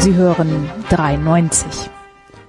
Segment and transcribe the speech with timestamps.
[0.00, 1.90] Sie hören 93.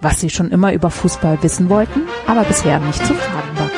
[0.02, 3.72] Was Sie schon immer über Fußball wissen wollten, aber bisher nicht zu fragen war.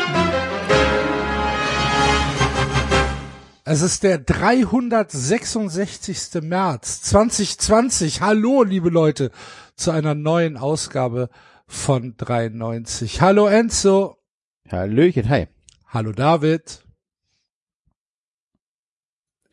[3.63, 6.41] Es ist der 366.
[6.41, 8.19] März 2020.
[8.19, 9.31] Hallo, liebe Leute,
[9.77, 11.29] zu einer neuen Ausgabe
[11.65, 13.21] von 93.
[13.21, 14.17] Hallo Enzo.
[14.69, 15.47] Hallöchen, hi.
[15.87, 16.80] Hallo David.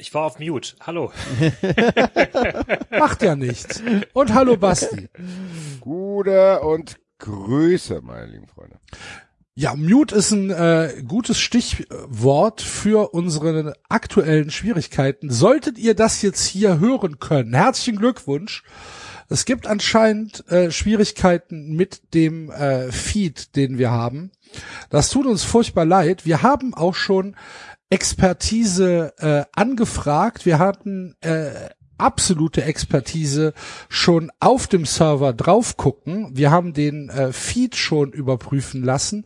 [0.00, 0.76] Ich war auf Mute.
[0.80, 1.10] Hallo.
[2.90, 3.82] Macht ja nichts.
[4.12, 5.08] Und hallo Basti.
[5.80, 8.78] Gute und Grüße, meine lieben Freunde.
[9.56, 15.30] Ja, Mute ist ein äh, gutes Stichwort für unsere aktuellen Schwierigkeiten.
[15.30, 18.62] Solltet ihr das jetzt hier hören können, herzlichen Glückwunsch.
[19.28, 24.30] Es gibt anscheinend äh, Schwierigkeiten mit dem äh, Feed, den wir haben.
[24.90, 26.24] Das tut uns furchtbar leid.
[26.24, 27.36] Wir haben auch schon
[27.90, 30.46] Expertise äh, angefragt.
[30.46, 33.54] Wir hatten äh, absolute Expertise
[33.88, 36.30] schon auf dem Server drauf gucken.
[36.36, 39.24] Wir haben den äh, Feed schon überprüfen lassen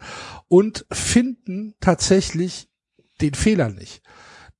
[0.48, 2.68] und finden tatsächlich
[3.20, 4.02] den Fehler nicht.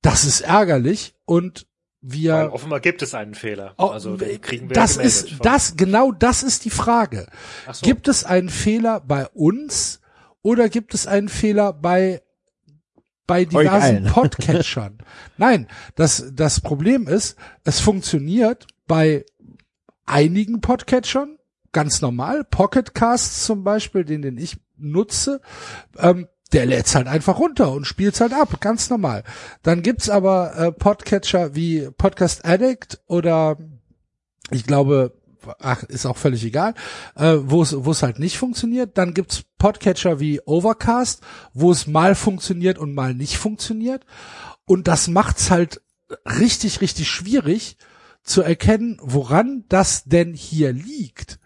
[0.01, 1.65] Das ist ärgerlich und
[2.01, 3.73] wir Weil offenbar gibt es einen Fehler.
[3.77, 7.27] Oh, Also kriegen wir das ist von- das genau das ist die Frage.
[7.71, 7.85] So.
[7.85, 10.01] Gibt es einen Fehler bei uns
[10.41, 12.21] oder gibt es einen Fehler bei
[13.27, 14.05] bei diversen.
[14.05, 14.97] Podcatchern?
[15.37, 19.25] Nein, das das Problem ist, es funktioniert bei
[20.05, 21.37] einigen Podcatchern
[21.71, 22.43] ganz normal.
[22.43, 25.41] Pocketcasts zum Beispiel, den den ich nutze,
[25.97, 29.23] ähm, der lädt's halt einfach runter und spielt's halt ab, ganz normal.
[29.63, 33.57] Dann gibt's aber äh, Podcatcher wie Podcast Addict oder
[34.51, 35.13] ich glaube,
[35.59, 36.73] ach, ist auch völlig egal,
[37.15, 38.97] äh, wo es wo es halt nicht funktioniert.
[38.97, 41.21] Dann gibt's Podcatcher wie Overcast,
[41.53, 44.05] wo es mal funktioniert und mal nicht funktioniert.
[44.65, 45.81] Und das macht's halt
[46.25, 47.77] richtig, richtig schwierig
[48.23, 51.39] zu erkennen, woran das denn hier liegt.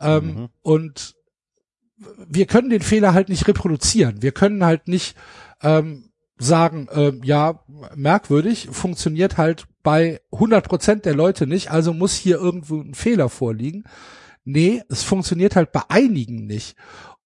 [0.00, 0.48] Ähm, Mhm.
[0.62, 1.14] Und
[2.28, 4.22] wir können den Fehler halt nicht reproduzieren.
[4.22, 5.16] Wir können halt nicht
[5.62, 7.64] ähm, sagen, ähm, ja,
[7.94, 13.28] merkwürdig, funktioniert halt bei 100 Prozent der Leute nicht, also muss hier irgendwo ein Fehler
[13.28, 13.84] vorliegen.
[14.44, 16.74] Nee, es funktioniert halt bei einigen nicht.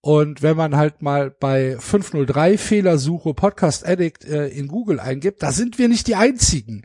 [0.00, 5.52] Und wenn man halt mal bei 503 Fehlersuche Podcast Addict äh, in Google eingibt, da
[5.52, 6.82] sind wir nicht die einzigen.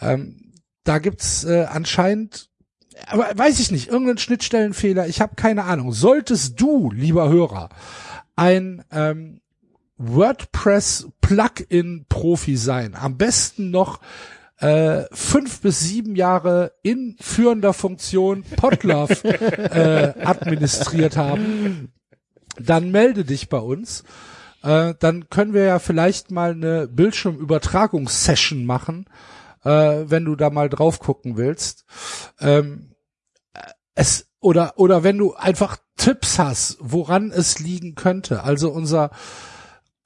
[0.00, 2.48] Ähm, da gibt's äh, anscheinend,
[3.06, 5.92] aber weiß ich nicht, irgendeinen Schnittstellenfehler, ich habe keine Ahnung.
[5.92, 7.68] Solltest du, lieber Hörer,
[8.36, 9.42] ein ähm,
[9.96, 14.00] WordPress-Plugin-Profi sein, am besten noch
[14.58, 21.92] äh, fünf bis sieben Jahre in führender Funktion Podlove äh, administriert haben,
[22.58, 24.04] dann melde dich bei uns.
[24.62, 29.06] Äh, dann können wir ja vielleicht mal eine Bildschirmübertragungssession machen,
[29.64, 29.70] äh,
[30.06, 31.84] wenn du da mal drauf gucken willst.
[32.40, 32.94] Ähm,
[33.94, 38.42] es oder oder wenn du einfach Tipps hast, woran es liegen könnte.
[38.42, 39.10] Also unser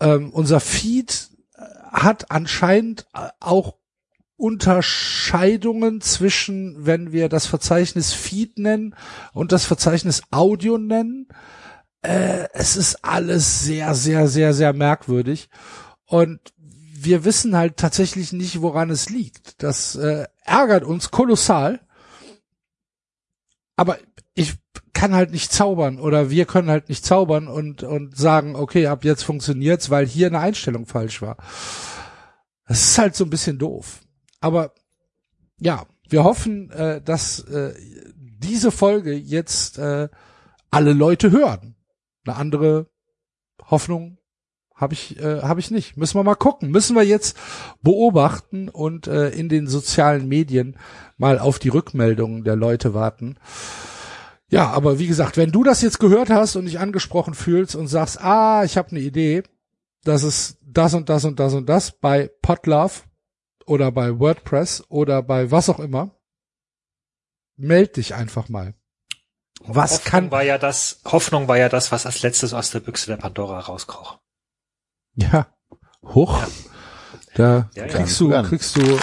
[0.00, 3.76] ähm, unser Feed äh, hat anscheinend äh, auch
[4.42, 8.96] Unterscheidungen zwischen, wenn wir das Verzeichnis Feed nennen
[9.32, 11.28] und das Verzeichnis Audio nennen.
[12.00, 15.48] Äh, es ist alles sehr, sehr, sehr, sehr merkwürdig.
[16.06, 19.62] Und wir wissen halt tatsächlich nicht, woran es liegt.
[19.62, 21.78] Das äh, ärgert uns kolossal.
[23.76, 23.96] Aber
[24.34, 24.54] ich
[24.92, 29.04] kann halt nicht zaubern oder wir können halt nicht zaubern und, und sagen, okay, ab
[29.04, 31.36] jetzt funktioniert's, weil hier eine Einstellung falsch war.
[32.66, 34.00] Das ist halt so ein bisschen doof.
[34.42, 34.72] Aber
[35.58, 37.74] ja, wir hoffen, äh, dass äh,
[38.16, 40.08] diese Folge jetzt äh,
[40.70, 41.76] alle Leute hören.
[42.26, 42.86] Eine andere
[43.70, 44.18] Hoffnung
[44.74, 45.96] habe ich äh, habe ich nicht.
[45.96, 46.70] Müssen wir mal gucken.
[46.70, 47.36] Müssen wir jetzt
[47.82, 50.76] beobachten und äh, in den sozialen Medien
[51.16, 53.36] mal auf die Rückmeldungen der Leute warten.
[54.48, 57.86] Ja, aber wie gesagt, wenn du das jetzt gehört hast und dich angesprochen fühlst und
[57.86, 59.44] sagst, ah, ich habe eine Idee,
[60.04, 63.02] das ist das und das und das und das bei Podlove
[63.66, 66.16] oder bei WordPress oder bei was auch immer,
[67.56, 68.74] meld dich einfach mal.
[69.64, 72.80] Was Hoffnung kann, war ja das, Hoffnung war ja das, was als letztes aus der
[72.80, 74.18] Büchse der Pandora rauskroch.
[75.14, 75.46] ja,
[76.04, 76.42] hoch,
[77.34, 77.86] da Ja, ja.
[77.86, 78.46] kriegst du, Gern.
[78.46, 78.98] kriegst du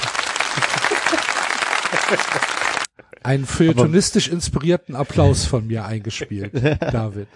[3.24, 7.28] einen feuilletonistisch inspirierten Applaus von mir eingespielt, David.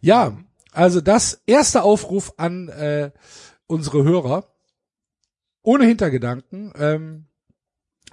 [0.00, 0.36] Ja,
[0.72, 3.10] also das erste Aufruf an äh,
[3.66, 4.53] unsere Hörer,
[5.64, 6.72] ohne Hintergedanken.
[6.78, 7.26] Ähm,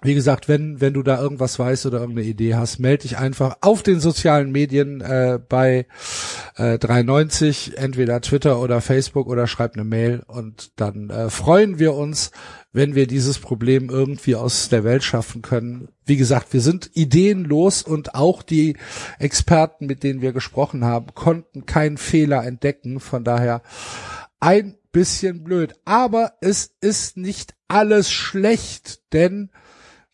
[0.03, 3.57] wie gesagt, wenn, wenn du da irgendwas weißt oder irgendeine Idee hast, melde dich einfach
[3.61, 5.85] auf den sozialen Medien äh, bei
[6.55, 11.93] äh, 390, entweder Twitter oder Facebook oder schreib eine Mail und dann äh, freuen wir
[11.93, 12.31] uns,
[12.73, 15.89] wenn wir dieses Problem irgendwie aus der Welt schaffen können.
[16.03, 18.77] Wie gesagt, wir sind ideenlos und auch die
[19.19, 22.99] Experten, mit denen wir gesprochen haben, konnten keinen Fehler entdecken.
[22.99, 23.61] Von daher
[24.39, 25.73] ein bisschen blöd.
[25.85, 29.49] Aber es ist nicht alles schlecht, denn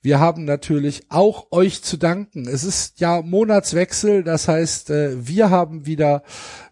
[0.01, 2.47] wir haben natürlich auch euch zu danken.
[2.47, 6.23] Es ist ja Monatswechsel, das heißt, äh, wir haben wieder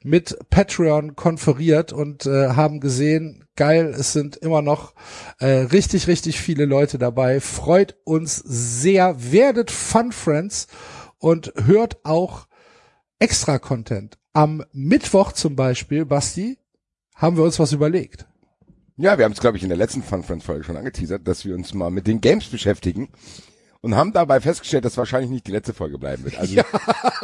[0.03, 4.93] mit Patreon konferiert und äh, haben gesehen, geil, es sind immer noch
[5.39, 7.41] äh, richtig, richtig viele Leute dabei.
[7.41, 10.67] Freut uns sehr, werdet Fun Friends
[11.17, 12.47] und hört auch
[13.19, 14.17] extra Content.
[14.33, 16.57] Am Mittwoch zum Beispiel, Basti,
[17.15, 18.25] haben wir uns was überlegt.
[18.97, 21.43] Ja, wir haben es, glaube ich, in der letzten Fun Friends Folge schon angeteasert, dass
[21.43, 23.09] wir uns mal mit den Games beschäftigen
[23.81, 26.37] und haben dabei festgestellt, dass wahrscheinlich nicht die letzte Folge bleiben wird.
[26.37, 26.63] Also ja.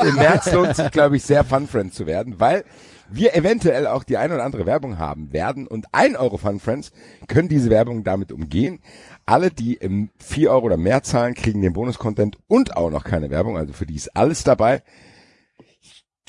[0.04, 2.66] im März lohnt sich, glaube ich, sehr Fun Friends zu werden, weil
[3.10, 6.92] wir eventuell auch die ein oder andere Werbung haben werden und ein Euro Fun Friends
[7.28, 8.80] können diese Werbung damit umgehen.
[9.26, 13.30] Alle, die im vier Euro oder mehr zahlen, kriegen den Bonus-Content und auch noch keine
[13.30, 14.84] Werbung, also für die ist alles dabei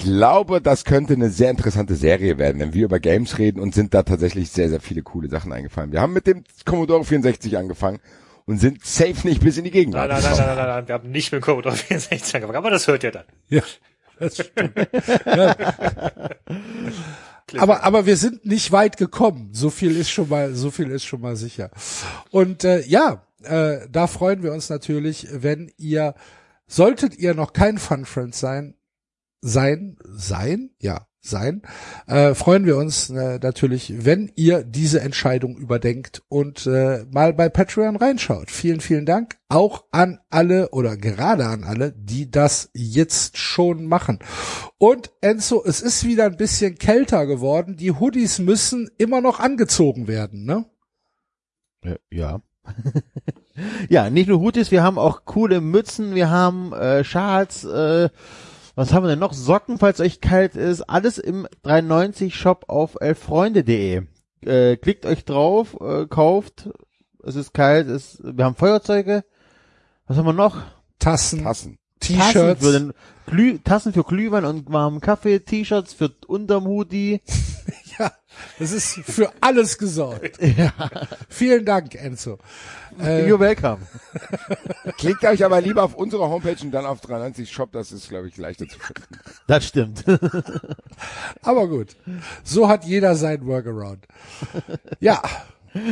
[0.02, 3.94] glaube, das könnte eine sehr interessante Serie werden, wenn wir über Games reden und sind
[3.94, 5.92] da tatsächlich sehr, sehr viele coole Sachen eingefallen.
[5.92, 8.00] Wir haben mit dem Commodore 64 angefangen
[8.44, 10.10] und sind safe nicht bis in die Gegenwart.
[10.10, 12.86] Nein, nein, nein, nein, nein, nein, wir haben nicht mit Commodore 64 angefangen, aber das
[12.86, 13.24] hört ihr dann.
[13.48, 13.62] Ja.
[14.18, 14.74] Das stimmt.
[15.26, 15.56] ja.
[17.58, 19.50] aber aber wir sind nicht weit gekommen.
[19.52, 21.70] So viel ist schon mal so viel ist schon mal sicher.
[22.30, 26.14] Und äh, ja, äh, da freuen wir uns natürlich, wenn ihr
[26.66, 28.74] solltet ihr noch kein Fun Friend sein,
[29.42, 31.62] sein, sein, ja, sein,
[32.06, 37.48] äh, freuen wir uns äh, natürlich, wenn ihr diese Entscheidung überdenkt und äh, mal bei
[37.48, 38.50] Patreon reinschaut.
[38.50, 44.18] Vielen, vielen Dank auch an alle oder gerade an alle, die das jetzt schon machen.
[44.78, 47.76] Und Enzo, es ist wieder ein bisschen kälter geworden.
[47.76, 50.64] Die Hoodies müssen immer noch angezogen werden, ne?
[52.10, 52.40] Ja.
[53.88, 58.08] ja, nicht nur Hoodies, wir haben auch coole Mützen, wir haben äh, Schals, äh,
[58.74, 59.32] was haben wir denn noch?
[59.32, 60.82] Socken, falls euch kalt ist.
[60.82, 64.02] Alles im 390 Shop auf elffreunde.de.
[64.44, 66.70] Äh, klickt euch drauf, äh, kauft.
[67.22, 69.24] Es ist kalt, es, wir haben Feuerzeuge.
[70.06, 70.62] Was haben wir noch?
[70.98, 71.42] Tassen.
[71.42, 71.78] Tassen.
[72.02, 72.64] Tassen T-Shirts.
[72.64, 72.92] für, den
[73.26, 77.20] Glüh, Tassen für Glühwein und warmen Kaffee, T-Shirts für unterm Hoodie.
[77.98, 78.10] Ja,
[78.58, 80.38] das ist für alles gesorgt.
[81.28, 82.38] Vielen Dank, Enzo.
[82.98, 83.78] Äh, You're welcome.
[84.96, 88.28] Klickt euch aber lieber auf unsere Homepage und dann auf 390 Shop, das ist, glaube
[88.28, 89.18] ich, leichter zu finden.
[89.46, 90.04] Das stimmt.
[91.42, 91.94] aber gut.
[92.42, 94.06] So hat jeder sein Workaround.
[94.98, 95.22] Ja,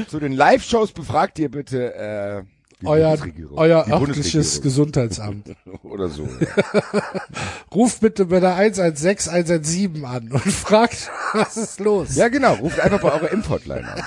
[0.09, 2.43] Zu den Live-Shows befragt ihr bitte äh,
[2.81, 3.17] die euer,
[3.56, 4.61] euer Die örtliches.
[4.62, 5.55] Gesundheitsamt.
[5.82, 6.29] Oder so.
[6.41, 6.82] Ja.
[7.75, 12.17] Ruft bitte bei der 116 117 an und fragt, was ist los?
[12.17, 12.55] ja, genau.
[12.55, 14.03] Ruft einfach bei eurer Impfhotline an.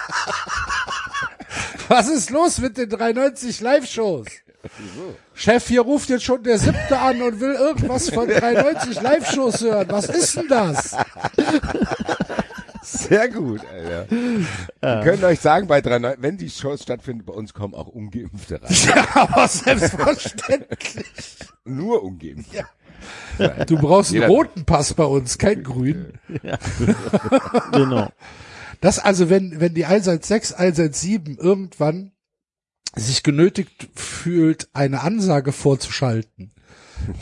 [1.87, 4.27] Was ist los mit den 390 Live-Shows?
[5.33, 9.87] Chef, hier ruft jetzt schon der siebte an und will irgendwas von 390 Live-Shows hören.
[9.89, 10.95] Was ist denn das?
[12.83, 14.11] Sehr gut, Alter.
[14.11, 18.61] Wir können euch sagen, bei 390, wenn die Shows stattfinden, bei uns kommen auch Ungeimpfte
[18.61, 18.71] rein.
[18.87, 21.37] Ja, aber selbstverständlich.
[21.65, 22.65] Nur Ungeimpfte.
[23.67, 26.19] Du brauchst einen roten Pass bei uns, keinen grünen.
[27.71, 28.09] genau.
[28.81, 32.11] Das also, wenn, wenn die 116, 117 irgendwann
[32.95, 36.52] sich genötigt fühlt, eine Ansage vorzuschalten,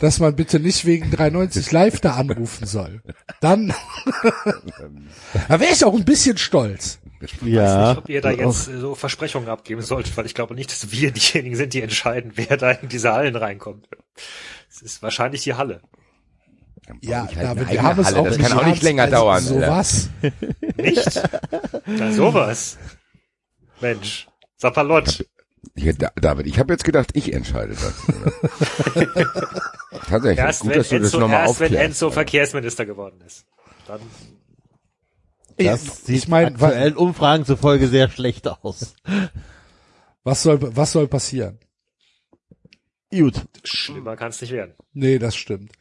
[0.00, 3.02] dass man bitte nicht wegen 390 live da anrufen soll,
[3.40, 3.74] dann,
[5.48, 6.98] da wäre ich auch ein bisschen stolz.
[7.42, 7.90] Ja.
[7.90, 11.10] nicht, ob ihr da jetzt so Versprechungen abgeben solltet, weil ich glaube nicht, dass wir
[11.12, 13.86] diejenigen sind, die entscheiden, wer da in diese Hallen reinkommt.
[14.68, 15.80] Es ist wahrscheinlich die Halle.
[17.00, 19.04] Ja, Ich halt David, wir haben es Halle, auch das nicht kann auch nicht länger
[19.04, 19.70] also, dauern, So Alter.
[19.70, 20.10] was.
[20.76, 21.22] Nicht?
[21.86, 22.76] Na sowas.
[23.80, 24.26] Mensch.
[24.56, 25.24] Sapperlott.
[25.76, 27.94] Ja, Da- David, ich habe jetzt gedacht, ich entscheide das.
[30.08, 31.84] Tatsächlich, Erst gut, wenn dass du das Enzo, nochmal erst wenn aufklärst.
[31.86, 33.46] Enzo Verkehrsminister geworden ist.
[33.86, 34.00] Dann
[35.56, 38.94] Das sieht ich meine, was, aktuellen Umfragen zufolge sehr schlecht aus.
[40.24, 41.58] was soll, was soll passieren?
[43.10, 43.42] Gut.
[43.64, 44.72] schlimmer kann es nicht werden.
[44.94, 45.72] Nee, das stimmt.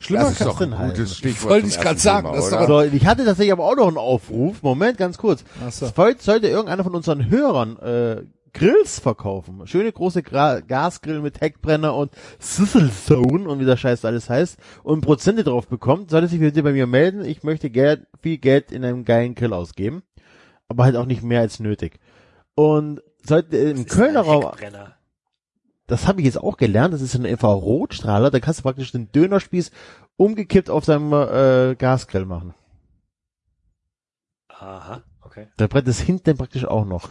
[0.00, 1.06] Schlimmer Das ist kann, doch ein halten.
[1.06, 1.50] Stichwort.
[1.52, 2.66] Wollte ich grad ersten sagen, Thema, das ist oder?
[2.66, 4.62] doch- So, ich hatte tatsächlich aber auch noch einen Aufruf.
[4.62, 5.44] Moment, ganz kurz.
[5.70, 5.90] So.
[5.96, 9.66] Heute sollte irgendeiner von unseren Hörern äh, Grills verkaufen.
[9.66, 14.58] Schöne große Gra Gasgrill mit Heckbrenner und Sizzle Zone und wie der Scheiß alles heißt
[14.82, 17.24] und Prozente drauf bekommt, sollte sich bitte bei mir melden.
[17.24, 20.02] Ich möchte Geld, viel Geld in einem geilen Grill ausgeben.
[20.68, 21.98] Aber halt auch nicht mehr als nötig.
[22.54, 24.52] Und sollte im Das Kölner Raum,
[25.86, 29.10] das habe ich jetzt auch gelernt, das ist ein Infrarotstrahler, da kannst du praktisch den
[29.10, 29.72] Dönerspieß
[30.16, 32.54] umgekippt auf deinem äh, Gasgrill machen.
[34.48, 35.48] Aha, okay.
[35.56, 37.10] Da brennt es hinten praktisch auch noch.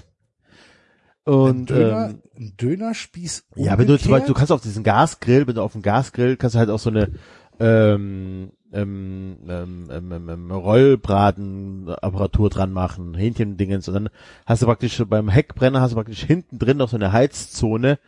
[1.29, 4.37] Ein, Und Döner, ähm, ein Dönerspieß ja, wenn du zum Beispiel, du umgekehrt?
[4.37, 7.11] kannst auf diesen Gasgrill, wenn du auf dem Gasgrill kannst du halt auch so eine
[7.59, 14.09] ähm, ähm, ähm, ähm, ähm, ähm, Rollbratenapparatur dran machen, Hähnchendingens und dann
[14.45, 17.99] hast du praktisch beim Heckbrenner hast du praktisch hinten drin noch so eine Heizzone,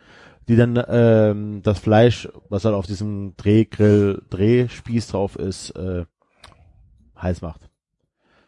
[0.48, 6.04] die dann ähm, das Fleisch, was halt auf diesem Drehgrill, Drehspieß drauf ist, äh,
[7.20, 7.68] heiß macht.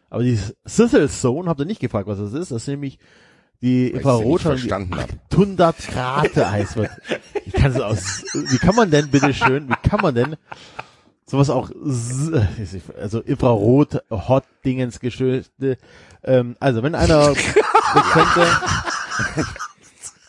[0.09, 2.51] Aber dieses Sizzle Zone, habt ihr nicht gefragt, was das ist?
[2.51, 2.99] Das ist nämlich
[3.65, 5.09] die Infrarot verstanden hab.
[5.31, 6.91] 100 Grad heiß wird.
[7.45, 10.35] Ich kann es aus, wie kann man denn bitte schön, wie kann man denn
[11.25, 11.69] sowas auch,
[13.01, 15.77] also Infrarot, Hot Dingens Geschichte,
[16.23, 17.33] ähm, also wenn einer
[17.93, 18.47] bekannte,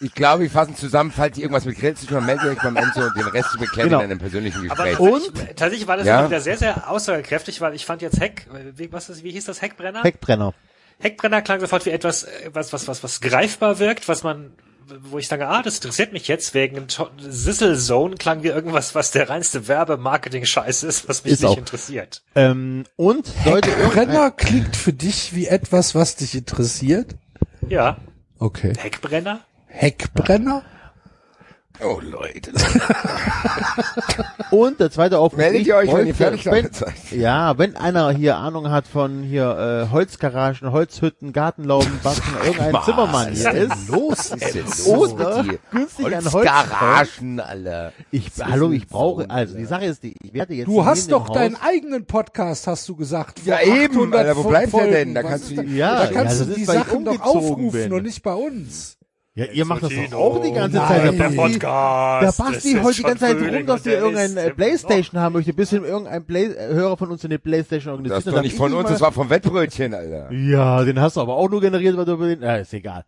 [0.01, 2.63] Ich glaube, wir fassen zusammen, falls ihr irgendwas mit Grill zu tun habt, meldet euch
[2.63, 4.01] beim Enzo und den Rest beklärt Genau.
[4.01, 4.99] in einem persönlichen Aber Gespräch.
[5.01, 5.25] Und?
[5.25, 6.27] tatsächlich, tatsächlich war das Ja.
[6.27, 9.63] wieder sehr, sehr aussagekräftig, weil ich fand jetzt Heck, wie, was ist, wie hieß das,
[9.63, 10.03] Heckbrenner?
[10.03, 10.53] Heckbrenner.
[10.99, 14.53] Heckbrenner klang sofort wie etwas, äh, was, was, was, was greifbar wirkt, was man,
[15.03, 16.87] wo ich sage, ah, das interessiert mich jetzt, wegen
[17.19, 21.59] Sizzle Zone klang wie irgendwas, was der reinste Werbe-Marketing-Scheiß ist, was mich Ist nicht auch.
[21.59, 22.23] interessiert.
[22.35, 27.15] Ähm, und sollte irgendein, Brenner klingt für dich wie etwas, was dich interessiert?
[27.69, 27.99] Ja,
[28.39, 28.75] Okay.
[28.77, 29.41] Heckbrenner?
[29.67, 30.63] Heckbrenner?
[31.85, 32.53] Oh, Leute.
[34.51, 35.39] und der zweite Aufruf.
[35.39, 36.71] Meldet ich ihr euch, wenn ihr fertig seid.
[37.11, 43.33] Ja, wenn einer hier Ahnung hat von hier äh, Holzgaragen, Holzhütten, Gartenlauben, Backen, irgendein Zimmermann
[43.33, 44.31] hier ist, los?
[44.31, 45.59] Was ist jetzt Oder mit dir?
[45.71, 47.93] günstig Holz Holzgaragen, Alter.
[48.11, 51.29] Ich, hallo, ich brauche, also die Sache ist, die, ich werde jetzt Du hast doch
[51.29, 53.41] Haus- deinen eigenen Podcast, hast du gesagt.
[53.45, 55.15] Ja, eben, 800 Alter, wo bleibt der denn?
[55.15, 57.93] Da Was kannst ist du- Ja, da kannst du die ist, Sachen doch aufrufen bin.
[57.93, 58.96] und nicht bei uns.
[59.37, 60.89] Ja, ihr macht das doch auch die ganze nein.
[60.89, 61.03] Zeit.
[61.05, 62.23] Der Der Basti, Podcast.
[62.23, 65.53] der das Basti heult die ganze Zeit rum, dass wir irgendein äh, Playstation haben möchte,
[65.53, 68.27] bis hin irgendein Play äh, Hörer von uns eine Playstation Das organisiert.
[68.27, 70.33] ist doch nicht von uns, das war vom Wettbrötchen, Alter.
[70.33, 73.05] Ja, den hast du aber auch nur generiert, weil du über den, ja, ist egal.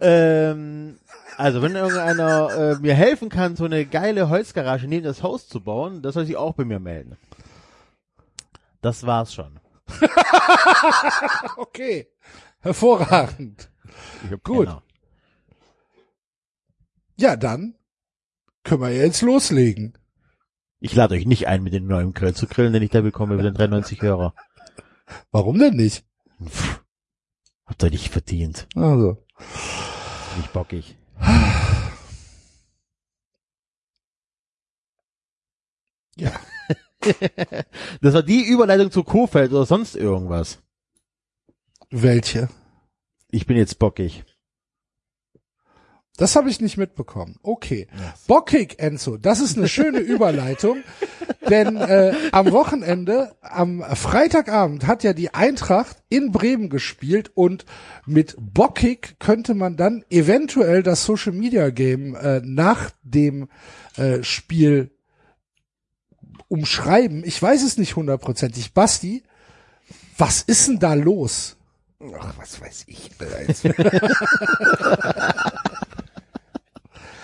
[0.00, 0.96] Ähm,
[1.36, 5.60] also, wenn irgendeiner äh, mir helfen kann, so eine geile Holzgarage neben das Haus zu
[5.60, 7.18] bauen, das soll sich auch bei mir melden.
[8.80, 9.60] Das war's schon.
[11.58, 12.08] Okay.
[12.60, 13.68] Hervorragend.
[14.24, 14.66] Ich hab Gut.
[14.66, 14.82] Kenner.
[17.16, 17.74] Ja, dann
[18.62, 19.96] können wir jetzt loslegen.
[20.80, 23.34] Ich lade euch nicht ein, mit dem neuen Grill zu grillen, denn ich da bekomme
[23.34, 24.34] über den 93 Hörer.
[25.30, 26.04] Warum denn nicht?
[27.64, 28.68] Habt ihr nicht verdient.
[28.74, 29.24] Also.
[30.36, 30.96] Nicht bockig.
[36.16, 36.32] Ja.
[38.00, 40.58] Das war die Überleitung zu Kofeld oder sonst irgendwas.
[41.90, 42.48] Welche?
[43.30, 44.24] Ich bin jetzt bockig.
[46.16, 47.36] Das habe ich nicht mitbekommen.
[47.42, 47.88] Okay.
[48.26, 50.78] Bockig, Enzo, das ist eine schöne Überleitung,
[51.48, 57.66] denn äh, am Wochenende, am Freitagabend hat ja die Eintracht in Bremen gespielt und
[58.06, 63.48] mit Bockig könnte man dann eventuell das Social Media Game äh, nach dem
[63.96, 64.90] äh, Spiel
[66.48, 67.24] umschreiben.
[67.24, 68.72] Ich weiß es nicht hundertprozentig.
[68.72, 69.22] Basti,
[70.16, 71.56] was ist denn da los?
[72.18, 73.62] Ach, was weiß ich bereits.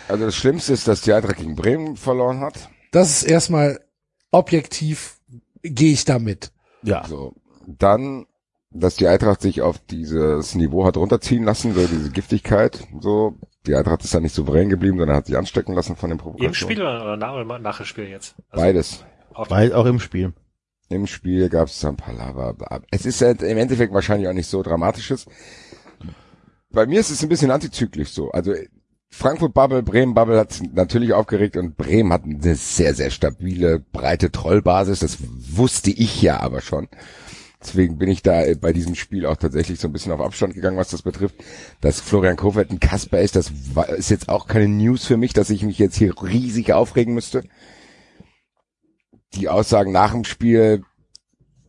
[0.09, 2.71] also das Schlimmste ist, dass die Eintracht gegen Bremen verloren hat.
[2.91, 3.81] Das ist erstmal
[4.31, 5.19] objektiv,
[5.63, 6.53] gehe ich damit.
[6.83, 7.07] Ja.
[7.07, 7.35] So,
[7.67, 8.27] dann,
[8.71, 13.35] dass die Eintracht sich auf dieses Niveau hat runterziehen lassen, so diese Giftigkeit, so.
[13.65, 16.51] Die Eintracht ist da nicht souverän geblieben, sondern hat sich anstecken lassen von dem Provokationen.
[16.51, 18.35] Im Spiel oder, nach, oder nach dem Spiel jetzt?
[18.51, 19.05] Also Beides.
[19.35, 20.33] Weil auch im Spiel.
[20.89, 22.57] Im Spiel gab es ein paar Lava.
[22.91, 25.27] Es ist halt im Endeffekt wahrscheinlich auch nicht so dramatisches.
[26.71, 28.33] Bei mir ist es ein bisschen antizyklisch so.
[28.33, 28.53] Also
[29.15, 34.33] Frankfurt Bubble, Bremen Bubble hat natürlich aufgeregt und Bremen hat eine sehr, sehr stabile, breite
[34.33, 35.01] Trollbasis.
[35.01, 36.89] Das wusste ich ja aber schon.
[37.61, 40.79] Deswegen bin ich da bei diesem Spiel auch tatsächlich so ein bisschen auf Abstand gegangen,
[40.79, 41.37] was das betrifft.
[41.83, 43.53] Dass Florian Kofeld ein Kasper ist, das
[43.97, 47.45] ist jetzt auch keine News für mich, dass ich mich jetzt hier riesig aufregen müsste.
[49.35, 50.85] Die Aussagen nach dem Spiel,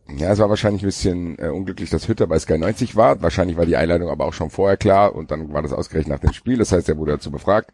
[0.08, 3.22] ja, es war wahrscheinlich ein bisschen äh, unglücklich, dass Hütter bei Sky 90 war.
[3.22, 6.28] Wahrscheinlich war die Einladung aber auch schon vorher klar und dann war das ausgerechnet nach
[6.28, 6.58] dem Spiel.
[6.58, 7.72] Das heißt, er wurde dazu befragt,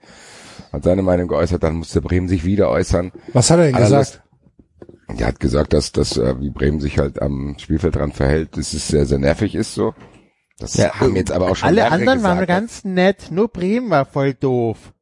[0.72, 3.10] hat seine Meinung geäußert, dann musste Bremen sich wieder äußern.
[3.32, 4.22] Was hat er denn Aller gesagt?
[5.18, 8.74] Er hat gesagt, dass das, äh, wie Bremen sich halt am Spielfeld dran verhält, dass
[8.74, 9.94] es sehr, sehr nervig ist so.
[10.60, 12.48] Das haben jetzt aber auch schon Alle anderen waren gesagt.
[12.48, 14.92] ganz nett, nur Bremen war voll doof.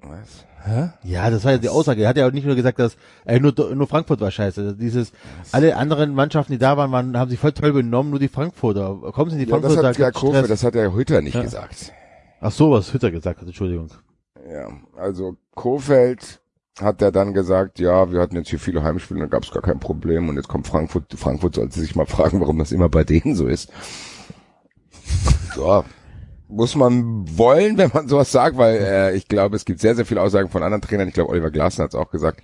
[0.00, 0.47] Was?
[0.68, 0.90] Hä?
[1.02, 2.02] Ja, das war ja die Aussage.
[2.02, 4.76] Er hat ja auch nicht nur gesagt, dass äh, nur, nur Frankfurt war scheiße.
[4.76, 5.12] Dieses,
[5.52, 8.94] alle anderen Mannschaften, die da waren, waren, haben sich voll toll benommen, nur die Frankfurter.
[9.12, 9.88] Kommen Sie in die Ja, das Frankfurter?
[9.88, 10.48] hat ja Stress.
[10.48, 11.42] das hat der Hütter nicht Ja.
[11.42, 11.92] gesagt.
[12.40, 13.88] Ach so, was Hütter gesagt hat, Entschuldigung.
[14.52, 16.40] Ja, also Kofeld
[16.80, 19.62] hat er dann gesagt, ja, wir hatten jetzt hier viele Heimspiele, da gab es gar
[19.62, 21.12] kein Problem und jetzt kommt Frankfurt.
[21.16, 23.72] Frankfurt sollte sich mal fragen, warum das immer bei denen so ist.
[25.54, 25.84] So,
[26.48, 30.06] muss man wollen, wenn man sowas sagt, weil äh, ich glaube, es gibt sehr, sehr
[30.06, 31.08] viele Aussagen von anderen Trainern.
[31.08, 32.42] Ich glaube, Oliver Glasner hat es auch gesagt,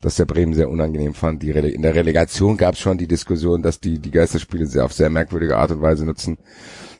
[0.00, 1.42] dass der Bremen sehr unangenehm fand.
[1.42, 4.84] Die Rele in der Relegation gab es schon die Diskussion, dass die die Geisterspiele sehr
[4.84, 6.38] auf sehr merkwürdige Art und Weise nutzen.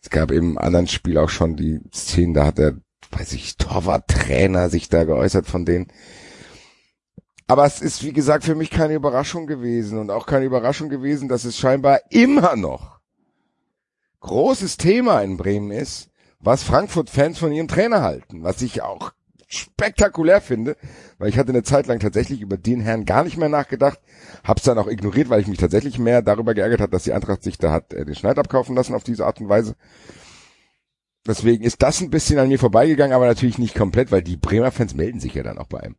[0.02, 2.76] Es gab eben anderen Spiel auch schon die Szenen, da hat der,
[3.10, 5.88] weiß ich, Torwart-Trainer sich da geäußert von denen.
[7.48, 11.28] Aber es ist, wie gesagt, für mich keine Überraschung gewesen und auch keine Überraschung gewesen,
[11.28, 12.96] dass es scheinbar immer noch
[14.20, 16.10] großes Thema in Bremen ist,
[16.46, 19.12] was Frankfurt-Fans von ihrem Trainer halten, was ich auch
[19.48, 20.76] spektakulär finde,
[21.18, 24.00] weil ich hatte eine Zeit lang tatsächlich über den Herrn gar nicht mehr nachgedacht,
[24.44, 27.42] hab's dann auch ignoriert, weil ich mich tatsächlich mehr darüber geärgert hat, dass die Eintracht
[27.42, 29.74] sich da hat äh, den Schneid abkaufen lassen auf diese Art und Weise.
[31.26, 34.70] Deswegen ist das ein bisschen an mir vorbeigegangen, aber natürlich nicht komplett, weil die Bremer
[34.70, 35.96] Fans melden sich ja dann auch bei einem.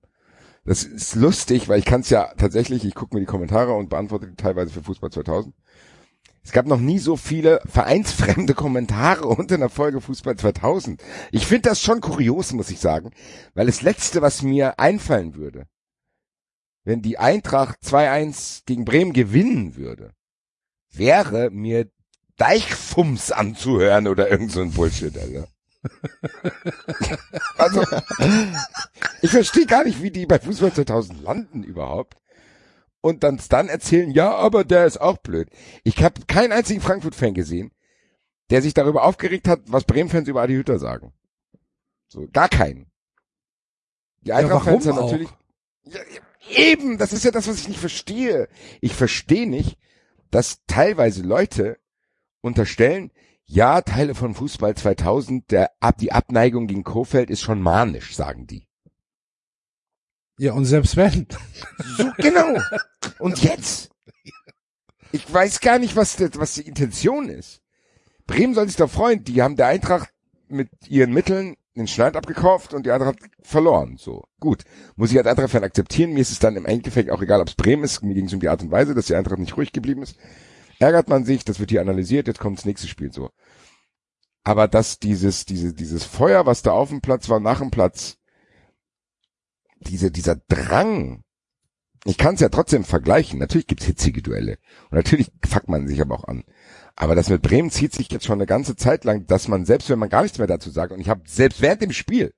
[0.63, 3.89] Das ist lustig, weil ich kann es ja tatsächlich, ich gucke mir die Kommentare und
[3.89, 5.53] beantworte die teilweise für Fußball 2000.
[6.47, 11.03] Es gab noch nie so viele vereinsfremde Kommentare unter einer Folge Fußball 2000.
[11.33, 13.11] Ich finde das schon kurios, muss ich sagen,
[13.53, 15.67] weil das Letzte, was mir einfallen würde,
[16.85, 20.13] wenn die Eintracht 2-1 gegen Bremen gewinnen würde,
[20.89, 21.91] wäre mir
[22.37, 25.49] Deichfums anzuhören oder irgend so ein Bullshit, Alter.
[27.57, 27.83] also,
[29.21, 32.15] ich verstehe gar nicht, wie die bei Fußball 2000 landen überhaupt
[33.07, 35.49] und dann, dann erzählen, ja, aber der ist auch blöd.
[35.83, 37.71] Ich habe keinen einzigen Frankfurt-Fan gesehen,
[38.49, 41.13] der sich darüber aufgeregt hat, was Bremen-Fans über Adi Hütter sagen.
[42.07, 42.91] So, gar keinen.
[44.21, 45.29] Die Eintracht-Fans ja, haben natürlich,
[45.85, 45.99] ja,
[46.49, 48.49] eben, das ist ja das, was ich nicht verstehe.
[48.81, 49.77] Ich verstehe nicht,
[50.29, 51.79] dass teilweise Leute
[52.41, 53.11] unterstellen,
[53.45, 58.45] ja, Teile von Fußball 2000, der, ab, die Abneigung gegen Kofeld ist schon manisch, sagen
[58.47, 58.66] die.
[60.38, 61.27] Ja, und selbst wenn.
[61.97, 62.60] So, genau.
[63.19, 63.89] Und jetzt?
[65.12, 67.62] Ich weiß gar nicht, was, das, was die Intention ist.
[68.28, 69.23] Bremen soll sich doch freuen.
[69.23, 70.10] Die haben der Eintracht
[70.47, 73.97] mit ihren Mitteln den Schneid abgekauft und die Eintracht verloren.
[73.97, 74.63] So, gut.
[74.95, 76.13] Muss ich als Eintracht-Fan akzeptieren.
[76.13, 78.04] Mir ist es dann im Endeffekt auch egal, ob es Bremen ist.
[78.04, 80.17] Mir ging es um die Art und Weise, dass die Eintracht nicht ruhig geblieben ist.
[80.80, 83.32] Ärgert man sich, das wird hier analysiert, jetzt kommt das nächste Spiel so.
[84.43, 88.17] Aber dass dieses, diese, dieses Feuer, was da auf dem Platz war, nach dem Platz,
[89.79, 91.23] diese, dieser Drang,
[92.05, 93.39] ich kann es ja trotzdem vergleichen.
[93.39, 94.57] Natürlich gibt's hitzige Duelle.
[94.89, 96.43] Und natürlich fuckt man sich aber auch an.
[96.95, 99.89] Aber das mit Bremen zieht sich jetzt schon eine ganze Zeit lang, dass man, selbst
[99.89, 102.33] wenn man gar nichts mehr dazu sagt, und ich habe selbst während dem Spiel,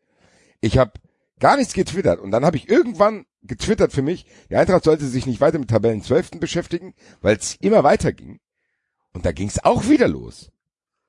[0.60, 0.94] ich habe
[1.40, 2.20] gar nichts getwittert.
[2.20, 5.70] Und dann habe ich irgendwann getwittert für mich, die Eintracht sollte sich nicht weiter mit
[5.70, 6.32] Tabellen 12.
[6.40, 8.40] beschäftigen, weil es immer weiter ging.
[9.14, 10.52] Und da ging's auch wieder los.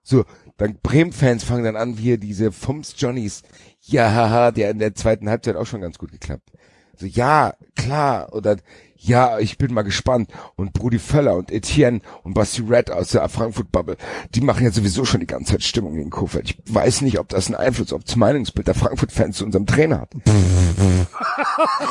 [0.03, 0.25] So,
[0.57, 3.43] dann Bremen-Fans fangen dann an, wie diese Fums-Johnnies.
[3.83, 6.51] Ja, haha, der in der zweiten Halbzeit auch schon ganz gut geklappt.
[6.97, 8.57] So, ja, klar, oder
[8.97, 10.31] ja, ich bin mal gespannt.
[10.57, 13.97] Und Brudi Völler und Etienne und Basti Red aus der Frankfurt-Bubble,
[14.35, 16.51] die machen ja sowieso schon die ganze Zeit Stimmung gegen Kofeld.
[16.51, 20.03] Ich weiß nicht, ob das einen Einfluss auf das Meinungsbild der Frankfurt-Fans zu unserem Trainer
[20.03, 20.15] hat.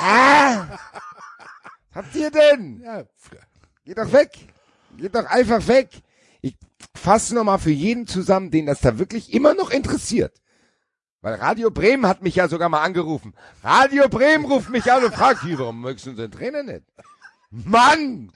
[0.03, 0.67] ah,
[1.95, 2.81] habt ihr denn?
[2.83, 3.03] Ja,
[3.85, 4.37] Geht doch weg.
[4.97, 5.89] Geht doch einfach weg.
[6.95, 10.41] Fasse nochmal für jeden zusammen, den das da wirklich immer noch interessiert.
[11.21, 13.33] Weil Radio Bremen hat mich ja sogar mal angerufen.
[13.63, 16.83] Radio Bremen ruft mich an und fragt, hier, warum möchtest du unseren Trainer nicht?
[17.51, 18.31] Mann!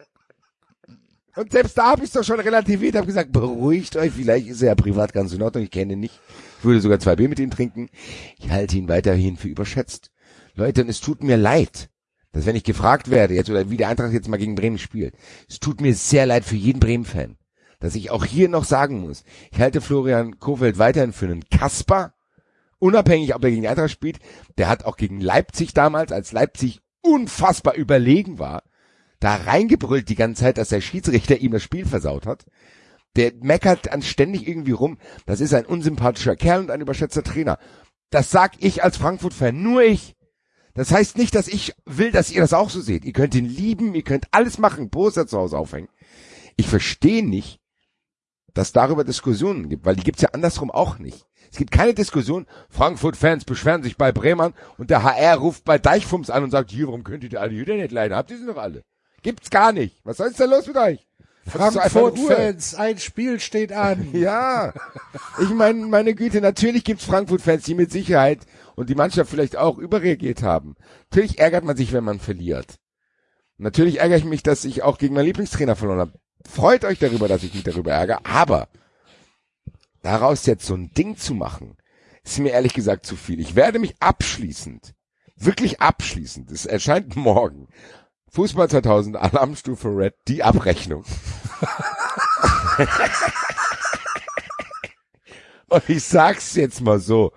[1.36, 4.69] Und selbst da habe ich doch schon relativiert, habe gesagt, beruhigt euch, vielleicht ist er
[4.69, 6.19] ja privat ganz in Ordnung, ich kenne ihn nicht.
[6.60, 7.89] Ich würde sogar zwei Bier mit ihm trinken.
[8.38, 10.12] Ich halte ihn weiterhin für überschätzt.
[10.53, 11.89] Leute, und es tut mir leid,
[12.34, 15.15] dass wenn ich gefragt werde, jetzt oder wie der Eintracht jetzt mal gegen Bremen spielt,
[15.49, 17.38] es tut mir sehr leid für jeden Bremen-Fan,
[17.84, 22.13] dass ich auch hier noch sagen muss, ich halte Florian Kofeld weiterhin für einen Kasper,
[22.80, 24.19] unabhängig, ob er gegen Eintracht spielt,
[24.58, 28.63] der hat auch gegen Leipzig damals, als Leipzig unfassbar überlegen war,
[29.19, 32.46] da reingebrüllt die ganze Zeit, dass der Schiedsrichter ihm das Spiel versaut hat.
[33.17, 34.98] Der meckert anständig irgendwie rum.
[35.26, 37.60] Das ist ein unsympathischer Kerl und ein überschätzter Trainer.
[38.12, 40.15] Das sag ich als Frankfurt-Fan, nur ich.
[40.74, 43.04] Das heißt nicht, dass ich will, dass ihr das auch so seht.
[43.04, 45.89] Ihr könnt ihn lieben, ihr könnt alles machen, Poster zu Hause aufhängen.
[46.56, 47.60] Ich verstehe nicht,
[48.53, 51.25] dass darüber Diskussionen gibt, weil die gibt's ja andersrum auch nicht.
[51.51, 52.47] Es gibt keine Diskussion.
[52.69, 56.87] Frankfurt-Fans beschweren sich bei Bremern und der HR ruft bei Deichfums an und sagt, hier,
[56.87, 58.17] warum könnt ihr die alle Hüter nicht leiden?
[58.17, 58.83] Habt ihr sie noch alle?
[59.21, 60.01] Gibt's gar nicht.
[60.03, 61.07] Was soll denn los mit euch?
[61.45, 64.09] Frankfurt-Fans, ein Spiel steht an.
[64.13, 64.73] Ja,
[65.41, 68.39] ich meine, meine Güte, natürlich gibt's Frankfurt-Fans, die mit Sicherheit
[68.75, 70.75] und die Mannschaft vielleicht auch überreagiert haben.
[71.11, 72.79] Natürlich ärgert man sich, wenn man verliert.
[73.57, 76.13] Natürlich ärgere ich mich, dass ich auch gegen meinen Lieblingstrainer verloren habe.
[76.49, 78.67] Freut euch darüber, dass ich mich darüber ärgere, aber
[80.01, 81.77] daraus jetzt so ein Ding zu machen,
[82.23, 83.39] ist mir ehrlich gesagt zu viel.
[83.39, 84.93] Ich werde mich abschließend,
[85.36, 87.69] wirklich abschließend, es erscheint morgen,
[88.29, 91.06] Fußball 2000, Alarmstufe Red, die Abrechnung.
[95.67, 97.32] Und ich sag's jetzt mal so,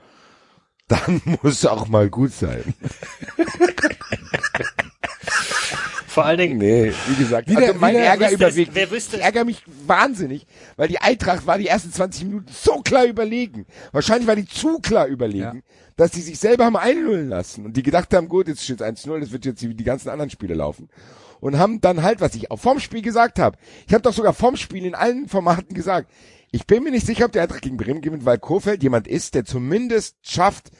[0.88, 2.74] dann muss auch mal gut sein.
[6.16, 8.74] Vor allen Dingen, Nee, wie gesagt, Wieder- also mein wieder- Ärger wer wüsste es- überwiegt.
[8.74, 12.80] wer wüsste ich ärgere mich wahnsinnig, weil die Eintracht war die ersten 20 Minuten so
[12.80, 13.66] klar überlegen.
[13.92, 15.62] Wahrscheinlich war die zu klar überlegen,
[15.96, 19.20] dass die sich selber haben einlullen lassen und die gedacht haben, gut, jetzt steht 1-0,
[19.20, 20.88] das wird jetzt wie die ganzen anderen Spiele laufen.
[21.40, 24.32] Und haben dann halt, was ich auch vorm Spiel gesagt habe, ich habe doch sogar
[24.32, 26.10] vorm Spiel in allen Formaten gesagt,
[26.50, 29.34] ich bin mir nicht sicher, ob der Eintracht gegen Bremen gewinnt, weil Kofeld jemand ist,
[29.34, 30.70] der zumindest schafft,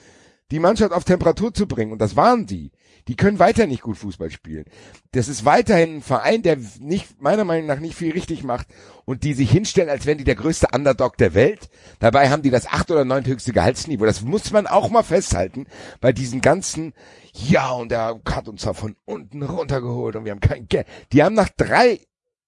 [0.51, 1.92] die Mannschaft auf Temperatur zu bringen.
[1.92, 2.70] Und das waren die.
[3.09, 4.64] Die können weiter nicht gut Fußball spielen.
[5.12, 8.66] Das ist weiterhin ein Verein, der nicht, meiner Meinung nach nicht viel richtig macht
[9.05, 11.69] und die sich hinstellen, als wären die der größte Underdog der Welt.
[12.01, 14.07] Dabei haben die das acht oder neun höchste Gehaltsniveau.
[14.07, 15.66] Das muss man auch mal festhalten
[16.01, 16.95] bei diesen ganzen,
[17.33, 20.87] ja, und der hat uns da von unten runtergeholt und wir haben kein Geld.
[21.12, 22.01] Die haben nach drei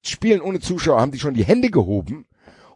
[0.02, 2.26] Spielen ohne Zuschauer, haben die schon die Hände gehoben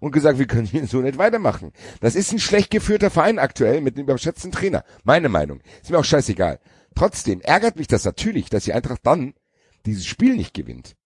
[0.01, 1.73] und gesagt, wir können hier so nicht weitermachen.
[2.01, 4.85] Das ist ein schlecht geführter Verein aktuell mit einem überschätzten Trainer.
[5.05, 5.61] Meine Meinung.
[5.81, 6.59] Ist mir auch scheißegal.
[6.95, 9.35] Trotzdem ärgert mich das natürlich, dass die Eintracht dann
[9.87, 10.97] dieses Spiel nicht gewinnt.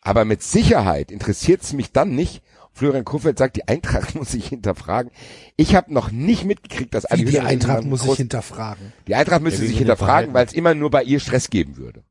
[0.00, 2.42] Aber mit Sicherheit interessiert es mich dann nicht.
[2.72, 5.12] Florian Kofeld sagt, die Eintracht muss sich hinterfragen.
[5.56, 8.92] Ich habe noch nicht mitgekriegt, dass Wie die Eintracht muss sich hinterfragen.
[9.06, 12.02] die Eintracht müsste Ja, sich hinterfragen, weil es immer nur bei ihr Stress geben würde.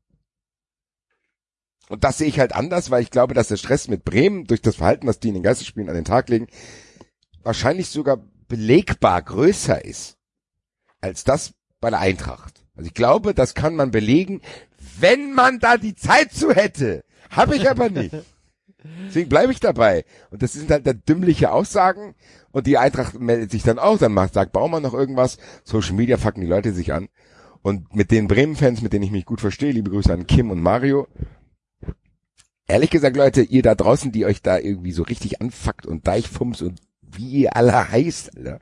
[1.88, 4.62] Und das sehe ich halt anders, weil ich glaube, dass der Stress mit Bremen durch
[4.62, 6.46] das Verhalten, was die in den Geisterspielen an den Tag legen,
[7.42, 10.16] wahrscheinlich sogar belegbar größer ist
[11.02, 12.61] als das bei der Eintracht.
[12.74, 14.40] Also ich glaube, das kann man belegen,
[14.98, 17.04] wenn man da die Zeit zu hätte.
[17.30, 18.14] Habe ich aber nicht.
[19.06, 20.04] Deswegen bleibe ich dabei.
[20.30, 22.14] Und das sind halt dann dümmliche Aussagen.
[22.50, 25.38] Und die Eintracht meldet sich dann auch, dann macht, sagt Baumann noch irgendwas.
[25.64, 27.08] Social Media fucken die Leute sich an.
[27.62, 30.60] Und mit den Bremen-Fans, mit denen ich mich gut verstehe, liebe Grüße an Kim und
[30.60, 31.06] Mario.
[32.66, 36.62] Ehrlich gesagt, Leute, ihr da draußen, die euch da irgendwie so richtig anfuckt und Deichfums
[36.62, 38.60] und wie ihr alle heißt, Alter.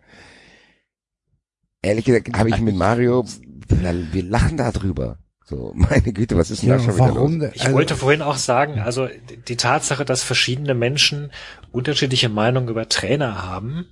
[1.82, 3.24] Ehrlich gesagt, habe ich mit Mario,
[3.68, 5.18] wir lachen da drüber.
[5.44, 7.40] So, meine Güte, was ist denn Ja, da schon wieder warum los?
[7.40, 7.52] denn?
[7.54, 9.08] Ich Also- wollte vorhin auch sagen, also
[9.48, 11.32] die Tatsache, dass verschiedene Menschen
[11.72, 13.86] unterschiedliche Meinungen über Trainer haben,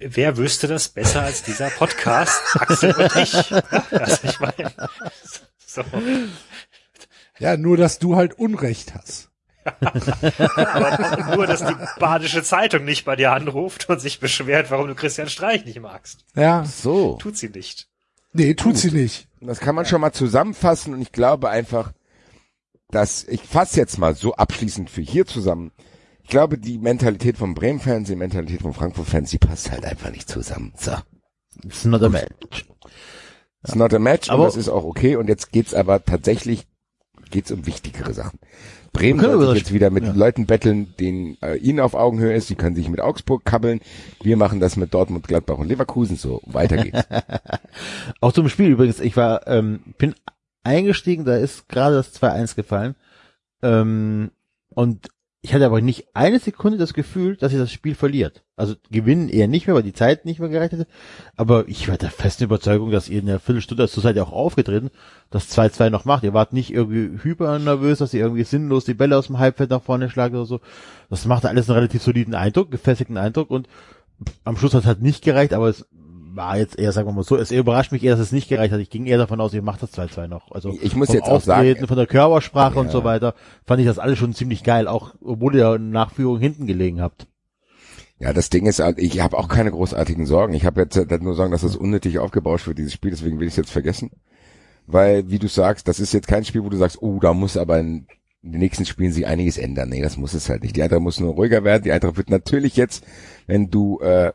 [0.00, 3.34] wer wüsste das besser als dieser Podcast, Axel und ich?
[3.92, 4.72] Also ich meine,
[5.66, 5.84] so.
[7.38, 9.30] Ja, nur, dass du halt Unrecht hast.
[9.64, 14.94] Aber nur, dass die Badische Zeitung nicht bei dir anruft und sich beschwert, warum du
[14.94, 16.24] Christian Streich nicht magst.
[16.34, 17.14] Ja, So.
[17.16, 17.88] Tut sie nicht.
[18.34, 19.28] Nee, tut sie nicht.
[19.40, 21.92] Das kann man schon mal zusammenfassen und ich glaube einfach,
[22.88, 25.72] dass ich fasse jetzt mal so abschließend für hier zusammen.
[26.22, 30.28] Ich glaube, die Mentalität vom Bremen-Fans, die Mentalität vom Frankfurt-Fans, die passt halt einfach nicht
[30.28, 30.72] zusammen.
[30.76, 30.92] So.
[31.64, 32.66] It's not a match.
[33.62, 35.16] It's not a match, Aber- aber das ist auch okay.
[35.16, 36.66] Und jetzt geht's aber tatsächlich,
[37.34, 38.38] geht's um wichtigere Sachen.
[38.92, 40.12] Bremen soll sich jetzt wieder mit ja.
[40.12, 42.46] Leuten betteln, denen äh, ihnen auf Augenhöhe ist.
[42.46, 43.80] Sie können sich mit Augsburg kabbeln.
[44.22, 46.16] Wir machen das mit Dortmund, Gladbach und Leverkusen.
[46.16, 47.02] So, weiter geht's.
[48.20, 50.14] Auch zum Spiel übrigens, ich war, ähm, bin
[50.62, 52.94] eingestiegen, da ist gerade das 2-1 gefallen.
[53.62, 54.30] Ähm,
[54.68, 55.08] und
[55.44, 58.44] ich hatte aber nicht eine Sekunde das Gefühl, dass ihr das Spiel verliert.
[58.56, 60.86] Also gewinnen eher nicht mehr, weil die Zeit nicht mehr gereicht hätte.
[61.36, 64.32] Aber ich war der festen Überzeugung, dass ihr in der Viertelstunde, dazu seid ihr auch
[64.32, 64.88] aufgetreten,
[65.28, 66.24] das 2-2 noch macht.
[66.24, 69.68] Ihr wart nicht irgendwie hyper nervös, dass ihr irgendwie sinnlos die Bälle aus dem Halbfeld
[69.68, 70.60] nach vorne schlagt oder so.
[71.10, 73.68] Das machte alles einen relativ soliden Eindruck, gefestigten Eindruck und
[74.44, 75.86] am Schluss hat es halt nicht gereicht, aber es
[76.34, 78.72] war jetzt eher, sagen wir mal so, es überrascht mich eher, dass es nicht gereicht
[78.72, 78.80] hat.
[78.80, 80.50] Ich ging eher davon aus, ihr macht das 2-2 noch.
[80.50, 82.92] Also Ich muss jetzt auch sagen- von der Körpersprache und Ja.
[82.92, 83.34] so weiter,
[83.66, 87.26] fand ich das alles schon ziemlich geil, auch obwohl ihr in Nachführung hinten gelegen habt.
[88.18, 90.54] Ja, das Ding ist halt, ich habe auch keine großartigen Sorgen.
[90.54, 93.46] Ich habe jetzt halt nur Sorgen, dass das unnötig aufgebauscht wird, dieses Spiel, deswegen will
[93.48, 94.10] ich es jetzt vergessen.
[94.86, 97.56] Weil, wie du sagst, das ist jetzt kein Spiel, wo du sagst, oh, da muss
[97.56, 98.06] aber in
[98.42, 99.88] den nächsten Spielen sich einiges ändern.
[99.88, 100.76] Nee, das muss es halt nicht.
[100.76, 101.82] Die Eintracht muss nur ruhiger werden.
[101.82, 103.04] Die Eintracht wird natürlich jetzt,
[103.46, 104.32] wenn du äh,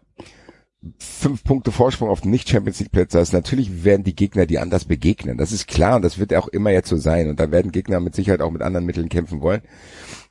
[0.97, 5.37] fünf Punkte Vorsprung auf den Nicht-Champions League-Plätze hast, natürlich werden die Gegner die anders begegnen.
[5.37, 7.29] Das ist klar und das wird auch immer jetzt so sein.
[7.29, 9.61] Und da werden Gegner mit Sicherheit auch mit anderen Mitteln kämpfen wollen.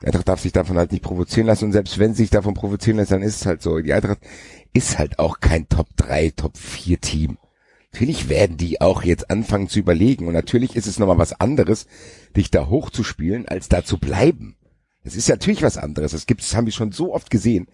[0.01, 2.55] Die Eintracht darf sich davon halt nicht provozieren lassen und selbst wenn sie sich davon
[2.55, 3.79] provozieren lässt, dann ist es halt so.
[3.79, 4.19] Die Eintracht
[4.73, 7.37] ist halt auch kein Top 3, Top 4 Team.
[7.91, 11.87] Natürlich werden die auch jetzt anfangen zu überlegen und natürlich ist es nochmal was anderes,
[12.35, 14.55] dich da hochzuspielen, als da zu bleiben.
[15.03, 16.11] Es ist natürlich was anderes.
[16.11, 17.67] Das gibt's, haben wir schon so oft gesehen.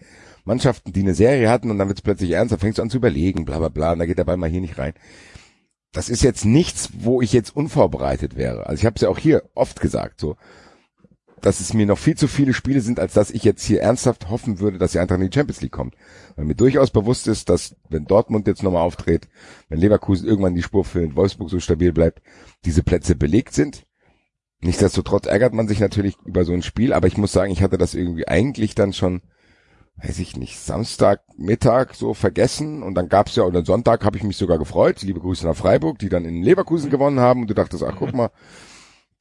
[0.46, 2.96] Mannschaften, die eine Serie hatten und dann wird's plötzlich ernst, dann fängst du an zu
[2.96, 4.94] überlegen, bla bla bla, und da geht der Ball mal hier nicht rein.
[5.92, 8.66] Das ist jetzt nichts, wo ich jetzt unvorbereitet wäre.
[8.66, 10.36] Also ich habe es ja auch hier oft gesagt, so
[11.40, 14.30] dass es mir noch viel zu viele Spiele sind, als dass ich jetzt hier ernsthaft
[14.30, 15.94] hoffen würde, dass die Eintracht in die Champions League kommt.
[16.34, 19.28] Weil mir durchaus bewusst ist, dass wenn Dortmund jetzt nochmal auftritt,
[19.68, 22.22] wenn Leverkusen irgendwann die Spur füllt, Wolfsburg so stabil bleibt,
[22.64, 23.86] diese Plätze belegt sind.
[24.60, 27.78] Nichtsdestotrotz ärgert man sich natürlich über so ein Spiel, aber ich muss sagen, ich hatte
[27.78, 29.20] das irgendwie eigentlich dann schon,
[30.02, 34.36] weiß ich nicht, Samstagmittag so vergessen und dann gab's ja, oder Sonntag habe ich mich
[34.36, 37.82] sogar gefreut, liebe Grüße nach Freiburg, die dann in Leverkusen gewonnen haben und du dachtest,
[37.82, 38.30] ach guck mal,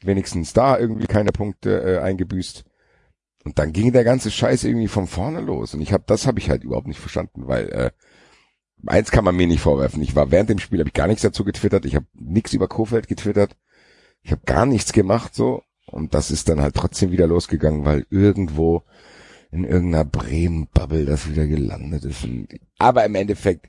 [0.02, 2.66] wenigstens da irgendwie keine Punkte äh, eingebüßt.
[3.46, 5.76] Und dann ging der ganze Scheiß irgendwie von vorne los.
[5.76, 7.92] Und ich habe, das habe ich halt überhaupt nicht verstanden, weil äh,
[8.88, 10.02] eins kann man mir nicht vorwerfen.
[10.02, 11.86] Ich war während dem Spiel, habe ich gar nichts dazu getwittert.
[11.86, 13.56] Ich habe nichts über Kofeld getwittert.
[14.24, 15.62] Ich habe gar nichts gemacht so.
[15.86, 18.84] Und das ist dann halt trotzdem wieder losgegangen, weil irgendwo
[19.56, 22.28] in irgendeiner Bremen-Bubble das wieder gelandet ist.
[22.78, 23.68] Aber im Endeffekt,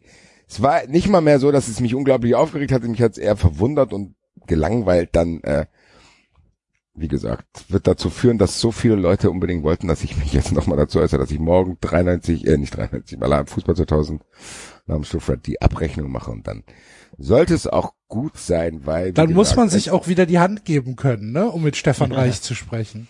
[0.49, 2.83] es war nicht mal mehr so, dass es mich unglaublich aufgeregt hat.
[2.83, 4.15] Mich hat es eher verwundert und
[4.47, 5.67] gelangweilt dann äh,
[6.97, 10.53] wie gesagt, wird dazu führen, dass so viele Leute unbedingt wollten, dass ich mich jetzt
[10.53, 14.23] nochmal dazu äußere, dass ich morgen 93, äh, nicht 93, mal am Fußball 2000
[14.87, 16.65] namens Stuttgart die Abrechnung mache und dann
[17.19, 20.65] sollte es auch gut sein, weil dann gesagt, muss man sich auch wieder die Hand
[20.65, 22.13] geben können, ne, um mit Stefan.
[22.13, 23.09] Reich zu sprechen.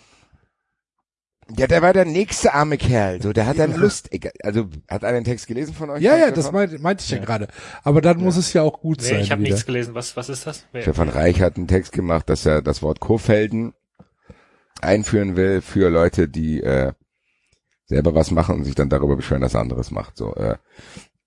[1.55, 4.09] Ja, der war der nächste arme Kerl, so, der hat dann Lust,
[4.43, 6.01] also, hat einer den Text gelesen von euch?
[6.01, 7.47] Ja, ja, das meinte, meinte ich ja, ja gerade.
[7.83, 8.25] Aber dann ja.
[8.25, 9.19] muss es ja auch gut nee, sein.
[9.21, 10.65] Ich habe nichts gelesen, was, was ist das?
[10.73, 13.73] Wer, Stefan Reich hat einen Text gemacht, dass er das Wort Kofelden
[14.81, 16.91] einführen will für Leute, die, äh,
[17.85, 20.57] selber was machen und sich dann darüber beschweren, dass er anderes macht, so, äh,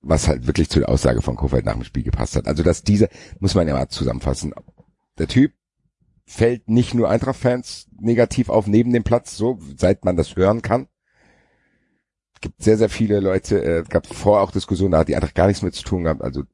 [0.03, 2.47] was halt wirklich zu der Aussage von Kofeld nach dem Spiel gepasst hat.
[2.47, 4.53] Also, dass diese, muss man ja mal zusammenfassen.
[5.19, 5.53] Der Typ
[6.31, 10.87] fällt nicht nur Eintracht-Fans negativ auf neben dem Platz, so seit man das hören kann.
[12.41, 15.49] Gibt sehr, sehr viele Leute, äh, gab vorher auch Diskussionen, da hat die Eintracht gar
[15.49, 16.45] nichts mit zu tun gehabt, also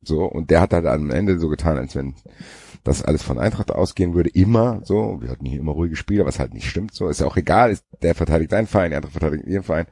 [0.00, 2.14] so, und der hat halt am Ende so getan, als wenn
[2.82, 6.38] das alles von Eintracht ausgehen würde, immer so, wir hatten hier immer ruhige Spiele, was
[6.38, 9.12] halt nicht stimmt, so, ist ja auch egal, ist, der verteidigt seinen Verein, der andere
[9.12, 9.86] verteidigt ihren Verein.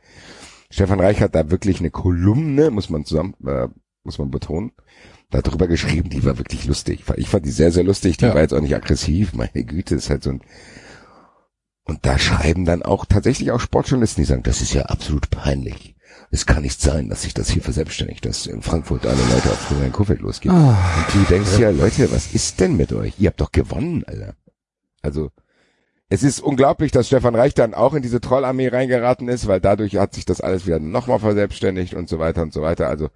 [0.70, 3.68] Stefan Reich hat da wirklich eine Kolumne, muss man zusammen, äh,
[4.04, 4.72] muss man betonen,
[5.30, 7.04] darüber geschrieben, die war wirklich lustig.
[7.16, 8.34] Ich fand die sehr, sehr lustig, die ja.
[8.34, 10.40] war jetzt auch nicht aggressiv, meine Güte, ist halt so ein,
[11.84, 15.94] und da schreiben dann auch tatsächlich auch Sportjournalisten, die sagen, das ist ja absolut peinlich.
[16.30, 19.58] Es kann nicht sein, dass sich das hier verselbstständigt, dass in Frankfurt alle Leute auf
[19.58, 20.54] Florian Kofeld losgehen.
[20.54, 20.68] Oh.
[20.68, 23.14] Und du denkst ja, Leute, was ist denn mit euch?
[23.18, 24.34] Ihr habt doch gewonnen, Alter.
[25.02, 25.30] Also,
[26.08, 29.96] es ist unglaublich, dass Stefan Reich dann auch in diese Trollarmee reingeraten ist, weil dadurch
[29.96, 32.88] hat sich das alles wieder nochmal verselbstständigt und so weiter und so weiter.
[32.88, 33.10] Also,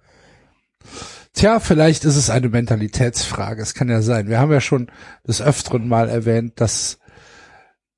[1.33, 3.61] Tja, vielleicht ist es eine Mentalitätsfrage.
[3.61, 4.27] Es kann ja sein.
[4.27, 4.91] Wir haben ja schon
[5.27, 6.99] des Öfteren mal erwähnt, dass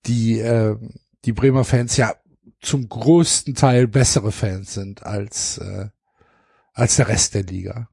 [0.06, 0.76] die, äh,
[1.26, 2.14] die Bremer Fans ja
[2.60, 5.90] zum größten Teil bessere Fans sind als, äh,
[6.74, 7.90] als der Rest der Liga.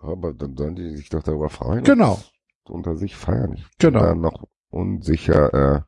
[0.00, 1.84] Aber dann sollen die sich doch darüber freuen.
[1.84, 2.20] Genau.
[2.64, 3.54] Unter sich feiern.
[3.54, 4.00] Ich bin genau.
[4.00, 5.80] da noch unsicher, äh,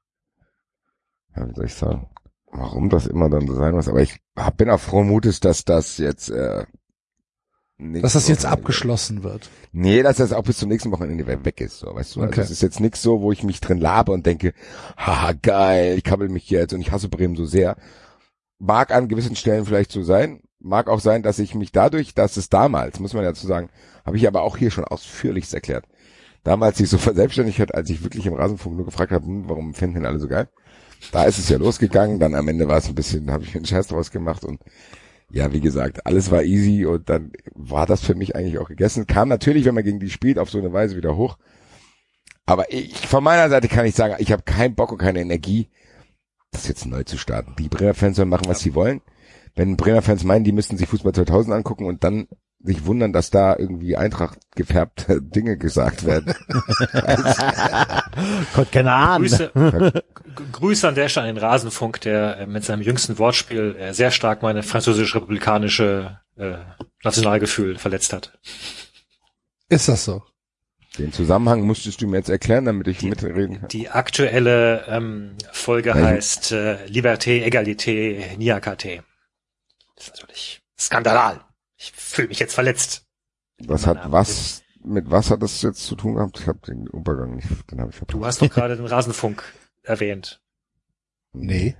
[1.36, 2.08] ja, wie soll ich sagen,
[2.46, 3.88] warum das immer dann so sein muss.
[3.88, 6.66] Aber ich hab, bin auch froh Mutes, dass das jetzt äh,
[7.78, 9.50] dass das jetzt abgeschlossen wird.
[9.72, 12.20] Nee, dass das auch bis zum nächsten Wochenende weg ist, so, weißt du.
[12.20, 12.40] Also okay.
[12.40, 14.54] Also es ist jetzt nichts so, wo ich mich drin labe und denke,
[14.96, 17.76] haha, geil, ich kabbel mich jetzt und ich hasse Bremen so sehr.
[18.58, 20.40] Mag an gewissen Stellen vielleicht so sein.
[20.60, 23.68] Mag auch sein, dass ich mich dadurch, dass es damals, muss man ja zu sagen,
[24.06, 25.84] habe ich aber auch hier schon ausführlichst erklärt.
[26.44, 29.74] Damals sich so verselbstständigt hat, als ich wirklich im Rasenfunk nur gefragt habe, hm, warum
[29.74, 30.48] finden den alle so geil?
[31.10, 33.66] Da ist es ja losgegangen, dann am Ende war es ein bisschen, habe ich einen
[33.66, 34.60] Scheiß draus gemacht und
[35.34, 39.08] ja, wie gesagt, alles war easy und dann war das für mich eigentlich auch gegessen.
[39.08, 41.38] Kam natürlich, wenn man gegen die spielt, auf so eine Weise wieder hoch.
[42.46, 45.70] Aber ich, von meiner Seite kann ich sagen, ich habe keinen Bock und keine Energie,
[46.52, 47.56] das jetzt neu zu starten.
[47.58, 49.00] Die Bremer Fans sollen machen, was sie wollen.
[49.56, 52.28] Wenn Bremer Fans meinen, die müssten sich Fußball 2000 angucken und dann
[52.64, 56.34] sich wundern, dass da irgendwie Eintracht gefärbte Dinge gesagt werden.
[58.54, 59.28] Gott, keine Ahnung.
[59.28, 59.52] Grüße,
[60.52, 64.10] Grüße an der Stelle an den Rasenfunk, der äh, mit seinem jüngsten Wortspiel äh, sehr
[64.10, 66.54] stark meine französisch-republikanische äh,
[67.02, 68.38] Nationalgefühl verletzt hat.
[69.68, 70.22] Ist das so?
[70.98, 73.68] Den Zusammenhang musstest du mir jetzt erklären, damit ich die, mitreden kann.
[73.68, 76.04] Die aktuelle ähm, Folge Nein.
[76.04, 79.02] heißt äh, Liberté, Egalité, Niakate.
[79.96, 81.40] Das ist natürlich skandalal.
[82.14, 83.06] Ich fühle mich jetzt verletzt.
[83.66, 86.38] Was hat was mit was hat das jetzt zu tun gehabt?
[86.38, 88.14] Ich habe den Übergang nicht, den habe ich verpasst.
[88.14, 89.42] Du hast doch gerade den Rasenfunk
[89.82, 90.40] erwähnt.
[91.32, 91.74] Nee.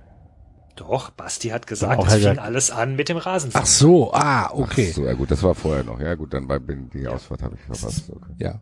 [0.75, 3.63] Doch, Basti hat gesagt, es fing alles an mit dem Rasenfunk.
[3.63, 4.89] Ach so, ah, okay.
[4.89, 6.01] Ach so, ja gut, das war vorher noch.
[6.01, 8.09] Ja gut, dann bei die Ausfahrt habe ich verpasst.
[8.09, 8.33] Okay.
[8.37, 8.61] Ja.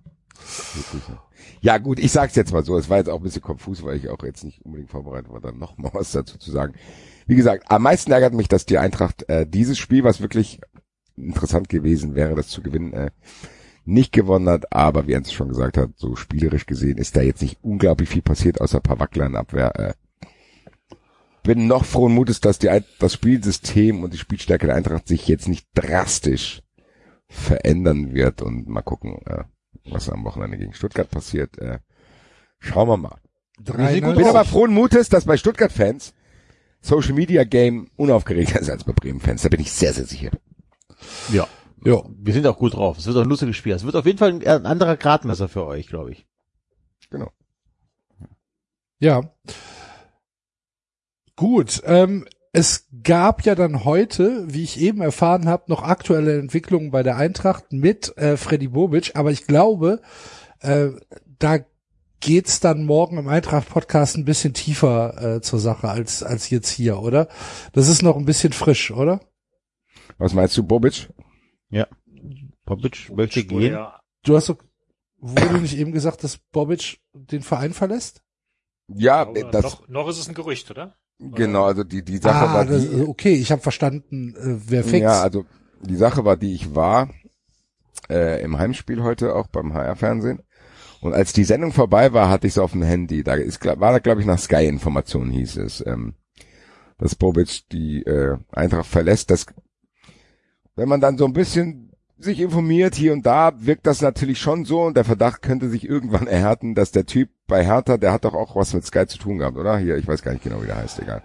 [1.61, 3.97] Ja gut, ich sag's jetzt mal so, es war jetzt auch ein bisschen konfus, weil
[3.97, 6.75] ich auch jetzt nicht unbedingt vorbereitet war, dann noch mal was dazu zu sagen.
[7.25, 10.59] Wie gesagt, am meisten ärgert mich, dass die Eintracht äh, dieses Spiel, was wirklich
[11.17, 13.11] interessant gewesen wäre, das zu gewinnen, äh,
[13.85, 17.41] nicht gewonnen hat, aber wie Ernst schon gesagt hat, so spielerisch gesehen ist da jetzt
[17.41, 19.77] nicht unglaublich viel passiert, außer ein paar Wackler in Abwehr.
[19.79, 19.93] Äh,
[21.43, 25.49] bin noch frohen Mutes, dass die, das Spielsystem und die Spielstärke der Eintracht sich jetzt
[25.49, 26.61] nicht drastisch
[27.27, 29.43] verändern wird und mal gucken, äh,
[29.89, 31.57] was am Wochenende gegen Stuttgart passiert.
[31.57, 31.79] Äh,
[32.59, 33.17] schauen wir mal.
[33.59, 36.13] Drei, Ich bin aber frohen Mutes, dass bei Stuttgart-Fans
[36.81, 39.41] Social Media Game unaufgeregter ist als bei Bremen-Fans.
[39.41, 40.31] Da bin ich sehr, sehr sicher.
[41.31, 41.47] Ja.
[41.85, 42.03] Ja.
[42.17, 42.97] Wir sind auch gut drauf.
[42.97, 43.73] Es wird auch ein lustiges Spiel.
[43.73, 46.25] Es wird auf jeden Fall ein, ein anderer Gradmesser für euch, glaube ich.
[47.09, 47.31] Genau.
[48.99, 49.21] Ja.
[51.35, 56.91] Gut, ähm, es gab ja dann heute, wie ich eben erfahren habe, noch aktuelle Entwicklungen
[56.91, 60.01] bei der Eintracht mit äh, Freddy Bobic, aber ich glaube,
[60.59, 60.89] äh,
[61.39, 61.57] da
[62.19, 66.99] geht's dann morgen im Eintracht-Podcast ein bisschen tiefer äh, zur Sache als, als jetzt hier,
[66.99, 67.27] oder?
[67.73, 69.19] Das ist noch ein bisschen frisch, oder?
[70.23, 71.09] Was meinst du, Bobic?
[72.65, 73.73] Popic möchte Wurde gehen.
[73.73, 74.57] ja Du hast doch,
[75.17, 78.23] wurde nicht eben gesagt, dass Bobic den Verein verlässt?
[78.87, 80.95] Ja, Aber das, noch, noch ist es ein Gerücht, oder?
[81.19, 84.85] genau, also die, die Sache ah, war das, die, okay, ich habe verstanden, äh, wer
[84.85, 85.01] fix.
[85.01, 85.45] ja, also
[85.81, 87.09] die Sache war die, ich war
[88.09, 90.41] äh, im Heimspiel heute auch beim HR-Fernsehen
[91.01, 93.91] und als die Sendung vorbei war, hatte ich es auf dem Handy, da ist, war
[93.91, 96.15] da glaube ich nach Sky-Informationen hieß es, ähm,
[96.97, 99.45] dass Bobic die äh, Eintracht verlässt, das
[100.75, 104.65] wenn man dann so ein bisschen sich informiert hier und da, wirkt das natürlich schon
[104.65, 108.25] so und der Verdacht könnte sich irgendwann erhärten, dass der Typ bei Hertha, der hat
[108.25, 109.77] doch auch was mit Sky zu tun gehabt, oder?
[109.77, 111.23] Hier, ich weiß gar nicht genau, wie der heißt, egal.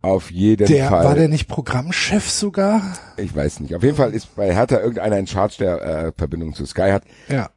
[0.00, 1.04] Auf jeden der, Fall.
[1.04, 2.82] war der nicht Programmchef sogar?
[3.16, 3.74] ich weiß nicht.
[3.74, 7.02] Auf jeden Fall ist bei Hertha irgendeiner in Charge, der äh, Verbindung zu Sky hat.
[7.28, 7.50] Ja.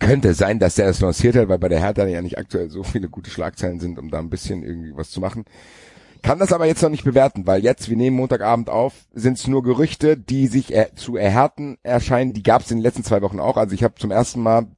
[0.00, 2.82] Könnte sein, dass der es lanciert hat, weil bei der Hertha ja nicht aktuell so
[2.82, 5.44] viele gute Schlagzeilen sind, um da ein bisschen irgendwie was zu machen.
[6.24, 9.46] Kann das aber jetzt noch nicht bewerten, weil jetzt, wir nehmen Montagabend auf, sind es
[9.46, 12.32] nur Gerüchte, die sich er, zu erhärten erscheinen.
[12.32, 13.58] Die gab es in den letzten zwei Wochen auch.
[13.58, 14.68] Also ich habe zum ersten Mal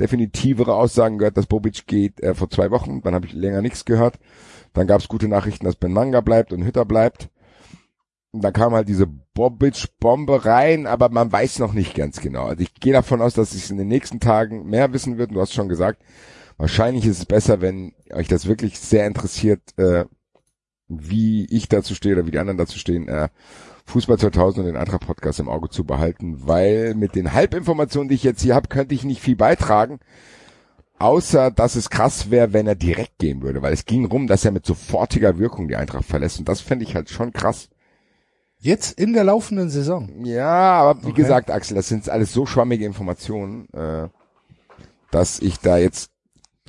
[0.00, 3.00] definitivere Aussagen gehört, dass Bobic geht äh, vor zwei Wochen.
[3.00, 4.18] Dann habe ich länger nichts gehört.
[4.72, 7.28] Dann gab es gute Nachrichten, dass Ben Manga bleibt und Hütter bleibt.
[8.32, 12.46] Und dann kam halt diese Bobic-Bombe rein, aber man weiß noch nicht ganz genau.
[12.46, 15.30] Also ich gehe davon aus, dass ich in den nächsten Tagen mehr wissen wird.
[15.30, 16.02] Du hast schon gesagt,
[16.56, 20.06] wahrscheinlich ist es besser, wenn euch das wirklich sehr interessiert, äh,
[21.00, 23.28] wie ich dazu stehe oder wie die anderen dazu stehen, äh,
[23.86, 28.14] Fußball 2000 und den Eintracht Podcast im Auge zu behalten, weil mit den Halbinformationen, die
[28.14, 29.98] ich jetzt hier habe, könnte ich nicht viel beitragen.
[30.98, 34.44] Außer, dass es krass wäre, wenn er direkt gehen würde, weil es ging rum, dass
[34.44, 37.68] er mit sofortiger Wirkung die Eintracht verlässt und das fände ich halt schon krass.
[38.60, 40.24] Jetzt in der laufenden Saison.
[40.24, 41.22] Ja, aber wie Okay.
[41.22, 44.08] gesagt, Axel, das sind alles so schwammige Informationen, äh,
[45.10, 46.10] dass ich da jetzt,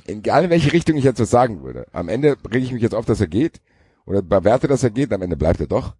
[0.08, 2.96] egal in welche Richtung ich jetzt was sagen würde, am Ende rege ich mich jetzt
[2.96, 3.60] auf, dass er geht
[4.06, 5.94] oder bewerte, dass er geht, am Ende bleibt er doch.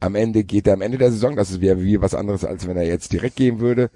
[0.00, 2.76] Am Ende geht er am Ende der Saison, das wäre wie was anderes, als wenn
[2.76, 3.90] er jetzt direkt gehen würde.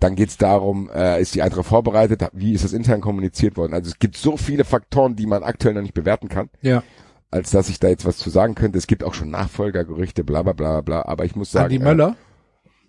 [0.00, 3.74] Dann geht's darum, äh, ist die Eintracht vorbereitet, wie ist das intern kommuniziert worden.
[3.74, 6.82] Also es gibt so viele Faktoren, die man aktuell noch nicht bewerten kann Ja.
[7.30, 8.78] als dass ich da jetzt was zu sagen könnte.
[8.78, 11.66] Es gibt auch schon Nachfolgergerüchte, bla bla bla bla, aber ich muss sagen.
[11.66, 12.16] Andi Möller.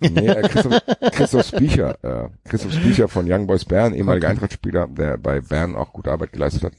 [0.02, 4.88] Äh, nee, äh, Christoph, Christoph Spiecher, äh, Christoph Spiecher von Young Boys Bern, ehemaliger Eintrachtspieler,
[4.88, 6.74] der bei Bern auch gute Arbeit geleistet hat.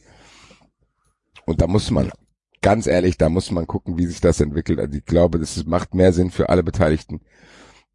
[1.44, 2.10] Und da muss man,
[2.66, 4.80] ganz ehrlich, da muss man gucken, wie sich das entwickelt.
[4.80, 7.20] Also ich glaube, das macht mehr Sinn für alle Beteiligten,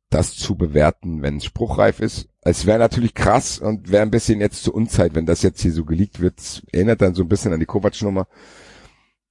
[0.09, 2.29] das zu bewerten, wenn es spruchreif ist.
[2.39, 5.73] Es wäre natürlich krass und wäre ein bisschen jetzt zur Unzeit, wenn das jetzt hier
[5.73, 6.39] so geleakt wird.
[6.39, 8.27] Es erinnert dann so ein bisschen an die Kovac-Nummer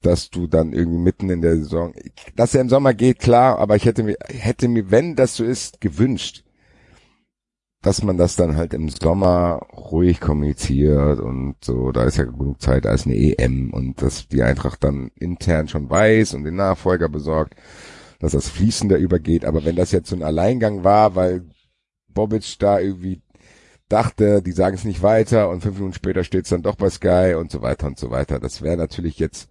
[0.03, 1.93] dass du dann irgendwie mitten in der Saison,
[2.35, 5.45] dass er im Sommer geht, klar, aber ich hätte mir, hätte mir, wenn das so
[5.45, 6.43] ist, gewünscht,
[7.83, 12.61] dass man das dann halt im Sommer ruhig kommuniziert und so, da ist ja genug
[12.61, 17.09] Zeit, ist eine EM und dass die Eintracht dann intern schon weiß und den Nachfolger
[17.09, 17.55] besorgt,
[18.19, 21.45] dass das fließender übergeht, aber wenn das jetzt so ein Alleingang war, weil
[22.09, 23.23] Bobic da irgendwie
[23.89, 26.91] dachte, die sagen es nicht weiter und fünf Minuten später steht es dann doch bei
[26.91, 28.39] Sky und so weiter und so weiter.
[28.41, 29.49] Das wäre natürlich jetzt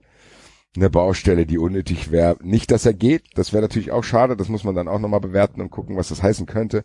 [0.76, 2.38] eine Baustelle, die unnötig wäre.
[2.42, 5.20] Nicht, dass er geht, das wäre natürlich auch schade, das muss man dann auch nochmal
[5.20, 6.84] bewerten und gucken, was das heißen könnte.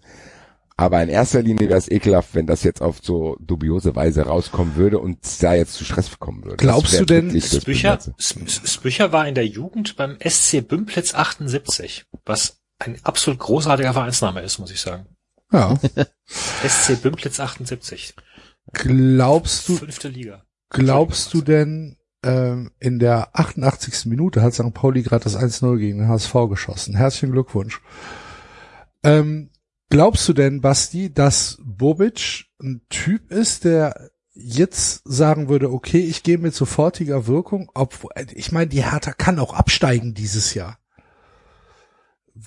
[0.77, 4.75] Aber in erster Linie wäre es ekelhaft, wenn das jetzt auf so dubiose Weise rauskommen
[4.75, 6.57] würde und da jetzt zu Stress kommen würde.
[6.57, 12.99] Glaubst du denn, Spücher, Spücher war in der Jugend beim SC Bümplitz 78, was ein
[13.05, 15.07] absolut großartiger Vereinsname ist, muss ich sagen.
[15.53, 15.79] Ja.
[16.67, 18.15] SC Bümplitz 78,
[18.73, 20.45] Glaubst du, fünfte Liga.
[20.71, 24.07] glaubst du denn, ähm, in der 88.
[24.07, 24.73] Minute hat St.
[24.75, 26.97] Pauli gerade das 1-0 gegen den HSV geschossen.
[26.97, 27.81] Herzlichen Glückwunsch.
[29.03, 29.51] Ähm,
[29.95, 36.25] glaubst du denn, Basti, dass Bobic ein Typ ist, der jetzt sagen würde, okay, ich
[36.25, 40.79] gehe mit sofortiger Wirkung, obwohl, ich meine, die Hertha kann auch absteigen dieses Jahr.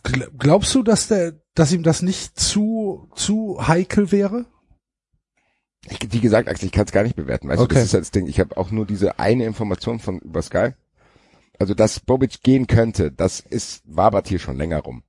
[0.03, 4.45] Gl- Glaubst du, dass der, dass ihm das nicht zu, zu heikel wäre?
[5.89, 7.47] Ich, wie gesagt, Axel, ich kann es gar nicht bewerten.
[7.47, 7.69] Weißt Okay.
[7.69, 8.27] du, das ist das Ding.
[8.27, 10.71] Ich habe auch nur diese eine Information von über Sky.
[11.59, 15.03] Also, dass Bobic gehen könnte, das ist, wabert hier schon länger rum.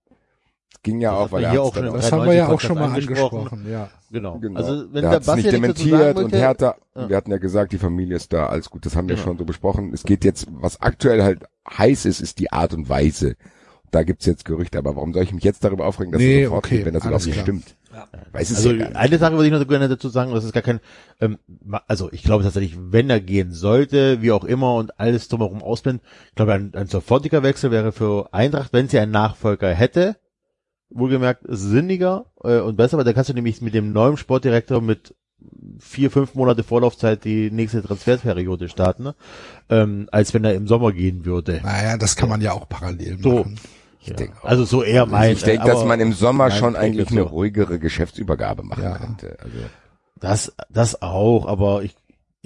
[0.74, 2.66] Es ging ja Das auch, weil er auch schon Das haben wir ja auch 93
[2.68, 3.38] schon mal angesprochen.
[3.38, 3.90] angesprochen, ja.
[4.10, 4.38] Genau.
[4.38, 4.58] Genau.
[4.60, 7.08] Also wenn er der Basti nicht dementiert sagen und Hertha, Ja.
[7.08, 9.26] wir hatten ja gesagt, die Familie ist da, alles gut, das haben wir Genau.
[9.26, 9.92] schon so besprochen.
[9.92, 13.36] Es geht jetzt, was aktuell halt heiß ist, ist die Art und Weise.
[13.90, 16.44] Da gibt's jetzt Gerüchte, aber warum soll ich mich jetzt darüber aufregen, dass Nee, es
[16.48, 17.44] sofort okay, geht, wenn das überhaupt nicht klar.
[17.44, 17.74] stimmt?
[18.32, 20.62] Weiß es Also ja eine Sache würde ich noch gerne dazu sagen, das ist gar
[20.62, 20.78] kein,
[21.20, 21.38] ähm,
[21.88, 26.04] also ich glaube tatsächlich, wenn er gehen sollte, wie auch immer und alles drumherum ausblendet,
[26.28, 30.16] ich glaube ein, ein sofortiger Wechsel wäre für Eintracht, wenn sie einen Nachfolger hätte,
[30.90, 35.14] wohlgemerkt sinniger äh, und besser, weil da kannst du nämlich mit dem neuen Sportdirektor mit
[35.78, 39.14] vier, fünf Monate Vorlaufzeit die nächste Transferperiode starten, ne?
[39.68, 41.60] ähm, als wenn er im Sommer gehen würde.
[41.62, 43.38] Naja, das kann man ja auch parallel So.
[43.40, 43.56] machen.
[44.00, 44.14] Ja.
[44.14, 44.44] denk auch.
[44.44, 45.32] Also so eher mein.
[45.32, 47.26] ich denke, äh, dass man im Sommer schon eigentlich eine so.
[47.28, 48.96] ruhigere Geschäftsübergabe machen Ja.
[48.98, 49.36] könnte.
[49.42, 49.56] Also,
[50.18, 51.94] Das, das auch, aber ich,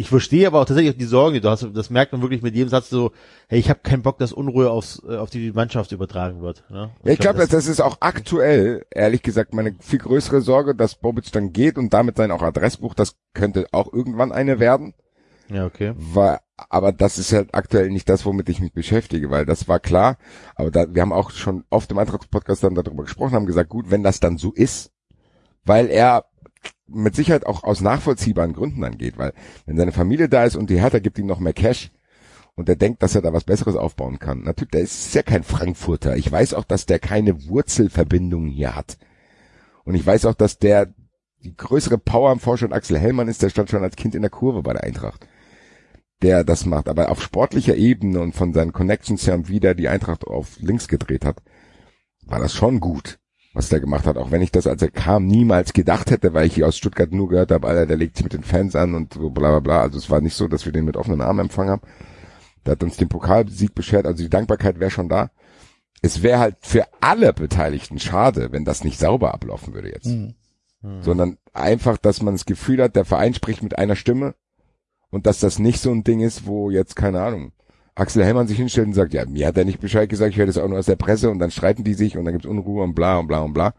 [0.03, 1.65] ich verstehe aber auch tatsächlich die Sorgen, die du hast.
[1.75, 3.13] Das merkt man wirklich mit jedem Satz so,
[3.47, 6.65] hey, ich habe keinen Bock, dass Unruhe aufs, äh, auf die Mannschaft übertragen wird.
[6.71, 6.91] Ne?
[7.05, 10.97] Ja, ich glaube, das, das ist auch aktuell, ehrlich gesagt, meine viel größere Sorge, dass
[10.97, 14.93] Bobic dann geht und damit sein auch Adressbuch, das könnte auch irgendwann eine werden.
[15.49, 15.93] ja, okay.
[15.97, 19.79] War, aber das ist halt aktuell nicht das, womit ich mich beschäftige, weil das war
[19.79, 20.19] klar.
[20.57, 23.93] Aber da, wir haben auch schon oft im Antragspodcast dann darüber gesprochen, haben gesagt, gut,
[23.93, 24.91] wenn das dann so ist,
[25.65, 26.25] weil er
[26.95, 29.33] mit Sicherheit auch aus nachvollziehbaren Gründen angeht, weil
[29.67, 31.91] wenn seine Familie da ist und die Hertha gibt ihm noch mehr Cash
[32.55, 34.43] und er denkt, dass er da was Besseres aufbauen kann.
[34.43, 36.17] Natürlich, der ist ja kein Frankfurter.
[36.17, 38.99] Ich weiß auch, dass der keine Wurzelverbindungen hier hat.
[39.85, 40.93] Und ich weiß auch, dass der
[41.43, 44.31] die größere Power am Vorstand Axel Hellmann ist, der stand schon als Kind in der
[44.31, 45.27] Kurve bei der Eintracht
[46.23, 46.89] der das macht.
[46.89, 50.89] Aber auf sportlicher Ebene und von seinen Connections her und wieder die Eintracht auf links
[50.89, 51.43] gedreht hat,
[52.25, 53.19] war das schon gut,
[53.55, 54.17] was der gemacht hat.
[54.17, 57.13] Auch wenn ich das, als er kam, niemals gedacht hätte, weil ich hier aus Stuttgart
[57.13, 59.61] nur gehört habe, Alter, der legt sich mit den Fans an und so bla bla
[59.61, 59.81] bla.
[59.83, 61.83] Also es war nicht so, dass wir den mit offenen Armen empfangen haben.
[62.65, 65.31] Der hat uns den Pokalsieg beschert, also die Dankbarkeit wäre schon da.
[66.01, 70.07] Es wäre halt für alle Beteiligten schade, wenn das nicht sauber ablaufen würde jetzt.
[70.07, 70.35] Mhm.
[71.01, 74.35] Sondern einfach, dass man das Gefühl hat, der Verein spricht mit einer Stimme
[75.11, 77.53] und dass das nicht so ein Ding ist, wo jetzt, keine Ahnung,
[77.95, 80.47] Axel Hellmann sich hinstellt und sagt, ja, mir hat er nicht Bescheid gesagt, ich höre
[80.47, 82.83] das auch nur aus der Presse und dann streiten die sich und dann gibt's Unruhe
[82.83, 83.75] und bla und bla und bla.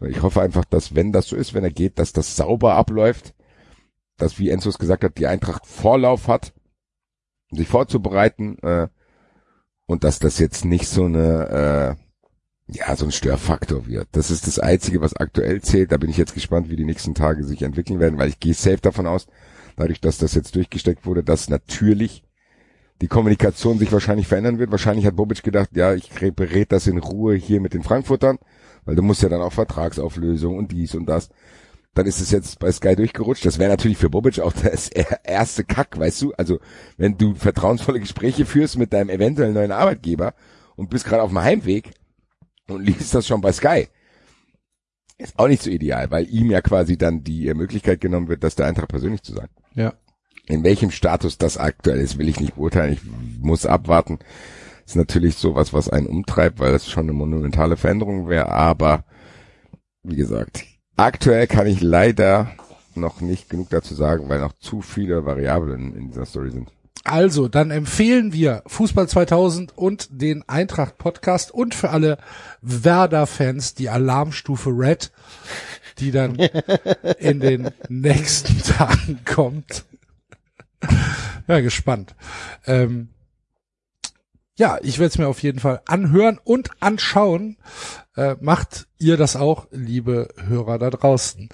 [0.00, 3.34] Ich hoffe einfach, dass wenn das so ist, wenn er geht, dass das sauber abläuft,
[4.16, 6.52] dass, wie Enzos gesagt hat, die Eintracht Vorlauf hat,
[7.50, 8.88] um sich vorzubereiten äh,
[9.86, 11.96] und dass das jetzt nicht so eine,
[12.68, 14.08] äh, ja, so ein Störfaktor wird.
[14.12, 15.92] Das ist das Einzige, was aktuell zählt.
[15.92, 18.54] Da bin ich jetzt gespannt, wie die nächsten Tage sich entwickeln werden, weil ich gehe
[18.54, 19.26] safe davon aus,
[19.76, 22.22] dadurch, dass das jetzt durchgesteckt wurde, dass natürlich
[23.00, 24.70] die Kommunikation sich wahrscheinlich verändern wird.
[24.70, 28.38] Wahrscheinlich hat Bobic gedacht, ja, ich berät das in Ruhe hier mit den Frankfurtern,
[28.84, 31.30] weil du musst ja dann auch Vertragsauflösung und dies und das.
[31.94, 33.46] Dann ist es jetzt bei Sky durchgerutscht.
[33.46, 34.88] Das wäre natürlich für Bobic auch das
[35.24, 36.32] erste Kack, weißt du?
[36.34, 36.58] Also,
[36.96, 40.34] wenn du vertrauensvolle Gespräche führst mit deinem eventuellen neuen Arbeitgeber
[40.76, 41.92] und bist gerade auf dem Heimweg
[42.68, 43.88] und liest das schon bei Sky,
[45.18, 48.42] ist auch nicht so ideal, weil ihm ja quasi dann die äh, Möglichkeit genommen wird,
[48.42, 49.50] das der Eintracht persönlich zu sagen.
[49.74, 49.94] Ja.
[50.46, 52.92] In welchem Status das aktuell ist, will ich nicht beurteilen.
[52.92, 53.02] Ich
[53.40, 54.18] muss abwarten.
[54.84, 58.48] Ist natürlich sowas, was einen umtreibt, weil das schon eine monumentale Veränderung wäre.
[58.48, 59.04] Aber
[60.02, 60.64] wie gesagt,
[60.96, 62.50] aktuell kann ich leider
[62.94, 66.68] noch nicht genug dazu sagen, weil noch zu viele Variablen in dieser Story sind.
[67.06, 72.16] Also, dann empfehlen wir Fußball 2000 und den Eintracht Podcast und für alle
[72.62, 75.12] Werder-Fans die Alarmstufe Red,
[75.98, 76.36] die dann
[77.18, 79.84] in den nächsten Tagen kommt.
[81.46, 82.14] Ja, gespannt.
[82.66, 83.10] Ähm,
[84.56, 87.58] ja, ich werde es mir auf jeden Fall anhören und anschauen.
[88.16, 91.50] Äh, macht ihr das auch, liebe Hörer da draußen.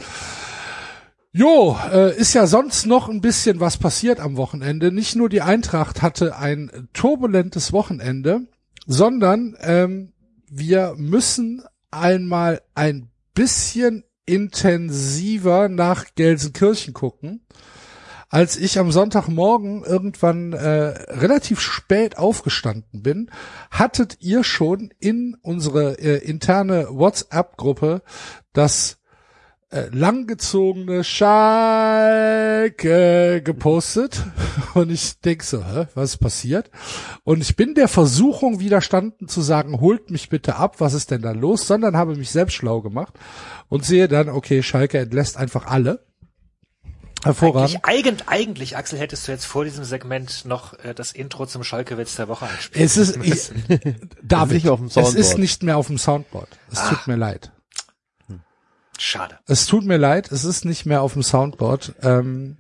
[1.33, 4.93] Jo, äh, ist ja sonst noch ein bisschen was passiert am Wochenende.
[4.93, 8.43] Nicht nur die Eintracht hatte ein turbulentes Wochenende,
[8.87, 10.13] sondern ähm,
[10.49, 17.47] wir müssen einmal ein bisschen intensiver nach Gelsenkirchen gucken.
[18.33, 23.29] Als ich am Sonntagmorgen irgendwann äh, relativ spät aufgestanden bin,
[23.73, 28.03] hattet ihr schon in unsere äh, interne WhatsApp-Gruppe
[28.53, 28.99] das
[29.71, 32.71] äh, langgezogene Schalke
[33.43, 34.23] gepostet
[34.75, 36.71] und ich denk so, hä, was ist passiert?
[37.25, 41.23] Und ich bin der Versuchung widerstanden zu sagen, holt mich bitte ab, was ist denn
[41.23, 43.15] da los, sondern habe mich selbst schlau gemacht
[43.69, 46.05] und sehe dann, okay, Schalke entlässt einfach alle.
[47.23, 47.81] Hervorragend.
[47.83, 52.17] Eigentlich, eigentlich, Axel, hättest du jetzt vor diesem Segment noch äh, das Intro zum Schalke-Witz
[52.17, 52.85] der Woche einspielen.
[52.85, 53.51] Es ist, ich,
[54.23, 56.49] David, nicht auf dem es ist nicht mehr auf dem Soundboard.
[56.71, 57.53] Es tut mir leid.
[58.99, 59.39] Schade.
[59.47, 61.95] Es tut mir leid, es ist nicht mehr auf dem Soundboard.
[62.03, 62.59] Ähm,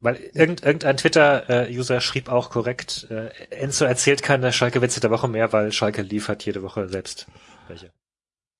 [0.00, 5.52] Weil irgend, irgendein Twitter-User schrieb auch korrekt, äh, Enzo erzählt keine Schalke-Witze der Woche mehr,
[5.54, 7.26] weil Schalke liefert jede Woche selbst
[7.68, 7.92] welche.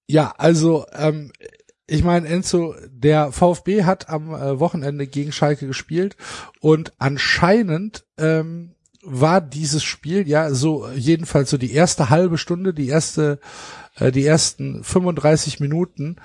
[0.08, 1.30] Ja, also ähm,
[1.90, 6.16] ich meine, Enzo, der VfB hat am äh, Wochenende gegen Schalke gespielt
[6.60, 12.86] und anscheinend ähm, war dieses Spiel ja so jedenfalls so die erste halbe Stunde, die
[12.86, 13.40] erste,
[13.96, 16.16] äh, die ersten 35 Minuten.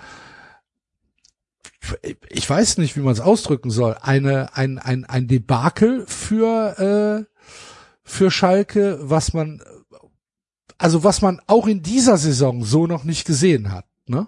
[2.30, 3.96] Ich weiß nicht, wie man es ausdrücken soll.
[4.00, 7.42] Eine ein ein ein Debakel für äh,
[8.04, 9.64] für Schalke, was man
[10.78, 14.28] also was man auch in dieser Saison so noch nicht gesehen hat, ne?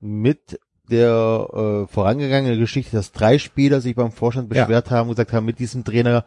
[0.00, 0.58] Mit
[0.90, 4.96] der äh, vorangegangenen Geschichte, dass drei Spieler sich beim Vorstand beschwert ja.
[4.96, 6.24] haben und gesagt haben, mit diesem Trainer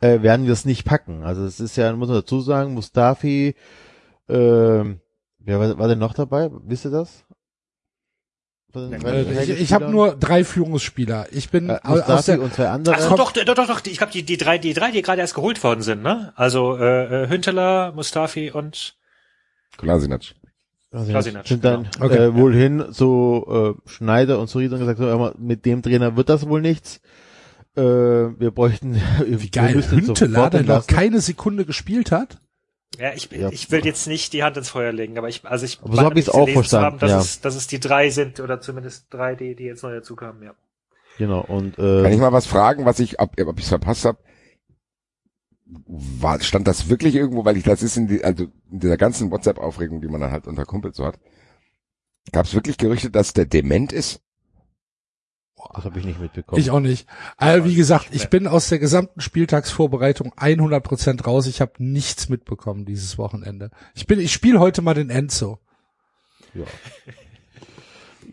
[0.00, 1.22] äh, werden wir es nicht packen.
[1.22, 3.54] Also es ist ja, muss man dazu sagen, Mustafi,
[4.28, 6.50] äh, wer war, war denn noch dabei?
[6.64, 7.24] Wisst ihr das?
[8.74, 11.26] Ich ich habe nur drei Führungsspieler.
[11.30, 12.94] Ich bin äh, aus der, und zwei andere.
[12.94, 13.82] Also doch, doch, doch, doch.
[13.84, 16.32] Ich glaube, die, die drei, die drei, die gerade erst geholt worden sind, ne?
[16.36, 18.96] Also äh, äh Hünteler, Mustafi und
[19.76, 20.34] Kolasinac.
[20.92, 22.06] Kolasinac sind dann genau.
[22.06, 22.16] okay.
[22.16, 26.28] äh, wohl hin so äh, Schneider und so und gesagt, so, mit dem Trainer wird
[26.28, 27.00] das wohl nichts.
[27.76, 29.00] Äh, wir bräuchten.
[29.26, 32.38] Wie geil, Hünteler, der noch keine Sekunde gespielt hat.
[32.98, 33.48] Ja, ich, ja.
[33.50, 36.02] ich will jetzt nicht die Hand ins Feuer legen, aber ich, also ich, aber so
[36.02, 37.20] habe ich es auch verstanden, haben, dass, ja.
[37.20, 40.52] es, dass es die drei sind oder zumindest drei, die, die jetzt neu dazukamen, ja.
[41.16, 44.18] Genau und äh, kann ich mal was fragen, was ich, ob, ob ich verpasst habe?
[45.86, 49.30] War, stand das wirklich irgendwo, weil ich das ist in die, also in dieser ganzen
[49.30, 51.18] WhatsApp-Aufregung, die man dann halt unter Kumpels so hat,
[52.30, 54.20] gab es wirklich Gerüchte, dass der dement ist?
[55.74, 56.60] Das habe ich nicht mitbekommen.
[56.60, 57.06] Ich auch nicht.
[57.36, 61.46] Also wie gesagt, ich bin aus der gesamten Spieltagsvorbereitung 100 Prozent raus.
[61.46, 63.70] Ich habe nichts mitbekommen dieses Wochenende.
[63.94, 65.60] Ich bin, ich spiele heute mal den Enzo.
[66.54, 66.64] Ja.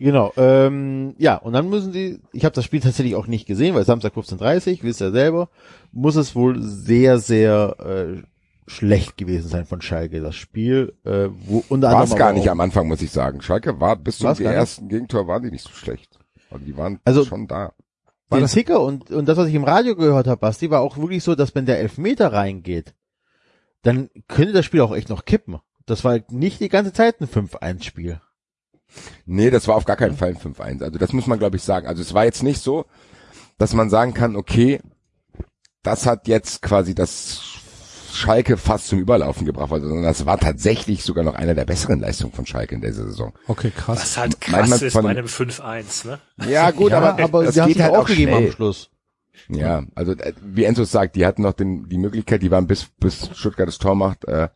[0.00, 3.74] Genau, ähm, ja, und dann müssen sie, ich habe das Spiel tatsächlich auch nicht gesehen,
[3.74, 5.50] weil Samstag 15.30 wisst ihr selber,
[5.92, 8.22] muss es wohl sehr, sehr äh,
[8.66, 10.94] schlecht gewesen sein von Schalke, das Spiel.
[11.04, 13.42] Äh, wo unter war es gar nicht am Anfang, muss ich sagen.
[13.42, 16.18] Schalke war bis zum ersten Gegentor waren die nicht so schlecht.
[16.50, 17.74] Also die waren also, schon da.
[18.30, 20.96] War den Ticker und, und das, was ich im Radio gehört habe, Basti, war auch
[20.96, 22.94] wirklich so, dass wenn der Elfmeter reingeht,
[23.82, 25.58] dann könnte das Spiel auch echt noch kippen.
[25.84, 28.18] Das war nicht die ganze Zeit ein 5-1-Spiel.
[29.26, 30.82] Nee, das war auf gar keinen Fall ein 5-1.
[30.82, 31.86] Also das muss man, glaube ich, sagen.
[31.86, 32.86] Also es war jetzt nicht so,
[33.58, 34.80] dass man sagen kann, okay,
[35.82, 37.40] das hat jetzt quasi das
[38.12, 42.00] Schalke fast zum Überlaufen gebracht worden, sondern das war tatsächlich sogar noch einer der besseren
[42.00, 43.32] Leistungen von Schalke in dieser Saison.
[43.46, 44.00] Okay, krass.
[44.00, 46.18] Was halt krass Manchmal ist von, bei einem 5-1, ne?
[46.48, 48.90] Ja, gut, ja, aber, aber das geht halt auch gegeben am Schluss.
[49.48, 52.86] Ja, also äh, wie Enzo sagt, die hatten noch den, die Möglichkeit, die waren bis
[52.98, 54.48] bis Stuttgart das Tor macht, äh,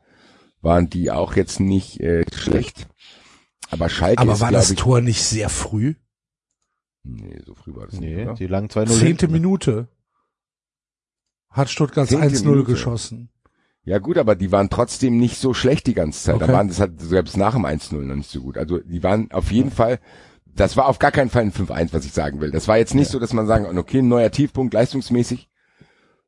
[0.60, 2.86] waren die auch jetzt nicht äh, schlecht.
[3.74, 5.94] Aber Schalke Aber ist, war das ich, Tor nicht sehr früh?
[7.02, 8.24] Nee, so früh war das nee, nicht.
[8.24, 8.34] Oder?
[8.34, 8.98] Die langen 2-0.
[8.98, 9.88] Zehnte Minute
[11.50, 13.30] hat Stuttgart 1-0 geschossen.
[13.82, 16.36] Ja gut, aber die waren trotzdem nicht so schlecht die ganze Zeit.
[16.36, 16.46] Okay.
[16.46, 18.56] Da waren das halt selbst nach dem 1-0 noch nicht so gut.
[18.56, 19.98] Also die waren auf jeden Fall,
[20.46, 22.52] das war auf gar keinen Fall ein 5-1, was ich sagen will.
[22.52, 23.12] Das war jetzt nicht ja.
[23.12, 25.50] so, dass man sagen, okay, ein neuer Tiefpunkt leistungsmäßig,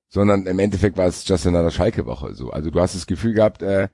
[0.09, 2.51] sondern im Endeffekt war es just another Schalke-Woche so.
[2.51, 3.89] Also du hast das Gefühl gehabt, äh,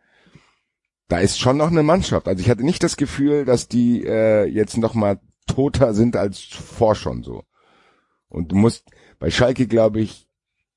[1.13, 2.27] da ist schon noch eine Mannschaft.
[2.27, 6.41] Also ich hatte nicht das Gefühl, dass die äh, jetzt noch mal toter sind als
[6.41, 7.45] vor schon so.
[8.29, 8.87] Und du musst
[9.19, 10.27] bei Schalke, glaube ich,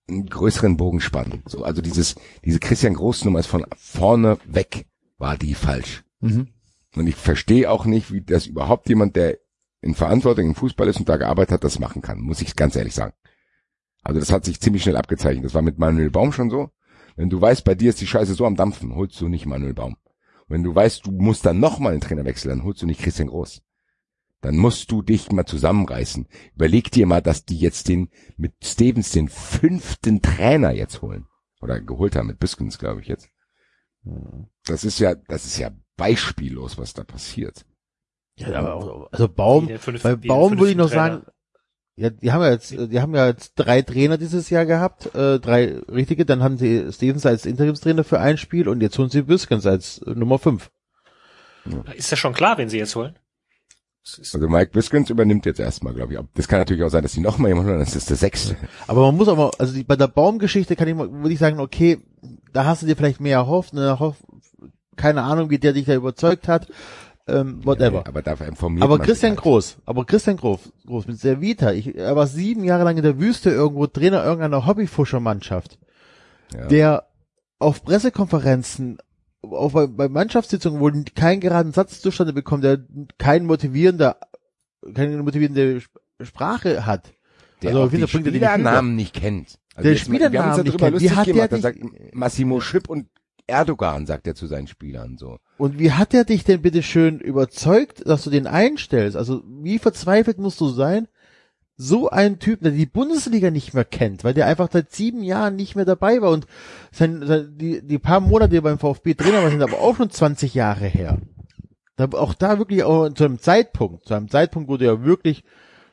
[0.09, 1.41] einen größeren Bogen spannen.
[1.45, 6.03] So, also dieses, diese Christian Großnummer ist von vorne weg, war die falsch.
[6.19, 6.49] Mhm.
[6.97, 9.37] Und ich verstehe auch nicht, wie das überhaupt jemand, der
[9.79, 12.75] in Verantwortung im Fußball ist und da gearbeitet hat, das machen kann, muss ich ganz
[12.75, 13.13] ehrlich sagen.
[14.03, 15.45] Also das hat sich ziemlich schnell abgezeichnet.
[15.45, 16.71] Das war mit Manuel Baum schon so.
[17.15, 19.73] Wenn du weißt, bei dir ist die Scheiße so am Dampfen, holst du nicht Manuel
[19.73, 19.95] Baum.
[20.47, 23.29] Wenn du weißt, du musst dann nochmal einen Trainer wechseln, dann holst du nicht Christian
[23.29, 23.61] Groß
[24.45, 26.27] dann musst du dich mal zusammenreißen.
[26.53, 31.25] Überleg dir mal, dass die jetzt den mit Stevens den fünften Trainer jetzt holen.
[31.61, 33.31] Oder geholt haben mit Biskins, glaube ich jetzt.
[34.65, 37.65] Das ist ja, das ist ja beispiellos, was da passiert.
[38.37, 41.21] Ja, aber also Baum, fünf, bei Baum würde ich noch Trainer.
[41.21, 41.25] sagen,
[41.97, 45.39] ja, die haben ja jetzt, die haben ja jetzt drei Trainer dieses Jahr gehabt, äh,
[45.39, 49.21] drei richtige, dann haben sie Stevens als Interimstrainer für ein Spiel und jetzt holen sie
[49.21, 50.71] Biskins als Nummer fünf.
[51.95, 53.17] Ist ja schon klar, wen sie jetzt holen?
[54.17, 56.19] Also Mike Biskins übernimmt jetzt erstmal, glaube ich.
[56.35, 58.55] Das kann natürlich auch sein, dass die noch mal jemand holen, das ist der sechste.
[58.87, 61.59] Aber man muss aber, also die, bei der Baumgeschichte kann ich mal, würde ich sagen,
[61.59, 61.99] okay,
[62.53, 64.17] da hast du dir vielleicht mehr erhofft, ne, hoff,
[64.95, 66.67] keine Ahnung, wie der dich da überzeugt hat,
[67.27, 67.97] ähm, whatever.
[67.99, 69.41] Ja, aber dafür informiert Aber Christian halt.
[69.41, 73.03] Groß, aber Christian Groß, Groß mit der Vita, ich, er war sieben Jahre lang in
[73.03, 75.79] der Wüste irgendwo Trainer irgendeiner Hobbyfuschermannschaft,
[76.53, 76.67] ja.
[76.67, 77.07] der
[77.59, 78.99] auf Pressekonferenzen
[79.41, 82.79] auch bei, bei Mannschaftssitzungen, wo kein geraden Satz zustande bekommt, der
[83.17, 84.17] kein motivierender,
[84.93, 85.81] keine motivierende
[86.21, 87.13] Sprache hat,
[87.61, 89.59] Der Also, auch die er die Spielernamen nicht kennt.
[89.75, 90.91] Also Der Spielernamen nicht kennt.
[90.93, 91.51] Lustig hat der gemacht.
[91.51, 93.07] Da dich- sagt Massimo Schipp und
[93.47, 95.39] Erdogan, sagt er zu seinen Spielern so.
[95.57, 99.15] Und wie hat er dich denn bitte schön überzeugt, dass du den einstellst?
[99.15, 101.07] Also wie verzweifelt musst du sein,
[101.77, 105.55] so einen Typen, der die Bundesliga nicht mehr kennt, weil der einfach seit sieben Jahren
[105.55, 106.47] nicht mehr dabei war und
[106.91, 110.53] sein, sein, die, die paar Monate, beim VfB Trainer war, sind aber auch schon 20
[110.53, 111.19] Jahre her.
[111.97, 115.43] Da, auch da wirklich auch zu einem Zeitpunkt, zu einem Zeitpunkt, wo du ja wirklich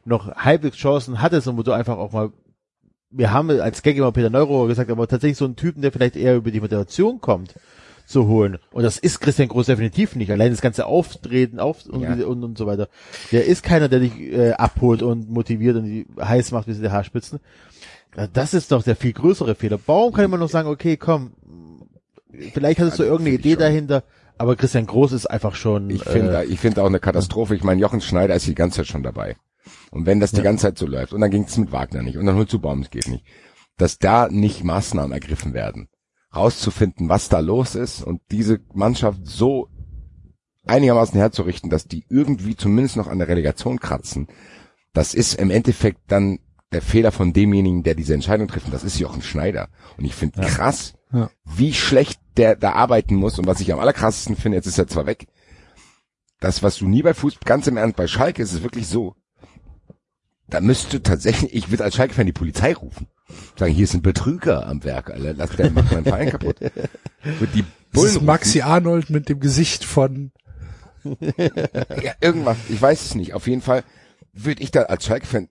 [0.04, 2.32] noch halbwegs Chancen hattest und wo du einfach auch mal,
[3.12, 6.16] wir haben als Gag immer Peter Neurohr gesagt, aber tatsächlich so einen Typen, der vielleicht
[6.16, 7.54] eher über die Motivation kommt,
[8.06, 8.58] zu holen.
[8.72, 10.30] Und das ist Christian Groß definitiv nicht.
[10.30, 12.12] Allein das ganze Auftreten auf und, Ja.
[12.26, 12.88] und, und so weiter.
[13.30, 16.82] Der ist keiner, der dich äh, abholt und motiviert und die heiß macht bis in
[16.82, 17.38] die Haarspitzen.
[18.32, 19.78] Das ist doch der viel größere Fehler.
[19.86, 21.32] Warum kann man noch sagen, okay, komm,
[22.52, 24.02] vielleicht hattest du Also, irgendeine Idee dahinter,
[24.36, 25.88] aber Christian Groß ist einfach schon.
[25.88, 27.54] Ich finde, äh, ich finde auch eine Katastrophe.
[27.54, 29.36] Ich meine, Jochen Schneider ist die ganze Zeit schon dabei.
[29.92, 30.42] Und wenn das die Ja.
[30.42, 32.58] ganze Zeit so läuft, und dann ging es mit Wagner nicht, und dann holst du
[32.58, 33.24] Baum, es geht nicht,
[33.76, 35.88] dass da nicht Maßnahmen ergriffen werden,
[36.34, 39.68] rauszufinden, was da los ist und diese Mannschaft so
[40.66, 44.28] einigermaßen herzurichten, dass die irgendwie zumindest noch an der Relegation kratzen,
[44.94, 46.38] das ist im Endeffekt dann
[46.72, 49.68] der Fehler von demjenigen, der diese Entscheidung trifft, und das ist Jochen Schneider.
[49.98, 51.28] Und ich finde krass, Ja.
[51.44, 54.86] wie schlecht der da arbeiten muss und was ich am allerkrassesten finde, jetzt ist er
[54.88, 55.26] zwar weg,
[56.40, 59.14] das, was du nie bei Fußball, ganz im Ernst, bei Schalke ist es wirklich so,
[60.52, 63.08] da müsste tatsächlich, ich würde als Schalke-Fan die Polizei rufen.
[63.58, 66.60] Sagen, hier ist ein Betrüger am Werk, Alter, lass der macht meinen Verein kaputt.
[66.60, 70.32] Wird die Das Bullen ist Maxi Arnold mit dem Gesicht von,
[71.04, 71.32] rufen.
[72.02, 73.34] Ja, irgendwas, ich weiß es nicht.
[73.34, 73.82] Auf jeden Fall
[74.32, 75.48] würde ich da als Schalke-Fan,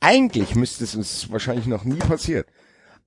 [0.00, 2.48] eigentlich müsste es uns wahrscheinlich noch nie passiert,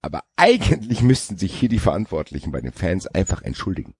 [0.01, 3.95] aber eigentlich müssten sich hier die Verantwortlichen bei den Fans einfach entschuldigen.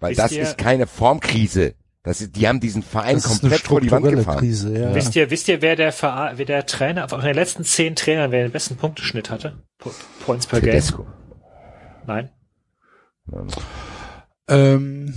[0.00, 1.74] Weil Wisst das ist keine Formkrise.
[2.06, 4.38] Das ist, die haben diesen Verein das komplett vor die Wand gefahren.
[4.38, 4.94] Krise, ja.
[4.94, 8.30] Wisst ihr, wisst ihr, wer der Vera wer der Trainer, von den letzten zehn Trainern,
[8.30, 9.64] wer den besten Punkteschnitt hatte?
[9.78, 9.90] Po
[10.24, 10.70] Points per Game?
[10.70, 11.04] Tedesco.
[12.06, 12.30] Nein?
[14.46, 15.16] Ähm,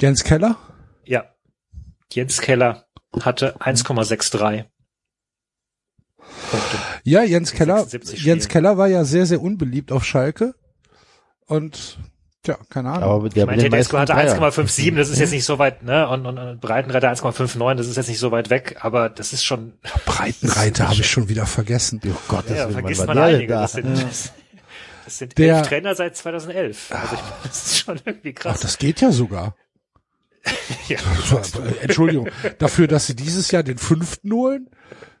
[0.00, 0.58] Jens Keller?
[1.04, 1.32] Ja.
[2.12, 2.86] Jens Keller
[3.20, 4.64] hatte 1,63
[6.50, 6.78] Punkte.
[7.04, 7.84] Ja, Jens Keller.
[7.84, 8.48] 76 Jens.
[8.48, 10.56] Keller war ja sehr, sehr unbeliebt auf Schalke.
[11.46, 12.00] Und,
[12.42, 13.02] tja, keine Ahnung.
[13.10, 14.50] aber der Ich meine, Tedesco meisten hatte Dreier.
[14.50, 16.08] 1,57, das ist jetzt nicht so weit, ne?
[16.08, 19.44] Und, und, und Breitenreiter 1,59, das ist jetzt nicht so weit weg, aber das ist
[19.44, 19.74] schon,
[20.06, 22.00] Breitenreiter habe ich schon wieder vergessen.
[22.06, 23.52] Oh Gottes ja, Willen, vergisst man der einige.
[23.54, 23.60] da?
[23.62, 24.32] Das sind, das,
[25.04, 26.90] das sind Der- elf Trainer seit 2011.
[26.92, 28.60] Also ich, das ist schon irgendwie Ach, krass.
[28.60, 29.54] das geht ja sogar.
[30.88, 30.98] ja.
[31.82, 32.28] Entschuldigung.
[32.58, 34.70] Dafür, dass sie dieses Jahr den fünften holen,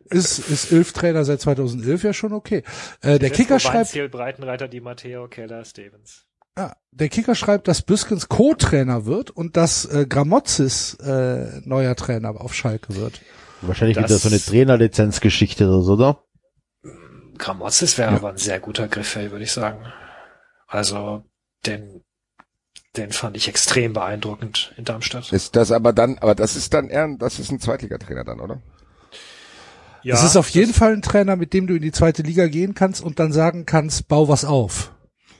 [0.08, 2.62] ist, ist elf Trainer seit 2011 ja schon okay.
[3.00, 6.26] Äh, der Kicker schreibt, Breitenreiter, Di Matteo, Keller, Stevens.
[6.56, 12.40] Ah, der Kicker schreibt, dass Büskens Co-Trainer wird und dass äh, Gramozis äh, neuer Trainer
[12.40, 13.20] auf Schalke wird.
[13.62, 16.24] Wahrscheinlich Das- wieder so eine Trainerlizenzgeschichte oder so, oder?
[17.38, 18.16] Gramozis wäre Ja.
[18.16, 19.84] aber ein sehr guter Griff, würde ich sagen.
[20.66, 21.24] Also,
[21.66, 22.02] den,
[22.96, 25.32] den fand ich extrem beeindruckend in Darmstadt.
[25.32, 28.62] Ist das aber dann, aber das ist dann eher, das ist ein Zweitligatrainer dann, oder?
[30.02, 32.46] Ja, es ist auf jeden Fall ein Trainer, mit dem du in die zweite Liga
[32.46, 34.94] gehen kannst und dann sagen kannst, bau was auf.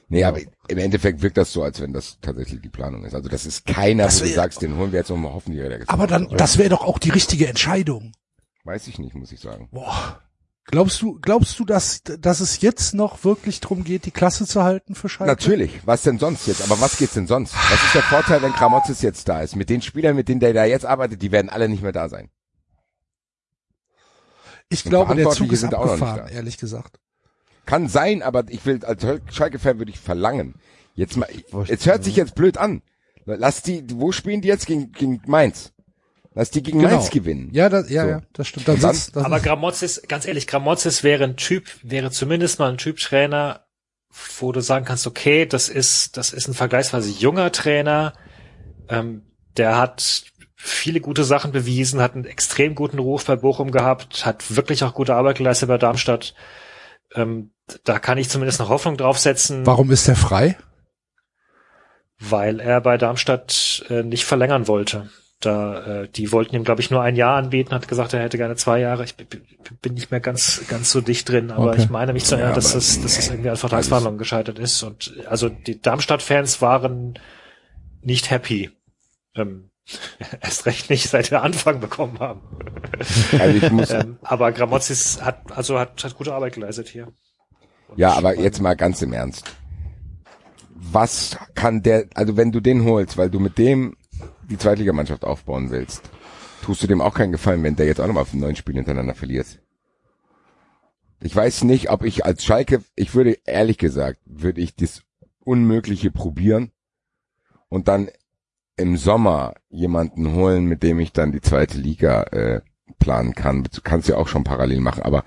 [0.08, 0.40] Nee, aber
[0.70, 3.14] im Endeffekt wirkt das so, als wenn das tatsächlich die Planung ist.
[3.14, 5.32] Also das ist keiner, Das wo du wär- sagst, den holen wir jetzt und mal
[5.32, 8.12] hoffen, die der Aber dann, das wäre doch auch die richtige Entscheidung.
[8.64, 9.68] Weiß ich nicht, muss ich sagen.
[9.72, 10.20] Boah.
[10.66, 14.62] Glaubst du, glaubst du, dass, dass es jetzt noch wirklich drum geht, die Klasse zu
[14.62, 15.32] halten für Schalke?
[15.32, 16.62] Natürlich, was denn sonst jetzt?
[16.62, 17.54] Aber was geht's denn sonst?
[17.54, 19.56] Was ist der Vorteil, wenn Kramotzes jetzt da ist?
[19.56, 22.08] Mit den Spielern, mit denen der da jetzt arbeitet, die werden alle nicht mehr da
[22.08, 22.30] sein.
[24.68, 27.00] Ich Und glaube, der Zug ist sind auch noch nicht abgefahren, ehrlich gesagt.
[27.66, 29.04] Kann sein, aber ich will, als
[29.34, 30.54] Schalke-Fan würde ich verlangen.
[30.94, 31.28] Jetzt mal,
[31.66, 32.82] jetzt hört sich jetzt blöd an.
[33.26, 35.72] Lass die, wo spielen die jetzt gegen, gegen Mainz?
[36.34, 36.90] Lass die gegen Genau.
[36.96, 37.50] Mainz gewinnen.
[37.52, 38.08] Ja, das, ja, So.
[38.10, 38.66] ja, das stimmt.
[38.68, 42.78] Dann- sitzt, dann, Aber Gramozis, ganz ehrlich, Gramozis wäre ein Typ, wäre zumindest mal ein
[42.78, 43.64] Typ Trainer,
[44.40, 48.14] wo du sagen kannst, okay, das ist, das ist ein vergleichsweise junger Trainer,
[48.88, 49.22] ähm,
[49.56, 50.24] der hat
[50.56, 54.94] viele gute Sachen bewiesen, hat einen extrem guten Ruf bei Bochum gehabt, hat wirklich auch
[54.94, 56.34] gute Arbeit geleistet bei Darmstadt.
[57.14, 57.50] Ähm,
[57.84, 60.56] da kann ich zumindest noch Hoffnung draufsetzen, warum ist der frei?
[62.18, 65.08] weil er bei Darmstadt äh, nicht verlängern wollte.
[65.40, 68.36] Da, äh, die wollten ihm, glaube ich, nur ein Jahr anbieten, hat gesagt, er hätte
[68.36, 69.04] gerne zwei Jahre.
[69.04, 71.80] Ich bin nicht mehr ganz, ganz so dicht drin, aber Okay.
[71.82, 74.58] ich meine mich zu erinnern, Ja, dass das, dass das nee, irgendwie an Vertragsverhandlungen gescheitert
[74.58, 74.82] ist.
[74.82, 77.18] Und also die Darmstadt-Fans waren
[78.02, 78.70] nicht happy.
[79.34, 79.69] Ähm,
[80.40, 82.40] erst recht nicht, seit wir Anfang bekommen haben.
[83.38, 87.08] Also ähm, aber Gramozis hat, also hat, hat gute Arbeit geleistet hier.
[87.88, 89.56] Und ja, aber jetzt mal ganz im Ernst.
[90.74, 93.96] Was kann der, also wenn du den holst, weil du mit dem
[94.48, 96.02] die Zweitligamannschaft aufbauen willst,
[96.62, 99.60] tust du dem auch keinen Gefallen, wenn der jetzt auch nochmal neun Spiele hintereinander verliert.
[101.22, 105.02] Ich weiß nicht, ob ich als Schalke, ich würde ehrlich gesagt, würde ich das
[105.40, 106.72] Unmögliche probieren
[107.68, 108.08] und dann
[108.80, 112.60] im Sommer jemanden holen, mit dem ich dann die zweite Liga äh,
[112.98, 113.64] planen kann.
[113.64, 115.24] Du kannst ja auch schon parallel machen, aber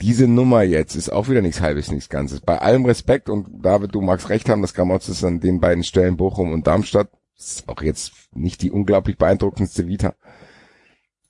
[0.00, 2.40] diese Nummer jetzt ist auch wieder nichts halbes, nichts Ganzes.
[2.40, 5.84] Bei allem Respekt und David, du magst recht haben, dass Gramotz ist an den beiden
[5.84, 10.14] Stellen Bochum und Darmstadt ist auch jetzt nicht die unglaublich beeindruckendste Vita,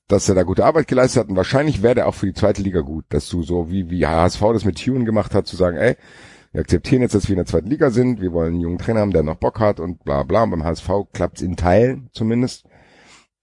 [0.08, 2.62] dass er da gute Arbeit geleistet hat und wahrscheinlich wäre er auch für die zweite
[2.62, 5.76] Liga gut, dass du so wie wie HSV das mit Tune gemacht hat, zu sagen,
[5.76, 5.96] ey,
[6.54, 9.00] wir akzeptieren jetzt, dass wir in der zweiten Liga sind, wir wollen einen jungen Trainer
[9.00, 10.44] haben, der noch Bock hat und bla bla.
[10.44, 12.64] Und beim HSV klappt's in Teilen zumindest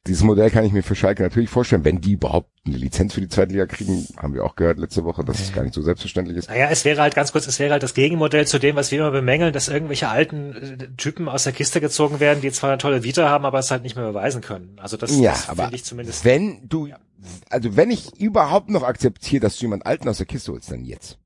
[0.07, 3.21] dieses Modell kann ich mir für Schalke natürlich vorstellen, wenn die überhaupt eine Lizenz für
[3.21, 5.81] die zweite Liga kriegen, haben wir auch gehört letzte Woche, dass es gar nicht so
[5.83, 6.49] selbstverständlich ist.
[6.49, 8.99] Naja, es wäre halt ganz kurz, es wäre halt das Gegenmodell zu dem, was wir
[8.99, 12.79] immer bemängeln, dass irgendwelche alten äh, Typen aus der Kiste gezogen werden, die zwar eine
[12.79, 14.75] tolle Vita haben, aber es halt nicht mehr beweisen können.
[14.81, 16.25] Also das, ja, das finde ich zumindest.
[16.25, 16.89] Wenn du,
[17.51, 20.83] also wenn ich überhaupt noch akzeptiere, dass du jemand Alten aus der Kiste holst, dann
[20.83, 21.19] jetzt.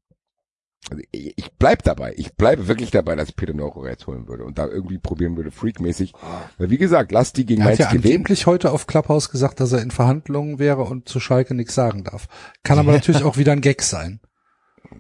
[0.92, 2.14] Also ich, bleib dabei.
[2.16, 5.36] Ich bleibe wirklich dabei, dass ich Peter Neuro jetzt holen würde und da irgendwie probieren
[5.36, 6.14] würde, freakmäßig.
[6.58, 8.26] Weil wie gesagt, lass die gegen Er hat ja gewinnen.
[8.46, 12.28] heute auf Clubhouse gesagt, dass er in Verhandlungen wäre und zu Schalke nichts sagen darf.
[12.64, 14.20] Kann aber natürlich auch wieder ein Gag sein.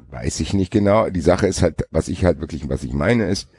[0.10, 1.10] Weiß ich nicht genau.
[1.10, 3.50] Die Sache ist halt, was ich halt wirklich, was ich meine ist,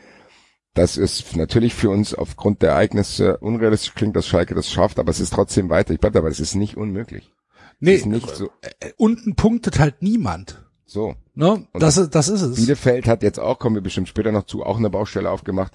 [0.75, 5.11] dass es natürlich für uns aufgrund der Ereignisse unrealistisch klingt, dass Schalke das schafft, aber
[5.11, 5.95] es ist trotzdem weiter.
[5.95, 7.33] Ich bleib dabei, es ist nicht unmöglich.
[7.79, 10.65] Nee, ist nicht so, äh, unten punktet halt niemand.
[10.87, 11.15] so.
[11.37, 11.67] Ne?
[11.73, 12.57] Und Das, ist- das ist es.
[12.57, 15.73] Bielefeld hat jetzt auch, kommen wir bestimmt später noch zu, auch eine Baustelle aufgemacht.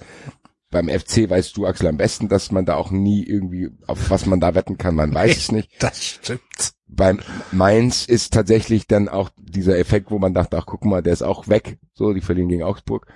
[0.72, 4.26] Beim FC weißt du, Axel, am besten, dass man da auch nie irgendwie, auf was
[4.26, 5.72] man da wetten kann, man weiß es nicht.
[5.80, 6.42] Das stimmt.
[6.88, 7.20] Beim
[7.52, 11.22] Mainz ist tatsächlich dann auch dieser Effekt, wo man dachte, ach guck mal, der ist
[11.24, 11.78] auch weg.
[11.94, 13.08] So, die verlieren gegen Augsburg.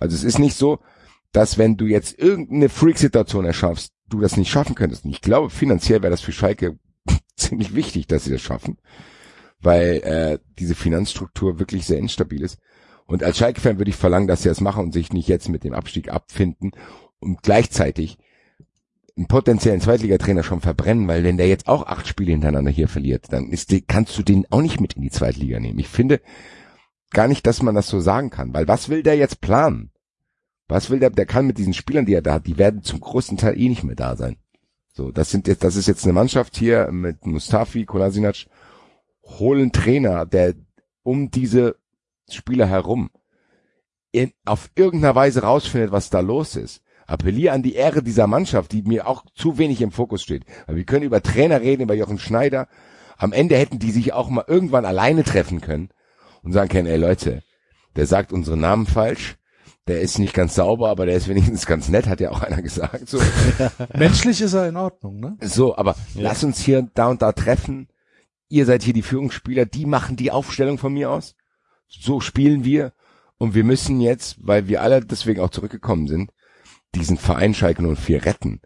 [0.00, 0.78] Also es ist nicht so,
[1.32, 5.04] dass wenn du jetzt irgendeine Freak-Situation erschaffst, du das nicht schaffen könntest.
[5.04, 6.78] Und ich glaube, finanziell wäre das für Schalke
[7.36, 8.78] ziemlich wichtig, dass sie das schaffen,
[9.60, 12.58] weil äh, diese Finanzstruktur wirklich sehr instabil ist.
[13.06, 15.64] Und als Schalke-Fan würde ich verlangen, dass sie das machen und sich nicht jetzt mit
[15.64, 16.72] dem Abstieg abfinden
[17.18, 18.18] und gleichzeitig
[19.16, 23.26] einen potenziellen Zweitligatrainer schon verbrennen, weil wenn der jetzt auch acht Spiele hintereinander hier verliert,
[23.30, 25.78] dann ist die, kannst du den auch nicht mit in die Zweitliga nehmen.
[25.78, 26.20] Ich finde
[27.10, 29.90] gar nicht, dass man das so sagen kann, weil was will der jetzt planen?
[30.68, 31.10] Was will der?
[31.10, 33.68] Der kann mit diesen Spielern, die er da hat, die werden zum größten Teil eh
[33.68, 34.36] nicht mehr da sein.
[34.92, 38.46] So, das sind jetzt, das ist jetzt eine Mannschaft hier mit Mustafi, Kolasinac,
[39.38, 40.54] holen Trainer, der
[41.02, 41.76] um diese
[42.28, 43.10] Spieler herum
[44.12, 46.82] in, auf irgendeiner Weise rausfindet, was da los ist.
[47.06, 50.44] Appelliere an die Ehre dieser Mannschaft, die mir auch zu wenig im Fokus steht.
[50.66, 52.68] Weil wir können über Trainer reden, über Jochen Schneider.
[53.16, 55.90] Am Ende hätten die sich auch mal irgendwann alleine treffen können
[56.42, 57.42] und sagen können, ey Leute,
[57.96, 59.36] der sagt unsere Namen falsch,
[59.88, 62.62] der ist nicht ganz sauber, aber der ist wenigstens ganz nett, hat ja auch einer
[62.62, 63.08] gesagt.
[63.08, 63.20] So,
[63.94, 65.36] Menschlich ist er in Ordnung, ne?
[65.40, 67.88] so aber lass uns hier da und da treffen.
[68.50, 71.36] Ihr seid hier die Führungsspieler, die machen die Aufstellung von mir aus.
[71.86, 72.92] So spielen wir.
[73.38, 76.32] Und wir müssen jetzt, weil wir alle deswegen auch zurückgekommen sind,
[76.94, 78.60] diesen Verein Schalke 04 retten.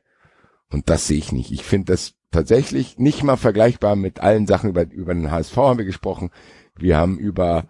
[0.71, 1.53] Und das sehe ich nicht.
[1.53, 5.79] Ich finde das tatsächlich nicht mal vergleichbar mit allen Sachen über, über den HSV haben
[5.79, 6.31] wir gesprochen.
[6.77, 7.69] Wir haben über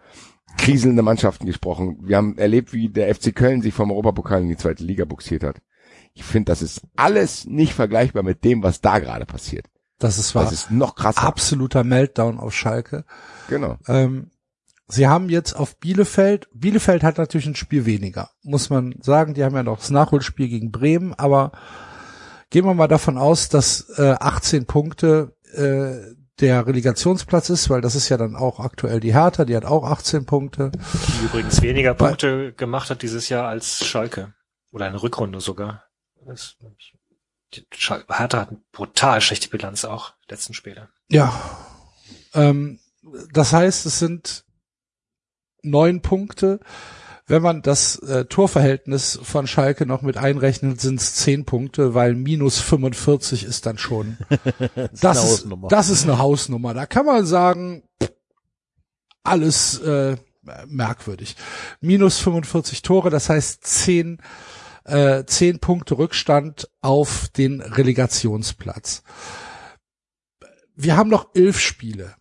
[0.56, 1.98] kriselnde Mannschaften gesprochen.
[2.00, 5.42] Wir haben erlebt, wie der FC Köln sich vom Europapokal in die zweite Liga buxiert
[5.42, 5.60] hat.
[6.14, 9.66] Ich finde, das ist alles nicht vergleichbar mit dem, was da gerade passiert.
[9.98, 10.44] Das ist wahr.
[10.44, 11.22] Das ist noch krasser.
[11.22, 13.04] Absoluter Meltdown auf Schalke.
[13.48, 13.76] Genau.
[13.86, 14.30] Ähm,
[14.88, 19.34] sie haben jetzt auf Bielefeld, Bielefeld hat natürlich ein Spiel weniger, muss man sagen.
[19.34, 21.52] Die haben ja noch das Nachholspiel gegen Bremen, aber
[22.50, 27.94] gehen wir mal davon aus, dass äh, 18 Punkte äh, der Relegationsplatz ist, weil das
[27.94, 30.72] ist ja dann auch aktuell die Hertha, die hat auch 18 Punkte.
[30.72, 34.34] Die übrigens weniger Punkte gemacht hat dieses Jahr als Schalke.
[34.72, 35.84] Oder eine Rückrunde sogar.
[36.26, 36.93] Das, Schal-
[37.72, 40.88] Hertha hat eine brutal schlechte Bilanz auch, letzten Spiele.
[41.08, 41.38] Ja.
[42.34, 42.80] Ähm,
[43.32, 44.44] das heißt, es sind
[45.62, 46.60] neun Punkte.
[47.26, 52.14] Wenn man das äh, Torverhältnis von Schalke noch mit einrechnet, sind es zehn Punkte, weil
[52.14, 54.18] minus 45 ist dann schon.
[54.92, 55.68] das, eine ist, Hausnummer.
[55.68, 56.74] das ist eine Hausnummer.
[56.74, 57.82] Da kann man sagen,
[59.22, 60.16] alles äh,
[60.66, 61.36] merkwürdig.
[61.80, 64.20] Minus 45 Tore, das heißt zehn,
[64.84, 69.02] äh, zehn Punkte Rückstand auf den Relegationsplatz.
[70.76, 72.14] Wir haben noch elf Spiele.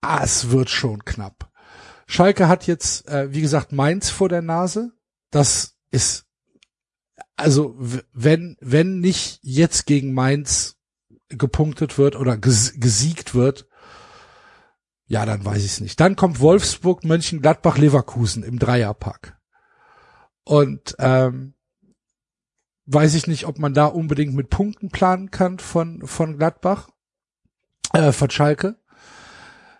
[0.00, 1.50] Ah, es wird schon knapp.
[2.06, 4.92] Schalke hat jetzt, äh, wie gesagt, Mainz vor der Nase.
[5.30, 6.26] Das ist,
[7.36, 10.76] also wenn, wenn nicht jetzt gegen Mainz
[11.28, 13.66] gepunktet wird oder ges gesiegt wird,
[15.06, 16.00] ja, dann weiß ich es nicht.
[16.00, 19.38] Dann kommt Wolfsburg, Mönchengladbach, Leverkusen im Dreierpack.
[20.44, 21.54] Und ähm,
[22.86, 26.90] weiß ich nicht, ob man da unbedingt mit Punkten planen kann von von Gladbach,
[27.92, 28.76] äh, von Schalke.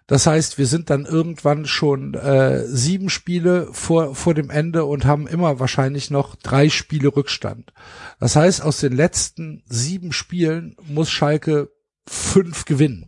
[0.07, 5.07] Das heißt, wir sind dann irgendwann schon äh, sieben Spiele vor, vor dem Ende und
[5.07, 7.73] haben immer wahrscheinlich noch drei Spiele Rückstand.
[8.21, 11.71] Das heißt, aus den letzten sieben Spielen muss Schalke
[12.07, 13.07] fünf gewinnen.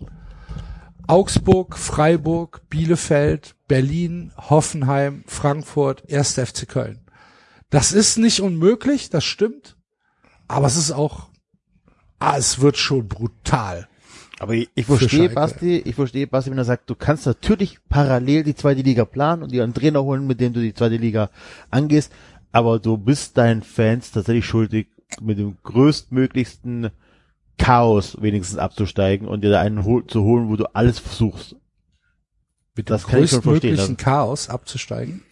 [1.07, 6.35] Augsburg, Freiburg, Bielefeld, Berlin, Hoffenheim, Frankfurt, 1.
[6.35, 7.06] FC Köln.
[7.71, 9.77] Das ist nicht unmöglich, das stimmt.
[10.49, 11.29] Aber es ist auch,
[12.19, 13.89] ah, es wird schon brutal.
[14.39, 18.45] Aber ich, ich verstehe, Basti, ich verstehe, Basti, wenn er sagt, du kannst natürlich parallel
[18.45, 21.31] die zweite Liga planen und dir einen Trainer holen, mit dem du die zweite Liga
[21.71, 22.13] angehst,
[22.53, 24.89] aber du bist deinen Fans tatsächlich schuldig,
[25.21, 26.91] mit dem größtmöglichsten
[27.59, 31.57] Chaos wenigstens abzusteigen und dir da einen hol zu holen, wo du alles versuchst.
[32.77, 33.79] Mit das kann ich schon verstehen.
[33.79, 35.23] Also Chaos abzusteigen?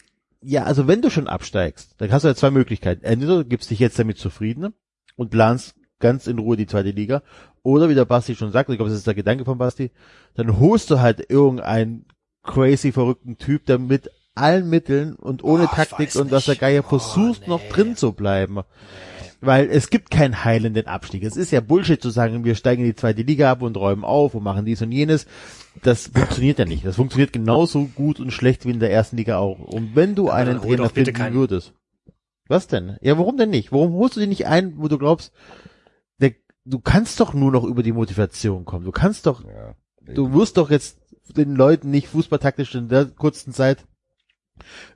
[0.47, 3.03] Ja, also wenn du schon absteigst, dann hast du ja zwei Möglichkeiten.
[3.03, 4.73] Entweder du gibst dich jetzt damit zufrieden
[5.15, 7.23] und planst ganz in Ruhe die zweite Liga.
[7.63, 9.89] Oder wie der Basti schon sagt, ich glaube, das ist der Gedanke von Basti,
[10.35, 12.05] dann holst du halt irgendeinen
[12.43, 16.83] crazy verrückten Typ, der mit allen Mitteln und ohne oh, Taktik und was der Geier
[16.85, 17.49] oh, versucht nee.
[17.49, 18.61] noch drin zu bleiben.
[19.41, 21.23] Weil es gibt keinen heilenden Abstieg.
[21.23, 24.03] Es ist ja Bullshit zu sagen, wir steigen in die zweite Liga ab und räumen
[24.03, 25.25] auf und machen dies und jenes.
[25.83, 26.85] Das funktioniert ja nicht.
[26.85, 29.59] Das funktioniert genauso gut und schlecht wie in der ersten Liga auch.
[29.59, 31.73] Und wenn du einen Trainer finden würdest.
[32.47, 32.97] Was denn?
[33.01, 33.71] Ja, warum denn nicht?
[33.71, 35.33] Warum holst du den nicht ein, wo du glaubst,
[36.65, 38.85] du kannst doch nur noch über die Motivation kommen.
[38.85, 39.75] Du kannst doch, ja,
[40.13, 40.99] du wirst doch jetzt
[41.35, 43.85] den Leuten nicht fußballtaktisch in der kurzen Zeit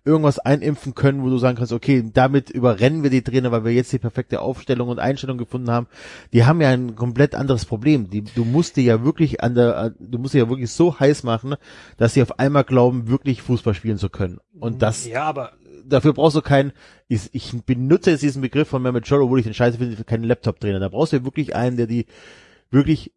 [0.05, 3.74] irgendwas einimpfen können, wo du sagen kannst, okay, damit überrennen wir die Trainer, weil wir
[3.74, 5.88] jetzt die perfekte Aufstellung und Einstellung gefunden haben.
[6.34, 8.10] Die haben ja ein komplett anderes Problem.
[8.10, 11.24] Die, du musst dir ja wirklich an der, du musst dir ja wirklich so heiß
[11.24, 11.55] machen,
[11.97, 14.39] dass sie auf einmal glauben, wirklich Fußball spielen zu können.
[14.60, 15.53] Und das, ja, aber
[15.86, 16.72] dafür brauchst du keinen,
[17.07, 20.24] ich, ich benutze jetzt diesen Begriff von Mehmet Scholl, obwohl ich den scheiße finde, keinen
[20.24, 20.80] Laptop-Trainer.
[20.80, 22.05] Da brauchst du ja wirklich einen, der die
[22.72, 23.14] wirklich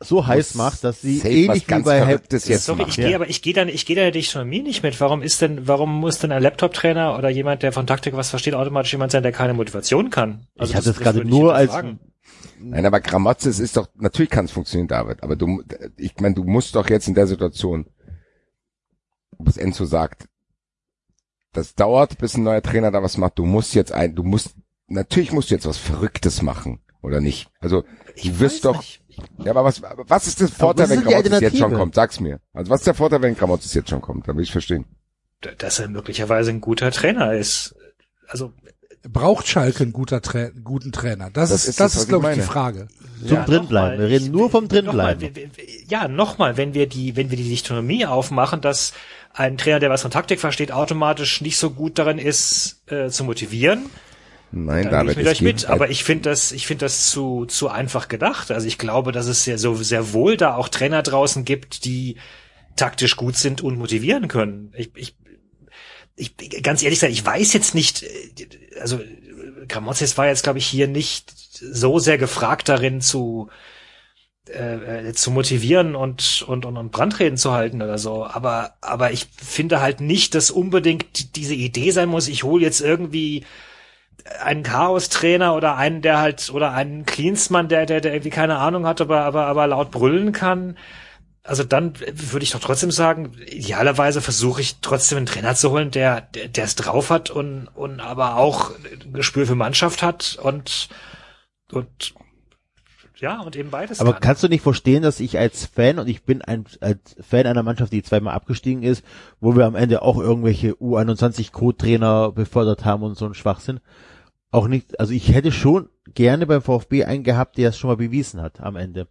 [0.00, 3.42] so heiß macht, dass sie ähnlich wie bei Verrücktes jetzt Sorry, ich gehe aber ich
[3.42, 5.00] gehe dann ich gehe da nicht schon mir nicht mit.
[5.00, 8.54] Warum ist denn warum muss denn ein Laptop-Trainer oder jemand, der von Taktik was versteht,
[8.54, 10.46] automatisch jemand sein, der keine Motivation kann?
[10.56, 11.72] Also ich hatte es gerade nur als
[12.60, 15.22] Nein, aber Gramotzes ist doch natürlich kann es funktionieren, David.
[15.22, 15.62] Aber du
[15.96, 17.86] ich meine, du musst doch jetzt in der Situation,
[19.38, 20.28] was Enzo sagt,
[21.52, 23.38] das dauert, bis ein neuer Trainer da was macht.
[23.38, 24.54] Du musst jetzt ein, du musst,
[24.86, 27.48] natürlich musst du jetzt was Verrücktes machen, oder nicht?
[27.60, 27.84] Also,
[28.22, 29.02] du wirst doch, nicht.
[29.38, 31.94] ja, aber was, was ist das Vorteil, wenn Kramotzes jetzt schon kommt?
[31.94, 32.40] Sag's mir.
[32.52, 34.28] Also, was ist der Vorteil, wenn Kramotzes jetzt schon kommt?
[34.28, 34.84] Da will ich verstehen.
[35.58, 37.76] Dass er möglicherweise ein guter Trainer ist.
[38.26, 38.52] Also,
[39.02, 41.30] braucht Schalke einen guter Tra guten Trainer?
[41.30, 42.88] Das, das ist, das, das ist, glaube ich, die Frage.
[43.20, 43.98] Zum ja, drinbleiben.
[43.98, 45.32] Wir reden nur vom drinbleiben.
[45.32, 45.50] Noch mal,
[45.88, 48.92] ja, nochmal, wenn wir die, wenn wir die Dichtonomie aufmachen, dass
[49.32, 53.24] ein Trainer, der was von Taktik versteht, automatisch nicht so gut darin ist, äh, zu
[53.24, 53.86] motivieren.
[54.50, 57.44] Nein, dann David, ich mit euch mit, aber ich finde das, ich finde das zu
[57.46, 58.50] zu einfach gedacht.
[58.50, 62.16] Also ich glaube, dass es sehr so sehr wohl da auch Trainer draußen gibt, die
[62.76, 64.72] taktisch gut sind und motivieren können.
[64.76, 65.16] Ich, ich,
[66.16, 68.08] ich ganz ehrlich gesagt, ich weiß jetzt nicht, äh,
[68.80, 69.00] also
[69.68, 71.30] Gramozis war jetzt glaube ich hier nicht
[71.60, 73.50] so sehr gefragt darin zu
[74.48, 78.24] äh, zu motivieren und, und, und, und Brandreden zu halten oder so.
[78.24, 82.80] Aber, aber ich finde halt nicht, dass unbedingt diese Idee sein muss, ich hole jetzt
[82.80, 83.44] irgendwie
[84.42, 88.86] einen Chaos-Trainer oder einen, der halt, oder einen Cleansmann, der, der, der irgendwie keine Ahnung
[88.86, 90.76] hat, aber, aber, aber laut brüllen kann.
[91.42, 95.90] Also dann würde ich doch trotzdem sagen, idealerweise versuche ich trotzdem einen Trainer zu holen,
[95.90, 98.72] der, der es drauf hat und, und aber auch
[99.02, 100.88] ein Gespür für Mannschaft hat und,
[101.72, 102.14] und
[103.20, 104.00] ja, und eben beides.
[104.00, 104.20] Aber kann.
[104.20, 107.62] kannst du nicht verstehen, dass ich als Fan, und ich bin ein als Fan einer
[107.62, 109.04] Mannschaft, die zweimal abgestiegen ist,
[109.40, 113.80] wo wir am Ende auch irgendwelche U21 Co-Trainer befördert haben und so ein Schwachsinn,
[114.50, 117.96] auch nicht, also ich hätte schon gerne beim VfB einen gehabt, der es schon mal
[117.96, 119.08] bewiesen hat am Ende.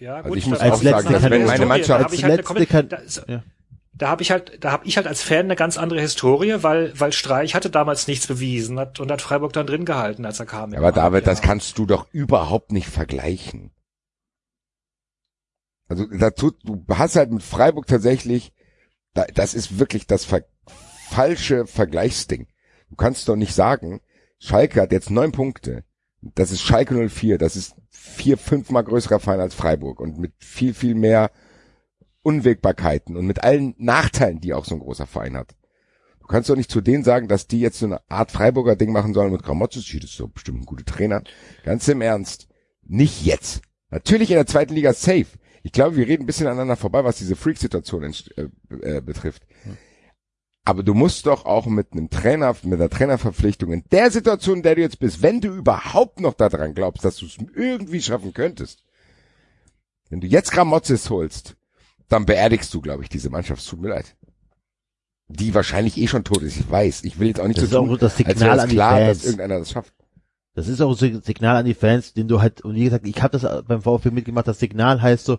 [0.00, 2.88] Ja, gut, also ich muss als auch sagen, wenn meine Mannschaft als halt letzte kann,
[3.26, 3.42] ja
[3.98, 6.98] da habe ich halt, da habe ich halt als Fan eine ganz andere Historie, weil,
[6.98, 10.46] weil Streich hatte damals nichts bewiesen hat, und hat Freiburg dann drin gehalten, als er
[10.46, 10.72] kam.
[10.72, 13.72] Aber David, das kannst du doch überhaupt nicht vergleichen.
[15.88, 18.52] Also dazu, du hast halt mit Freiburg tatsächlich,
[19.14, 20.44] das ist wirklich das ver
[21.10, 22.46] falsche Vergleichsding.
[22.90, 24.00] Du kannst doch nicht sagen,
[24.38, 25.84] Schalke hat jetzt neun Punkte.
[26.20, 30.74] Das ist Schalke 04, das ist vier, fünfmal größerer Verein als Freiburg und mit viel,
[30.74, 31.30] viel mehr
[32.22, 35.54] Unwägbarkeiten und mit allen Nachteilen, die auch so ein großer Verein hat.
[36.20, 38.92] Du kannst doch nicht zu denen sagen, dass die jetzt so eine Art Freiburger Ding
[38.92, 39.86] machen sollen mit Gramotzes.
[39.86, 41.22] Das ist doch bestimmt ein guter Trainer.
[41.64, 42.48] Ganz im Ernst.
[42.82, 43.62] Nicht jetzt.
[43.90, 45.26] Natürlich in der zweiten Liga safe.
[45.62, 48.02] Ich glaube, wir reden ein bisschen aneinander vorbei, was diese Freak-Situation
[48.36, 48.48] äh,
[48.82, 49.46] äh, betrifft.
[50.68, 54.62] Aber du musst doch auch mit einem Trainer, mit einer Trainerverpflichtung in der Situation, in
[54.62, 58.34] der du jetzt bist, wenn du überhaupt noch daran glaubst, dass du es irgendwie schaffen
[58.34, 58.84] könntest,
[60.10, 61.56] wenn du jetzt Gramotzes holst,
[62.10, 63.66] dann beerdigst du, glaube ich, diese Mannschaft.
[63.66, 64.14] Tut mir leid.
[65.28, 67.04] Die wahrscheinlich eh schon tot ist, ich weiß.
[67.04, 68.98] Ich will jetzt auch nicht Das so ist tun, auch das als Signal die klar,
[68.98, 69.08] Fans.
[69.18, 69.94] dass irgendeiner das schafft.
[70.54, 73.06] Das ist auch so ein Signal an die Fans, den du halt, und wie gesagt,
[73.06, 75.38] ich habe das beim VfB mitgemacht, das Signal heißt so,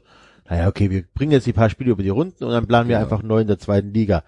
[0.49, 2.95] naja, okay, wir bringen jetzt die paar Spiele über die Runden und dann planen wir
[2.97, 3.05] Genau.
[3.11, 4.23] einfach neu in der zweiten Liga.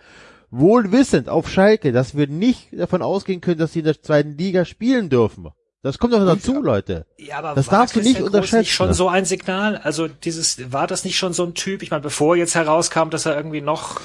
[0.52, 4.38] Wohl wissend auf Schalke, dass wir nicht davon ausgehen können, dass sie in der zweiten
[4.38, 5.50] Liga spielen dürfen.
[5.84, 7.08] Das kommt doch dazu, Leute.
[7.18, 8.60] Ja, aber Das war darfst du nicht unterschätzen.
[8.60, 9.78] Nicht schon so ein Signal?
[9.78, 11.82] Also dieses, war das nicht schon so ein Typ?
[11.82, 14.00] Ich meine, bevor jetzt herauskam, dass er irgendwie noch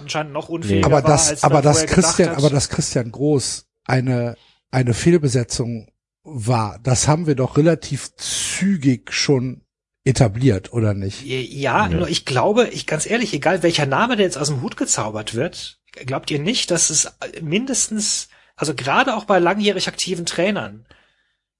[0.00, 4.36] anscheinend noch unfähiger aber war, das, als aber das Christian, aber das Christian Groß eine,
[4.70, 5.88] eine Fehlbesetzung
[6.22, 9.62] war, das haben wir doch relativ zügig schon
[10.04, 11.26] etabliert, oder nicht?
[11.26, 14.78] Ja, nur ich glaube, ich ganz ehrlich, egal welcher Name der jetzt aus dem Hut
[14.78, 17.12] gezaubert wird, glaubt ihr nicht, dass es
[17.42, 20.86] mindestens, also gerade auch bei langjährig aktiven Trainern,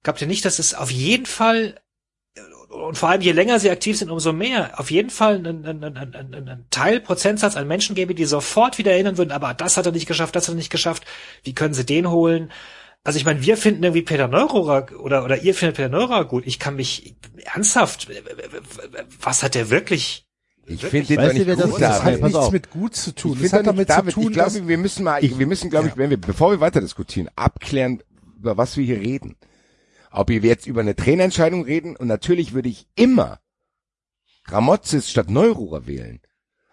[0.03, 1.79] glaubt ihr nicht, dass es auf jeden Fall
[2.69, 5.83] und vor allem je länger sie aktiv sind, umso mehr, auf jeden Fall einen, einen,
[5.83, 9.77] einen, einen, einen Teil, Prozentsatz an Menschen gäbe, die sofort wieder erinnern würden, aber das
[9.77, 11.03] hat er nicht geschafft, das hat er nicht geschafft,
[11.43, 12.51] wie können sie den holen?
[13.03, 16.45] Also ich meine, wir finden irgendwie Peter Neururer oder, oder ihr findet Peter Neururer gut.
[16.45, 18.07] Ich kann mich ernsthaft,
[19.21, 20.27] was hat der wirklich?
[20.69, 21.81] Ich finde den doch nicht das gut?
[21.81, 22.23] Das Ja, David.
[22.23, 23.33] hat nichts mit gut zu tun.
[23.33, 25.47] Ich Das finde damit nicht, David, zu tun, ich glaube, dass, wir müssen mal, wir
[25.47, 28.03] müssen, glaube ich, wenn wir, bevor wir weiter diskutieren, abklären,
[28.37, 29.35] über was wir hier reden.
[30.11, 33.39] Ob wir jetzt über eine Trainerentscheidung reden und natürlich würde ich immer
[34.45, 36.21] Gramozis statt Neururer wählen.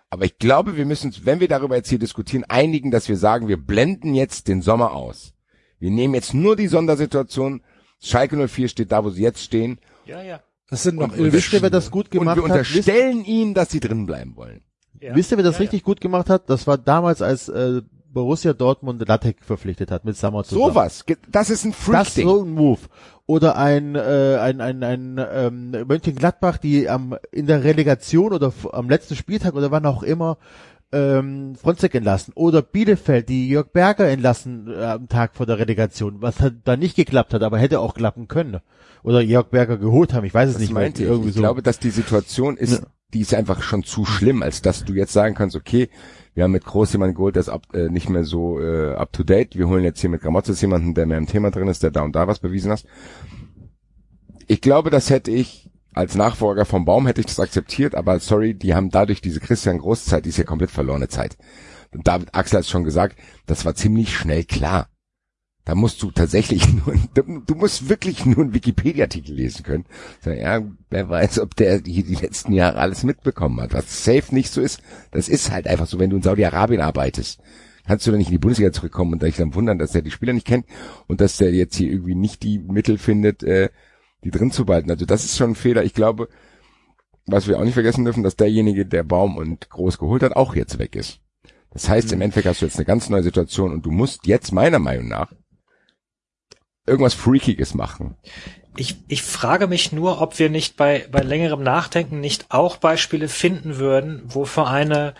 [0.09, 3.17] Aber ich glaube, wir müssen, uns, wenn wir darüber jetzt hier diskutieren, einigen, dass wir
[3.17, 5.35] sagen, wir blenden jetzt den Sommer aus.
[5.79, 7.63] Wir nehmen jetzt nur die Sondersituation.
[8.01, 9.79] Schalke 04 steht da, wo sie jetzt stehen.
[10.07, 10.41] Ja, ja.
[10.69, 12.61] Das sind noch Und Wisst ihr, wer das gut gemacht und wir hat?
[12.61, 14.62] Unterstellen ihnen, dass sie drin bleiben wollen.
[15.01, 15.14] ja.
[15.14, 16.51] wisst ihr, wer das ja, richtig gut gemacht hat?
[16.51, 17.83] Das war damals, als äh,
[18.17, 20.73] Borussia Dortmund Lattek verpflichtet hat mit Sammer zusammen.
[20.73, 21.05] Sowas.
[21.29, 22.27] Das ist ein Das Freak-Ding.
[22.27, 22.81] so ein Move.
[23.27, 28.89] Oder ein, äh, ein, ein, ein ähm, Mönchengladbach, die am in der Relegation oder am
[28.89, 30.39] letzten Spieltag oder wann auch immer
[30.93, 32.32] ähm, Fronzek entlassen.
[32.34, 36.76] Oder Bielefeld, die Jörg Berger entlassen äh, am Tag vor der Relegation, was halt da
[36.76, 38.59] nicht geklappt hat, aber hätte auch klappen können.
[39.03, 41.09] Oder Jörg Berger geholt haben, ich weiß es Das nicht meinte ich.
[41.09, 41.41] Irgendwie Ich so.
[41.41, 42.87] glaube, dass die Situation ist, Ja.
[43.14, 45.89] die ist einfach schon zu schlimm, als dass du jetzt sagen kannst, okay,
[46.34, 49.12] wir haben mit Groß jemanden geholt, der ist up, äh, nicht mehr so äh, up
[49.12, 49.57] to date.
[49.57, 52.03] Wir holen jetzt hier mit Gramozis jemanden, der mehr im Thema drin ist, der da
[52.03, 52.84] und da was bewiesen hat.
[54.47, 55.66] Ich glaube, das hätte ich
[55.97, 59.79] als Nachfolger vom Baum hätte ich das akzeptiert, aber sorry, die haben dadurch diese Christian
[59.79, 61.39] Großzeit, die ist ja komplett verlorene Zeit.
[61.93, 64.91] Und David Axel hat es schon gesagt, das war ziemlich schnell klar.
[65.65, 69.87] Da musst du tatsächlich nur, du musst wirklich nur einen Wikipedia-Artikel lesen können.
[70.25, 73.73] Ja, wer weiß, ob der die, die letzten Jahre alles mitbekommen hat.
[73.73, 74.83] Was safe nicht so ist,
[75.13, 77.41] das ist halt einfach so, wenn du in Saudi-Arabien arbeitest.
[77.87, 80.11] Kannst du dann nicht in die Bundesliga zurückkommen und dich dann wundern, dass er die
[80.11, 80.67] Spieler nicht kennt
[81.07, 83.71] und dass der jetzt hier irgendwie nicht die Mittel findet, äh,
[84.25, 84.91] die drin zu behalten.
[84.91, 85.85] Also das ist schon ein Fehler.
[85.85, 86.29] Ich glaube,
[87.27, 90.55] was wir auch nicht vergessen dürfen, dass derjenige, der Baum und Groß geholt hat, auch
[90.55, 91.21] jetzt weg ist.
[91.71, 94.53] Das heißt, im Endeffekt hast du jetzt eine ganz neue Situation und du musst jetzt
[94.53, 95.33] meiner Meinung nach
[96.87, 98.17] irgendwas Freakiges machen.
[98.77, 103.29] Ich, ich frage mich nur, ob wir nicht bei, bei längerem Nachdenken nicht auch Beispiele
[103.29, 105.14] finden würden, wo Vereine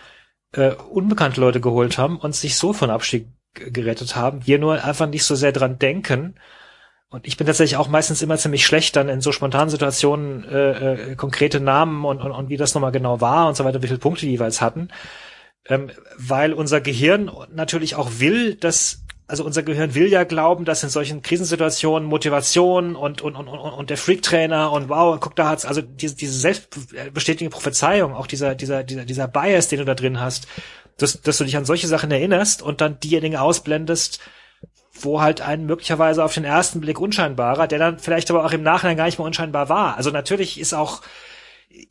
[0.53, 4.45] äh, unbekannte Leute geholt haben und sich so von Abstieg gerettet haben.
[4.45, 6.35] Wir nur einfach nicht so sehr dran denken.
[7.09, 11.11] Und ich bin tatsächlich auch meistens immer ziemlich schlecht, dann in so spontanen Situationen äh,
[11.11, 13.87] äh, konkrete Namen und, und, und wie das nochmal genau war und so weiter, wie
[13.87, 14.89] viele Punkte die jeweils hatten.
[15.69, 20.83] Ähm, weil unser Gehirn natürlich auch will, dass also unser Gehirn will ja glauben, dass
[20.83, 25.49] in solchen Krisensituationen Motivation und und und und, und der Freak-Trainer und wow, guck da
[25.49, 29.95] hat's also diese diese selbstbestätigende Prophezeiung, auch dieser dieser dieser dieser Bias, den du da
[29.95, 30.47] drin hast,
[30.97, 34.21] dass dass du dich an solche Sachen erinnerst und dann diejenigen ausblendest,
[35.01, 38.63] wo halt ein möglicherweise auf den ersten Blick unscheinbarer, der dann vielleicht aber auch im
[38.63, 39.97] Nachhinein gar nicht mehr unscheinbar war.
[39.97, 41.01] Also natürlich ist auch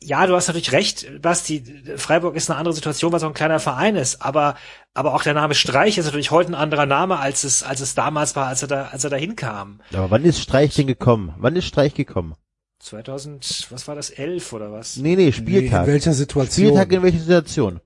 [0.01, 1.63] ja, du hast natürlich recht, Basti.
[1.97, 4.21] Freiburg ist eine andere Situation, weil es auch ein kleiner Verein ist.
[4.21, 4.55] Aber,
[4.93, 7.95] aber auch der Name Streich ist natürlich heute ein anderer Name, als es, als es
[7.95, 9.81] damals war, als er da, als er da hinkam.
[9.93, 11.33] Aber wann ist Streich denn gekommen?
[11.37, 12.35] Wann ist Streich gekommen?
[12.79, 14.97] 2000, was war das, 11 oder was?
[14.97, 15.87] Nee, nee, Nee, Spieltag.
[15.87, 16.67] in welcher Situation?
[16.67, 17.79] Spieltag in welcher Situation?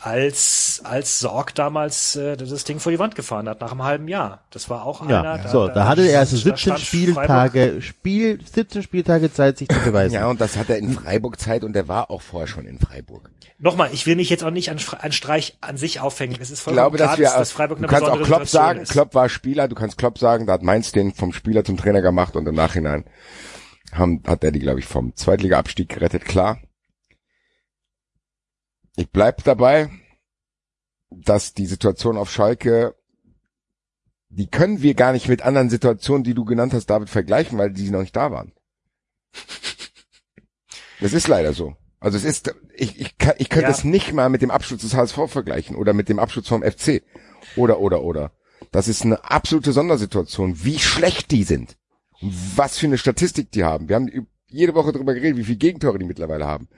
[0.00, 4.08] Als, als Sorg damals äh, das Ding vor die Wand gefahren hat, nach einem halben
[4.08, 4.44] Jahr.
[4.50, 5.48] Das war auch Ja, einer.
[5.48, 9.78] so, da, hatte er also da 17 stand Spieltage, Spiel, 17 Spieltage Zeit, sich zu
[9.80, 10.14] beweisen.
[10.14, 12.78] Ja, und das hat er in Freiburg Zeit und der war auch vorher schon in
[12.78, 13.30] Freiburg.
[13.60, 16.36] Nochmal, ich will mich jetzt auch nicht an, an Streich an sich aufhängen.
[16.40, 18.46] Es ist Ich vollkommen glaube, klar, dass wir, dass Freiburg du eine kannst auch Klopp
[18.46, 18.92] Situation sagen, ist.
[18.92, 22.00] Klopp war Spieler, du kannst Klopp sagen, da hat Mainz den vom Spieler zum Trainer
[22.00, 23.04] gemacht und im Nachhinein
[23.92, 26.58] haben, hat er die, glaube ich, vom Zweitliga-Abstieg gerettet, klar.
[28.98, 29.90] Ich bleib dabei,
[31.10, 32.96] dass die Situation auf Schalke,
[34.28, 37.70] die können wir gar nicht mit anderen Situationen, die du genannt hast, David, vergleichen, weil
[37.70, 38.50] die noch nicht da waren.
[41.00, 41.76] Das ist leider so.
[42.00, 43.72] Also es ist, ich, ich, kann, ich könnte Ja.
[43.72, 47.04] es nicht mal mit dem Absturz des HSV vergleichen oder mit dem Absturz vom FC.
[47.54, 48.32] Oder, oder, oder.
[48.72, 51.76] Das ist eine absolute Sondersituation, wie schlecht die sind.
[52.20, 53.88] Und was für eine Statistik die haben.
[53.88, 56.68] Wir haben jede Woche darüber geredet, wie viele Gegentore die mittlerweile haben.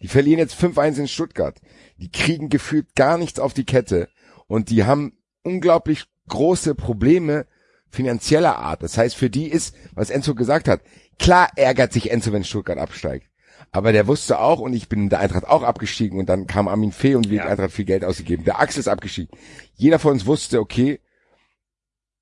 [0.00, 1.60] Die verlieren jetzt 5-1 in Stuttgart.
[1.98, 4.08] Die kriegen gefühlt gar nichts auf die Kette.
[4.46, 7.46] Und die haben unglaublich große Probleme
[7.90, 8.82] finanzieller Art.
[8.82, 10.80] Das heißt, für die ist, was Enzo gesagt hat,
[11.18, 13.26] klar ärgert sich Enzo, wenn Stuttgart absteigt.
[13.72, 16.66] Aber der wusste auch, und ich bin in der Eintracht auch abgestiegen, und dann kam
[16.66, 17.46] Armin Fee und wir Ja.
[17.46, 18.44] Eintracht viel Geld ausgegeben.
[18.44, 19.36] Der Axel ist abgestiegen.
[19.74, 21.00] Jeder von uns wusste, okay,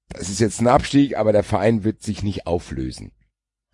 [0.09, 3.13] das ist jetzt ein Abstieg, aber der Verein wird sich nicht auflösen.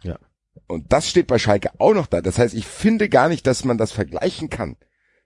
[0.02, 0.18] Ja.
[0.66, 2.20] Und das steht bei Schalke auch noch da.
[2.20, 4.76] Das heißt, ich finde gar nicht, dass man das vergleichen kann.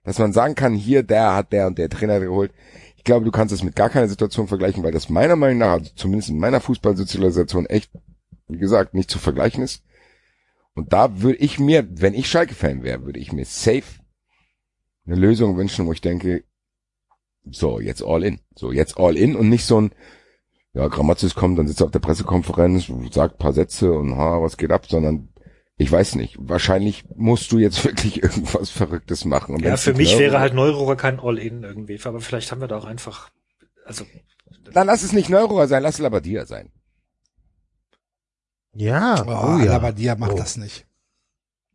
[0.03, 2.51] Dass man sagen kann, hier, der hat der und der Trainer geholt.
[2.97, 5.71] Ich glaube, du kannst es mit gar keiner Situation vergleichen, weil das meiner Meinung nach,
[5.73, 7.91] also zumindest in meiner Fußballsozialisation echt,
[8.47, 9.83] wie gesagt, nicht zu vergleichen ist.
[10.75, 13.83] Und da würde ich mir, wenn ich Schalke-Fan wäre, würde ich mir safe
[15.05, 16.43] eine Lösung wünschen, wo ich denke,
[17.49, 18.39] so, jetzt all in.
[18.55, 19.91] So, jetzt all in und nicht so ein,
[20.73, 24.41] ja, Grammatis kommt, dann sitzt er auf der Pressekonferenz, sagt ein paar Sätze und ha,
[24.41, 25.29] was geht ab, sondern
[25.77, 26.35] ich weiß nicht.
[26.39, 29.55] Wahrscheinlich musst du jetzt wirklich irgendwas Verrücktes machen.
[29.55, 32.67] Und Ja, für mich Euro- wäre halt Neurohrer kein All-In irgendwie, aber vielleicht haben wir
[32.67, 33.29] da auch einfach,
[33.85, 34.05] also
[34.73, 36.69] Dann lass es nicht Neurohrer sein, lass es Labadia sein.
[38.73, 39.65] Ja, Oh, oh, ja.
[39.73, 40.37] Labadia macht Oh.
[40.37, 40.85] das nicht.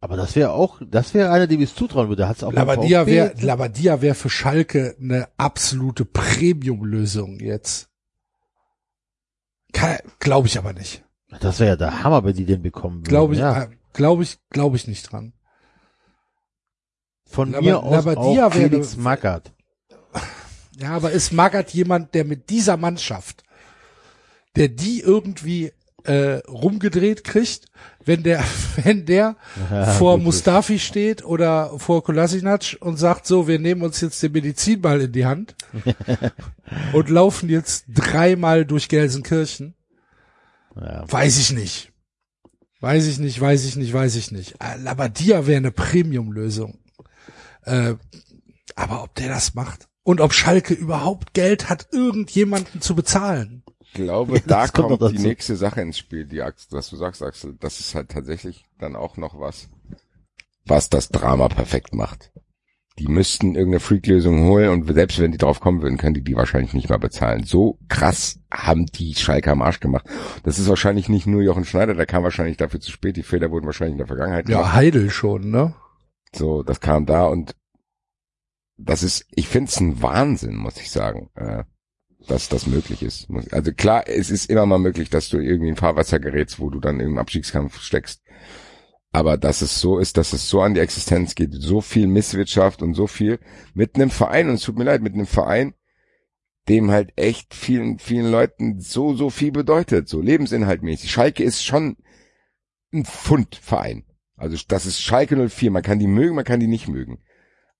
[0.00, 2.28] Aber das wäre auch, das wäre einer, dem ich es zutrauen würde.
[2.28, 7.88] Hat's auch Labadia wäre Labadia wär für Schalke eine absolute Premium-Lösung jetzt.
[10.18, 11.04] Glaube ich aber nicht.
[11.40, 13.08] Das wäre ja der Hammer, wenn die den bekommen würden.
[13.08, 13.64] Glaube ich, ja.
[13.64, 15.32] äh, glaube ich, glaube ich nicht dran.
[17.26, 19.52] Von Laba- mir aus Labadia auch Felix Magath.
[20.78, 23.42] Ja, aber ist Magath jemand, der mit dieser Mannschaft,
[24.56, 25.72] der die irgendwie
[26.04, 27.66] äh, rumgedreht kriegt,
[28.04, 28.44] wenn der,
[28.84, 29.36] wenn der
[29.98, 34.32] vor gut, Mustafi steht oder vor Kolasinac und sagt so, wir nehmen uns jetzt den
[34.32, 35.56] Medizinball in die Hand
[36.92, 39.74] und laufen jetzt dreimal durch Gelsenkirchen.
[40.76, 41.04] Ja.
[41.10, 41.92] Weiß ich nicht.
[42.80, 44.56] Weiß ich nicht, weiß ich nicht, weiß ich nicht.
[44.60, 46.78] Äh, Labadia wäre eine Premium-Lösung.
[47.62, 47.94] Äh,
[48.76, 53.63] aber ob der das macht und ob Schalke überhaupt Geld hat, irgendjemanden zu bezahlen.
[53.96, 57.22] Ich glaube, da kommt kommt, die nächste Sache ins Spiel, die Axel, was du sagst,
[57.22, 57.56] Axel.
[57.60, 59.68] Das ist halt tatsächlich dann auch noch was,
[60.64, 62.32] was das Drama perfekt macht.
[62.98, 66.34] Die müssten irgendeine Freak-Lösung holen und selbst wenn die drauf kommen würden, können die die
[66.34, 67.44] wahrscheinlich nicht mal bezahlen.
[67.44, 70.06] So krass haben die Schalke am Arsch gemacht.
[70.42, 73.16] Das ist wahrscheinlich nicht nur Jochen Schneider, der kam wahrscheinlich dafür zu spät.
[73.16, 74.64] Die Fehler wurden wahrscheinlich in der Vergangenheit gemacht.
[74.64, 75.74] Ja, Heidel schon, ne?
[76.32, 77.54] So, das kam da und
[78.76, 81.64] das ist, ich finde es ein Wahnsinn, muss ich sagen, äh,
[82.26, 83.28] dass das möglich ist.
[83.50, 86.80] Also klar, es ist immer mal möglich, dass du irgendwie in Fahrwasser gerätst, wo du
[86.80, 88.22] dann im Abstiegskampf steckst.
[89.12, 92.82] Aber dass es so ist, dass es so an die Existenz geht, so viel Misswirtschaft
[92.82, 93.38] und so viel
[93.72, 95.74] mit einem Verein, und es tut mir leid, mit einem Verein,
[96.68, 101.10] dem halt echt vielen, vielen Leuten so, so viel bedeutet, so lebensinhaltmäßig.
[101.10, 101.96] Schalke ist schon
[102.92, 104.04] ein Fundverein.
[104.36, 105.70] Also das ist Schalke 04.
[105.70, 107.22] Man kann die mögen, man kann die nicht mögen.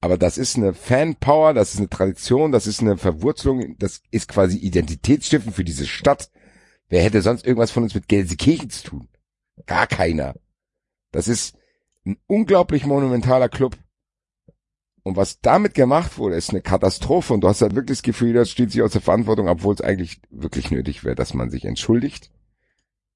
[0.04, 4.28] Aber das ist eine Fanpower, das ist eine Tradition, das ist eine Verwurzelung, das ist
[4.28, 6.30] quasi Identitätsstiftend für diese Stadt.
[6.90, 9.08] Wer hätte sonst irgendwas von uns mit Gelsenkirchen zu tun?
[9.64, 10.34] Gar keiner.
[11.10, 11.56] Das ist
[12.04, 13.78] ein unglaublich monumentaler Club.
[15.04, 17.32] Und was damit gemacht wurde, ist eine Katastrophe.
[17.32, 19.80] Und du hast halt wirklich das Gefühl, das steht sich aus der Verantwortung, obwohl es
[19.80, 22.30] eigentlich wirklich nötig wäre, dass man sich entschuldigt.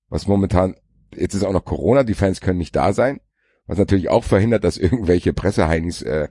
[0.08, 0.74] Was momentan,
[1.14, 3.20] jetzt ist auch noch Corona, die Fans können nicht da sein.
[3.66, 6.28] Was natürlich auch verhindert, dass irgendwelche Presseheinis äh,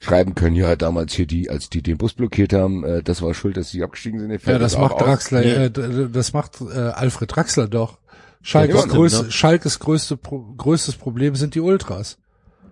[0.00, 3.34] schreiben können, ja, damals hier die, als die den Bus blockiert haben, äh, das war
[3.34, 4.44] schuld, dass sie abgestiegen sind.
[4.44, 5.02] Ja, das macht aus.
[5.02, 5.50] Draxler, Nee.
[5.66, 7.98] äh, das macht äh, Alfred Draxler doch.
[8.42, 9.30] Schalkes, Ja, größte, ne?
[9.30, 12.16] Schalkes größte, Pro größtes Problem sind die Ultras.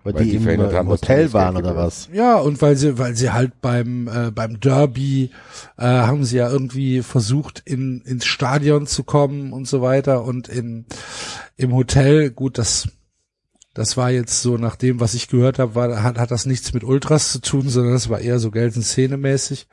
[0.03, 2.09] Weil, Weil die, die im, verhindert haben, Hotel waren oder was.
[2.13, 5.29] Ja, und weil sie, weil sie halt beim äh, beim Derby
[5.77, 10.47] äh, haben sie ja irgendwie versucht, in ins Stadion zu kommen und so weiter und
[10.47, 10.85] in
[11.57, 12.31] im Hotel.
[12.31, 12.87] Gut, das
[13.73, 16.73] das war jetzt so nach dem, was ich gehört habe, war, hat, hat das nichts
[16.73, 19.67] mit Ultras zu tun, sondern das war eher so Gelsen-Szene-mäßig.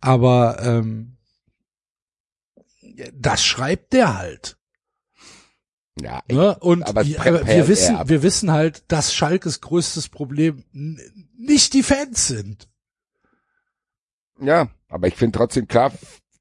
[0.00, 1.16] Aber ähm,
[3.14, 4.56] das schreibt der halt.
[6.00, 6.58] Ja, Ne?
[6.58, 8.08] Und aber ja, aber wir wissen, ab.
[8.08, 10.64] wir wissen halt, dass Schalkes größtes Problem
[11.36, 12.68] nicht die Fans sind.
[14.40, 15.92] Ja, aber ich finde trotzdem klar,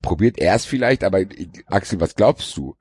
[0.01, 2.75] probiert er es vielleicht, aber ich- Axel, was glaubst du?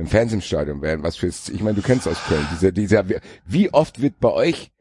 [0.00, 3.04] Wenn Fans im Stadion wären, was fürs, ich meine, du kennst aus Köln, dieser, dieser,
[3.44, 4.72] wie oft wird bei euch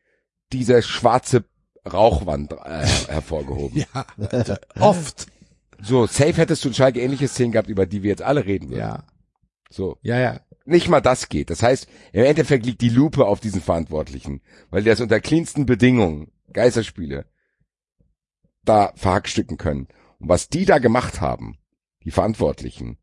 [0.54, 1.44] dieser schwarze
[1.86, 3.84] Rauchwand äh, hervorgehoben?
[3.94, 5.28] Ja, also oft.
[5.82, 8.70] So, safe hättest du in Schalke ähnliche Szenen gehabt, über die wir jetzt alle reden
[8.70, 8.80] würden.
[8.80, 9.04] Ja,
[9.70, 10.40] So, ja, ja.
[10.64, 11.50] nicht mal das geht.
[11.50, 15.66] Das heißt, im Endeffekt liegt die Lupe auf diesen Verantwortlichen, weil die das unter cleansten
[15.66, 17.26] Bedingungen, Geisterspiele,
[18.64, 19.90] da verhackstücken können.
[20.20, 21.58] Und was die da gemacht haben,
[22.06, 23.00] die Verantwortlichen,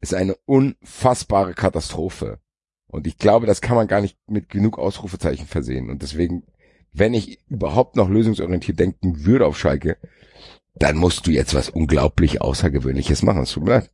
[0.00, 2.38] ist eine unfassbare Katastrophe.
[2.86, 5.90] Und ich glaube, das kann man gar nicht mit genug Ausrufezeichen versehen.
[5.90, 6.44] Und deswegen,
[6.92, 9.98] wenn ich überhaupt noch lösungsorientiert denken würde auf Schalke,
[10.74, 13.42] dann musst du jetzt was unglaublich Außergewöhnliches machen.
[13.42, 13.90] Es tut mir leid.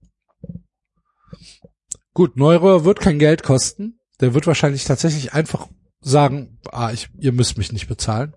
[2.13, 3.99] Gut, Neurohr wird kein Geld kosten.
[4.21, 5.69] Der wird wahrscheinlich tatsächlich einfach
[6.01, 8.35] sagen, ah, ich, ihr müsst mich nicht bezahlen.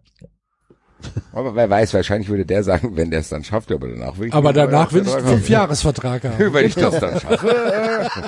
[1.31, 4.27] Aber wer weiß, wahrscheinlich würde der sagen, wenn der es dann schafft, aber danach will
[4.27, 6.37] ich Aber danach will ich einen Fünfjahresvertrag haben.
[6.53, 8.09] Wenn ich das dann schaffe.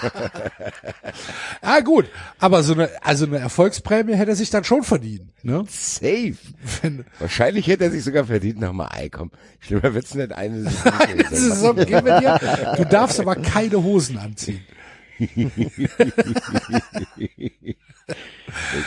[1.62, 2.06] Ah, gut.
[2.40, 5.66] Aber so eine, also eine Erfolgsprämie hätte er sich dann schon verdient, ne?
[5.68, 6.36] Safe.
[6.82, 10.94] Wenn, Wahrscheinlich hätte er sich sogar verdient, nochmal, ey, komm, schlimmer wird's nicht, eine Saison.
[11.00, 11.86] eine Saison wir
[12.20, 12.74] dir.
[12.78, 14.62] Du darfst aber keine Hosen anziehen.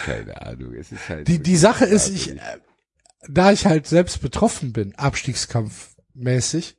[0.07, 1.29] Keine Ahnung, es ist halt.
[1.29, 2.39] Die, die Sache ist, ich, äh,
[3.29, 6.77] da ich halt selbst betroffen bin, abstiegskampfmäßig,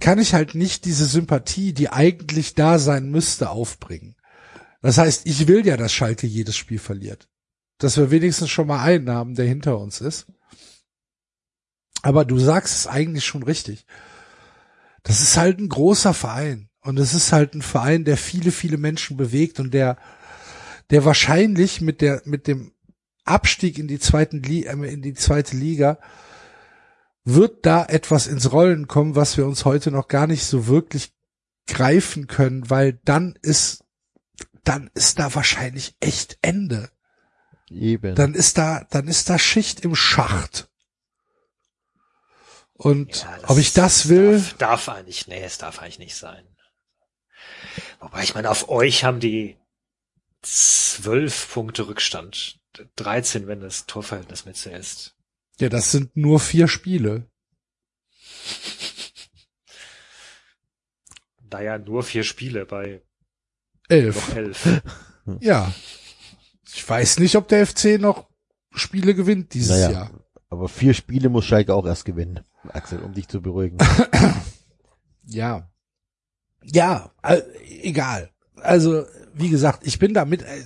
[0.00, 4.16] kann ich halt nicht diese Sympathie, die eigentlich da sein müsste, aufbringen.
[4.82, 7.28] Das heißt, ich will ja, dass Schalke jedes Spiel verliert.
[7.78, 10.26] Dass wir wenigstens schon mal einen haben, der hinter uns ist.
[12.02, 13.86] Aber du sagst es eigentlich schon richtig.
[15.02, 16.68] Das ist halt ein großer Verein.
[16.80, 19.98] Und es ist halt ein Verein, der viele, viele Menschen bewegt und der,
[20.90, 22.72] der wahrscheinlich mit der, mit dem
[23.26, 25.98] Abstieg in die zweiten äh, in die zweite Liga
[27.24, 31.12] wird da etwas ins Rollen kommen, was wir uns heute noch gar nicht so wirklich
[31.66, 33.84] greifen können, weil dann ist,
[34.62, 36.90] dann ist da wahrscheinlich echt Ende.
[37.68, 38.14] Eben.
[38.14, 40.68] Dann ist da, dann ist da Schicht im Schacht.
[42.74, 46.46] Und Ja, ob ich das will, Darf, darf eigentlich, nee, es darf eigentlich nicht sein.
[48.00, 49.56] Wobei, ich meine, auf euch haben die
[50.42, 52.60] zwölf Punkte Rückstand.
[52.96, 55.14] 13, wenn das Torverhältnis mitzählst.
[55.60, 57.28] ja, das sind nur vier Spiele.
[61.50, 63.02] Naja, nur vier Spiele bei
[63.88, 64.16] Elf.
[64.28, 64.82] noch elf.
[65.40, 65.72] Ja.
[66.72, 68.28] Ich weiß nicht, ob der FC noch
[68.72, 69.90] Spiele gewinnt dieses Naja.
[69.90, 70.10] Jahr.
[70.50, 73.78] Aber vier Spiele muss Schalke auch erst gewinnen, Axel, um dich zu beruhigen.
[75.28, 75.68] Ja.
[76.62, 77.40] Ja, äh,
[77.82, 78.30] egal.
[78.56, 80.62] Also, wie gesagt, ich bin damit, äh,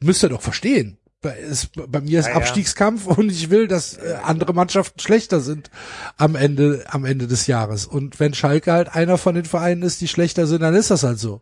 [0.00, 0.96] müsst ihr doch verstehen.
[1.22, 2.36] Bei, es, bei mir ist Ja, ja.
[2.38, 5.70] Abstiegskampf und ich will, dass äh, andere Mannschaften schlechter sind
[6.16, 7.84] am Ende, am Ende des Jahres.
[7.84, 11.02] Und wenn Schalke halt einer von den Vereinen ist, die schlechter sind, dann ist das
[11.02, 11.40] halt so.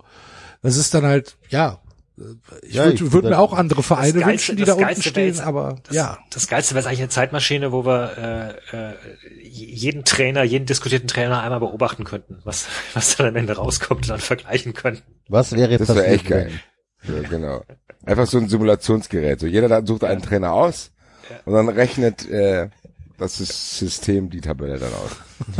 [0.62, 1.78] Das ist dann halt, ja.
[2.18, 2.22] äh,
[2.66, 5.08] Ich Ja, würde würd mir auch andere Vereine Geilste- wünschen, die das da unten Geilste
[5.10, 6.18] stehen, jetzt- aber Das, ja.
[6.30, 8.94] das Geilste wäre eigentlich eine Zeitmaschine, wo wir äh, äh,
[9.44, 14.08] jeden Trainer, jeden diskutierten Trainer einmal beobachten könnten, was, was dann am Ende rauskommt und
[14.10, 15.04] dann vergleichen könnten.
[15.28, 16.04] Was wäre Das passiert?
[16.04, 16.50] wäre echt geil.
[17.04, 17.62] Ja, genau.
[18.08, 19.38] Einfach so ein Simulationsgerät.
[19.38, 20.90] So jeder da sucht einen Trainer aus
[21.44, 22.70] und dann rechnet äh,
[23.18, 25.10] das System die Tabelle dann aus.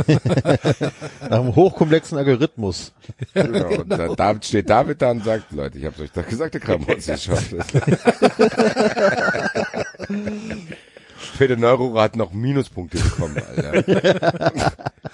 [1.21, 2.91] Nach einem hochkomplexen Algorithmus.
[3.35, 3.67] Genau.
[3.81, 6.61] Und da, David steht David da und sagt, Leute, ich hab's euch doch gesagt, der
[6.61, 7.65] Kramon sie schafft es.
[11.37, 14.71] Peter Neururer hat noch Minuspunkte bekommen, Alter.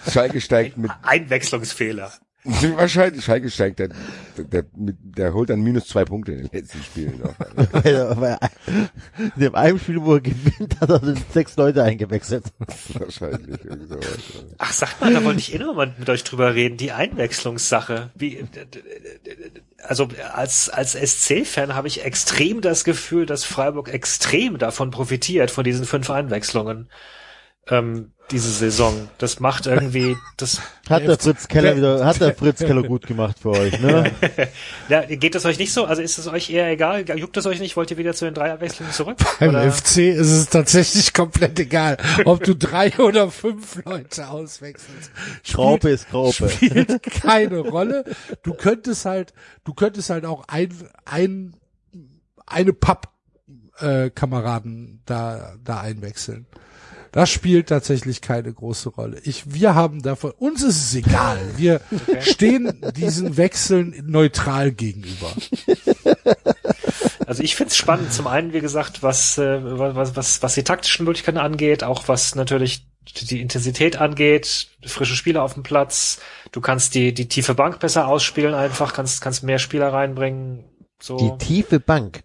[0.10, 2.14] Schalke steigt mit Einwechslungsfehler.
[2.46, 3.90] Wahrscheinlich Schalke steigt der,
[4.38, 7.34] der, der, holt dann minus zwei Punkte in den letzten Spielen noch.
[7.84, 8.50] Weil er- weil er-
[9.36, 11.02] In dem einen Spiel, wo er gewinnt, hat er
[11.34, 12.46] sechs Leute eingewechselt.
[12.94, 14.18] wahrscheinlich irgendwie sowas.
[14.58, 18.12] Ach, sagt mal, da wollte ich eh noch mal mit euch drüber reden, die Einwechslungssache.
[18.16, 18.44] Wie,
[19.84, 25.64] also als, als SC-Fan habe ich extrem das Gefühl, dass Freiburg extrem davon profitiert, von
[25.64, 26.90] diesen fünf Einwechslungen.
[27.70, 29.10] Ähm, diese Saison.
[29.18, 30.60] Das macht irgendwie, das,
[30.90, 34.12] Hat der Fritz Keller wieder, hat der Fritz Keller gut gemacht für euch, ne?
[34.90, 35.86] ja, geht das euch nicht so?
[35.86, 37.08] Also ist es euch eher egal?
[37.18, 37.76] Juckt es euch nicht?
[37.76, 39.18] Wollt ihr wieder zu den drei Einwechslungen zurück?
[39.40, 39.72] Beim Oder?
[39.72, 45.12] FC ist es tatsächlich komplett egal, ob du drei oder fünf Leute auswechselst.
[45.52, 46.50] Graupe ist Graupe.
[46.50, 48.06] Spielt keine Rolle.
[48.44, 49.34] Du könntest halt,
[49.64, 50.70] du könntest halt auch ein,
[51.06, 51.56] ein,
[52.46, 53.10] eine Papp,
[53.80, 56.48] äh, Kameraden da, da einwechseln.
[57.16, 59.22] Das spielt tatsächlich keine große Rolle.
[59.24, 61.40] Ich, wir haben davon, uns ist es egal.
[61.56, 61.80] Wir
[62.20, 65.32] stehen diesen Wechseln neutral gegenüber.
[67.26, 68.12] Also ich find's spannend.
[68.12, 72.36] Zum einen, wie gesagt, was, äh, was, was, was die taktischen Möglichkeiten angeht, auch was
[72.36, 72.86] natürlich
[73.22, 76.20] die Intensität angeht, frische Spieler auf dem Platz.
[76.52, 80.66] Du kannst die, die tiefe Bank besser ausspielen einfach, kannst, kannst mehr Spieler reinbringen.
[81.00, 81.18] So.
[81.18, 82.24] Die tiefe Bank.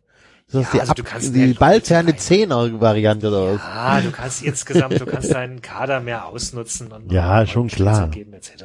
[0.52, 3.60] Das ist Ja, die, also Ab du kannst die mehr Leute ballferne Zehner-Variante oder was?
[3.62, 8.08] Ah, du kannst insgesamt, du kannst deinen Kader mehr ausnutzen und Ja, und schon klar.
[8.08, 8.64] geben etc.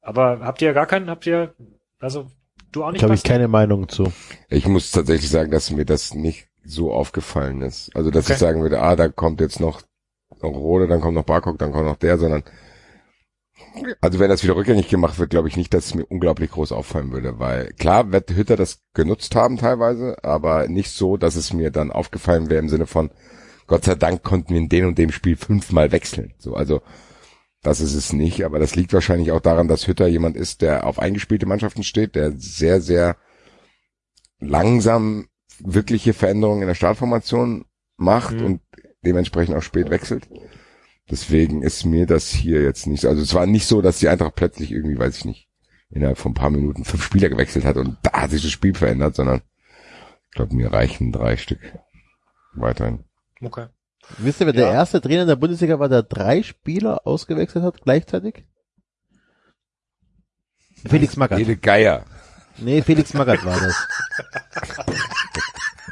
[0.00, 1.54] Aber habt ihr gar keinen, habt ihr,
[2.00, 2.26] also
[2.72, 3.02] Du auch nicht?
[3.02, 4.12] Da habe ich keine Meinung zu.
[4.50, 7.94] Ich muss tatsächlich sagen, dass mir das nicht so aufgefallen ist.
[7.96, 8.34] Also, dass Okay.
[8.34, 9.80] ich sagen würde, ah, da kommt jetzt noch,
[10.42, 12.42] noch Rode, dann kommt noch Barcock, dann kommt noch der, sondern
[14.00, 16.72] also wenn das wieder rückgängig gemacht wird, glaube ich nicht, dass es mir unglaublich groß
[16.72, 21.52] auffallen würde, weil klar wird Hütter das genutzt haben teilweise, aber nicht so, dass es
[21.52, 23.10] mir dann aufgefallen wäre im Sinne von
[23.66, 26.34] Gott sei Dank konnten wir in dem und dem Spiel fünfmal wechseln.
[26.38, 26.82] So, also
[27.62, 30.86] das ist es nicht, aber das liegt wahrscheinlich auch daran, dass Hütter jemand ist, der
[30.86, 33.16] auf eingespielte Mannschaften steht, der sehr, sehr
[34.38, 35.26] langsam
[35.58, 37.64] wirkliche Veränderungen in der Startformation
[37.96, 38.44] macht Mhm.
[38.44, 38.60] und
[39.04, 40.28] dementsprechend auch spät wechselt.
[41.10, 43.08] Deswegen ist mir das hier jetzt nicht so.
[43.08, 45.48] Also es war nicht so, dass die Eintracht plötzlich irgendwie, weiß ich nicht,
[45.90, 48.74] innerhalb von ein paar Minuten fünf Spieler gewechselt hat und da hat sich das Spiel
[48.74, 49.40] verändert, sondern
[50.24, 51.60] ich glaube, mir reichen drei Stück
[52.54, 53.04] weiterhin.
[53.40, 53.66] Okay.
[54.18, 54.72] Wisst ihr, wer der Ja.
[54.72, 58.44] erste Trainer in der Bundesliga war, der drei Spieler ausgewechselt hat gleichzeitig?
[60.86, 61.38] Felix Magath.
[61.38, 62.04] Jede Geier.
[62.58, 63.76] Nee, Felix Magath war das.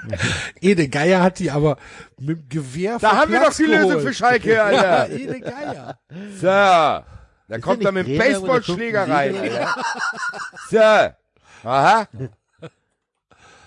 [0.60, 1.76] Ede Geier hat die aber
[2.18, 5.10] mit dem Gewehr Da haben wir doch die Lösung für Schalke, Ja, Alter.
[5.10, 5.98] Ede Geier.
[6.40, 6.46] So.
[6.46, 7.04] Da
[7.48, 9.36] Ist kommt er mit dem Baseballschläger rein?
[9.36, 9.74] Alter.
[10.70, 11.68] So.
[11.68, 12.08] Aha.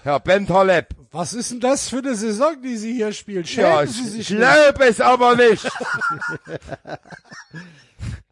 [0.04, 0.88] Herr Ben Toleb.
[1.12, 3.44] Was ist denn das für eine Saison, die Sie hier spielen?
[3.44, 5.68] Ja, Schämen Sie ich sich glaub es aber nicht.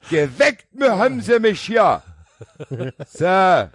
[0.09, 2.01] Geweckt mir haben sie mich hier.
[3.07, 3.69] So.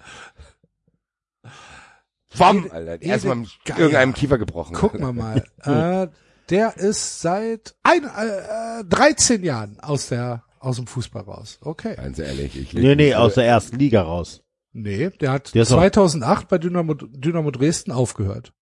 [2.39, 3.03] Bam, Alter.
[3.03, 4.75] Erstmal irgendeinem Kiefer gebrochen.
[4.75, 5.45] Gucken wir mal.
[5.63, 6.09] äh,
[6.51, 11.59] der ist seit ein, äh, äh, 13 Jahren aus der aus dem Fußball raus.
[11.63, 11.97] Okay.
[11.97, 14.43] Ganz ehrlich, ich Nee, nee, aus der ersten Liga raus.
[14.73, 18.53] Nee, der hat Der ist auch- 2008 bei Dynamo, Dynamo Dresden aufgehört.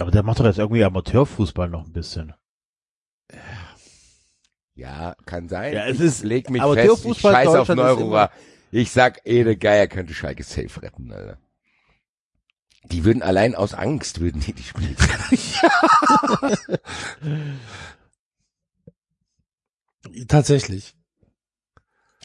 [0.00, 2.32] Aber der macht doch jetzt irgendwie Amateurfußball noch ein bisschen.
[4.74, 5.74] Ja, kann sein.
[5.74, 8.30] Ja, es ich ist- leg mich fest, ich Fußball scheiß auf Neurora.
[8.72, 11.38] Ich sag, Ede Geier könnte Schalke safe retten, Alter.
[12.92, 14.96] Die würden allein aus Angst, würden die die spielen.
[20.28, 20.94] Tatsächlich.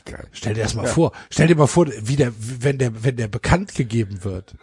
[0.05, 0.27] Geil.
[0.31, 1.11] Stell dir das mal vor.
[1.29, 4.55] Stell dir mal vor, wie der, wenn der, wenn der bekannt gegeben wird.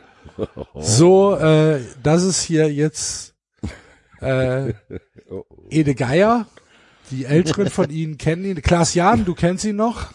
[0.74, 3.34] So, äh, das ist hier jetzt
[4.20, 4.72] äh.
[5.70, 6.46] Ede Geier.
[7.10, 8.60] Die Älteren von Ihnen kennen ihn.
[8.62, 10.12] Klaas Jahn, du kennst ihn noch.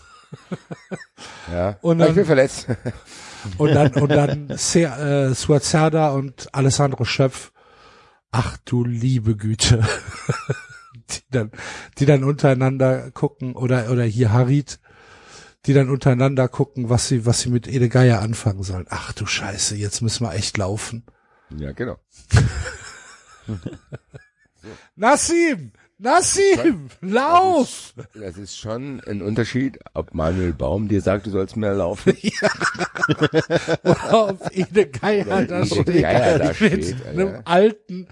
[1.52, 1.78] Ja.
[1.82, 2.68] Und dann- ich bin verletzt.
[3.58, 7.52] Und dann, und dann Se äh, Suazerda und Alessandro Schöpf.
[8.32, 9.84] Ach du liebe Güte.
[11.10, 11.52] die dann,
[11.98, 14.80] die dann untereinander gucken oder, oder hier Harit,
[15.66, 18.88] die dann untereinander gucken, was sie, was sie mit Ede Geier anfangen sollen.
[18.90, 21.06] Ach du Scheiße, jetzt müssen wir echt laufen.
[21.58, 21.98] Ja, genau.
[24.96, 25.74] Nassim!
[26.04, 26.88] Nassim!
[27.02, 27.94] Lauf!
[28.16, 32.14] Das ist schon ein Unterschied, ob Manuel Baum dir sagt, du sollst mehr laufen.
[34.10, 36.02] Auf Ede Geier Oder da steht.
[36.02, 37.48] Geier da mit steht, einem Alter.
[37.48, 38.08] alten,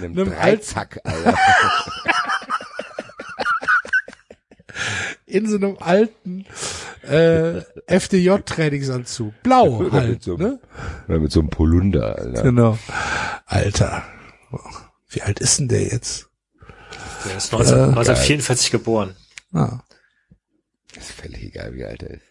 [0.00, 1.38] Mit einem Einem Dreizack, Alter.
[5.26, 6.46] in so einem alten
[7.02, 9.34] äh, FDJ-Trainingsanzug.
[9.44, 10.58] Blau Oder halt, mit so, ne?
[11.06, 12.42] oder mit so einem Polunder, Alter.
[12.42, 12.76] Genau.
[13.46, 14.02] Alter.
[15.08, 16.29] Wie alt ist denn der jetzt?
[17.26, 19.16] Der ist 19, 1944 geboren.
[19.52, 19.80] Ah.
[20.96, 22.24] Ist völlig egal, wie alt er ist.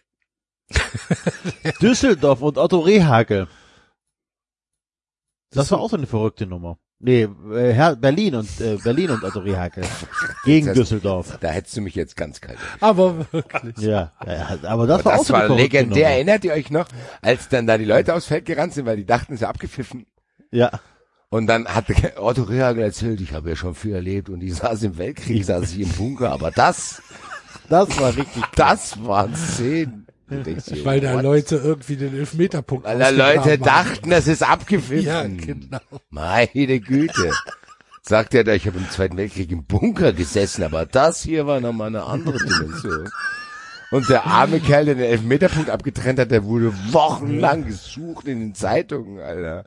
[1.82, 3.48] Düsseldorf und Otto Rehagel.
[5.52, 6.78] Das war auch so eine verrückte Nummer.
[7.02, 9.84] Nee, äh, Herr Berlin und äh, Berlin und Otto Rehagel.
[10.44, 11.38] Gegen Das- Düsseldorf.
[11.40, 12.58] Da hättest du mich jetzt ganz kalt.
[12.58, 12.82] erwischt.
[12.82, 13.76] Aber wirklich.
[13.78, 15.96] Ja, ja, aber das Aber war auch das so eine war verrückte legendär.
[16.04, 16.14] Nummer.
[16.14, 16.86] Erinnert ihr euch noch,
[17.22, 20.06] als dann da die Leute aufs Feld gerannt sind, weil die dachten, es ist abgepfiffen?
[20.52, 20.70] Ja.
[21.30, 21.86] Und dann hat
[22.18, 25.72] Otto Rehagel erzählt, ich habe ja schon viel erlebt und ich saß im Weltkrieg, saß
[25.72, 27.00] ich im Bunker, aber das,
[27.68, 28.42] Das war richtig.
[28.56, 30.06] das waren Szenen.
[30.28, 31.22] Dir, Weil da what?
[31.24, 33.62] Leute irgendwie den Elfmeterpunkt Weil da Leute haben.
[33.64, 35.04] dachten, das ist abgepfiffen.
[35.04, 35.80] Ja, genau.
[36.10, 37.32] Meine Güte.
[38.02, 41.60] Sagt er da, ich habe im Zweiten Weltkrieg im Bunker gesessen, aber das hier war
[41.60, 43.08] nochmal eine andere Dimension.
[43.90, 48.54] Und der arme Kerl, der den Elfmeterpunkt abgetrennt hat, der wurde wochenlang gesucht in den
[48.54, 49.64] Zeitungen, Alter.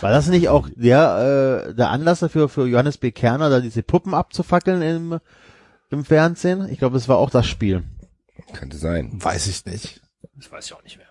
[0.00, 3.12] War das nicht auch der, äh, der Anlass dafür, für Johannes B.
[3.12, 5.18] Kerner, da diese Puppen abzufackeln im,
[5.90, 6.68] im Fernsehen?
[6.70, 7.84] Ich glaube, es war auch das Spiel.
[8.54, 9.10] Könnte sein.
[9.12, 10.00] Weiß ich nicht.
[10.36, 11.06] Das weiß ich auch nicht mehr.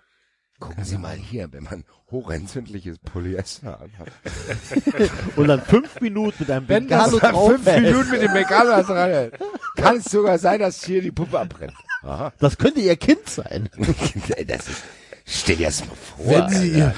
[0.58, 4.08] Gucken Sie mal hier, wenn man hochentzündliches Polyester anhat.
[5.36, 7.82] Und dann fünf Minuten mit einem Wenn das Bengalo Fünf draufhält.
[7.84, 9.30] Minuten mit dem Megalo dran.
[9.76, 11.74] Kann es sogar sein, dass hier die Puppe abbrennt.
[12.06, 12.32] Aha.
[12.38, 13.68] Das könnte ihr Kind sein.
[14.46, 14.82] Das ist,
[15.24, 16.26] stell dir das mal vor.
[16.26, 16.76] Wenn sie, Alter.
[16.76, 16.94] ihr,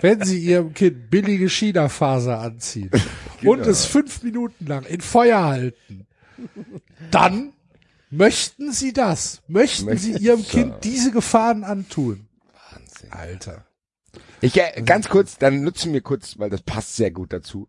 [0.00, 2.90] wenn sie ihrem Kind billige China-Faser anziehen
[3.40, 3.52] Genau.
[3.52, 6.06] und es fünf Minuten lang in Feuer halten,
[7.10, 7.52] dann
[8.10, 9.42] möchten sie das.
[9.48, 12.28] Möchten sie Möchten ihrem sie Kind diese Gefahren antun.
[12.70, 13.12] Wahnsinn.
[13.12, 13.66] Alter.
[14.40, 17.68] Ich äh, ganz kurz, dann nutzen wir kurz, weil das passt sehr gut dazu.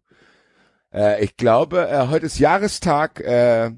[0.94, 3.72] Äh, ich glaube, äh, heute ist Jahrestag äh,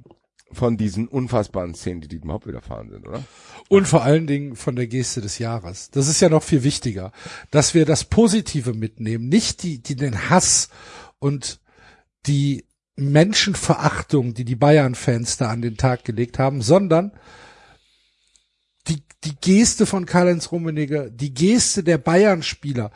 [0.51, 3.23] von diesen unfassbaren Szenen, die Dietmar Hopp widerfahren sind, oder?
[3.67, 5.91] Und vor allen Dingen von der Geste des Jahres.
[5.91, 7.11] Das ist ja noch viel wichtiger,
[7.51, 10.69] dass wir das Positive mitnehmen, nicht die, die den Hass
[11.19, 11.59] und
[12.25, 12.65] die
[12.95, 17.11] Menschenverachtung, die die Bayern-Fans da an den Tag gelegt haben, sondern
[18.87, 22.91] die, die Geste von Karl-Heinz Rummenigge, die Geste der Bayern-Spieler,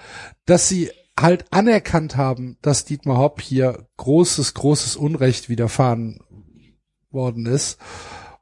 [0.45, 6.19] dass sie halt anerkannt haben, dass Dietmar Hopp hier großes, großes Unrecht widerfahren
[7.13, 7.79] worden ist.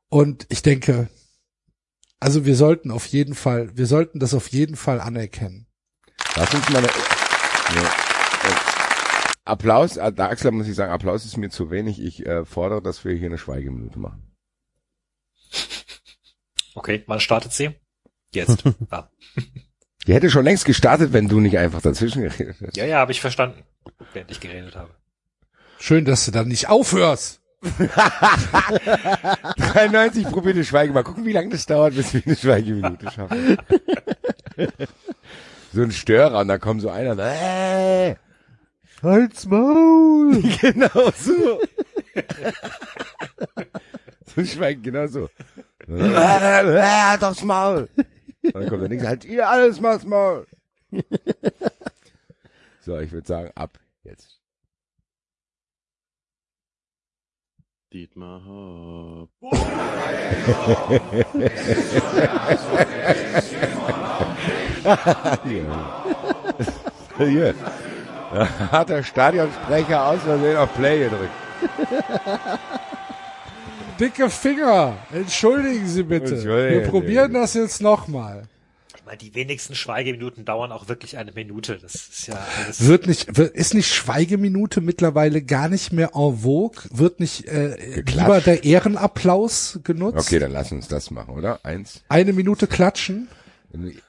[0.10, 1.10] Und ich denke,
[2.20, 5.68] also wir sollten auf jeden Fall, wir sollten das auf jeden Fall anerkennen.
[6.36, 8.72] Lass uns mal eine, ja, äh,
[9.44, 12.02] Applaus, äh, Axel muss ich sagen, Applaus ist mir zu wenig.
[12.02, 14.32] Ich äh, fordere, dass wir hier eine Schweigeminute machen.
[16.76, 17.72] Okay, wann startet sie?
[18.34, 18.64] Jetzt.
[18.92, 19.10] ah.
[20.08, 22.78] Die hätte schon längst gestartet, wenn du nicht einfach dazwischen geredet hättest.
[22.78, 23.64] Ja, ja, habe ich verstanden,
[24.14, 24.96] während ich geredet habe.
[25.80, 27.41] Schön, dass du dann nicht aufhörst.
[27.62, 30.94] 93 probierte Schweige.
[30.94, 33.58] Mal gucken, wie lange das dauert, bis wir eine Schweigeminute schaffen.
[35.74, 38.16] so ein Störer und da kommt so einer, äh,
[39.04, 40.42] Halt's Maul!
[40.62, 41.60] genau so.
[44.26, 45.30] so ein Schweigen, genau so.
[45.88, 47.90] Äh, äh, das Maul.
[48.44, 50.48] Und dann kommt der nächste, halt ihr alles mal's Maul.
[52.82, 54.41] So, ich würde sagen, ab jetzt.
[57.94, 59.30] Dietmar Hopp.
[67.18, 67.54] Hier.
[68.34, 71.32] Da hat der Stadionsprecher aus Versehen auf Play gedrückt.
[74.00, 76.36] Dicke Finger, entschuldigen Sie bitte.
[76.36, 78.44] Entschuldigen Wir probieren das jetzt nochmal.
[79.12, 81.78] Meine, die wenigsten Schweigeminuten dauern auch wirklich eine Minute.
[81.82, 82.86] Das ist ja alles.
[82.88, 86.84] Wird nicht, wird, ist nicht Schweigeminute mittlerweile gar nicht mehr en vogue?
[86.92, 88.16] Wird nicht äh, Geklatscht.
[88.16, 90.18] lieber der Ehrenapplaus genutzt?
[90.18, 91.60] Okay, dann lass uns das machen, oder?
[91.66, 92.06] Eins.
[92.08, 93.28] Eine Minute klatschen?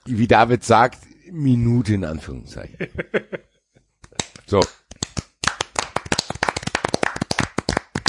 [0.05, 1.01] Wie David sagt,
[1.33, 2.77] Minute in Anführungszeichen.
[4.47, 4.61] So.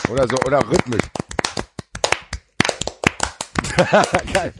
[0.09, 1.03] Oder so, oder rhythmisch.
[4.33, 4.53] Geil.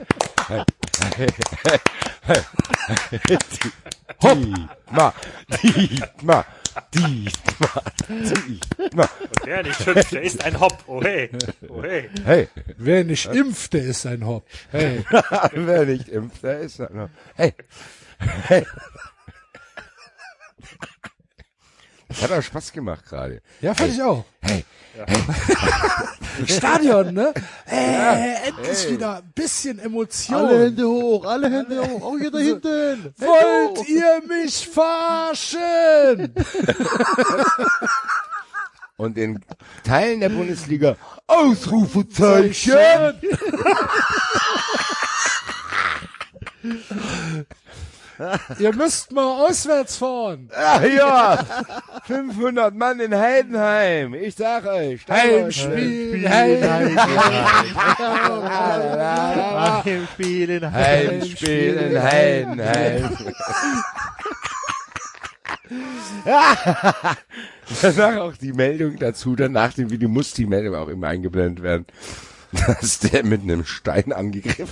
[4.22, 5.14] Dietmar,
[5.64, 6.46] Dietmar,
[6.94, 9.10] Dietmar, Dietmar.
[9.20, 10.84] Und wer nicht hüpft, der ist ein Hopp.
[10.88, 11.30] Oh hey.
[11.68, 12.10] Oh hey.
[12.24, 14.48] Hey, Wer nicht impft, der ist ein Hopp.
[14.72, 15.04] Hey.
[15.54, 17.10] wer nicht impft, der ist er noch.
[17.36, 17.54] Hey,
[18.48, 18.66] hey.
[22.14, 23.42] Das hat auch Spaß gemacht gerade.
[23.60, 24.24] Ja, fand ich auch.
[24.42, 24.64] Hey,
[26.46, 27.34] Stadion, ne?
[27.66, 30.38] Äh, endlich wieder ein bisschen Emotion.
[30.38, 33.14] Alle Hände hoch, alle Hände hoch, auch hier da hinten.
[33.18, 36.36] Wollt ihr mich verarschen?
[38.98, 39.44] Und in
[39.84, 40.96] Teilen der Bundesliga
[41.26, 42.76] Ausrufezeichen.
[48.60, 50.50] ihr müsst mal auswärts fahren.
[50.56, 51.46] Ah, ja,
[52.06, 54.14] 500 Mann in Heidenheim.
[54.14, 55.02] Ich sag euch.
[55.10, 56.98] Heimspiel, Heim,
[59.86, 63.18] Heimspiel in Heimspiel in Heidenheim.
[67.82, 71.86] Danach auch die Meldung dazu, danach dem Video muss die Meldung auch immer eingeblendet werden,
[72.52, 74.68] dass der mit einem Stein angegriffen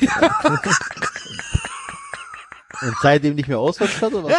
[2.84, 4.34] Und seitdem nicht mehr auswärts hat, oder?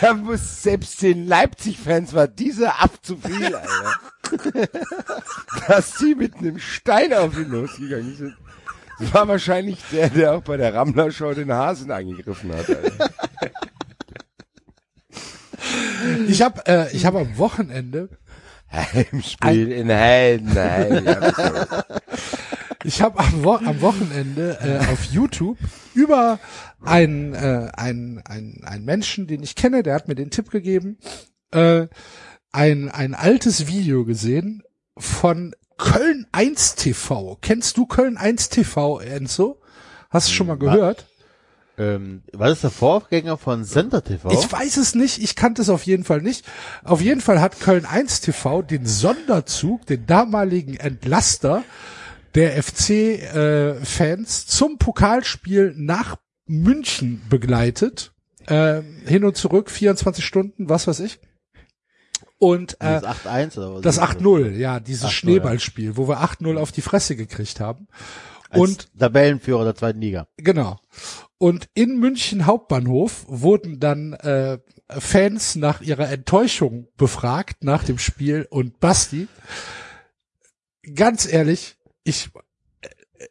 [0.00, 4.68] Da muss selbst den Leipzig-Fans war dieser ab zu viel, Alter.
[5.68, 8.36] Dass die mit einem Stein auf ihn losgegangen sind.
[9.00, 13.10] Das war wahrscheinlich der, der auch bei der Rammler-Show den Hasen angegriffen hat, Alter.
[16.28, 18.08] Ich habe äh, ich hab am Wochenende,
[18.70, 21.04] Heimspiel in Heidenheim.
[22.84, 25.58] Ich habe am, Wo am Wochenende äh, auf YouTube
[25.94, 26.38] über
[26.82, 30.98] einen, äh, einen, einen, einen Menschen, den ich kenne, der hat mir den Tipp gegeben,
[31.50, 31.88] äh,
[32.52, 34.62] ein, ein altes Video gesehen
[34.96, 37.38] von Köln 1 TV.
[37.40, 39.60] Kennst du Köln 1 TV, Enzo?
[40.10, 41.06] Hast du schon mal gehört?
[41.78, 44.30] Ähm, war das der Vorgänger von Center TV?
[44.32, 46.44] Ich weiß es nicht, ich kannte es auf jeden Fall nicht.
[46.84, 51.62] Auf jeden Fall hat Köln 1 TV den Sonderzug, den damaligen Entlaster
[52.34, 56.16] der FC-Fans zum Pokalspiel nach
[56.46, 58.12] München begleitet.
[58.46, 61.20] Äh, hin und zurück, 24 Stunden, was weiß ich.
[62.38, 63.82] Und äh, das 8-1 oder was?
[63.82, 67.86] das 8-0, ja, dieses 8-0, Schneeballspiel, wo wir 8-0 auf die Fresse gekriegt haben.
[68.48, 70.26] Als Und Tabellenführer der zweiten Liga.
[70.38, 70.80] Genau.
[71.38, 74.58] Und in München Hauptbahnhof wurden dann äh,
[74.88, 79.28] Fans nach ihrer Enttäuschung befragt nach dem Spiel und Basti,
[80.94, 82.30] ganz ehrlich, ich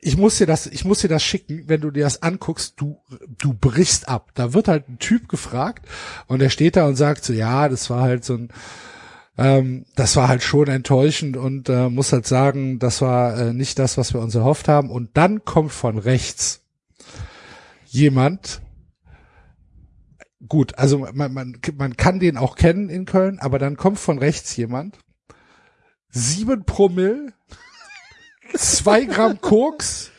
[0.01, 3.01] ich muss dir das, ich muss dir das schicken, wenn du dir das anguckst, du,
[3.39, 4.31] du brichst ab.
[4.35, 5.87] Da wird halt ein Typ gefragt
[6.27, 8.49] und der steht da und sagt so, ja, das war halt so ein,
[9.37, 13.79] ähm, das war halt schon enttäuschend und äh, muss halt sagen, das war äh, nicht
[13.79, 14.91] das, was wir uns erhofft haben.
[14.91, 16.61] Und dann kommt von rechts
[17.85, 18.61] jemand,
[20.47, 24.19] gut, also man, man, man kann den auch kennen in Köln, aber dann kommt von
[24.19, 24.99] rechts jemand,
[26.09, 27.33] sieben Promille,
[28.55, 30.11] zwei Gramm Koks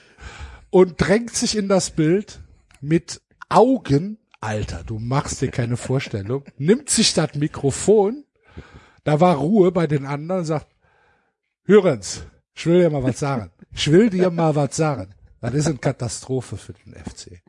[0.70, 2.40] und drängt sich in das Bild
[2.81, 8.24] mit Augen, Alter, du machst dir keine Vorstellung, nimmt sich das Mikrofon,
[9.05, 10.69] da war Ruhe bei den anderen, sagt,
[11.65, 12.24] hören's,
[12.55, 13.51] ich will dir mal was sagen.
[13.73, 15.15] Ich will dir mal was sagen.
[15.40, 17.40] Das ist eine Katastrophe für den FC.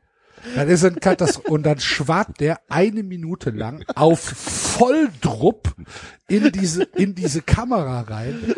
[0.56, 1.52] Das ist ein Katastrophe.
[1.52, 5.76] Und dann schwart der eine Minute lang auf Volldrupp
[6.28, 8.56] in diese, in diese Kamera rein.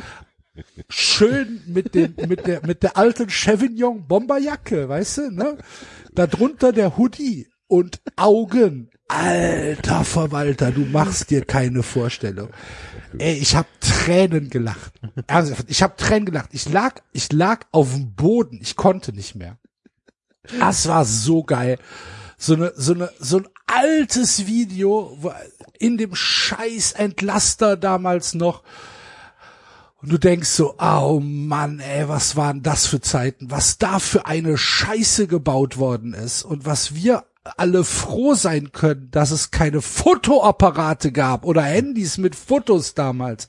[0.90, 5.58] Schön mit den, mit der, mit der alten Chevignon Bomberjacke, weißt du, ne?
[6.14, 8.92] Darunter der Hoodie und Augen.
[9.08, 12.50] Alter Verwalter, du machst dir keine Vorstellung.
[13.18, 14.94] Ey, ich hab Tränen gelacht.
[15.28, 16.50] Ernsthaft, ich hab Tränen gelacht.
[16.54, 18.60] Ich lag, ich lag auf dem Boden.
[18.62, 19.58] Ich konnte nicht mehr.
[20.60, 21.80] Das war so geil.
[22.38, 25.18] So eine, so eine, so ein altes Video
[25.78, 28.64] in dem scheiß Entlaster damals noch.
[30.04, 33.50] Und du denkst so, oh Mann, ey, was waren das für Zeiten?
[33.50, 37.24] Was da für eine Scheiße gebaut worden ist und was wir
[37.56, 43.48] alle froh sein können, dass es keine Fotoapparate gab oder Handys mit Fotos damals.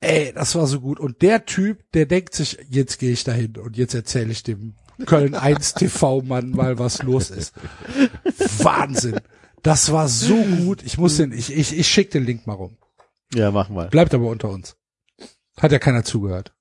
[0.00, 1.00] Ey, das war so gut.
[1.00, 4.74] Und der Typ, der denkt sich, jetzt gehe ich dahin und jetzt erzähle ich dem
[5.06, 7.54] Köln 1 TV-Mann mal, was los ist.
[8.58, 9.18] Wahnsinn.
[9.62, 10.82] Das war so gut.
[10.82, 12.76] Ich muss den, ich, ich, ich schick den Link mal rum.
[13.32, 13.88] Ja, mach mal.
[13.88, 14.76] Bleibt aber unter uns.
[15.62, 16.52] Hat ja keiner zugehört.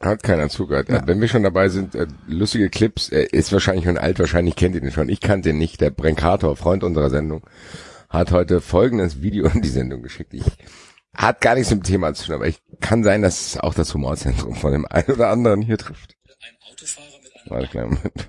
[0.00, 0.88] Hat keiner zugehört.
[0.88, 4.56] Äh, Wenn wir schon dabei sind, äh, lustige Clips, äh, ist wahrscheinlich schon alt, wahrscheinlich
[4.56, 5.08] kennt ihr den schon.
[5.08, 5.80] Ich kannte ihn nicht.
[5.80, 7.42] Der Brenkator, Freund unserer Sendung,
[8.08, 10.34] hat heute folgendes Video in die Sendung geschickt.
[10.34, 10.44] Ich
[11.14, 13.94] hat gar nichts mit dem Thema zu tun, aber ich kann sein, dass auch das
[13.94, 16.16] Humorzentrum von dem einen oder anderen hier trifft.
[16.42, 18.26] Ein Autofahrer mit einem Warte, kleinen Moment.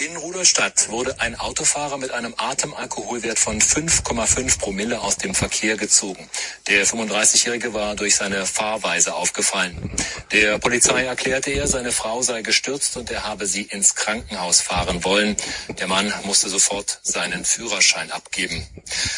[0.00, 6.30] In Rudolstadt wurde ein Autofahrer mit einem Atemalkoholwert von 5,5 Promille aus dem Verkehr gezogen.
[6.68, 9.90] Der 35-Jährige war durch seine Fahrweise aufgefallen.
[10.30, 15.02] Der Polizei erklärte er, seine Frau sei gestürzt und er habe sie ins Krankenhaus fahren
[15.02, 15.36] wollen.
[15.80, 18.64] Der Mann musste sofort seinen Führerschein abgeben.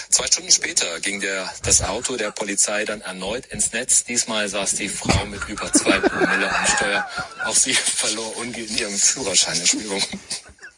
[0.08, 4.04] Zwei Stunden später ging der, das Auto der Polizei dann erneut ins Netz.
[4.04, 7.06] Diesmal saß die Frau mit über zwei Promille am Steuer.
[7.44, 9.60] Auch sie verlor umgehend ihren Führerschein.
[9.60, 10.02] Entschuldigung.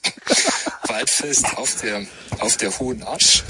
[0.89, 2.07] Waldfest auf der,
[2.41, 3.43] auf der Hohen Asch.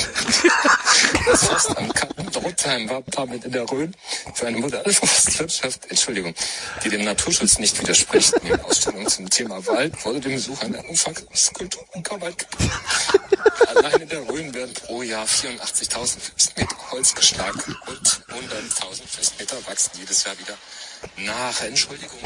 [1.26, 3.94] Das Fest am Kappen Dortheim war damit in der Rhön
[4.34, 6.34] für eine moderne Forstwirtschaft, Entschuldigung,
[6.84, 8.34] die dem Naturschutz nicht widerspricht.
[8.42, 12.46] Der Ausstellung zum Thema Wald wurde dem Besuch eine umfangreiche Kultur- und geboten.
[13.68, 19.90] Allein in der Rhön werden pro Jahr 84.000 Festmeter Holz geschlagen und 100.000 Festmeter wachsen
[19.98, 20.56] jedes Jahr wieder
[21.16, 21.60] nach.
[21.62, 22.18] Entschuldigung.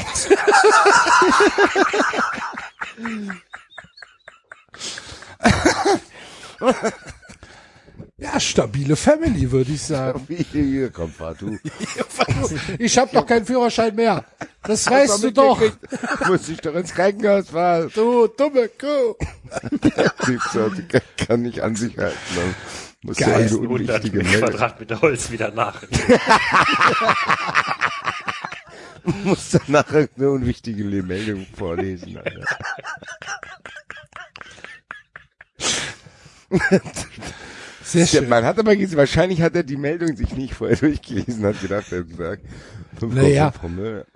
[8.19, 10.25] Ja, stabile Family, würde ich sagen.
[10.93, 11.55] Kommt, fahr du.
[12.79, 14.25] Ich habe doch keinen Führerschein mehr.
[14.63, 15.61] Das weißt du doch.
[16.27, 17.91] Muss ich doch ins Krankenhaus fahren.
[17.93, 19.15] Du dumme Kuh.
[19.95, 22.17] Der Typ so, der kann nicht an sich halten.
[23.03, 23.33] Muss Geil.
[23.33, 25.83] eine 100 unwichtige Meldung, Quadratmeter Holz wieder nach.
[29.23, 32.17] muss danach eine unwichtige Meldung vorlesen.
[32.17, 32.45] Alter.
[37.83, 38.29] Sehr Der schön.
[38.29, 41.91] Mann hat aber gesehen, wahrscheinlich hat er die Meldung sich nicht vorher durchgelesen, hat gedacht,
[41.93, 42.43] er sagt,
[42.99, 43.53] 5,5 Naja.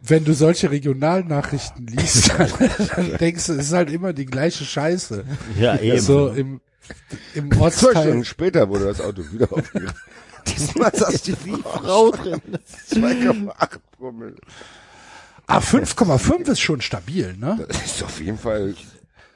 [0.01, 2.49] Wenn du solche Regionalnachrichten liest, dann,
[2.95, 5.23] dann denkst du, es ist halt immer die gleiche Scheiße.
[5.57, 6.01] Ja, eben.
[6.01, 6.59] So im,
[7.33, 7.91] im Zwei Ortsteil.
[7.95, 9.93] Stunden später wurde das Auto wieder aufgeregt.
[10.47, 11.33] Diesmal saß die
[11.63, 12.41] Frau drin.
[12.91, 14.35] 2,8 Promille.
[15.47, 17.63] Ah, 5,5 ist schon stabil, ne?
[17.67, 18.73] Das ist auf jeden Fall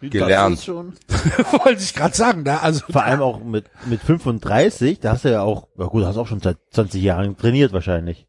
[0.10, 0.68] gelernt.
[0.68, 2.62] Wollte ich gerade sagen, ne?
[2.62, 6.18] Also Vor allem auch mit, mit 35, da hast du ja auch, ja gut, hast
[6.18, 8.28] auch schon seit 20 Jahren trainiert wahrscheinlich.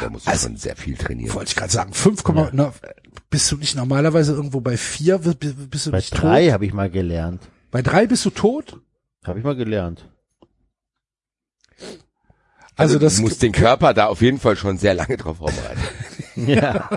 [0.00, 1.34] Da muss man schon sehr viel trainieren.
[1.34, 2.22] wollte ich gerade sagen, 5,
[2.52, 2.72] na,
[3.28, 6.90] bist du nicht normalerweise irgendwo bei 4, bist du Bei nicht drei habe ich mal
[6.90, 7.42] gelernt.
[7.70, 8.78] Bei 3 bist du tot?
[9.24, 10.08] Habe ich mal gelernt.
[12.76, 15.80] Also das du musst den Körper da auf jeden Fall schon sehr lange drauf vorbereiten.
[16.36, 16.88] Ja.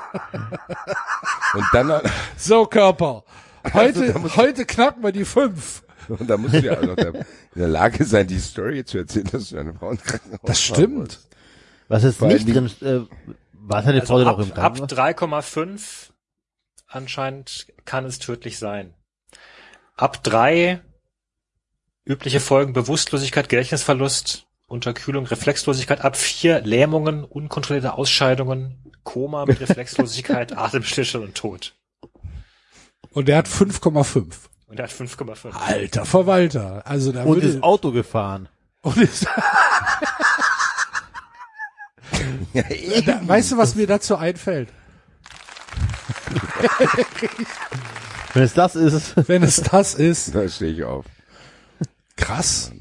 [1.53, 2.01] Und dann,
[2.37, 3.25] So, Körper.
[3.71, 5.83] Heute, Also, da muss- heute knacken wir die fünf.
[6.09, 7.23] und dann musst du ja auch noch in
[7.55, 11.19] der Lage sein, die Story zu erzählen, dass du deine Frau ins Krankenhaus Das stimmt.
[11.87, 13.01] Was jetzt Vor nicht drin, äh,
[13.53, 14.89] was hat die Frau Also denn ab, auch im ab Krankenhaus?
[14.89, 16.11] 3,5
[16.87, 18.93] anscheinend kann es tödlich sein.
[19.95, 20.81] Ab 3
[22.05, 26.01] übliche Folgen Bewusstlosigkeit, Gedächtnisverlust, Unterkühlung, Reflexlosigkeit.
[26.01, 31.75] Ab 4 Lähmungen, unkontrollierte Ausscheidungen, Koma mit Reflexlosigkeit, Atemstillstand und Tod.
[33.11, 34.25] Und der hat 5,5.
[34.67, 35.51] Und er hat 5,5.
[35.53, 36.81] Alter Verwalter.
[36.85, 38.49] Also da Und ist Auto gefahren.
[38.81, 39.25] und ist,
[42.53, 42.63] Ja,
[43.05, 44.69] da, weißt du, was mir dazu einfällt?
[48.33, 51.05] Wenn es das ist, Wenn es das ist, da stehe ich auf.
[52.15, 52.71] krass.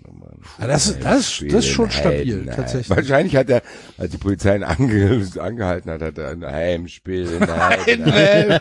[0.59, 2.55] Ja, das, ist- das, ist- das ist schon stabil, Nein.
[2.57, 2.91] tatsächlich.
[2.91, 3.63] Wahrscheinlich hat er,
[3.99, 8.61] als die Polizei ihn ange, angehalten hat, hat er ein Heimspiel in Heim.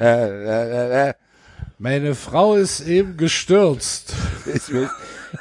[0.00, 1.14] Äh, äh, äh,
[1.78, 4.14] Meine Frau ist eben gestürzt.
[4.54, 4.88] Ich muss,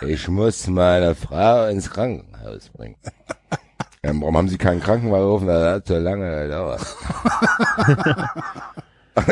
[0.07, 2.95] ich muss meine Frau ins Krankenhaus bringen.
[4.03, 5.47] Ja, warum haben Sie keinen Krankenwagen gerufen?
[5.47, 6.81] Das hat so lange gedauert.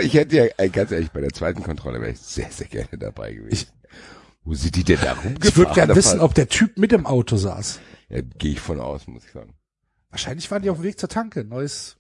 [0.01, 3.31] Ich hätte ja, ganz ehrlich, bei der zweiten Kontrolle wäre ich sehr, sehr gerne dabei
[3.34, 3.67] gewesen.
[4.49, 5.38] Wo sind die denn da rumgefahren?
[5.43, 7.80] Ich würde gerne wissen, ob der Typ mit im Auto saß.
[8.09, 9.53] Ja, gehe ich von aus, muss ich sagen.
[10.09, 11.43] Wahrscheinlich waren die auf dem Weg zur Tanke.
[11.43, 11.97] Neues,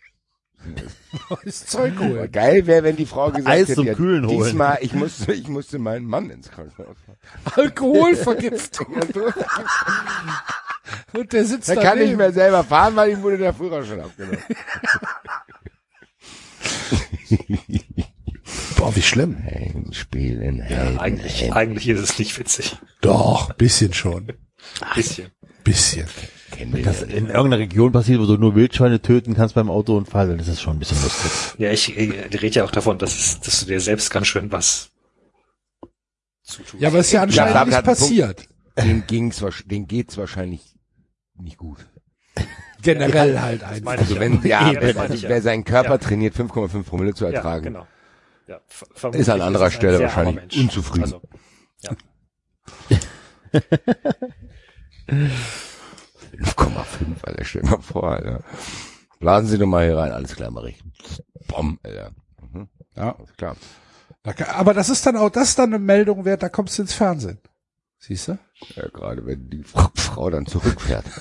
[1.29, 2.31] neues Zeug holen.
[2.31, 4.45] geil wäre, wenn die Frau gesagt Eis hätte, zum ja, Kühlen holen.
[4.45, 7.17] diesmal, ich musste, ich musste meinen Mann ins Krankenhaus fahren.
[7.55, 8.95] Alkoholvergiftung.
[11.13, 14.01] Und der sitzt Der da kann nicht mehr selber fahren, weil ihm wurde der Führerschein
[14.01, 14.39] abgenommen.
[18.77, 19.37] Boah, wie schlimm.
[19.43, 22.77] Heimspiel in Ja, eigentlich, eigentlich ist es nicht witzig.
[23.01, 24.33] Doch, bisschen schon.
[24.95, 25.27] Bisschen.
[25.63, 26.07] Bisschen.
[26.51, 27.07] Kennen wir das ja.
[27.07, 30.61] in irgendeiner Region passiert, wo du nur Wildschweine töten kannst beim Autounfall, dann ist das
[30.61, 31.31] schon ein bisschen lustig.
[31.57, 34.51] Ja, ich, ich rede ja auch davon, dass, es, dass du dir selbst ganz schön
[34.51, 34.89] was
[36.43, 36.81] zutust.
[36.81, 38.47] Ja, aber ist ja anscheinend David nicht passiert.
[38.77, 40.75] Dem ging's, dem geht's wahrscheinlich
[41.37, 41.85] nicht gut.
[42.81, 43.97] Generell halt Das einfach.
[43.97, 45.41] Also wenn, ja, Ja, wenn, wer ja.
[45.41, 45.97] seinen Körper Ja.
[45.97, 47.87] trainiert, 5,5 Promille zu Ja, ertragen, genau.
[48.49, 48.59] Ja,
[49.11, 51.03] ist an anderer ein Stelle wahrscheinlich unzufrieden.
[51.03, 51.21] Also,
[51.81, 51.91] ja.
[55.09, 58.43] 5,5, Alter, stell dir mal vor, Alter.
[59.19, 60.81] Blasen Sie doch mal hier rein, alles klar, mach ich.
[61.47, 62.11] Bom, Alter.
[62.53, 62.67] Mhm.
[62.95, 63.15] Ja.
[63.15, 63.55] Alles klar.
[64.55, 66.93] Aber das ist dann auch, das ist dann eine Meldung wert, da kommst du ins
[66.93, 67.39] Fernsehen.
[67.99, 68.37] Siehst du?
[68.75, 71.05] Ja, gerade wenn die Fra- Frau dann zurückfährt.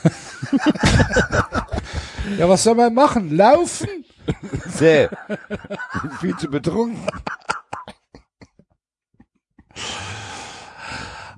[2.37, 3.35] Ja, was soll man machen?
[3.35, 3.89] Laufen?
[4.67, 5.11] Sehr.
[6.21, 7.01] Viel zu betrunken.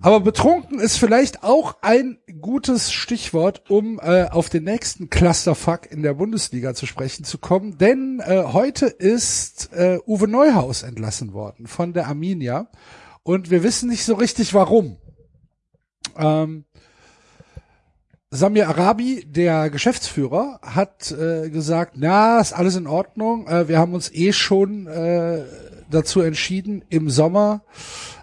[0.02, 6.02] Aber betrunken ist vielleicht auch ein gutes Stichwort, um äh, auf den nächsten Clusterfuck in
[6.02, 7.76] der Bundesliga zu sprechen zu kommen.
[7.76, 12.70] Denn äh, heute ist äh, Uwe Neuhaus entlassen worden von der Arminia.
[13.22, 14.96] Und wir wissen nicht so richtig warum.
[16.16, 16.64] Ähm,
[18.32, 23.48] Samir Arabi, der Geschäftsführer, hat äh, gesagt, na, ist alles in Ordnung.
[23.48, 25.44] Äh, wir haben uns eh schon äh,
[25.90, 27.64] dazu entschieden, im Sommer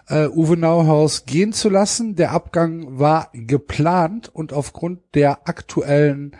[0.08, 2.16] äh, Uwe Nauhaus gehen zu lassen.
[2.16, 6.34] Der Abgang war geplant und aufgrund der aktuellen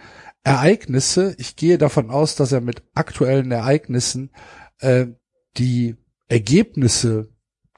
[0.45, 4.31] Ereignisse, ich gehe davon aus, dass er mit aktuellen Ereignissen
[4.79, 5.09] äh,
[5.59, 5.97] die
[6.27, 7.29] Ergebnisse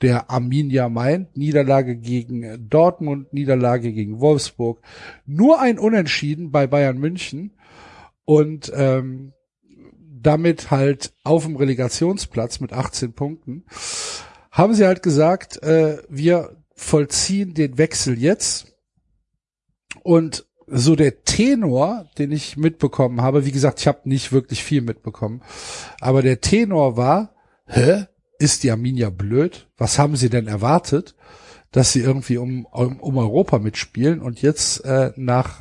[0.03, 4.81] der Arminia meint, Niederlage gegen Dortmund, Niederlage gegen Wolfsburg,
[5.27, 7.53] nur ein Unentschieden bei Bayern München.
[8.25, 9.33] Und ähm,
[10.23, 13.65] damit halt auf dem Relegationsplatz mit 18 Punkten,
[14.51, 18.75] haben sie halt gesagt, äh, wir vollziehen den Wechsel jetzt.
[20.03, 24.83] Und so der Tenor, den ich mitbekommen habe, wie gesagt, ich habe nicht wirklich viel
[24.83, 25.43] mitbekommen,
[26.01, 27.35] aber der Tenor war,
[27.67, 28.07] hä,
[28.41, 29.69] ist die Arminia blöd?
[29.77, 31.15] Was haben sie denn erwartet?
[31.71, 35.61] Dass sie irgendwie um, um, Europa mitspielen und jetzt äh, nach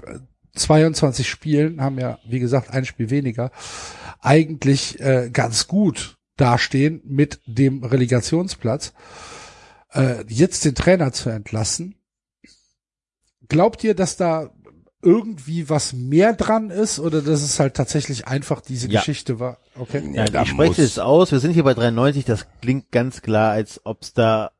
[0.56, 3.51] 22 Spielen haben ja, wie gesagt, ein Spiel weniger,
[4.22, 8.93] eigentlich äh, ganz gut dastehen mit dem Relegationsplatz.
[9.91, 11.95] Äh, jetzt den Trainer zu entlassen.
[13.47, 14.51] Glaubt ihr, dass da
[15.01, 18.99] irgendwie was mehr dran ist oder dass es halt tatsächlich einfach diese Ja.
[18.99, 19.60] Geschichte war?
[19.80, 20.03] Okay.
[20.14, 21.31] Ja, Nein, ich spreche es aus.
[21.31, 22.26] Wir sind hier bei 93.
[22.26, 24.51] Das klingt ganz klar, als ob's da,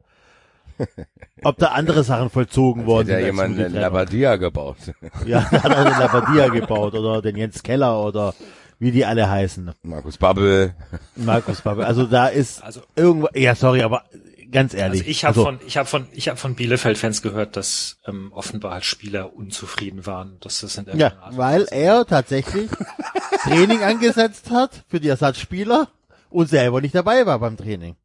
[1.44, 3.26] ob da andere Sachen vollzogen worden Hat ja sind.
[3.26, 3.74] jemand einen.
[3.74, 4.78] Labadia gebaut.
[5.26, 8.34] Ja, da hat auch den Labadia gebaut oder den Jens Keller oder
[8.80, 9.72] wie die alle heißen.
[9.84, 10.74] Markus Babbel.
[11.16, 11.84] Markus Babbel.
[11.84, 14.04] Also da ist Also- irgendwo, ja, sorry, aber
[14.52, 15.02] ganz ehrlich.
[15.02, 18.82] Also ich habe von ich habe von ich habe von Bielefeld-Fans gehört, dass ähm, offenbar
[18.82, 22.70] Spieler unzufrieden waren, dass das in der Ja, weil er tatsächlich
[23.44, 25.88] Training angesetzt hat für die Ersatzspieler
[26.30, 27.96] und selber nicht dabei war beim Training.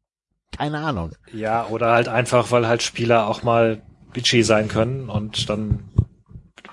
[0.57, 1.11] Keine Ahnung.
[1.33, 3.81] Ja, oder halt einfach, weil halt Spieler auch mal
[4.13, 5.89] bitchy sein können und dann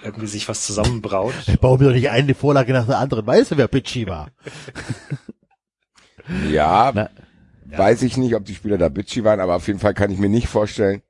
[0.03, 1.35] irgendwie sich was zusammenbraut.
[1.47, 3.27] Ich baue mir doch nicht eine Vorlage nach der anderen.
[3.27, 4.29] Weißt du, wer bitchy war?
[6.51, 7.11] Ja, Na,
[7.77, 10.19] weiß ich nicht, ob die Spieler da bitchy waren, aber auf jeden Fall kann ich
[10.19, 11.03] mir nicht vorstellen,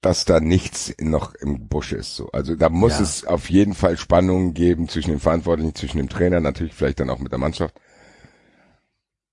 [0.00, 2.14] dass da nichts noch im Busch ist.
[2.14, 2.30] So.
[2.30, 3.02] Also da muss Ja.
[3.02, 7.10] es auf jeden Fall Spannungen geben zwischen den Verantwortlichen, zwischen dem Trainer, natürlich vielleicht dann
[7.10, 7.74] auch mit der Mannschaft.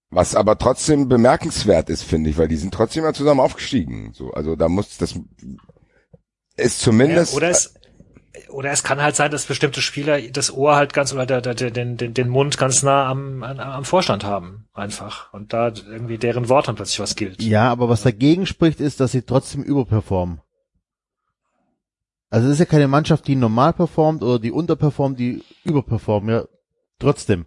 [0.09, 4.11] Was aber trotzdem bemerkenswert ist, finde ich, weil die sind trotzdem ja zusammen aufgestiegen.
[4.13, 5.15] So, also da muss das
[6.57, 7.75] ist zumindest Ja, oder es
[8.49, 11.53] oder es kann halt sein, dass bestimmte Spieler das Ohr halt ganz oder der, der,
[11.55, 15.31] der, den, den, den Mund ganz nah am, am, am Vorstand haben, einfach.
[15.33, 17.41] Und da irgendwie deren Wort dann plötzlich was gilt.
[17.41, 20.41] Ja, aber was dagegen spricht, ist, dass sie trotzdem überperformen.
[22.35, 26.43] Also es ist ja keine Mannschaft, die normal performt oder die unterperformt, die überperformen, ja,
[26.99, 27.45] trotzdem.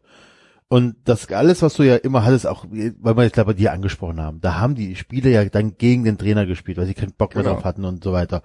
[0.68, 3.72] Und das alles, was du ja immer hattest, auch, weil wir jetzt gerade bei dir
[3.72, 7.12] angesprochen haben, da haben die Spieler ja dann gegen den Trainer gespielt, weil sie keinen
[7.12, 7.56] Bock mehr Genau.
[7.56, 8.42] drauf hatten und so weiter.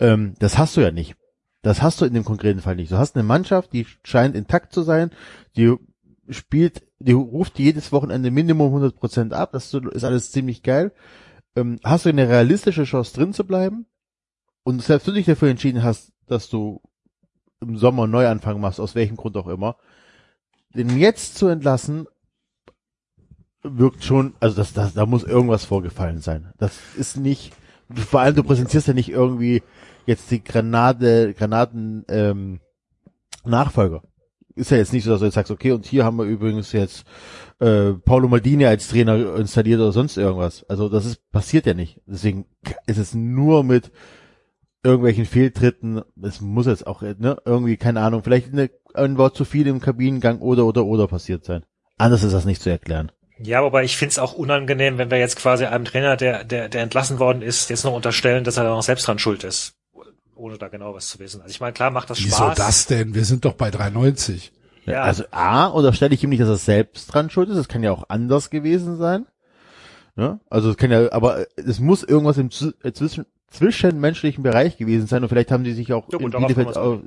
[0.00, 1.14] Ähm, das hast du ja nicht.
[1.60, 2.90] Das hast du in dem konkreten Fall nicht.
[2.90, 5.10] Du hast eine Mannschaft, die scheint intakt zu sein,
[5.58, 5.74] die
[6.30, 10.92] spielt, die ruft jedes Wochenende Minimum 100 Prozent ab, das ist alles ziemlich geil.
[11.54, 13.84] Ähm, hast du eine realistische Chance drin zu bleiben?
[14.64, 16.80] Und selbst wenn du dich dafür entschieden hast, dass du
[17.60, 19.76] im Sommer einen Neuanfang machst, aus welchem Grund auch immer,
[20.74, 22.06] den jetzt zu entlassen,
[23.62, 26.52] wirkt schon, also das, das, da muss irgendwas vorgefallen sein.
[26.58, 27.52] Das ist nicht,
[27.94, 29.62] vor allem du präsentierst ja nicht irgendwie
[30.06, 32.60] jetzt die Granate, Granaten, ähm,
[33.44, 34.02] Nachfolger.
[34.54, 36.72] Ist ja jetzt nicht so, dass du jetzt sagst, okay, und hier haben wir übrigens
[36.72, 37.04] jetzt
[37.58, 40.64] äh, Paulo Maldini als Trainer installiert oder sonst irgendwas.
[40.68, 42.00] Also das ist passiert ja nicht.
[42.06, 42.44] Deswegen
[42.86, 43.90] ist es nur mit
[44.82, 46.02] irgendwelchen Fehltritten.
[46.22, 49.80] Es muss jetzt auch ne, irgendwie keine Ahnung, vielleicht eine, ein Wort zu viel im
[49.80, 51.64] Kabinengang oder oder oder passiert sein.
[51.98, 53.12] Anders ist das nicht zu erklären.
[53.38, 56.82] Ja, wobei ich find's auch unangenehm, wenn wir jetzt quasi einem Trainer, der, der, der
[56.82, 59.74] entlassen worden ist, jetzt noch unterstellen, dass er da noch selbst dran schuld ist.
[60.36, 61.40] Ohne da genau was zu wissen.
[61.40, 62.56] Also ich meine, klar macht das Wieso Spaß.
[62.56, 63.14] das denn?
[63.14, 64.50] Wir sind doch bei 3,90.
[64.86, 65.02] Ja.
[65.02, 67.56] Also A, oder stelle ich ihm nicht, dass er selbst dran schuld ist.
[67.56, 69.26] Das kann ja auch anders gewesen sein.
[70.16, 70.40] Ja?
[70.50, 72.50] Also es kann ja, aber es muss irgendwas im
[72.82, 76.40] äh, zwischen, zwischenmenschlichen Bereich gewesen sein und vielleicht haben die sich auch Ja, gut, in
[76.40, 77.00] Bielefeld auch,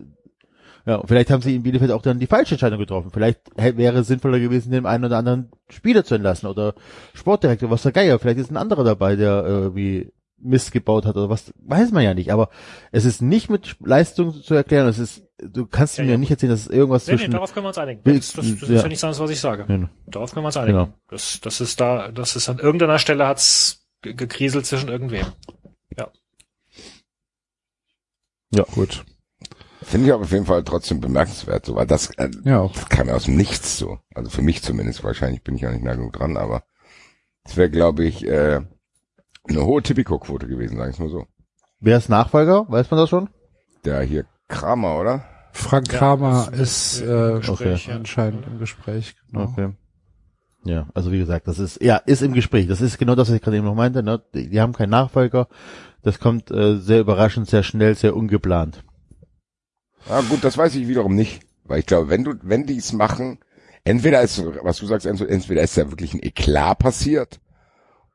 [0.85, 3.09] ja, vielleicht haben sie in Bielefeld auch dann die falsche Entscheidung getroffen.
[3.11, 6.75] Vielleicht wäre es sinnvoller gewesen, den einen oder anderen Spieler zu entlassen oder
[7.15, 8.19] Sportdirektor, was der Geier.
[8.19, 12.13] Vielleicht ist ein anderer dabei, der irgendwie Mist gebaut hat oder was, weiß man ja
[12.13, 12.31] nicht.
[12.31, 12.49] Aber
[12.91, 14.87] es ist nicht mit Leistung zu erklären.
[14.87, 16.17] Es ist, du kannst Ja, mir ja.
[16.19, 18.01] nicht erzählen, dass es irgendwas Nee, nee, zwischen darauf können wir uns einigen.
[18.03, 18.75] Das, das, das ja.
[18.75, 19.65] ist ja nichts anderes, was ich sage.
[19.67, 19.89] Ja.
[20.05, 20.77] Darauf können wir uns einigen.
[20.77, 20.93] Genau.
[21.09, 25.25] Das, das ist da, das ist an irgendeiner Stelle hat's ge- gekriselt zwischen irgendwem.
[28.55, 29.05] Ja, gut.
[29.83, 32.73] finde ich aber auf jeden Fall trotzdem bemerkenswert, so weil das, äh, Ja, auch.
[32.73, 33.99] das kam ja aus dem Nichts so.
[34.13, 36.63] Also für mich zumindest, wahrscheinlich bin ich auch nicht nah genug dran, aber
[37.43, 38.61] es wäre, glaube ich, äh,
[39.47, 41.27] eine hohe Tipico-Quote gewesen, sag ich mal so.
[41.79, 42.65] Wer ist Nachfolger?
[42.69, 43.29] Weiß man das schon?
[43.83, 45.25] Der hier Kramer, oder?
[45.51, 47.95] Frank Ja, Kramer das ist ist äh, im Gespräch, ja.
[47.95, 49.15] anscheinend im Gespräch.
[49.31, 49.43] Genau.
[49.45, 49.69] Okay.
[50.63, 52.65] Ja, also wie gesagt, das ist, ja, ist im Gespräch.
[52.67, 54.01] Das ist genau das, was ich gerade eben noch meinte.
[54.01, 54.23] Ne?
[54.33, 55.47] Die, die haben keinen Nachfolger.
[56.05, 58.83] Das kommt äh, sehr überraschend, sehr schnell, sehr ungeplant.
[60.07, 61.41] Ah, gut, das weiß ich wiederum nicht.
[61.63, 63.39] Weil ich glaube, wenn du, wenn die es machen,
[63.83, 67.39] entweder ist, was du sagst, entweder ist ja wirklich ein Eklat passiert,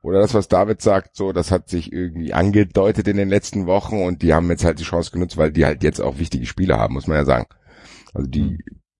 [0.03, 4.01] oder das, was David sagt, so, das hat sich irgendwie angedeutet in den letzten Wochen
[4.05, 6.79] und die haben jetzt halt die Chance genutzt, weil die halt jetzt auch wichtige Spiele
[6.79, 7.47] haben, muss man ja sagen.
[8.15, 8.57] Also die,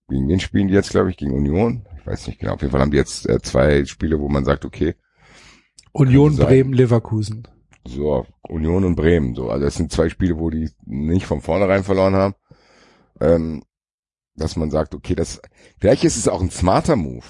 [0.09, 1.87] gegen wen spielen die jetzt, glaube ich, gegen Union?
[1.97, 2.55] Ich weiß nicht genau.
[2.55, 4.95] Auf jeden Fall haben die jetzt äh, zwei Spiele, wo man sagt, okay,
[5.93, 6.47] Union sein.
[6.47, 7.47] Bremen Leverkusen.
[7.85, 9.49] So, Union und Bremen, so.
[9.49, 12.35] Also das sind zwei Spiele, wo die nicht von vornherein verloren haben.
[13.19, 13.63] Ähm,
[14.35, 15.41] dass man sagt, okay, das,
[15.79, 17.25] vielleicht ist es auch ein smarter Move.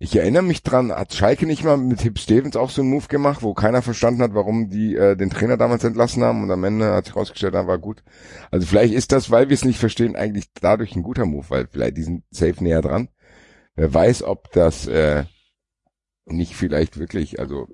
[0.00, 3.08] Ich erinnere mich dran, hat Schalke nicht mal mit Hip Stevens auch so einen Move
[3.08, 6.62] gemacht, wo keiner verstanden hat, warum die äh, den Trainer damals entlassen haben und am
[6.62, 8.04] Ende hat sich rausgestellt, da war gut.
[8.52, 11.66] Also vielleicht ist das, weil wir es nicht verstehen, eigentlich dadurch ein guter Move, weil
[11.66, 13.08] vielleicht die sind safe näher dran.
[13.74, 15.24] Wer weiß, ob das äh,
[16.26, 17.66] nicht vielleicht wirklich, also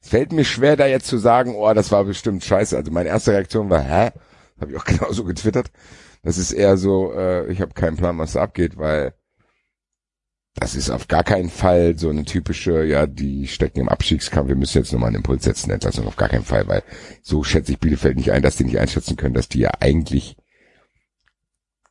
[0.00, 2.76] es fällt mir schwer, da jetzt zu sagen, oh, das war bestimmt scheiße.
[2.76, 4.10] Also meine erste Reaktion war, hä?
[4.60, 5.70] Habe ich auch genauso getwittert.
[6.22, 9.14] Das ist eher so, äh, ich habe keinen Plan, was da abgeht, weil
[10.54, 14.56] das ist auf gar keinen Fall so eine typische, ja, die stecken im Abstiegskampf, wir
[14.56, 16.82] müssen jetzt nochmal einen Impuls setzen, Entlassung auf gar keinen Fall, weil
[17.22, 20.36] so schätze ich Bielefeld nicht ein, dass die nicht einschätzen können, dass die ja eigentlich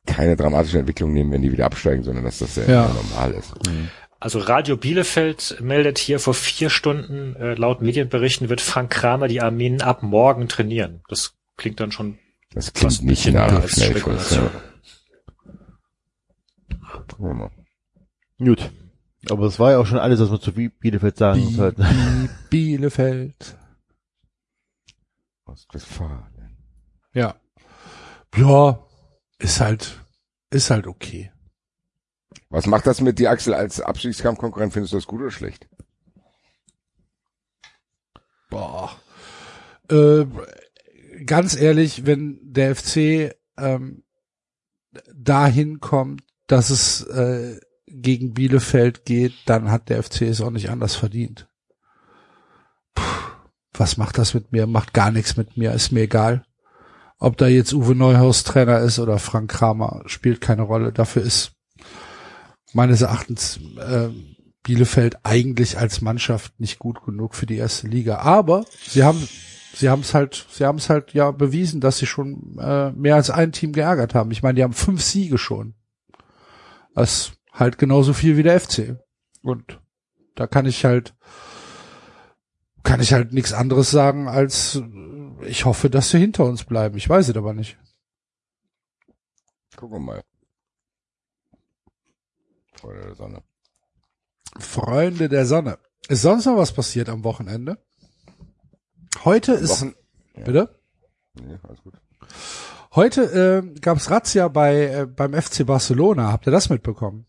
[0.06, 2.88] keine dramatische Entwicklung nehmen, wenn die wieder absteigen, sondern dass das ja, Ja.
[2.88, 3.54] normal ist.
[4.20, 9.40] Also Radio Bielefeld meldet hier vor vier Stunden, äh, laut Medienberichten wird Frank Kramer die
[9.40, 11.02] Armeen ab morgen trainieren.
[11.08, 12.18] Das klingt dann schon
[12.52, 14.30] Das klingt nicht nach Schnellschuss.
[14.30, 14.50] Spekulation.
[17.20, 17.50] Ja.
[18.38, 18.70] Gut.
[19.30, 21.76] Aber es war ja auch schon alles, was man zu Bielefeld sagen muss halt.
[21.76, 23.56] Bi Bielefeld.
[25.44, 26.56] Ostwestfalen.
[27.14, 27.34] Ja.
[28.36, 28.84] Ja,
[29.38, 30.00] ist halt,
[30.50, 31.32] ist halt okay.
[32.50, 34.72] Was macht das mit dir, Axel, als Abstiegskampfkonkurrent?
[34.72, 35.68] Findest du das gut oder schlecht?
[38.50, 38.96] Boah.
[39.90, 40.26] Äh,
[41.24, 44.04] ganz ehrlich, wenn der FC ähm,
[45.14, 50.70] dahin kommt, dass es äh, gegen Bielefeld geht, dann hat der FC es auch nicht
[50.70, 51.48] anders verdient.
[52.94, 53.02] Puh,
[53.72, 54.66] was macht das mit mir?
[54.66, 56.44] Macht gar nichts mit mir, ist mir egal.
[57.18, 60.92] Ob da jetzt Uwe Neuhaus Trainer ist oder Frank Kramer, spielt keine Rolle.
[60.92, 61.57] Dafür ist
[62.72, 64.08] meines Erachtens äh,
[64.62, 68.18] Bielefeld eigentlich als Mannschaft nicht gut genug für die erste Liga.
[68.18, 69.26] Aber sie haben
[69.74, 73.14] sie haben es halt, sie haben es halt ja bewiesen, dass sie schon äh, mehr
[73.14, 74.30] als ein Team geärgert haben.
[74.30, 75.74] Ich meine, die haben fünf Siege schon.
[76.94, 78.96] Das halt genauso viel wie der FC.
[79.42, 79.80] Und
[80.34, 81.14] da kann ich halt
[82.82, 84.82] kann ich halt nichts anderes sagen als
[85.42, 86.96] ich hoffe, dass sie hinter uns bleiben.
[86.96, 87.78] Ich weiß es aber nicht.
[89.76, 90.22] Gucken wir mal.
[92.80, 93.42] Freunde der Sonne.
[94.58, 95.78] Freunde der Sonne.
[96.08, 97.78] Ist sonst noch was passiert am Wochenende?
[99.24, 99.94] Heute ist Wochen
[100.44, 100.80] bitte.
[101.34, 101.94] nee, alles gut.
[102.94, 103.22] Heute
[103.74, 106.32] äh, gab's Razzia bei äh, beim FC Barcelona.
[106.32, 107.26] Habt ihr das mitbekommen?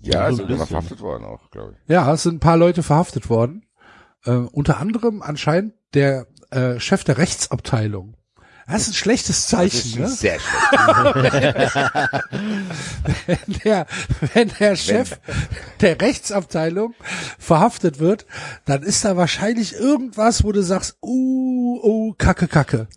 [0.00, 0.66] Ja, ein sind bisschen.
[0.66, 1.88] verhaftet worden auch, glaube ich.
[1.88, 3.66] Ja, es sind ein paar Leute verhaftet worden.
[4.24, 8.17] Äh, unter anderem anscheinend der äh, Chef der Rechtsabteilung.
[8.68, 10.08] Das ist ein schlechtes Das ist Zeichen, ne?
[10.08, 10.54] sehr schlecht.
[13.26, 13.86] wenn der,
[14.34, 15.18] wenn der Chef
[15.80, 16.94] der Rechtsabteilung
[17.38, 18.26] verhaftet wird,
[18.66, 22.88] dann ist da wahrscheinlich irgendwas, wo du sagst, uh, uh, kacke, kacke.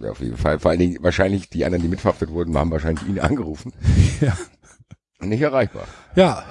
[0.00, 0.58] Ja, auf jeden Fall.
[0.58, 3.72] Vor allen Dingen wahrscheinlich die anderen, die mitverhaftet wurden, haben wahrscheinlich ihn angerufen.
[4.20, 4.36] Ja.
[5.20, 5.84] Nicht erreichbar.
[6.14, 6.44] Ja.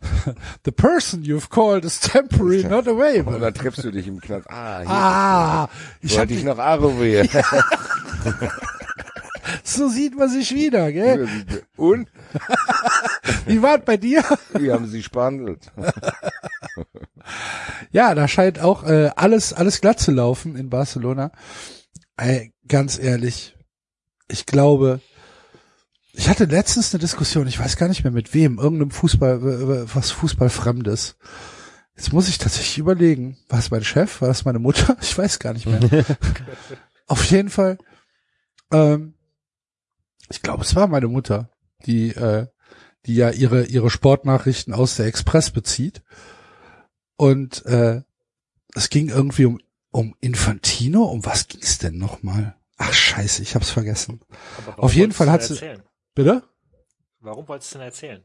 [0.64, 3.38] The person you've called is temporary not Und available.
[3.38, 4.50] dann triffst du dich im Knast.
[4.50, 5.68] Ah, hier Ah,
[6.02, 7.28] ich ich hab wollte ich die, noch anrufen.
[9.64, 11.28] so sieht man sich wieder, gell?
[11.76, 12.08] Und?
[13.46, 14.22] Wie war's bei dir?
[14.54, 15.70] Wie haben sie spandelt?
[17.92, 21.32] Ja, da scheint auch äh, alles alles glatt zu laufen in Barcelona.
[22.16, 23.56] Ey, ganz ehrlich,
[24.28, 25.00] ich glaube,
[26.12, 29.94] ich hatte letztens eine Diskussion, ich weiß gar nicht mehr mit wem, irgendeinem Fußball, äh,
[29.94, 31.16] was Fußballfremdes.
[31.96, 34.96] Jetzt muss ich tatsächlich überlegen, war es mein Chef, war das meine Mutter?
[35.02, 35.80] Ich weiß gar nicht mehr.
[37.06, 37.78] Auf jeden Fall,
[38.72, 39.14] ähm,
[40.30, 41.50] ich glaube, es war meine Mutter,
[41.86, 42.46] die, äh,
[43.06, 46.02] die ja ihre ihre Sportnachrichten aus der Express bezieht.
[47.16, 48.02] Und äh,
[48.74, 49.58] es ging irgendwie um
[49.90, 51.04] um Infantino.
[51.04, 52.54] Um was ging es denn nochmal?
[52.76, 54.20] Ach scheiße, ich hab's vergessen.
[54.76, 55.82] Auf jeden Fall hat sie- erzählen?
[56.14, 56.42] Bitte?
[57.20, 58.24] Warum wolltest du denn erzählen?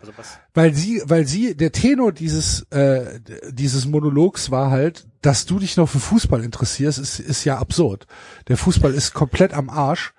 [0.00, 0.38] Also was?
[0.54, 3.20] Weil sie, weil sie, der Tenor dieses äh,
[3.50, 8.06] dieses Monologs war halt, dass du dich noch für Fußball interessierst, ist, ist ja absurd.
[8.48, 10.14] Der Fußball ist komplett am Arsch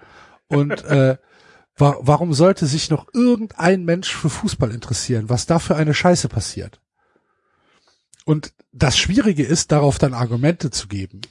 [0.48, 1.18] und äh,
[1.78, 5.30] wa warum sollte sich noch irgendein Mensch für Fußball interessieren?
[5.30, 6.80] Was da für eine Scheiße passiert?
[8.24, 11.22] Und das Schwierige ist, darauf dann Argumente zu geben.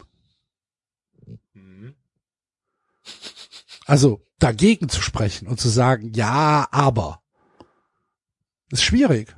[3.90, 7.22] Also dagegen zu sprechen und zu sagen, ja, aber.
[8.70, 9.34] Ist schwierig.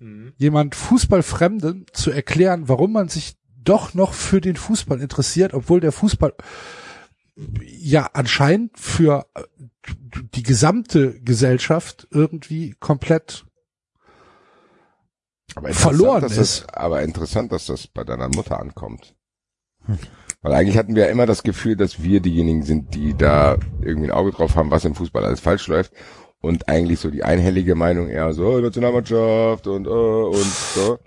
[0.00, 0.32] Mhm.
[0.36, 5.92] Jemand Fußballfremden zu erklären, warum man sich doch noch für den Fußball interessiert, obwohl der
[5.92, 6.34] Fußball
[7.62, 9.44] ja anscheinend für äh,
[10.34, 13.46] die gesamte Gesellschaft irgendwie komplett
[15.70, 16.36] Verloren ist.
[16.36, 19.14] Das, aber interessant, dass das bei deiner Mutter ankommt.
[20.44, 24.08] Weil eigentlich hatten wir ja immer das Gefühl, dass wir diejenigen sind, die da irgendwie
[24.08, 25.92] ein Auge drauf haben, was im Fußball alles falsch läuft.
[26.42, 30.98] Und eigentlich so die einhellige Meinung eher so, oh, Nationalmannschaft und, oh, und so.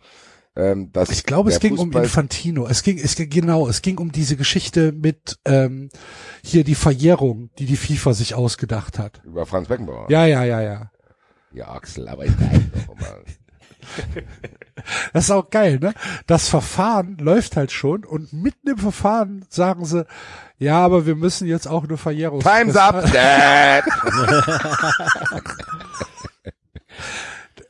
[0.56, 2.66] Ähm, Ich glaube, es ging um Fußball- Infantino.
[2.66, 5.90] Es ging, es ging genau, es ging um diese Geschichte mit ähm,
[6.44, 9.22] hier die Verjährung, die die FIFA sich ausgedacht hat.
[9.24, 10.08] Über Franz Beckenbauer.
[10.10, 10.92] Ja, ja, ja, ja.
[11.54, 13.18] Ja, Axel, aber ich weiß doch immer.
[15.12, 15.94] Das ist auch geil, ne?
[16.28, 20.06] Das Verfahren läuft halt schon und mitten im Verfahren sagen sie,
[20.60, 22.40] ja, aber wir müssen jetzt auch eine Verjährung.
[22.40, 23.84] Time's up, Dad!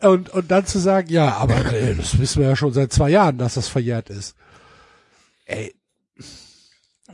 [0.01, 3.09] Und, und dann zu sagen, ja, aber äh, das wissen wir ja schon seit zwei
[3.09, 4.35] Jahren, dass das verjährt ist.
[5.45, 5.73] Ey.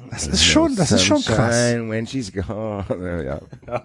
[0.10, 1.56] Das ist schon, das ist schon krass.
[1.56, 2.86] Sunshine When she's gone.
[3.26, 3.42] Ja.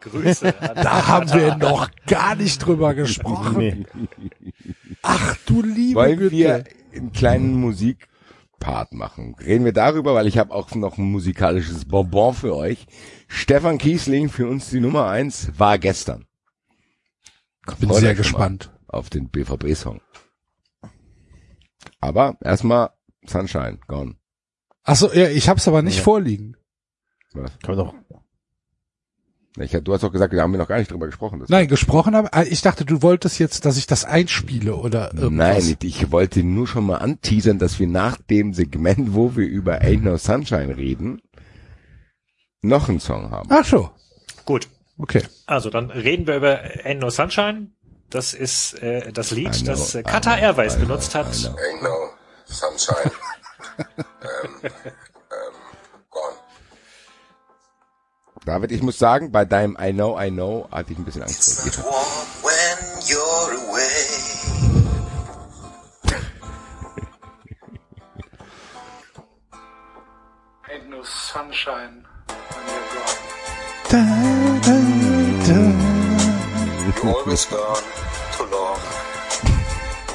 [0.00, 0.60] Grüße.
[0.60, 3.86] An, Da haben wir noch gar nicht drüber gesprochen.
[5.02, 6.32] Ach du liebe Wollen Güte.
[6.32, 6.64] wir
[6.94, 9.34] einen kleinen Musikpart machen?
[9.40, 12.86] Reden wir darüber, weil ich habe auch noch ein musikalisches Bonbon für euch.
[13.26, 16.26] Stefan Kiesling für uns die Nummer eins war gestern.
[17.80, 18.70] Bin Freut sehr gespannt.
[18.86, 20.00] Auf den BVB-Song.
[22.00, 22.90] Aber erstmal
[23.26, 24.14] Sunshine, gone.
[24.88, 26.56] Achso, ja, ich hab's aber nicht vorliegen.
[27.34, 27.52] Was?
[27.62, 27.94] Kann man doch.
[29.60, 31.40] Ich, du hast doch gesagt, da haben wir noch gar nicht drüber gesprochen.
[31.40, 32.32] Das Nein, gesprochen habe.
[32.32, 35.30] ah, Ich dachte, du wolltest jetzt, dass ich das einspiele oder irgendwas.
[35.64, 39.46] Nein, ich, ich wollte nur schon mal anteasern, dass wir nach dem Segment, wo wir
[39.46, 41.20] über Ain't No Sunshine reden,
[42.62, 43.48] noch einen Song haben.
[43.52, 43.90] Ach so,
[44.44, 44.68] Gut.
[44.96, 45.22] okay.
[45.46, 47.72] Also dann reden wir über Ain't No Sunshine.
[48.10, 51.34] Das ist äh, das Lied, know, das äh, Qatar Airways benutzt hat.
[51.36, 51.56] I know.
[51.58, 52.10] Ain't no
[52.46, 53.10] sunshine.
[53.78, 54.60] Um,
[56.10, 56.36] gone.
[58.44, 61.54] David, ich muss sagen, bei deinem I Know, I Know hatte ich ein bisschen Angst
[61.60, 61.82] vor It's dir.
[61.82, 65.08] not warm when you're away.
[70.70, 73.16] Ain't no sunshine when you're gone.
[73.90, 74.00] Da,
[74.66, 74.76] da,
[75.46, 75.60] da,
[76.84, 77.84] You're always gone
[78.36, 78.80] too long.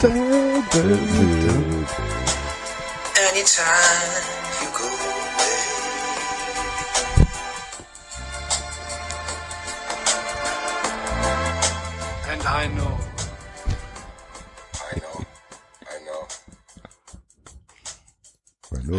[0.02, 0.10] da,
[0.72, 0.82] da,
[1.44, 2.23] da.
[3.34, 4.14] Anytime
[4.62, 5.58] you go away.
[12.30, 12.94] And I know.
[14.78, 15.26] I know.
[15.90, 16.22] I know.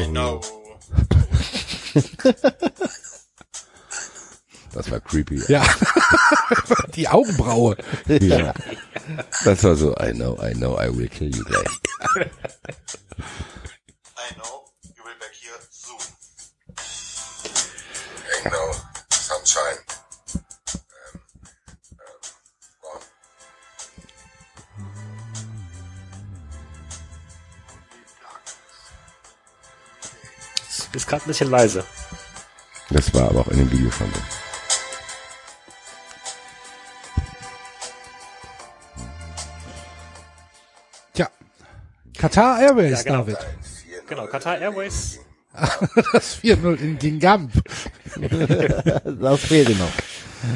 [0.01, 0.41] I know.
[4.73, 5.41] Das war creepy.
[5.47, 5.63] Ja.
[6.97, 7.77] Die Augenbraue.
[8.09, 8.53] Ja.
[9.45, 11.81] Das war so, I know, I know, I will kill you gleich.
[19.45, 19.95] um, gone.
[30.69, 31.85] Es ist gerade ein bisschen leise.
[32.91, 34.21] Das war aber auch in dem Video schon so.
[41.13, 41.29] Tja.
[42.17, 43.19] Qatar Airways, Ja, genau.
[43.25, 43.39] David.
[44.07, 45.19] Genau, Qatar Airways.
[46.13, 47.53] Das 4-0 in Gingamp.
[49.21, 49.93] Das fehlte noch.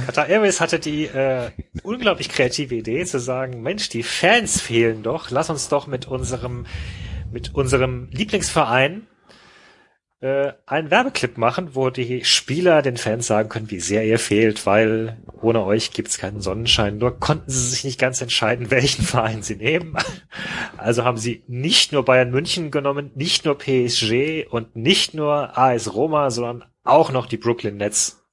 [0.06, 1.50] Qatar Airways hatte die äh,
[1.82, 6.66] unglaublich kreative Idee zu sagen, Mensch, die Fans fehlen doch, lass uns doch mit unserem
[7.30, 9.06] mit unserem Lieblingsverein
[10.20, 14.66] äh, einen Werbeclip machen, wo die Spieler den Fans sagen können, wie sehr ihr fehlt,
[14.66, 16.98] weil ohne euch gibt's keinen Sonnenschein.
[16.98, 19.96] Nur konnten sie sich nicht ganz entscheiden, welchen Verein sie nehmen.
[20.76, 25.94] Also haben sie nicht nur Bayern München genommen, nicht nur PSG und nicht nur AS
[25.94, 28.24] Roma, sondern auch noch die Brooklyn Nets.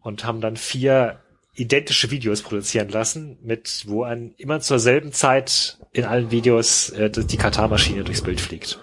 [0.00, 1.20] Und haben dann vier
[1.54, 7.10] identische Videos produzieren lassen, mit wo ein immer zur selben Zeit in allen Videos äh,
[7.10, 8.78] die Katar-Maschine durchs Bild fliegt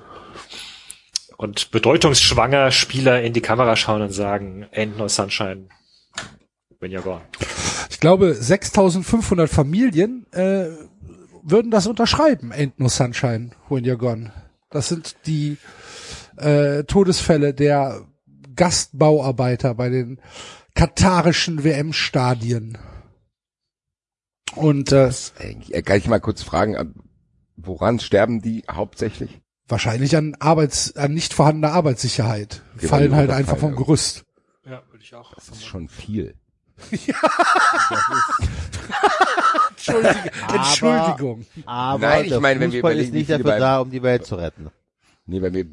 [1.38, 5.69] und bedeutungsschwanger Spieler in die Kamera schauen und sagen, ain't no sunshine
[6.80, 7.22] when you're gone.
[7.89, 10.68] Ich glaube, 6500 Familien äh,
[11.43, 12.52] würden das unterschreiben.
[12.52, 14.31] Ain't no sunshine when you're gone.
[14.69, 15.57] Das sind die
[16.38, 18.06] äh, Todesfälle der
[18.56, 20.19] Gastbauarbeiter bei den
[20.76, 22.77] katarischen WM-Stadien.
[24.56, 25.10] Und äh,
[25.40, 26.94] Äh, Kann ich mal kurz fragen,
[27.57, 29.41] woran sterben die hauptsächlich?
[29.68, 32.61] wahrscheinlich an Arbeits, an nicht vorhandener Arbeitssicherheit.
[32.76, 34.23] Weil fallen die halt einfach vom Gerüst.
[34.64, 35.34] Ja, würde ich auch.
[35.34, 36.36] Das ist schon viel.
[39.72, 40.22] Entschuldigung.
[40.53, 41.45] Entschuldigung.
[41.65, 44.26] Aber Nein, ich meine, wenn wir Fußball überlegen, ist nicht dafür da, um die Welt
[44.26, 44.69] zu retten.
[45.26, 45.65] Nee, wenn wir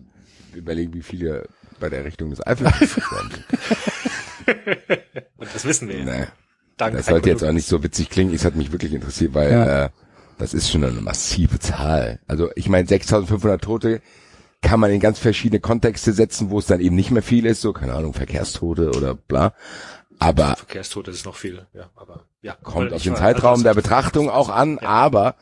[0.55, 1.49] überlegen, wie viele
[1.81, 3.45] bei der Errichtung des Eiffelturms sind.
[5.37, 6.05] Und das wissen wir ja.
[6.05, 6.27] Nee,
[6.77, 8.35] Dank das sollte jetzt auch nicht so witzig klingen.
[8.35, 9.85] Es hat mich wirklich interessiert, weil Ja.
[9.87, 9.91] äh,
[10.39, 12.19] das ist schon eine massive Zahl.
[12.27, 14.01] Also ich meine, 6.500 Tote
[14.63, 17.61] kann man in ganz verschiedene Kontexte setzen, wo es dann eben nicht mehr viel ist,
[17.61, 19.55] so keine Ahnung, Verkehrstote oder bla.
[20.19, 22.55] Aber Verkehrstote ist noch viel, ja, aber ja.
[22.63, 24.89] kommt auf den Zeitraum also der Betrachtung auch an, Ja.
[24.89, 25.35] aber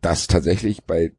[0.00, 1.12] dass tatsächlich bei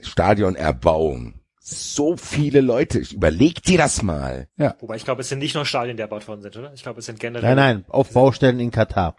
[0.00, 1.39] Stadionerbauung
[1.70, 4.48] so viele Leute, überleg dir das mal.
[4.80, 6.72] Wobei ich glaube, es sind nicht nur Stadien, die erbaut worden sind, oder?
[6.74, 9.16] Ich glaube, es sind generell Nein, nein, auf Baustellen in Katar.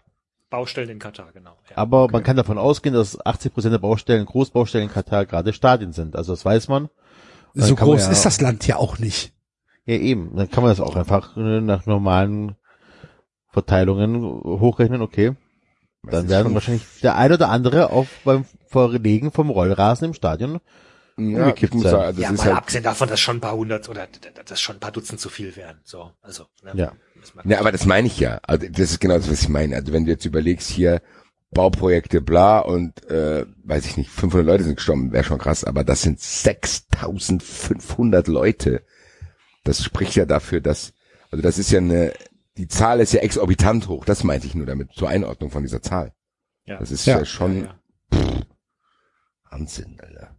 [0.50, 1.56] Baustellen in Katar, genau.
[1.70, 1.76] Ja.
[1.78, 5.92] Aber man kann davon ausgehen, dass 80 Prozent der Baustellen, Großbaustellen in Katar gerade Stadien
[5.92, 6.14] sind.
[6.14, 6.90] Also das weiß man.
[7.54, 9.32] Dann So groß ja- ist das Land ja auch nicht.
[9.86, 10.36] Ja, eben.
[10.36, 12.54] Dann kann man das auch einfach äh, nach normalen
[13.48, 15.34] Verteilungen hochrechnen, okay.
[16.02, 20.60] Dann werden wahrscheinlich der ein oder andere auf beim Verlegen vom Rollrasen im Stadion.
[21.16, 21.82] Ja, umgekippt sein.
[21.82, 24.08] sagen, das ja, ist mal halt, abgesehen davon, dass schon ein paar hundert oder
[24.44, 25.80] dass schon ein paar Dutzend zu viel wären.
[25.84, 26.46] So, also.
[26.62, 26.72] Ne?
[26.74, 26.92] Ja.
[27.44, 28.40] Ja, aber das meine ich ja.
[28.42, 29.76] Also das ist genau das, was ich meine.
[29.76, 31.00] Also wenn du jetzt überlegst, hier
[31.52, 35.62] Bauprojekte, bla und äh, weiß ich nicht, 500 Leute sind gestorben, wäre schon krass.
[35.62, 38.82] Aber das sind 6.500 Leute.
[39.62, 40.94] Das spricht ja dafür, dass
[41.30, 42.12] also das ist ja eine
[42.56, 44.04] die Zahl ist ja exorbitant hoch.
[44.04, 46.12] Das meinte ich nur damit zur Einordnung von dieser Zahl.
[46.64, 46.78] Ja.
[46.78, 47.20] Das ist Ja.
[47.20, 47.74] ja, schon Ja,
[48.12, 48.42] ja.
[49.50, 50.31] Wahnsinn, Alter.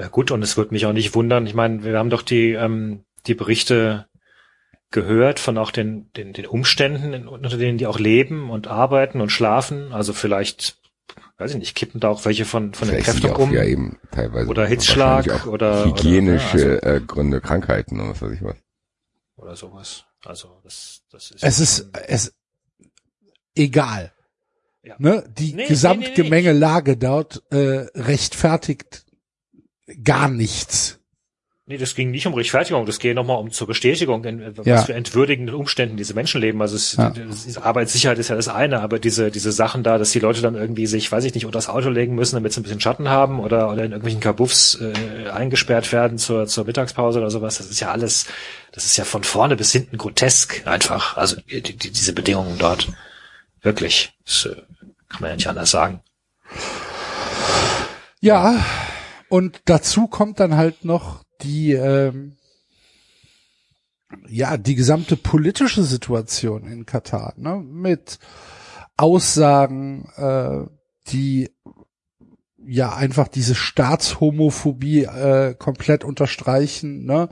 [0.00, 1.46] Ja gut, und es würde mich auch nicht wundern.
[1.46, 4.06] Ich meine, wir haben doch die, ähm, die Berichte
[4.90, 9.30] gehört von auch den, den, den Umständen, unter denen die auch leben und arbeiten und
[9.30, 9.92] schlafen.
[9.92, 10.78] Also vielleicht,
[11.38, 13.52] weiß ich nicht, kippen da auch welche von, von Vielleicht Kräftung die auch um.
[13.52, 18.32] ja eben teilweise Oder Hitzschlag oder- hygienische oder, ja, äh, Gründe, Krankheiten und was weiß
[18.32, 18.56] ich was.
[19.36, 20.04] Oder sowas.
[20.24, 21.42] Also das, das ist.
[21.44, 22.34] Es ist, es,
[23.54, 24.12] egal.
[24.82, 24.94] Ja.
[24.98, 25.24] Ne?
[25.38, 29.04] Die Nee, nee, Gesamtgemengelage dort äh, rechtfertigt
[30.04, 30.96] gar nichts.
[31.66, 34.82] Nee, das ging nicht um Rechtfertigung, das ging nochmal um zur Bestätigung, in was Ja.
[34.82, 36.60] für entwürdigenden Umständen diese Menschen leben.
[36.60, 37.12] Also es, Ja.
[37.62, 40.88] Arbeitssicherheit ist ja das eine, aber diese, diese Sachen da, dass die Leute dann irgendwie
[40.88, 43.38] sich, weiß ich nicht, unter das Auto legen müssen, damit sie ein bisschen Schatten haben
[43.38, 47.78] oder, oder in irgendwelchen Kabuffs äh, eingesperrt werden zur, zur Mittagspause oder sowas, das ist
[47.78, 48.26] ja alles,
[48.72, 51.16] das ist ja von vorne bis hinten grotesk einfach.
[51.16, 52.88] Also die, die, diese Bedingungen dort.
[53.62, 54.12] Wirklich.
[54.26, 54.56] Das äh,
[55.08, 56.00] kann man ja nicht anders sagen.
[58.20, 58.56] Ja,
[59.30, 62.36] und dazu kommt dann halt noch die, ähm,
[64.28, 68.18] ja, die gesamte politische Situation in Katar, ne, mit
[68.96, 70.66] Aussagen, äh,
[71.08, 71.50] die
[72.62, 77.28] ja einfach diese Staatshomophobie äh, komplett unterstreichen, ne?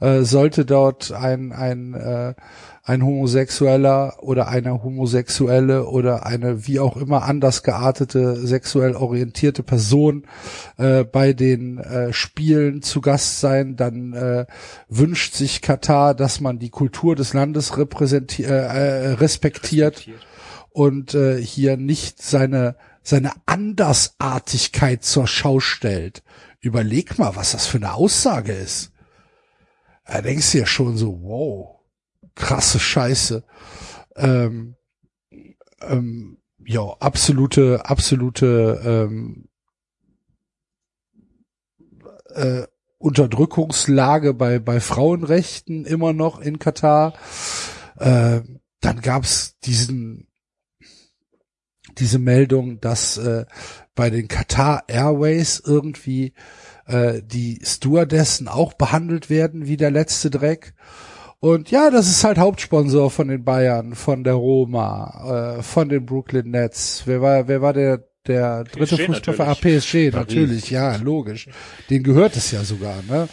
[0.00, 2.34] Äh, sollte dort ein ein äh,
[2.84, 10.26] ein Homosexueller oder eine Homosexuelle oder eine wie auch immer anders geartete sexuell orientierte Person
[10.78, 14.46] äh, bei den äh, Spielen zu Gast sein, dann äh,
[14.88, 20.08] wünscht sich Katar, dass man die Kultur des Landes repräsentiert, äh, äh, respektiert
[20.70, 26.22] und äh, hier nicht seine seine Andersartigkeit zur Schau stellt.
[26.60, 28.92] Überleg mal, was das für eine Aussage ist.
[30.06, 31.81] Da denkst du ja schon so, wow,
[32.34, 33.44] krasse Scheiße.
[34.16, 34.76] Ähm,
[35.80, 39.48] ähm, ja, absolute, absolute ähm,
[42.34, 42.66] äh,
[42.98, 47.14] Unterdrückungslage bei, bei Frauenrechten immer noch in Katar.
[47.98, 48.42] Äh,
[48.80, 50.28] dann gab's diesen
[51.98, 53.44] diese Meldung, dass äh,
[53.94, 56.32] bei den Qatar Airways irgendwie
[56.86, 60.74] äh, die Stewardessen auch behandelt werden wie der letzte Dreck.
[61.44, 66.06] Und ja, das ist halt Hauptsponsor von den Bayern, von der Roma, äh, von den
[66.06, 67.02] Brooklyn Nets.
[67.04, 69.48] Wer war, wer war der, der dritte Fußballverein?
[69.48, 69.84] Ah, natürlich.
[69.84, 71.48] PSG, natürlich, ja, logisch.
[71.90, 73.28] Den gehört es ja sogar, ne?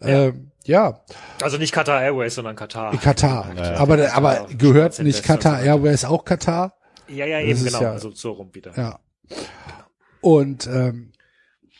[0.00, 1.00] Ähm, ja,
[1.42, 2.96] Also nicht Qatar Airways, sondern Katar.
[2.98, 3.50] Katar.
[3.56, 3.78] Ja, ja.
[3.78, 5.60] Aber, aber gehört nicht weiter.
[5.60, 6.74] Airways auch Katar?
[7.08, 7.82] Ja, ja, Das eben genau.
[7.82, 8.70] ja- also so rum wieder.
[8.76, 9.00] Ja.
[10.20, 11.10] Und ähm,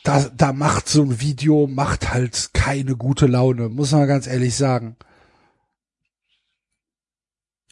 [0.03, 4.57] da, da macht so ein Video macht halt keine gute Laune, muss man ganz ehrlich
[4.57, 4.97] sagen.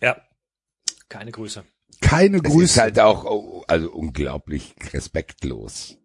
[0.01, 0.21] Ja.
[1.09, 1.63] Keine Grüße.
[2.01, 5.97] Keine Es ist Grüße halt auch oh, also unglaublich respektlos.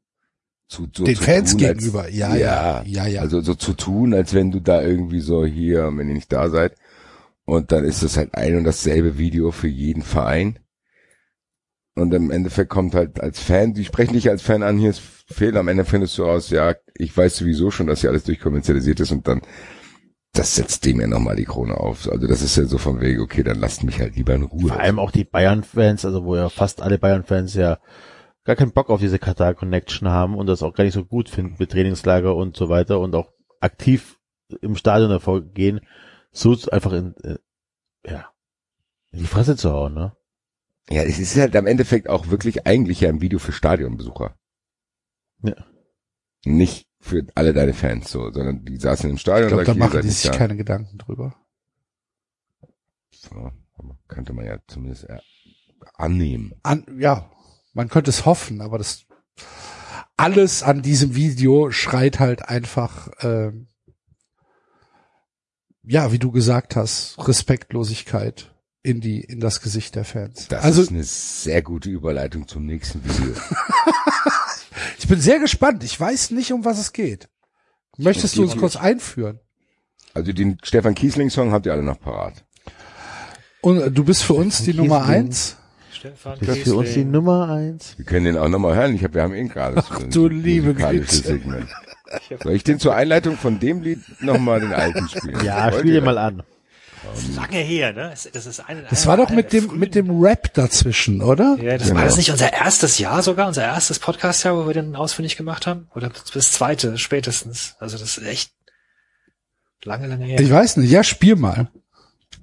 [0.66, 2.02] Zu, so den zu Fans tun, gegenüber.
[2.04, 3.20] Als, ja, ja, ja, ja.
[3.20, 6.48] Also so zu tun, als wenn du da irgendwie so hier, wenn ihr nicht da
[6.48, 6.74] seid.
[7.44, 10.58] Und dann ist es halt ein und dasselbe Video für jeden Verein.
[11.94, 15.00] Und im Endeffekt kommt halt als Fan, die sprechen dich als Fan an, hier ist
[15.28, 18.98] Fehler, am Ende findest du raus, ja, ich weiß sowieso schon, dass hier alles durchkommerzialisiert
[19.00, 19.42] ist und dann,
[20.34, 22.08] das setzt dem ja nochmal die Krone auf.
[22.10, 24.68] Also das ist ja so von wegen, okay, dann lasst mich halt lieber in Ruhe.
[24.68, 27.78] Vor allem auch die Bayern-Fans, also wo ja fast alle Bayern-Fans ja
[28.44, 31.56] gar keinen Bock auf diese Katar-Connection haben und das auch gar nicht so gut finden
[31.58, 34.18] mit Trainingslager und so weiter und auch aktiv
[34.60, 35.80] im Stadion davor gehen,
[36.32, 37.38] so einfach in, äh,
[38.04, 38.30] ja,
[39.12, 40.16] in die Fresse zu hauen, ne?
[40.90, 44.36] Ja, es ist halt am Endeffekt auch wirklich eigentlich ja ein Video für Stadionbesucher.
[45.42, 45.54] Ja.
[46.44, 50.00] Nicht für alle deine Fans so, sondern die saßen im Stadion ich glaube, da machen
[50.00, 50.36] die sich da.
[50.38, 51.36] keine Gedanken drüber.
[53.12, 53.50] So,
[54.08, 55.18] könnte man ja zumindest äh,
[55.96, 56.54] annehmen.
[56.62, 57.30] An, ja,
[57.74, 59.04] man könnte es hoffen, aber das
[60.16, 63.68] alles an diesem Video schreit halt einfach, ähm,
[65.82, 68.50] ja, wie du gesagt hast, Respektlosigkeit
[68.82, 70.48] in die in das Gesicht der Fans.
[70.48, 73.34] Das also ist eine sehr gute Überleitung zum nächsten Video.
[74.98, 75.84] ich bin sehr gespannt.
[75.84, 77.28] Ich weiß nicht, um was es geht.
[77.96, 79.40] Möchtest du uns kurz einführen?
[80.14, 82.44] Also den Stefan Kiesling-Song habt ihr alle noch parat.
[83.60, 84.88] Und äh, du bist für uns die Kiesling.
[84.88, 85.56] Nummer eins.
[85.92, 87.10] Stefan Das ist für uns die Kiesling.
[87.10, 87.94] Nummer eins.
[87.96, 88.94] Wir können den auch nochmal hören.
[88.94, 89.78] Ich hab, wir haben ihn gerade.
[89.78, 91.04] Ach du liebe Güte.
[91.14, 91.68] Segment.
[92.42, 95.44] Soll ich den zur Einleitung von dem Lied nochmal den alten spielen?
[95.44, 96.42] Ja, spiel dir mal an.
[97.36, 98.10] Lange her, ne?
[98.32, 101.56] Das ist eine, Das war doch mit dem mit dem Rap dazwischen, oder?
[101.60, 102.00] Ja, das Genau.
[102.00, 105.66] war das nicht unser erstes Jahr sogar, unser erstes Podcast-Jahr, wo wir den ausfindig gemacht
[105.66, 105.88] haben?
[105.94, 107.76] Oder das zweite spätestens?
[107.78, 108.52] Also das ist echt
[109.84, 110.40] lange, lange her.
[110.40, 110.90] Ich weiß nicht.
[110.90, 111.68] Ja, spiel mal.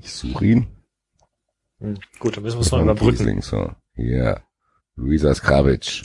[0.02, 0.68] Ich suche ihn.
[1.80, 3.42] Hm, Gut, dann müssen wir es noch überbrücken.
[3.96, 4.42] Ja.
[4.96, 6.04] Luisa Skravic.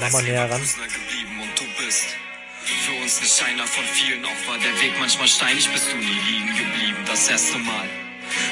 [0.00, 0.12] Gekommen.
[0.12, 0.62] Mach mal näher ran.
[2.62, 4.24] Für uns nicht einer von vielen.
[4.24, 6.98] Auch war der Weg manchmal steinig, bist du nie liegen geblieben.
[7.06, 7.88] Das erste Mal,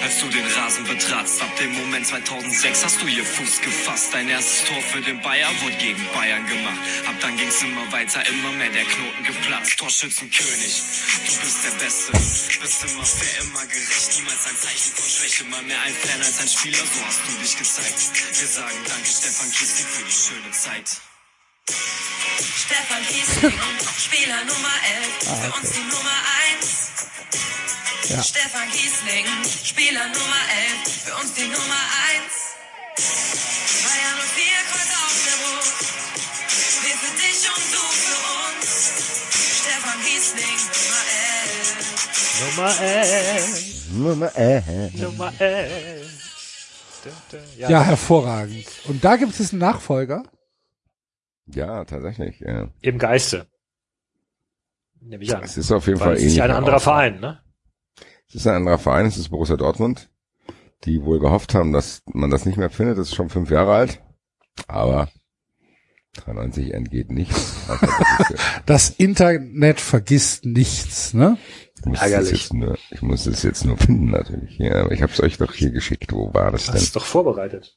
[0.02, 1.40] als du den Rasen betratst.
[1.42, 4.12] Ab dem Moment 2006 hast du hier Fuß gefasst.
[4.12, 6.78] Dein erstes Tor für den Bayer wurde gegen Bayern gemacht.
[7.06, 9.78] Ab dann ging's immer weiter, immer mehr der Knoten geplatzt.
[9.78, 10.82] Torschützenkönig,
[11.26, 12.12] du bist der Beste.
[12.12, 14.10] Bist immer fair, immer gerecht.
[14.16, 16.78] Niemals ein Zeichen von Schwäche, mal mehr ein Fan als ein Spieler.
[16.78, 18.40] So hast du dich gezeigt.
[18.40, 21.07] Wir sagen Danke, Stefan Kiesling, für die schöne Zeit.
[21.68, 23.58] Stefan Kiesling,
[23.98, 26.18] Spieler Nummer 11, für uns die Nummer
[26.60, 28.10] 1.
[28.10, 28.22] Ja.
[28.22, 29.26] Stefan Kiesling,
[29.64, 30.42] Spieler Nummer
[30.84, 31.82] 11, für uns die Nummer
[32.12, 32.48] 1.
[32.96, 35.78] Bayern und vier Kreuz auf der Brust.
[36.84, 38.68] Wir für dich und du für uns.
[39.60, 41.88] Stefan Kiesling, Nummer 11.
[42.56, 43.88] Nummer 11.
[43.90, 44.62] Nummer, äh.
[44.96, 46.10] Nummer 11.
[47.04, 47.40] Dun, dun.
[47.56, 48.66] Ja, Ja, hervorragend.
[48.84, 50.22] Und da gibt es einen Nachfolger.
[51.54, 52.68] Ja, tatsächlich, ja.
[52.80, 53.46] im Geiste.
[55.00, 55.42] Nehme ich an.
[55.42, 56.80] Es ist auf jeden Weil Fall es ist ja ein anderer.
[56.80, 57.40] Verein, ne?
[58.28, 60.10] Es ist ein anderer Verein, es ist Borussia Dortmund,
[60.84, 62.98] die wohl gehofft haben, dass man das nicht mehr findet.
[62.98, 64.02] Das ist schon fünf Jahre alt.
[64.66, 65.08] Aber
[66.14, 67.54] 93 entgeht nichts.
[67.68, 71.36] Also das ist, Das Internet vergisst nichts, ne?
[71.78, 72.30] ich, muss das Ärgerlich.
[72.32, 74.58] jetzt nur, ich muss es jetzt nur finden natürlich.
[74.58, 76.12] Ja, aber ich habe es euch doch hier geschickt.
[76.12, 76.74] Wo war das denn?
[76.74, 77.76] hast es doch vorbereitet.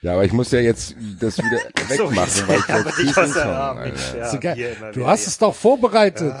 [0.00, 1.58] Ja, aber ich muss ja jetzt das wieder
[1.88, 3.80] wegmachen, weil ich was Kiesling er Song, haben.
[3.80, 4.76] Mensch, ja, So geil.
[4.94, 6.34] Du wieder hast es doch vorbereitet.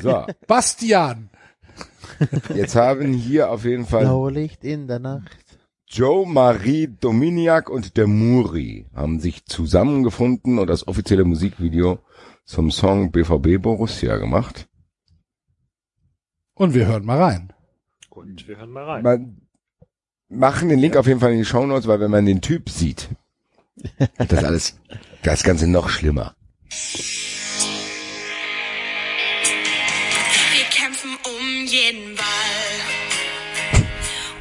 [0.00, 1.30] So, Bastian.
[2.54, 5.36] jetzt haben hier auf jeden Fall Blaulicht in der Nacht.
[5.88, 12.00] Joe Marie Dominiak und der Muri haben sich zusammengefunden und das offizielle Musikvideo
[12.44, 14.68] zum Song BVB Borussia gemacht.
[16.54, 17.52] Und wir hören mal rein.
[18.10, 19.02] Und wir hören mal rein.
[19.02, 19.45] Man
[20.28, 23.08] machen den Link auf jeden Fall in die Shownotes, weil wenn man den Typ sieht,
[24.18, 24.78] das alles,
[25.22, 26.34] das Ganze noch schlimmer.
[30.52, 32.24] Wir kämpfen um jeden Ball.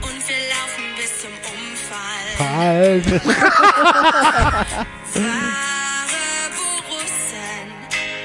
[0.02, 2.28] Und wir laufen bis zum Umfall.
[2.40, 3.06] Halt.
[5.16, 6.26] Wahre
[6.56, 7.68] Borussen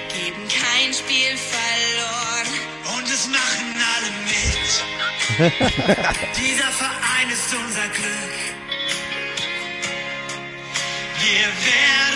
[0.08, 2.48] geben kein Spiel verloren.
[2.96, 4.70] Und es machen alle mit.
[6.36, 6.99] Dieser Verein
[11.32, 12.09] Wir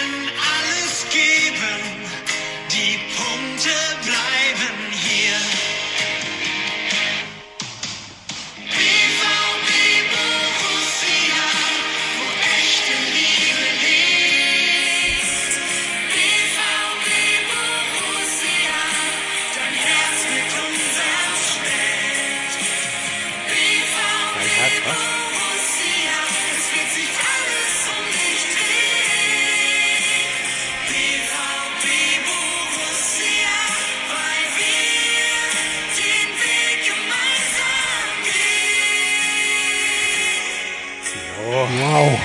[41.95, 42.19] Wow.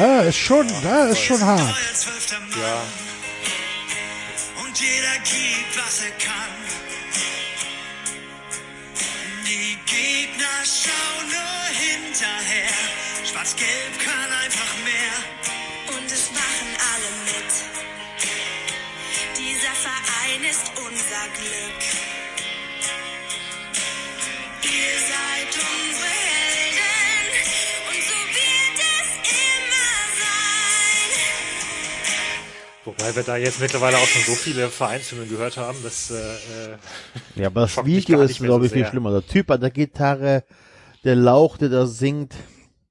[0.00, 1.60] Ja, ist schon, ja, ist schon hart.
[1.60, 2.82] Ja.
[4.62, 6.54] Und jeder gibt, was er kann.
[9.44, 12.72] Die Gegner schauen nur hinterher.
[13.30, 15.98] Schwarz-Gelb kann einfach mehr.
[15.98, 17.52] Und es machen alle mit.
[19.36, 21.82] Dieser Verein ist unser Glück.
[24.62, 25.89] Ihr seid unsere
[33.00, 36.76] Wobei wir da jetzt mittlerweile auch schon so viele Vereinshymnen gehört haben, dass äh, äh,
[37.36, 38.90] Ja, aber das Video ist, glaube so ich, viel sehr.
[38.90, 39.10] schlimmer.
[39.12, 40.44] Der Typ an der Gitarre,
[41.04, 42.34] der Lauch, der da singt.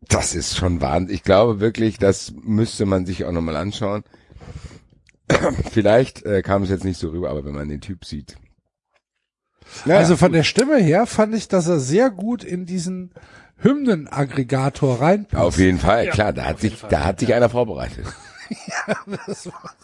[0.07, 1.14] Das ist schon Wahnsinn.
[1.14, 4.03] Ich glaube wirklich, das müsste man sich auch nochmal anschauen.
[5.72, 8.36] Vielleicht äh, kam es jetzt nicht so rüber, aber wenn man den Typ sieht.
[9.86, 13.11] Naja, Also von der Stimme her fand ich, dass er sehr gut in diesen
[13.57, 15.44] Hymnenaggregator reinpasst.
[15.44, 18.06] auf jeden Fall, Ja, klar, da hat auf sich, da hat sich einer vorbereitet.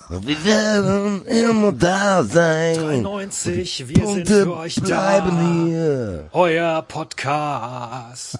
[0.09, 3.03] Wir werden immer da sein.
[3.03, 5.65] 93, wir sind für euch da.
[5.65, 6.29] hier.
[6.31, 8.37] Euer Podcast.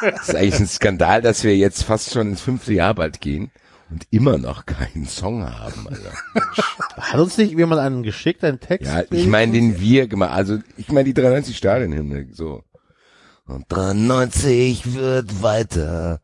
[0.00, 3.50] Das ist eigentlich ein Skandal, dass wir jetzt fast schon ins fünfte Jahr bald gehen
[3.90, 6.12] und immer noch keinen Song haben, Alter.
[6.96, 8.86] Hat uns nicht jemand einen geschickt, einen Text?
[8.86, 12.62] Ja, ich meine den wir gemacht, also ich meine die 93 Stadionhymne, so.
[13.46, 16.20] Und 93 wird weiter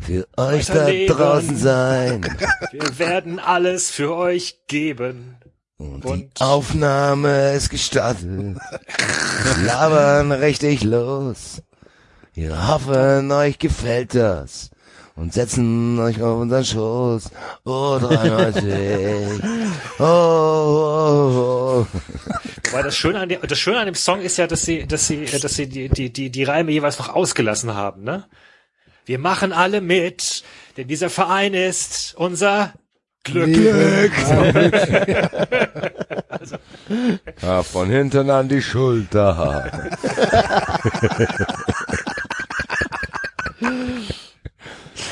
[0.00, 1.16] für euch da Weiterleben.
[1.16, 2.22] draußen sein.
[2.72, 5.36] Wir werden alles für euch geben.
[5.76, 8.56] Und, Und- die Aufnahme ist gestartet.
[9.64, 11.62] Labern richtig los.
[12.34, 14.70] Wir hoffen, euch gefällt das.
[15.16, 17.30] Und setzen euch auf unseren Schoß.
[17.64, 19.42] Oh, 93.
[19.98, 21.86] Oh, oh, oh.
[22.70, 25.08] Wobei das Schöne an dem, das Schöne an dem Song ist ja, dass sie, dass
[25.08, 28.26] sie, dass sie die, die, die, die Reime jeweils noch ausgelassen haben, ne?
[29.08, 30.44] Wir machen alle mit,
[30.76, 32.74] denn dieser Verein ist unser
[33.24, 34.12] Glück.
[37.42, 39.70] Ja, von hinten an die Schulter.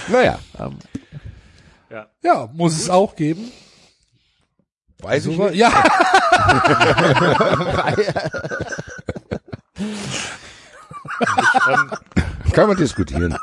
[0.08, 0.38] naja,
[2.22, 3.50] Ja, muss es auch geben.
[5.00, 5.56] weiß ich So, nicht.
[5.56, 5.70] ja,
[11.68, 11.90] Ähm,
[12.52, 13.36] Kann man diskutieren.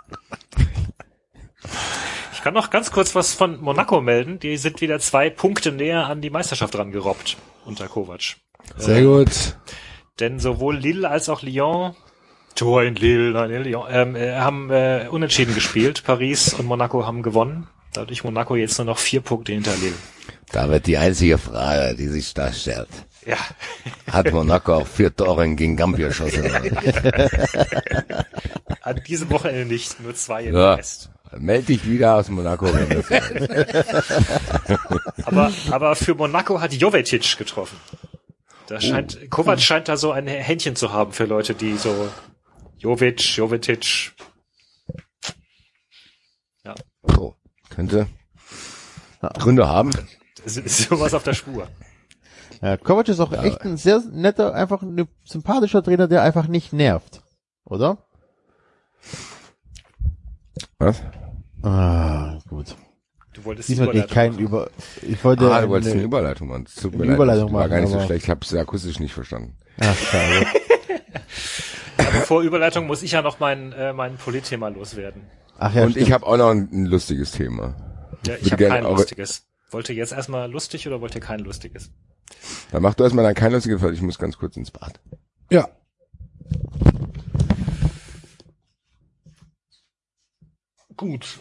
[2.34, 4.40] Ich kann noch ganz kurz was von Monaco melden.
[4.40, 8.36] Die sind wieder zwei Punkte näher an die Meisterschaft dran gerobbt unter Kovac.
[8.78, 9.56] sehr gut.
[10.20, 11.96] Denn sowohl Lille als auch Lyon,
[12.56, 16.04] Tor in Lille, nein, in Lyon, ähm, äh, haben äh, unentschieden gespielt.
[16.04, 17.68] Paris und Monaco haben gewonnen.
[17.94, 19.96] Dadurch Monaco jetzt nur noch vier Punkte hinter Lille.
[20.52, 22.90] Da wird die einzige Frage, die sich da stellt.
[23.26, 23.38] Ja,
[24.12, 26.44] Hat Monaco auch vier Tore gegen Gambia geschossen?
[28.82, 30.74] an diesem Wochenende nicht, nur zwei im Ja.
[30.74, 31.10] Rest.
[31.38, 32.68] Meld dich wieder aus Monaco.
[35.26, 37.78] Aber, aber für Monaco hat Jovetic getroffen.
[38.68, 42.10] Da scheint, Kovac scheint da so ein Händchen zu haben für Leute, die so
[42.78, 44.14] Jovic, Jovetic.
[47.18, 47.34] oh,
[47.70, 48.08] könnte
[49.40, 49.92] Gründe haben.
[50.46, 51.68] Ist sowas auf der Spur.
[52.62, 56.74] Ja, Kovac ist auch echt ein sehr netter, einfach ein sympathischer Trainer, der einfach nicht
[56.74, 57.22] nervt.
[57.66, 57.98] Oder?
[60.78, 61.02] Was?
[61.64, 62.76] Ah, gut.
[63.34, 64.44] Du wolltest die Diesmal Überleitung kein machen.
[64.44, 64.70] Über,
[65.02, 66.66] ich wollte, Ah, du wolltest eine- eine Überleitung machen.
[66.68, 67.16] Es Tut mir Eine leid.
[67.16, 68.24] Überleitung das war machen, gar nicht so schlecht.
[68.26, 69.58] Ich habe es akustisch nicht verstanden.
[69.80, 70.46] Ach, schade.
[71.98, 75.24] Aber vor Überleitung muss ich ja noch mein, äh, mein Politthema loswerden.
[75.58, 76.12] Ach ja, Und ich stimmt.
[76.14, 77.76] habe auch noch ein, ein lustiges Thema.
[78.28, 79.46] Ja, ich habe gerne kein lustiges.
[79.72, 81.92] Wollt ihr jetzt erstmal lustig oder wollt ihr kein lustiges?
[82.72, 85.00] Dann mach du erstmal dann kein lustiges, weil ich muss ganz kurz ins Bad.
[85.52, 85.70] Ja.
[90.96, 91.40] Gut.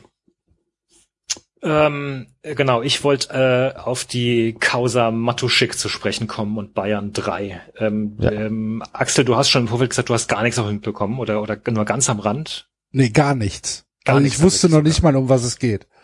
[1.64, 7.12] Ähm, äh, genau, ich wollte äh, auf die Causa Matuschik zu sprechen kommen und Bayern
[7.12, 7.60] 3.
[7.78, 8.32] Ähm, Ja.
[8.32, 11.40] ähm, Axel, du hast schon im Vorfeld gesagt, du hast gar nichts auch mitbekommen oder,
[11.40, 12.68] oder nur ganz am Rand.
[12.90, 13.86] Nee, gar nichts.
[14.04, 15.86] Gar also nichts ich wusste noch nicht mal, um was es geht.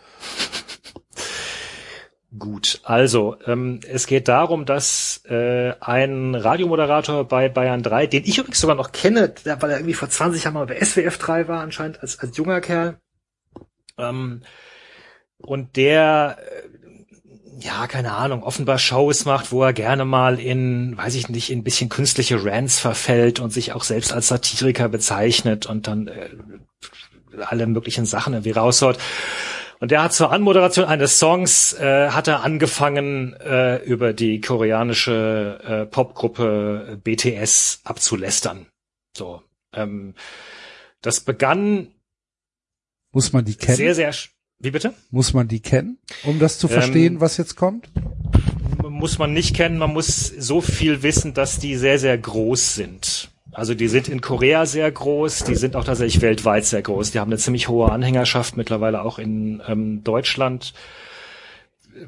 [2.37, 8.37] Gut, also ähm, es geht darum, dass äh, ein Radiomoderator bei Bayern 3, den ich
[8.37, 11.61] übrigens sogar noch kenne, weil er irgendwie vor 20 Jahren mal bei SWF 3 war,
[11.61, 12.99] anscheinend als, als junger Kerl.
[13.97, 14.43] Ähm,
[15.41, 21.15] und der, äh, ja, keine Ahnung, offenbar Shows macht, wo er gerne mal in, weiß
[21.15, 25.65] ich nicht, in ein bisschen künstliche Rants verfällt und sich auch selbst als Satiriker bezeichnet
[25.65, 26.29] und dann äh,
[27.45, 28.97] alle möglichen Sachen irgendwie raushaut.
[29.79, 35.59] Und der hat zur Anmoderation eines Songs äh, hat er angefangen äh, über die koreanische
[35.63, 38.67] äh, Popgruppe BTS abzulästern.
[39.15, 39.41] So,
[39.73, 40.15] ähm,
[41.01, 41.93] das begann
[43.13, 43.77] Muss man die kennen?
[43.77, 44.11] sehr sehr
[44.59, 44.93] wie bitte?
[45.11, 47.89] Muss man die kennen, um das zu verstehen, Ähm, was jetzt kommt?
[48.87, 53.29] muss man nicht kennen, man muss so viel wissen, dass die sehr, sehr groß sind.
[53.51, 57.11] Also die sind in Korea sehr groß, die sind auch tatsächlich weltweit sehr groß.
[57.11, 60.73] Die haben eine ziemlich hohe Anhängerschaft mittlerweile auch in ähm, Deutschland.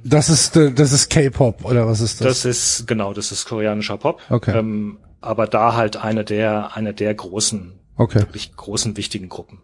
[0.03, 2.45] Das ist äh, das ist K-Pop oder was ist Das das?
[2.79, 4.21] ist genau, das ist koreanischer Pop.
[4.29, 4.57] Okay.
[4.57, 8.19] Ähm, aber da halt eine der eine der großen, okay.
[8.19, 9.59] wirklich großen wichtigen Gruppen.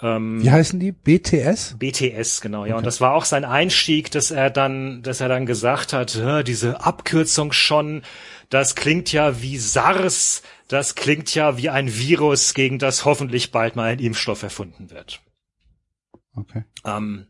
[0.00, 0.92] Ähm, Wie heißen die?
[0.92, 1.76] BTS?
[1.78, 2.72] BTS, genau, ja.
[2.72, 2.78] Okay.
[2.78, 6.44] Und das war auch sein Einstieg, dass er dann, dass er dann gesagt hat, "Hä,
[6.44, 8.02] diese Abkürzung schon,
[8.48, 13.74] das klingt ja wie SARS, das klingt ja wie ein Virus, gegen das hoffentlich bald
[13.74, 15.20] mal ein Impfstoff erfunden wird.
[16.36, 16.64] Okay.
[16.84, 17.26] Ähm,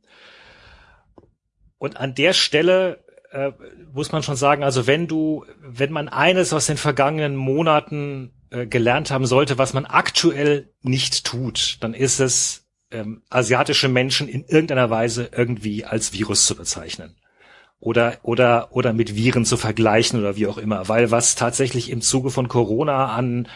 [1.79, 3.53] und an der Stelle äh,
[3.93, 8.67] muss man schon sagen, also wenn du, wenn man eines aus den vergangenen Monaten äh,
[8.67, 14.45] gelernt haben sollte, was man aktuell nicht tut, dann ist es, ähm, asiatische Menschen in
[14.45, 17.17] irgendeiner Weise irgendwie als Virus zu bezeichnen.
[17.81, 20.89] Oder, oder, oder mit Viren zu vergleichen oder wie auch immer.
[20.89, 23.47] Weil was tatsächlich im Zuge von Corona an,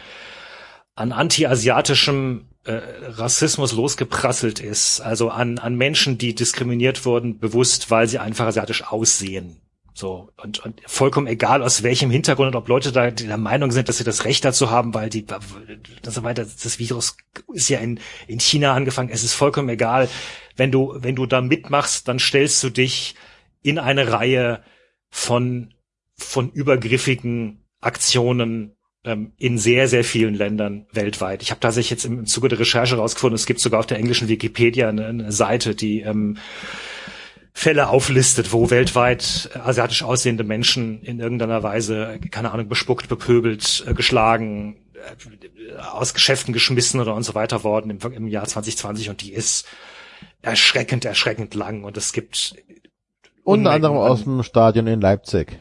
[0.95, 8.07] an anti-asiatischem äh, Rassismus losgeprasselt ist, also an, an Menschen, die diskriminiert wurden, bewusst, weil
[8.07, 9.59] sie einfach asiatisch aussehen.
[9.95, 13.89] So, und, und vollkommen egal, aus welchem Hintergrund und ob Leute da der Meinung sind,
[13.89, 17.15] dass sie das Recht dazu haben, weil die, und so weiter, das Virus
[17.53, 20.09] ist ja in, in China angefangen, es ist vollkommen egal.
[20.55, 23.13] Wenn du, wenn du da mitmachst, dann stellst du dich
[23.61, 24.63] in eine Reihe
[25.09, 25.75] von,
[26.15, 31.43] von übergriffigen Aktionen ähm, in sehr, sehr vielen Ländern weltweit.
[31.43, 33.99] Ich habe tatsächlich jetzt im, im Zuge der Recherche rausgefunden, es gibt sogar auf der
[33.99, 36.37] englischen Wikipedia eine, eine Seite, die ähm,
[37.55, 43.93] Fälle auflistet, wo weltweit asiatisch aussehende Menschen in irgendeiner Weise, keine Ahnung, bespuckt, bepöbelt, äh,
[43.93, 49.21] geschlagen, äh, aus Geschäften geschmissen oder und so weiter worden im, im Jahr 2020 und
[49.21, 49.67] die ist
[50.41, 52.55] erschreckend, erschreckend lang und es gibt
[53.43, 55.59] Unter anderem an- aus dem Stadion in Leipzig.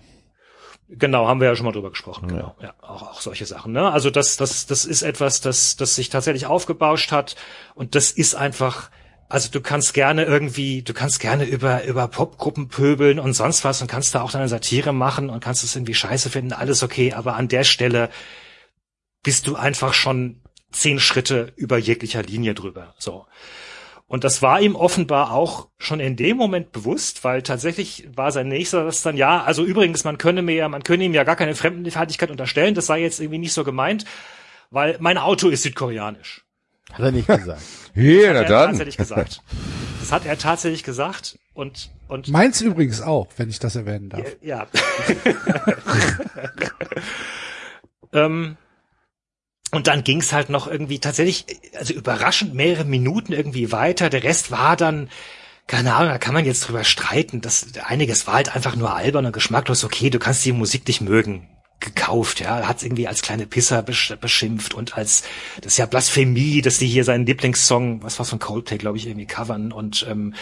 [0.89, 2.29] Genau, haben wir ja schon mal drüber gesprochen.
[2.29, 3.73] Genau, ja, auch, auch solche Sachen.
[3.73, 3.91] Ne?
[3.91, 7.37] Also das, das, das ist etwas, das, das sich tatsächlich aufgebauscht hat
[7.75, 8.91] und das ist einfach.
[9.33, 13.81] Also du kannst gerne irgendwie, du kannst gerne über über Popgruppen pöbeln und sonst was
[13.81, 17.15] und kannst da auch deine Satire machen und kannst es irgendwie scheiße finden, alles okay.
[17.15, 18.11] Aber an der Stelle
[19.23, 22.95] bist du einfach schon zehn Schritte über jeglicher Linie drüber.
[22.99, 23.25] So.
[24.07, 28.49] Und das war ihm offenbar auch schon in dem Moment bewusst, weil tatsächlich war sein
[28.49, 31.37] nächster das dann, ja, also übrigens, man könne mir ja, man könne ihm ja gar
[31.37, 34.05] keine Fremdenfeindlichkeit unterstellen, das sei jetzt irgendwie nicht so gemeint,
[34.69, 36.45] weil mein Auto ist südkoreanisch.
[36.93, 37.63] Hat er nicht gesagt.
[37.95, 38.69] Hier, na Hat er dann.
[38.71, 39.43] tatsächlich gesagt.
[40.01, 44.37] Das hat er tatsächlich gesagt und, und Meins übrigens auch, wenn ich das erwähnen darf.
[44.41, 44.67] ja.
[48.13, 48.57] ähm,
[49.71, 51.47] und dann ging's halt noch irgendwie tatsächlich,
[51.79, 54.11] also überraschend mehrere Minuten irgendwie weiter.
[54.11, 55.09] Der Rest war dann,
[55.67, 57.41] keine Ahnung, da kann man jetzt drüber streiten.
[57.41, 59.85] Das, einiges war halt einfach nur albern und geschmacklos.
[59.85, 61.49] Okay, du kannst die Musik nicht mögen.
[61.83, 65.25] Gekauft, ja, hat irgendwie als kleine Pisser besch beschimpft und als,
[65.61, 69.07] das ist ja Blasphemie, dass die hier seinen Lieblingssong, was war's von Coldplay, glaube ich,
[69.07, 70.35] irgendwie covern und, ähm,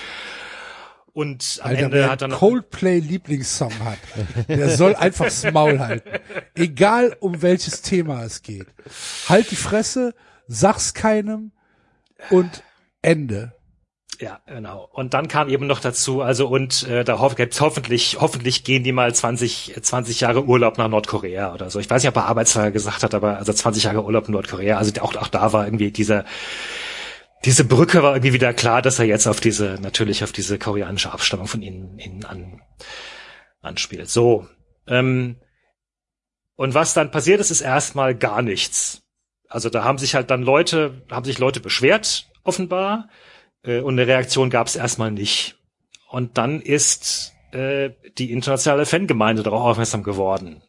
[1.13, 3.99] und am Alter, Ende hat dann Coldplay Lieblingssong hat,
[4.49, 6.09] der soll einfach das Maul halten.
[6.55, 8.67] Egal um welches Thema es geht.
[9.29, 10.15] Halt die Fresse,
[10.47, 11.53] sag's keinem
[12.31, 12.63] und
[13.03, 13.55] Ende.
[14.21, 14.87] Ja, genau.
[14.93, 18.93] Und dann kam eben noch dazu, also und äh, da hoff, hoffentlich, hoffentlich gehen die
[18.93, 21.81] mal 20, 20 Jahre Urlaub nach Nordkorea oder so.
[21.81, 24.77] Ich weiß nicht, ob er Arbeitsfall gesagt hat, aber also 20 Jahre Urlaub in Nordkorea.
[24.77, 26.27] Also auch, auch da war irgendwie dieser,
[27.47, 31.13] diese Brücke war irgendwie wieder klar, dass er jetzt auf diese, natürlich auf diese koreanische
[31.13, 32.61] Abstammung von ihnen, ihnen an,
[33.63, 34.11] anspielt.
[34.11, 34.47] So.
[34.87, 35.37] Ähm,
[36.57, 39.03] und was dann passiert ist, ist erstmal gar nichts.
[39.49, 43.09] Also da haben sich halt dann Leute, haben sich Leute beschwert, offenbar.
[43.65, 45.57] Äh, und eine Reaktion gab es erstmal nicht.
[46.09, 50.63] Und dann ist äh, die internationale Fangemeinde darauf aufmerksam geworden.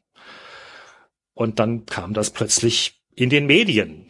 [1.34, 4.08] Und dann kam das plötzlich in den Medien.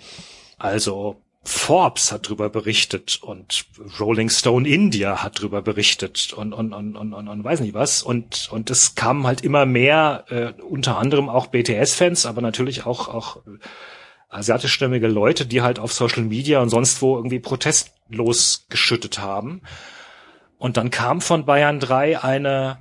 [0.58, 3.66] Also Forbes hat drüber berichtet und
[4.00, 8.04] Rolling Stone India hat drüber berichtet und und und und, und, und weiß nicht was
[8.04, 13.08] und und es kamen halt immer mehr äh, unter anderem auch BTS-Fans, aber natürlich auch
[13.08, 13.42] auch
[14.32, 19.62] asiatischstämmige Leute, die halt auf Social Media und sonst wo irgendwie Protest losgeschüttet haben.
[20.58, 22.78] Und dann kam von Bayern 3 eine,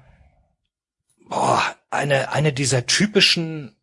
[1.28, 3.74] boah, eine, eine dieser typischen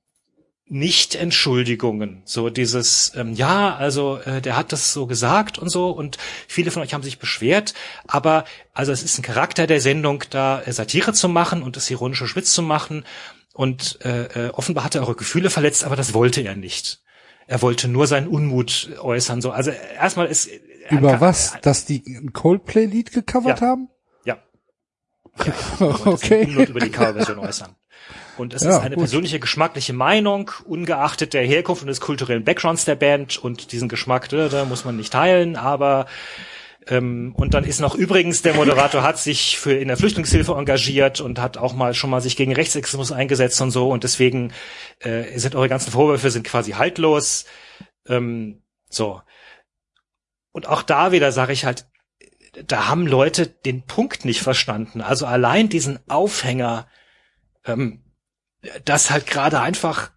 [0.67, 2.21] Nicht-Entschuldigungen.
[2.25, 6.17] So dieses, ähm, ja, also äh, der hat das so gesagt und so und
[6.47, 7.73] viele von euch haben sich beschwert,
[8.05, 11.89] aber also es ist ein Charakter der Sendung, da äh, Satire zu machen und das
[11.89, 13.05] ironische Schwitz zu machen
[13.53, 17.01] und äh, äh, offenbar hat er eure Gefühle verletzt, aber das wollte er nicht.
[17.47, 19.41] Er wollte nur seinen Unmut äußern.
[19.41, 20.47] So, also erstmal ist
[20.89, 21.53] er Über kann- was?
[21.61, 23.67] Dass die ein Coldplay-Lied gecovert Ja.
[23.67, 23.89] haben?
[24.25, 24.37] Ja.
[25.45, 26.45] ja er wollte Okay.
[26.45, 27.75] Unmut über die Coverversion äußern.
[28.37, 29.03] Und es Ja, ist eine gut.
[29.03, 34.29] persönliche geschmackliche Meinung, ungeachtet der Herkunft und des kulturellen Backgrounds der Band und diesen Geschmack,
[34.29, 36.05] da, da muss man nicht teilen, aber
[36.89, 41.19] ähm, und dann ist noch übrigens, der Moderator hat sich für in der Flüchtlingshilfe engagiert
[41.19, 44.53] und hat auch mal schon mal sich gegen Rechtsextremismus eingesetzt und so und deswegen
[44.99, 47.45] äh, sind eure ganzen Vorwürfe sind quasi haltlos.
[48.07, 49.21] Ähm, so.
[50.51, 51.87] Und auch da wieder sage ich halt,
[52.65, 55.01] da haben Leute den Punkt nicht verstanden.
[55.01, 56.87] Also allein diesen Aufhänger,
[57.65, 58.03] ähm,
[58.85, 60.11] dass halt gerade einfach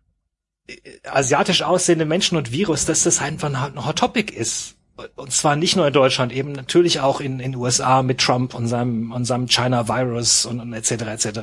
[0.69, 4.77] äh, asiatisch aussehende Menschen und Virus, dass das einfach ein Hot Topic ist.
[5.17, 8.67] Und zwar nicht nur in Deutschland, eben natürlich auch in den USA mit Trump und
[8.67, 10.91] seinem, und seinem China Virus und, und etc.
[11.03, 11.41] etc.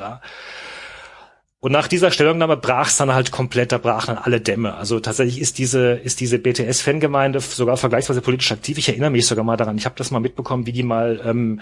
[1.59, 4.75] Und nach dieser Stellungnahme brach es dann halt komplett, da brachen dann alle Dämme.
[4.75, 8.77] Also tatsächlich ist diese, ist diese BTS-Fangemeinde sogar vergleichsweise politisch aktiv.
[8.77, 11.61] Ich erinnere mich sogar mal daran, ich habe das mal mitbekommen, wie die mal ähm,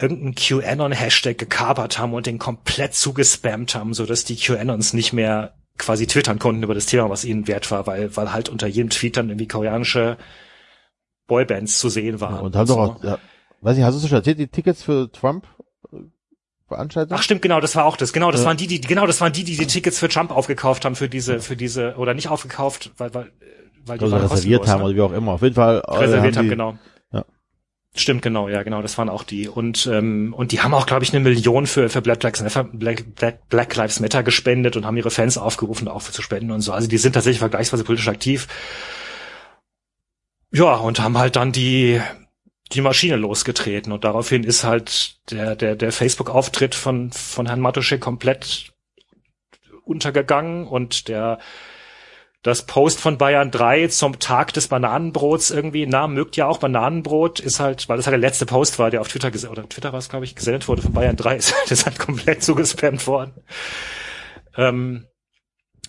[0.00, 5.54] irgendeinen QAnon-Hashtag gekapert haben und den komplett zugespammt haben, so dass die QAnons nicht mehr
[5.76, 8.90] quasi twittern konnten über das Thema, was ihnen wert war, weil, weil halt unter jedem
[8.90, 10.16] Tweet dann irgendwie koreanische
[11.26, 12.40] Boybands zu sehen waren.
[12.40, 13.18] Und haben doch auch, ja,
[13.60, 15.46] weiß nicht, hast du schon erzählt, die Tickets für Trump
[15.92, 15.96] äh,
[16.68, 17.16] Veranstaltung.
[17.18, 18.12] Ach stimmt, genau, das war auch das.
[18.12, 18.46] Genau, das Ja.
[18.48, 21.08] waren die, die genau, das waren die, die die Tickets für Trump aufgekauft haben für
[21.08, 23.32] diese für diese oder nicht aufgekauft, weil weil
[23.86, 24.84] weil die waren reserviert kostenlos, haben ne?
[24.86, 25.32] oder wie auch immer.
[25.32, 26.78] Auf jeden Fall äh, reserviert haben, die, genau.
[27.12, 27.24] Ja.
[27.94, 29.46] Stimmt, genau, ja, genau, das waren auch die.
[29.46, 32.64] Und, ähm, und die haben auch, glaube ich, eine Million für, für Black, Lives Matter,
[32.64, 36.50] Black, Black, Black Lives Matter gespendet und haben ihre Fans aufgerufen, auch für zu spenden
[36.50, 36.72] und so.
[36.72, 38.48] Also die sind tatsächlich vergleichsweise politisch aktiv.
[40.54, 42.00] Ja, und haben halt dann die,
[42.70, 48.00] die Maschine losgetreten und daraufhin ist halt der, der, der Facebook-Auftritt von, von Herrn Matuschek
[48.00, 48.72] komplett
[49.82, 51.40] untergegangen und der,
[52.42, 57.40] das Post von Bayern 3 zum Tag des Bananenbrots irgendwie, na, mögt ja auch Bananenbrot,
[57.40, 59.98] ist halt, weil das halt der letzte Post war, der auf Twitter, oder Twitter war
[59.98, 63.42] es, glaube ich, gesendet wurde von Bayern 3, ist das ist halt komplett zugespammt worden.
[64.56, 65.08] Ähm,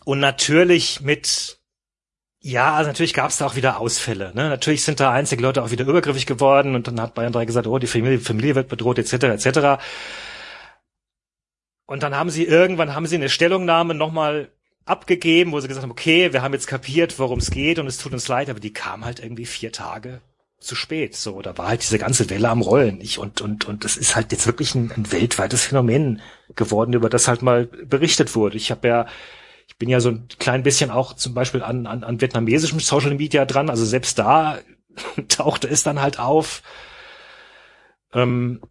[0.06, 1.60] und natürlich mit,
[2.46, 4.32] ja, also natürlich gab es da auch wieder Ausfälle.
[4.36, 4.50] Ne?
[4.50, 7.66] Natürlich sind da einzige Leute auch wieder übergriffig geworden und dann hat Bayern 3 gesagt,
[7.66, 9.84] oh, die Familie, Familie wird bedroht, etc., etc.
[11.88, 14.50] Und dann haben sie irgendwann haben sie eine Stellungnahme nochmal
[14.86, 17.98] abgegeben, wo sie gesagt haben, okay, wir haben jetzt kapiert, worum es geht und es
[17.98, 20.22] tut uns leid, aber die kam halt irgendwie vier Tage
[20.60, 21.16] zu spät.
[21.16, 23.02] So, da war halt diese ganze Welle am Rollen.
[23.02, 26.22] Ich, und, und, und das ist halt jetzt wirklich ein, ein weltweites Phänomen
[26.56, 28.58] geworden, über das halt mal berichtet wurde.
[28.58, 29.08] Ich habe ja,
[29.68, 33.16] ich bin ja so ein klein bisschen auch zum Beispiel an, an, an vietnamesischem Social
[33.16, 34.60] Media dran, also selbst da
[35.28, 36.62] tauchte es dann halt auf.
[38.14, 38.62] Ähm,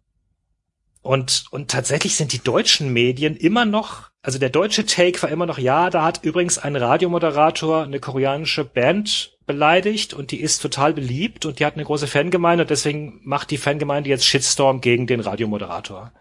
[1.01, 5.45] und, und tatsächlich sind die deutschen Medien immer noch, also der deutsche Take war immer
[5.45, 10.93] noch, ja, da hat übrigens ein Radiomoderator eine koreanische Band beleidigt und die ist total
[10.93, 15.05] beliebt und die hat eine große Fangemeinde und deswegen macht die Fangemeinde jetzt Shitstorm gegen
[15.05, 16.11] den Radiomoderator.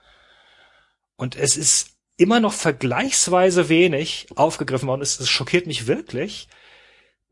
[1.16, 5.02] Und es ist immer noch vergleichsweise wenig aufgegriffen worden.
[5.02, 6.48] Es, es schockiert mich wirklich,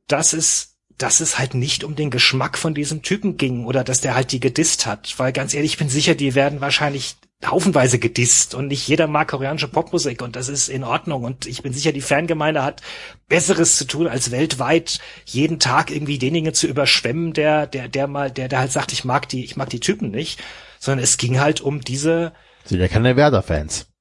[0.08, 4.00] dass es, dass es halt nicht um den Geschmack von diesem Typen ging oder dass
[4.00, 5.14] der halt die gedisst hat.
[5.18, 9.28] Weil ganz ehrlich, ich bin sicher, die werden wahrscheinlich haufenweise gedisst und nicht jeder mag
[9.28, 12.82] koreanische Popmusik und das ist in Ordnung und ich bin sicher, die Fangemeinde hat
[13.28, 18.30] Besseres zu tun, als weltweit jeden Tag irgendwie denjenigen zu überschwemmen, der, der, der mal,
[18.30, 20.40] der, der halt sagt, ich mag die, ich mag die Typen nicht,
[20.78, 22.32] sondern es ging halt um diese,
[22.64, 23.91] Sind ja keine Werder-Fans.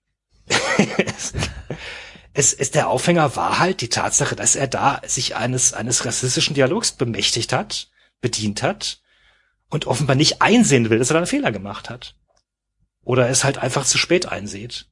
[2.34, 6.56] es, es der Aufhänger war halt die Tatsache, dass er da sich eines eines rassistischen
[6.56, 7.90] Dialogs bemächtigt hat,
[8.22, 9.02] bedient hat
[9.70, 12.16] und offenbar nicht einsehen will, dass er da einen Fehler gemacht hat.
[13.03, 14.88] Oder es halt einfach zu spät einsieht.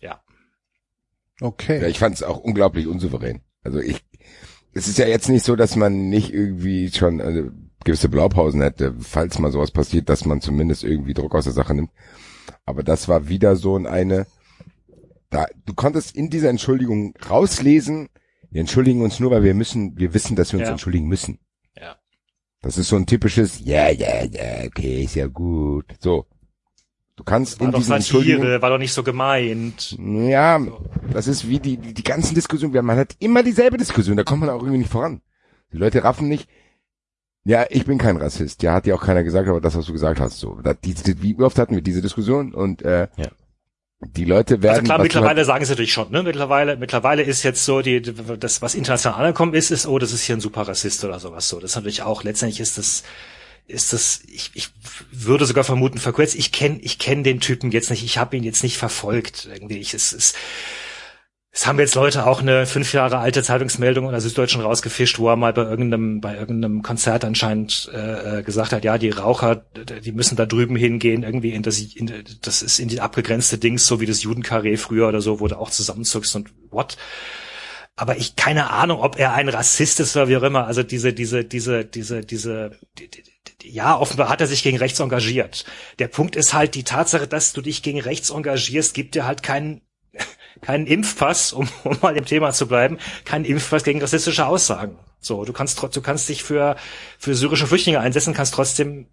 [0.00, 0.22] Ja.
[1.40, 1.80] Okay.
[1.80, 3.40] Ja, ich fand es auch unglaublich unsouverän.
[3.62, 4.04] Also ich,
[4.74, 7.50] es ist ja jetzt nicht so, dass man nicht irgendwie schon also,
[7.84, 11.74] gewisse Blaupausen hätte, falls mal sowas passiert, dass man zumindest irgendwie Druck aus der Sache
[11.74, 11.90] nimmt.
[12.64, 14.26] Aber das war wieder so ein eine,
[15.30, 18.08] da, du konntest in dieser Entschuldigung rauslesen,
[18.50, 20.72] wir entschuldigen uns nur, weil wir müssen, wir wissen, dass wir uns Ja.
[20.72, 21.38] entschuldigen müssen.
[21.76, 21.96] Ja.
[22.60, 25.86] Das ist so ein typisches, ja, ja, ja, okay, ist ja gut.
[26.00, 26.26] So.
[27.16, 29.96] Du kannst War in doch diesen Satire, war doch nicht so gemeint.
[29.98, 30.60] ja,
[31.12, 32.84] das ist wie die, die, die ganzen Diskussionen.
[32.84, 35.20] Man hat immer dieselbe Diskussion, da kommt man auch irgendwie nicht voran.
[35.72, 36.48] Die Leute raffen nicht.
[37.44, 38.62] Ja, ich bin kein Rassist.
[38.62, 40.60] Ja, hat ja auch keiner gesagt, aber das, was du gesagt hast, so.
[40.62, 42.54] Da, die, die, wie oft hatten wir diese Diskussion?
[42.54, 43.28] Und äh, Ja.
[44.00, 44.76] die Leute werden.
[44.78, 46.22] Also klar, mittlerweile halt- sagen sie natürlich schon, ne?
[46.22, 50.22] Mittlerweile, mittlerweile ist jetzt so die, das, was international angekommen ist, ist, oh, das ist
[50.22, 51.58] hier ein super Rassist oder sowas so.
[51.58, 53.02] Das ist natürlich auch, letztendlich ist das,
[53.66, 54.68] ist das, ich, ich
[55.10, 58.44] würde sogar vermuten, verkürzt, ich kenne ich kenn den Typen jetzt nicht, ich habe ihn
[58.44, 59.48] jetzt nicht verfolgt.
[59.52, 60.34] Irgendwie, ich, es, es,
[61.54, 65.28] es haben jetzt Leute auch eine fünf Jahre alte Zeitungsmeldung in der Süddeutschen rausgefischt, wo
[65.28, 69.56] er mal bei irgendeinem, bei irgendeinem Konzert anscheinend äh, äh, gesagt hat, ja, die Raucher,
[69.56, 72.10] die müssen da drüben hingehen, irgendwie in das, in,
[72.40, 75.58] das ist in die abgegrenzte Dings, so wie das Judenkarree früher oder so, wo du
[75.58, 76.96] auch zusammenzuckst und what?
[77.96, 80.66] Aber ich keine Ahnung, ob er ein Rassist ist oder wie auch immer.
[80.66, 83.22] Also diese, diese, diese, diese, diese, die, die,
[83.60, 85.66] die, ja, offenbar hat er sich gegen rechts engagiert.
[85.98, 89.42] Der Punkt ist halt die Tatsache, dass du dich gegen rechts engagierst, gibt dir halt
[89.42, 89.82] keinen
[90.62, 94.98] keinen Impfpass, um, um mal im Thema zu bleiben, keinen Impfpass gegen rassistische Aussagen.
[95.20, 96.76] So, du kannst du kannst dich für
[97.18, 99.06] für syrische Flüchtlinge einsetzen, kannst trotzdem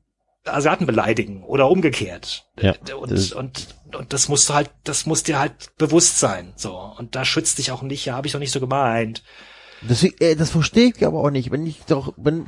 [0.46, 2.46] Asiaten beleidigen oder umgekehrt.
[2.60, 6.54] Ja, und, das- und und das musst du halt, das muss dir halt bewusst sein.
[6.56, 8.06] So und da schützt dich auch nicht.
[8.06, 9.24] Ja, habe ich doch nicht so gemeint.
[9.82, 11.52] Deswegen, äh, das verstehe ich aber auch nicht.
[11.52, 12.48] Wenn ich doch, wenn,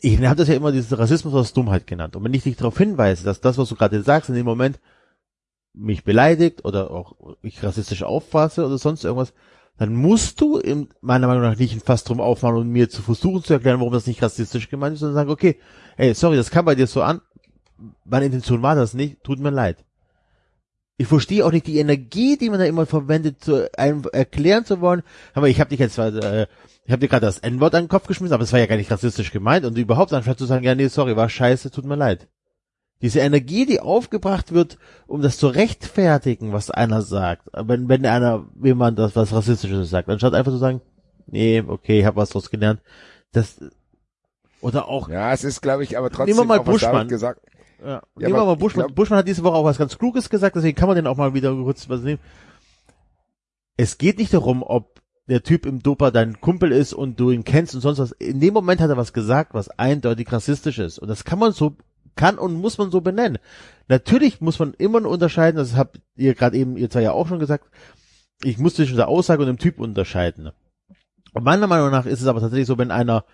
[0.00, 2.16] ich habe das ja immer diesen Rassismus aus Dummheit genannt.
[2.16, 4.78] Und wenn ich dich darauf hinweise, dass das, was du gerade sagst, in dem Moment
[5.74, 9.32] mich beleidigt oder auch ich rassistisch auffasse oder sonst irgendwas,
[9.78, 13.00] dann musst du in, meiner Meinung nach nicht ein Fass drum aufmachen und mir zu
[13.00, 15.60] versuchen zu erklären, warum das nicht rassistisch gemeint ist, sondern sagen, okay,
[15.96, 17.20] ey, sorry, das kam bei dir so an,
[18.04, 19.84] meine Intention war das nicht, tut mir leid.
[21.00, 24.80] Ich verstehe auch nicht die Energie, die man da immer verwendet, zu einem erklären zu
[24.80, 25.04] wollen.
[25.32, 26.48] Aber ich habe dich jetzt, äh,
[26.84, 28.76] ich habe dir gerade das N-Wort an den Kopf geschmissen, aber es war ja gar
[28.76, 31.94] nicht rassistisch gemeint und überhaupt anstatt zu sagen, ja nee, sorry, war scheiße, tut mir
[31.94, 32.26] leid.
[33.00, 34.76] Diese Energie, die aufgebracht wird,
[35.06, 40.08] um das zu rechtfertigen, was einer sagt, wenn, wenn einer jemand das was Rassistisches sagt,
[40.08, 40.80] anstatt einfach zu sagen,
[41.26, 42.80] nee, okay, ich habe was draus gelernt,
[43.32, 43.60] das
[44.60, 47.06] oder auch Ja, es ist, glaube ich, aber trotzdem Nehmen wir mal Buschmann.
[47.06, 47.40] gesagt.
[47.80, 48.86] Ja, Ja, nehmen wir mal Buschmann.
[48.86, 51.16] glaub- Buschmann hat diese Woche auch was ganz Kluges gesagt, deswegen kann man den auch
[51.16, 52.18] mal wieder kurz was nehmen.
[53.76, 57.44] Es geht nicht darum, ob der Typ im Doper dein Kumpel ist und du ihn
[57.44, 58.12] kennst und sonst was.
[58.12, 60.98] In dem Moment hat er was gesagt, was eindeutig rassistisch ist.
[60.98, 61.76] Und das kann man so,
[62.18, 63.38] kann und muss man so benennen.
[63.88, 67.38] Natürlich muss man immer unterscheiden, das habt ihr gerade eben, ihr zwei ja auch schon
[67.38, 67.64] gesagt,
[68.44, 70.50] ich muss zwischen der Aussage und dem Typ unterscheiden.
[71.32, 73.24] Und meiner Meinung nach ist es aber tatsächlich so, wenn einer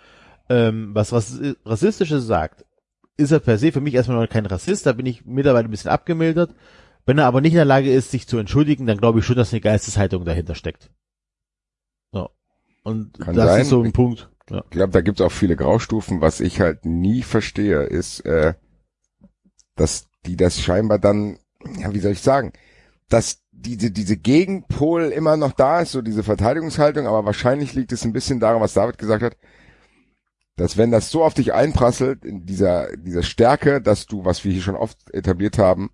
[0.48, 2.64] ähm, was Rassi- Rassistisches sagt,
[3.16, 5.70] ist er per se für mich erstmal noch kein Rassist, da bin ich mittlerweile ein
[5.70, 6.54] bisschen abgemildert.
[7.06, 9.36] Wenn er aber nicht in der Lage ist, sich zu entschuldigen, dann glaube ich schon,
[9.36, 10.90] dass eine Geisteshaltung dahinter steckt.
[12.12, 12.30] So.
[12.82, 13.62] Und Kann das sein.
[13.62, 14.30] ist so ein Punkt.
[14.50, 14.62] Ja.
[14.64, 16.20] Ich glaube, da gibt's auch viele Graustufen.
[16.20, 18.54] Was ich halt nie verstehe, ist, äh,
[19.76, 21.38] dass die das scheinbar dann,
[21.78, 22.52] ja, wie soll ich sagen,
[23.08, 28.04] dass diese, diese Gegenpol immer noch da ist, so diese Verteidigungshaltung, aber wahrscheinlich liegt es
[28.04, 29.36] ein bisschen daran, was David gesagt hat,
[30.56, 34.52] dass wenn das so auf dich einprasselt, in dieser, dieser Stärke, dass du, was wir
[34.52, 35.90] hier schon oft etabliert haben,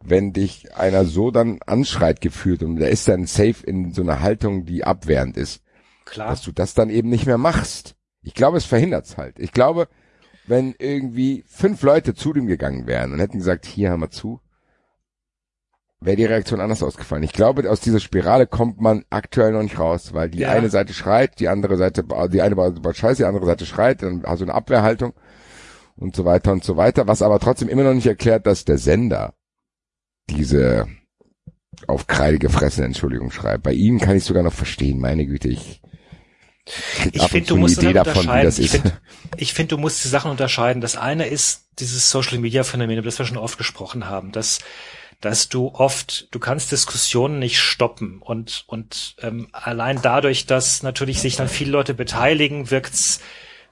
[0.00, 4.20] wenn dich einer so dann anschreit gefühlt und der ist dann safe in so einer
[4.20, 5.62] Haltung, die abwehrend ist,
[6.04, 6.30] Klar.
[6.30, 7.96] dass du das dann eben nicht mehr machst.
[8.22, 9.38] Ich glaube, es verhindert's halt.
[9.38, 9.88] Ich glaube,
[10.48, 14.40] wenn irgendwie fünf Leute zu dem gegangen wären und hätten gesagt, hier haben wir zu,
[16.00, 17.24] wäre die Reaktion anders ausgefallen.
[17.24, 20.50] Ich glaube, aus dieser Spirale kommt man aktuell noch nicht raus, weil die Ja.
[20.50, 24.22] eine Seite schreit, die andere Seite, die eine baut scheiße, die andere Seite schreit, dann
[24.24, 25.12] hast du eine Abwehrhaltung
[25.96, 28.78] und so weiter und so weiter, was aber trotzdem immer noch nicht erklärt, dass der
[28.78, 29.34] Sender
[30.30, 30.86] diese
[31.86, 33.64] auf Kreide gefressene Entschuldigung schreibt.
[33.64, 35.80] Bei ihm kann ich sogar noch verstehen, meine Güte, ich
[37.12, 38.54] Ich finde, du musst Idee davon, unterscheiden.
[38.58, 38.98] Ich finde,
[39.36, 40.80] ich finde, du musst die Sachen unterscheiden.
[40.80, 44.60] Das eine ist dieses Social Media Phänomen, über das wir schon oft gesprochen haben, dass
[45.20, 51.20] dass du oft, du kannst Diskussionen nicht stoppen und und ähm, allein dadurch, dass natürlich
[51.20, 53.20] sich dann viele Leute beteiligen, wirkt's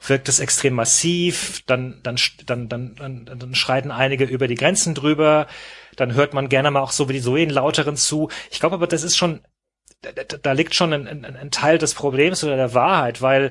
[0.04, 4.94] wirkt es extrem massiv, dann, dann, dann, dann, dann, dann schreiten einige über die Grenzen
[4.94, 5.46] drüber,
[5.96, 8.28] dann hört man gerne mal auch so wie die so in lauteren zu.
[8.50, 9.40] Ich glaube aber, das ist schon,
[10.02, 13.50] da, da, liegt schon ein, ein, ein Teil des Problems oder der Wahrheit, weil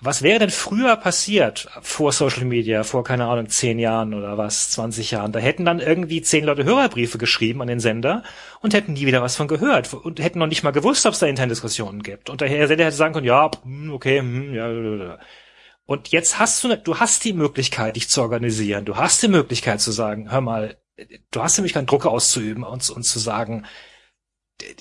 [0.00, 4.70] was wäre denn früher passiert vor Social Media, vor, keine Ahnung, zehn Jahren oder was,
[4.72, 5.32] 20 Jahren?
[5.32, 8.22] Da hätten dann irgendwie zehn Leute Hörerbriefe geschrieben an den Sender
[8.60, 11.20] und hätten nie wieder was von gehört und hätten noch nicht mal gewusst, ob es
[11.20, 12.28] da interne Diskussionen gibt.
[12.28, 15.18] Und der Sender hätte sagen können, ja, hm, okay, hm, ja.
[15.86, 18.84] Und jetzt hast du, ne- du hast die Möglichkeit, dich zu organisieren.
[18.84, 20.76] Du hast die Möglichkeit zu sagen, hör mal,
[21.30, 23.64] du hast die Möglichkeit, Druck auszuüben und, und zu sagen,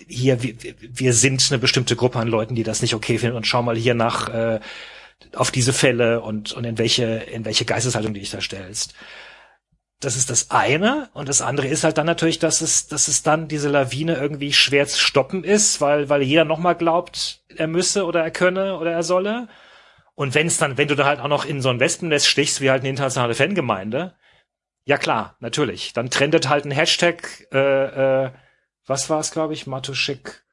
[0.08, 3.48] hier, wir, wir sind eine bestimmte Gruppe an Leuten, die das nicht okay finden und
[3.48, 4.60] schau mal hier nach, äh,
[5.34, 8.94] auf diese Fälle und, und in welche, in welche Geisteshaltung du dich da stellst.
[10.00, 11.10] Das ist das eine.
[11.14, 14.54] Und das andere ist halt dann natürlich, dass es, dass es dann diese Lawine irgendwie
[14.54, 18.92] schwer zu stoppen ist, weil, weil jeder nochmal glaubt, er müsse oder er könne oder
[18.92, 19.48] er solle.
[20.14, 22.62] Und wenn es dann, wenn du da halt auch noch in so ein Wespennest stichst,
[22.62, 24.16] wie halt eine internationale Fangemeinde,
[24.86, 25.94] ja klar, natürlich.
[25.94, 28.32] Dann trendet halt ein Hashtag, äh, äh,
[28.86, 30.44] was war es, glaube ich, Matuschik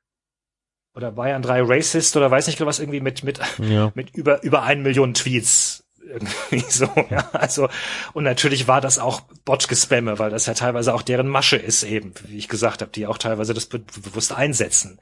[0.94, 3.92] oder Bayern 3 Racist oder weiß nicht was irgendwie mit mit Ja.
[3.94, 7.68] mit über über eine Million Tweets irgendwie so ja also
[8.12, 12.12] und natürlich war das auch Bot-Gespamme, weil das ja teilweise auch deren Masche ist eben,
[12.26, 15.00] wie ich gesagt habe, die auch teilweise das be bewusst einsetzen.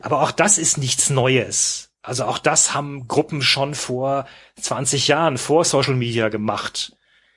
[0.00, 1.90] Aber auch das ist nichts Neues.
[2.02, 4.26] Also auch das haben Gruppen schon vor
[4.60, 6.96] 20 Jahren vor Social Media gemacht.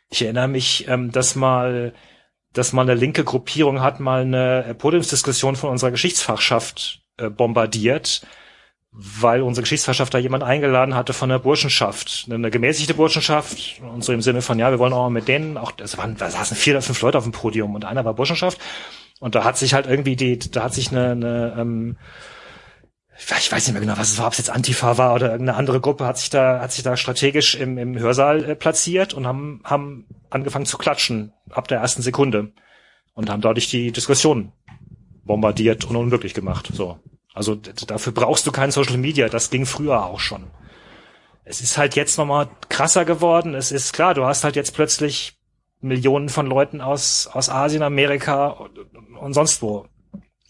[0.09, 1.93] Ich erinnere mich, ähm, dass mal,
[2.53, 8.21] dass mal eine linke Gruppierung hat mal eine äh, Podiumsdiskussion von unserer Geschichtsfachschaft äh, bombardiert,
[8.91, 14.13] weil unsere Geschichtsfachschaft da jemand eingeladen hatte von der Burschenschaft, eine gemäßigte Burschenschaft, und so
[14.13, 16.73] im Sinne von, ja, wir wollen auch mit denen, auch, das waren, da saßen vier
[16.73, 18.59] oder fünf Leute auf dem Podium und einer war Burschenschaft.
[19.19, 21.97] Und da hat sich halt irgendwie die, da hat sich eine, eine ähm,
[23.19, 25.57] ich weiß nicht mehr genau, was es war, ob es jetzt Antifa war oder irgendeine
[25.57, 29.27] andere Gruppe, hat sich da, hat sich da strategisch im, im Hörsaal äh, platziert und
[29.27, 32.51] haben, haben angefangen zu klatschen ab der ersten Sekunde
[33.14, 34.53] und haben dadurch die Diskussion
[35.25, 36.69] bombardiert und unmöglich gemacht.
[36.73, 36.99] So.
[37.33, 40.48] Also dafür brauchst du kein Social Media, das ging früher auch schon.
[41.43, 43.56] Es ist halt jetzt nochmal krasser geworden.
[43.56, 45.38] Es ist klar, du hast halt jetzt plötzlich
[45.81, 48.77] Millionen von Leuten aus, aus Asien, Amerika und,
[49.17, 49.88] und sonst wo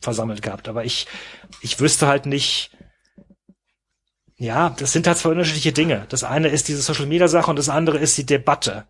[0.01, 0.67] versammelt gehabt.
[0.67, 1.07] Aber ich,
[1.61, 2.71] ich wüsste halt nicht,
[4.37, 6.05] ja, das sind halt zwei unterschiedliche Dinge.
[6.09, 8.85] Das eine ist diese Social Media Sache und das andere ist die Debatte.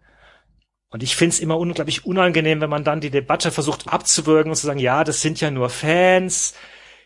[0.92, 4.66] Und ich find's immer unglaublich unangenehm, wenn man dann die Debatte versucht abzuwürgen und zu
[4.66, 6.56] sagen, ja, das sind ja nur Fans,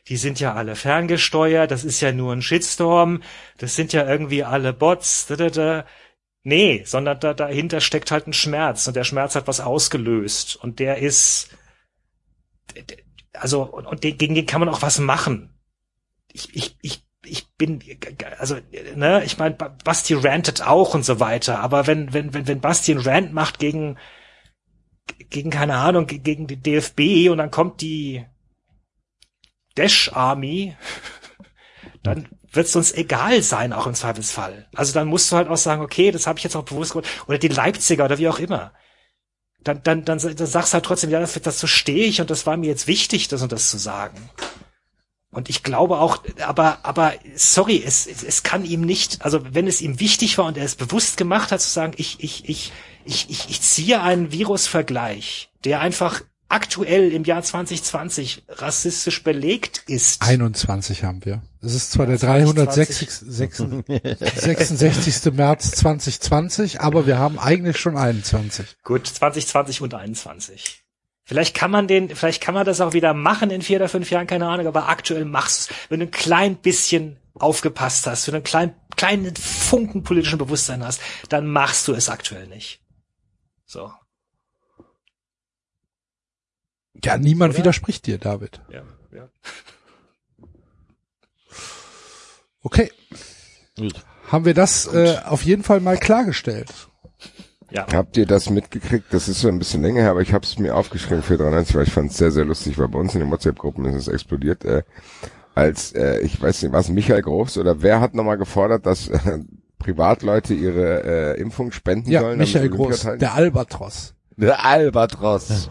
[0.08, 3.24] die sind ja alle ferngesteuert, das ist ja nur ein Shitstorm,
[3.58, 5.28] das sind ja irgendwie alle Bots.
[5.28, 5.86] Da, da, da.
[6.44, 10.80] Nee, sondern da, dahinter steckt halt ein Schmerz und der Schmerz hat was ausgelöst und
[10.80, 11.50] der ist,
[13.34, 15.50] also, und, und gegen den kann man auch was machen.
[16.34, 17.82] Ich, ich, ich, ich bin,
[18.40, 18.58] also,
[18.96, 22.92] ne, ich meine, Basti rantet auch und so weiter, aber wenn, wenn, wenn, wenn Basti
[22.94, 23.98] einen Rant macht gegen,
[25.30, 28.26] gegen, keine Ahnung, ge- gegen die DFB und dann kommt die
[29.76, 30.76] Dash Army,
[32.04, 34.68] dann wird es uns egal sein, auch im Zweifelsfall.
[34.76, 37.10] Also dann musst du halt auch sagen, okay, das habe ich jetzt auch bewusst gemacht.
[37.28, 38.74] Oder die Leipziger oder wie auch immer.
[39.64, 42.46] Dann, dann, dann, dann sagst du halt trotzdem, ja, das, dazu stehe ich und das
[42.46, 44.30] war mir jetzt wichtig, das und das zu sagen.
[45.32, 49.68] Und ich glaube auch, aber, aber sorry, es, es, es kann ihm nicht, also wenn
[49.68, 52.72] es ihm wichtig war und er es bewusst gemacht hat, zu sagen, ich, ich, ich,
[53.04, 56.22] ich, ich, ich ziehe einen Virusvergleich, der einfach
[56.54, 60.22] aktuell im Jahr 2020 rassistisch belegt ist.
[60.22, 61.42] 21 haben wir.
[61.62, 63.18] Es ist zwar der 2020.
[63.18, 65.34] 366.
[65.34, 68.68] März 2020, aber wir haben eigentlich schon 21.
[68.84, 70.84] Gut, 2020 und 21.
[71.26, 74.12] Vielleicht kann man den, vielleicht kann man das auch wieder machen in vier oder fünf
[74.12, 78.34] Jahren, keine Ahnung, aber aktuell machst du wenn du ein klein bisschen aufgepasst hast, wenn
[78.34, 82.80] du einen kleinen, kleinen Funken politischen Bewusstsein hast, dann machst du es aktuell nicht.
[83.66, 83.92] So.
[87.04, 87.60] Ja, niemand Oder?
[87.60, 88.62] widerspricht dir, David.
[88.72, 88.82] Ja,
[89.16, 89.28] ja.
[92.62, 92.92] Okay,
[93.78, 93.94] Gut.
[94.32, 96.72] haben wir das äh, auf jeden Fall mal klargestellt.
[97.72, 97.88] Ja.
[97.92, 99.08] Habt ihr das mitgekriegt?
[99.12, 101.76] Das ist so ein bisschen länger her, aber ich habe es mir aufgeschrieben für 93,
[101.76, 104.08] weil ich fand es sehr, sehr lustig, weil bei uns in den WhatsApp-Gruppen ist es
[104.08, 104.64] explodiert.
[104.64, 104.84] Äh,
[105.56, 109.40] als, äh, ich weiß nicht, was Michael Groß oder wer hat nochmal gefordert, dass äh,
[109.80, 112.38] Privatleute ihre äh, Impfung spenden Ja, sollen?
[112.38, 114.14] Michael Groß, der Albatros.
[114.38, 115.70] Der Albatros.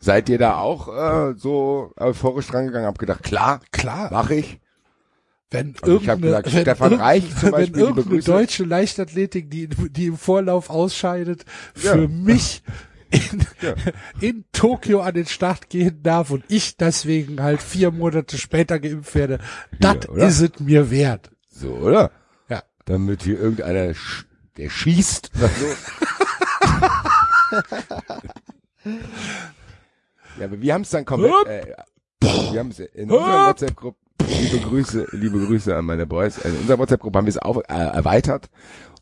[0.00, 2.86] Seid ihr da auch äh, so euphorisch drangegangen?
[2.86, 4.58] Hab gedacht, klar, Klar, mach ich.
[5.50, 8.64] wenn Und ich hab irgendeine, gesagt, wenn, Stefan Reich zum wenn Beispiel, liebe irgendeine deutsche
[8.64, 11.44] Leichtathletik, die, die im Vorlauf ausscheidet,
[11.82, 11.92] Ja.
[11.92, 12.62] für mich
[13.10, 13.74] in, Ja.
[14.20, 19.14] in Tokio an den Start gehen darf und ich deswegen halt vier Monate später geimpft
[19.14, 19.38] werde,
[19.80, 20.26] das oder?
[20.28, 21.30] ist es mir wert.
[21.50, 22.10] So, oder?
[22.48, 22.62] Ja.
[22.86, 24.24] Damit hier irgendeiner, sch
[24.56, 25.30] der schießt.
[25.36, 25.66] oder so.
[30.40, 31.74] ja, aber wir haben es dann komplett, äh,
[32.52, 36.56] wir haben es in unserer WhatsApp-Gruppe, liebe Grüße, liebe Grüße an meine Boys, äh, in
[36.58, 38.50] unserer WhatsApp-Gruppe haben wir es auf, äh, erweitert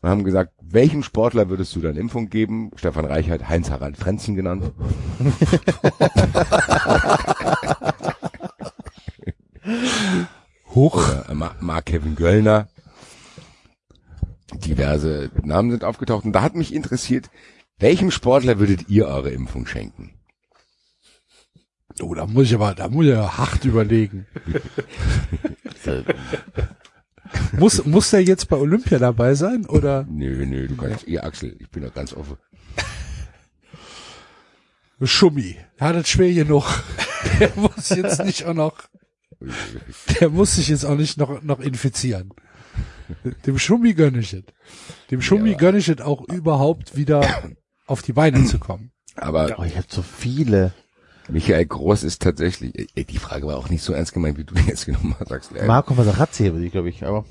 [0.01, 2.71] und haben gesagt, welchem Sportler würdest du dann Impfung geben?
[2.75, 4.71] Stefan Reich hat Heinz-Harald Frenzchen genannt.
[10.73, 11.03] Hoch.
[11.29, 12.67] Äh, Ma- Mark Kevin Göllner.
[14.53, 17.29] Diverse Namen sind aufgetaucht und da hat mich interessiert,
[17.77, 20.11] welchem Sportler würdet ihr eure Impfung schenken?
[22.01, 24.25] Oh, da muss ich aber, da muss ich ja hart überlegen.
[27.53, 31.55] muss, muss der jetzt bei Olympia dabei sein oder Nö, nö, du kannst, ihr Axel,
[31.59, 32.37] ich bin doch ganz offen.
[35.01, 35.55] Schummi?
[35.77, 36.65] Er hat es schwer genug.
[37.39, 38.77] Der muss jetzt nicht auch noch,
[40.19, 42.31] der muss sich jetzt auch nicht noch, noch infizieren.
[43.45, 44.43] Dem Schummi gönne ich es.
[45.11, 45.57] Dem Schummi Ja.
[45.57, 47.51] gönne ich es auch überhaupt wieder
[47.87, 48.91] auf die Beine zu kommen.
[49.15, 50.73] Aber Oh, ich habe so viele.
[51.29, 54.53] Michael Groß ist tatsächlich, ey, die Frage war auch nicht so ernst gemeint, wie du
[54.55, 55.57] die jetzt genommen hast, Axel.
[55.57, 57.25] Ey, Marco Materazzi würde ich, glaube ich, aber.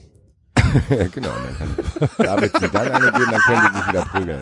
[0.88, 4.40] genau, dann kann David die dann eine geben, dann können die sich wieder prügeln.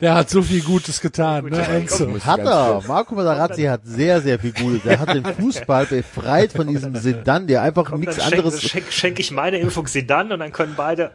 [0.00, 2.08] Der hat so viel Gutes getan, ne, Enzo?
[2.24, 2.82] Hat er.
[2.88, 4.86] Marco Materazzi hat sehr, sehr viel Gutes.
[4.86, 8.62] Er hat den Fußball befreit von diesem Sedan, der einfach Und nichts dann schenke anderes.
[8.62, 11.12] schenk, schenk ich meine Impfung sie dann und dann können beide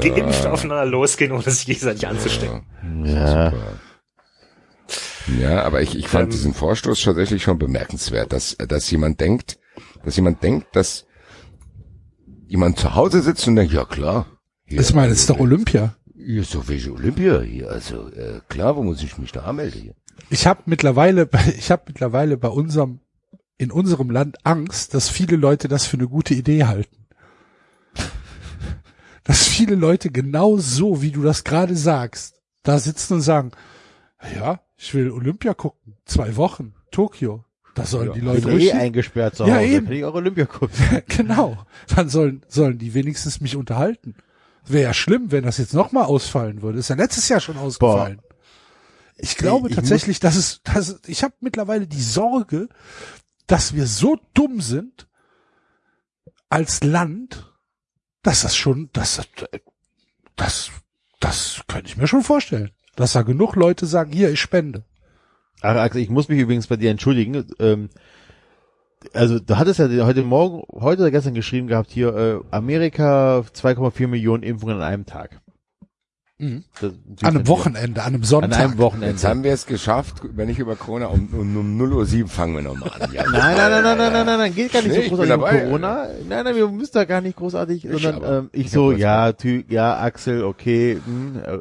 [0.00, 2.62] geimpft aufeinander losgehen, ohne sich gegenseitig anzustecken.
[3.04, 3.50] Ja.
[3.50, 3.62] Super.
[5.40, 9.58] Ja, aber ich, ich fand Ähm, diesen Vorstoß tatsächlich schon bemerkenswert, dass, dass jemand denkt,
[10.04, 11.06] dass jemand denkt, dass
[12.46, 14.26] jemand zu Hause sitzt und denkt, ja klar.
[14.64, 15.94] Hier, Ich meine, es ist doch Olympia.
[16.16, 19.80] Hier ist doch welche Olympia hier, also äh, klar, wo muss ich mich da anmelden
[19.80, 19.94] hier?
[20.30, 23.00] Ich habe mittlerweile, ich habe mittlerweile bei unserem,
[23.56, 27.06] in unserem Land Angst, dass viele Leute das für eine gute Idee halten.
[29.24, 33.50] Dass viele Leute genau so, wie du das gerade sagst, da sitzen und sagen,
[34.34, 37.44] ja, ich will Olympia gucken, zwei Wochen, Tokio.
[37.74, 39.64] Da sollen die Ich Leute bin eh eingesperrt zu Ja, Hause.
[39.66, 39.86] eben.
[39.86, 40.74] Kann ich auch Olympia gucken.
[41.08, 41.64] genau,
[41.94, 44.16] dann sollen, sollen die wenigstens mich unterhalten.
[44.66, 46.78] Wäre ja schlimm, wenn das jetzt nochmal ausfallen würde.
[46.78, 48.20] Ist ja letztes Jahr schon ausgefallen.
[49.16, 52.68] Ich glaube ich tatsächlich, dass es, dass es, ich habe mittlerweile die Sorge,
[53.46, 55.08] dass wir so dumm sind
[56.48, 57.52] als Land,
[58.22, 59.28] dass das schon, dass das,
[60.36, 60.70] das,
[61.20, 64.82] das könnte ich mir schon vorstellen, dass da genug Leute sagen, hier, ich spende.
[65.60, 67.44] Ach, Axel, ich muss mich übrigens bei dir entschuldigen.
[67.58, 67.88] Ähm,
[69.12, 74.08] also du hattest ja heute Morgen, heute oder gestern geschrieben gehabt hier, äh, Amerika 2,4
[74.08, 75.40] Millionen Impfungen an einem Tag.
[76.40, 76.62] Mhm.
[76.80, 78.54] Das- An einem Wochenende, an einem Sonntag.
[78.54, 79.08] An einem Wochenende.
[79.10, 82.54] Jetzt haben wir es geschafft, wenn nicht über Corona, um, um, um 0.07 Uhr fangen
[82.54, 83.12] wir nochmal an.
[83.12, 83.24] Ja.
[83.24, 85.44] Nein, nein, nein, nein, nein, nein, nein, nein, geht gar nicht Nee, ich so großartig
[85.44, 85.64] um.
[85.66, 86.06] Corona.
[86.28, 88.38] Nein, nein, wir müssen da gar nicht großartig, sondern aber.
[88.38, 91.58] ähm, ich, Ich so, ja, Ty, ja, Axel, okay, hm, äh,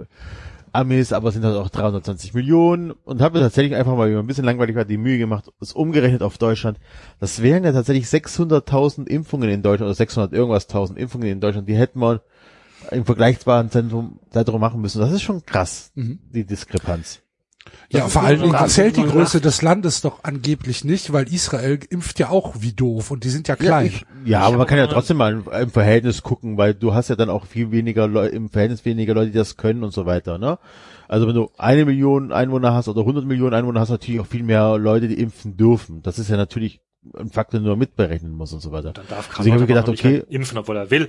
[0.77, 4.27] Amis, aber es sind halt auch 320 Millionen und habe mir tatsächlich einfach mal, ein
[4.27, 6.77] bisschen langweilig war, die Mühe gemacht, es umgerechnet auf Deutschland.
[7.19, 11.67] Das wären ja tatsächlich 600.000 Impfungen in Deutschland oder 600 irgendwas 1000 Impfungen in Deutschland.
[11.67, 12.21] Die hätten wir
[12.91, 14.99] im vergleichbaren Zentrum, Zentrum machen müssen.
[15.01, 16.19] Das ist schon krass, Mhm.
[16.31, 17.21] die Diskrepanz.
[17.91, 21.79] Ja, ist vor allen Dingen zählt die Größe des Landes doch angeblich nicht, weil Israel
[21.89, 23.87] impft ja auch wie doof und die sind ja klein.
[23.87, 27.15] ich, ja aber man kann ja trotzdem mal im, Verhältnis gucken, weil du hast ja
[27.15, 30.37] dann auch viel weniger Leute, im Verhältnis weniger Leute, die das können und so weiter,
[30.37, 30.59] ne?
[31.07, 34.43] Also wenn du eine Million Einwohner hast oder 100 Millionen Einwohner hast, natürlich auch viel
[34.43, 36.01] mehr Leute, die impfen dürfen.
[36.03, 36.81] Das ist ja natürlich
[37.17, 38.91] ein Faktor, den du berechnen musst und so weiter.
[38.91, 41.07] Dann darf Deswegen habe ich gedacht, okay, impfen, obwohl er will.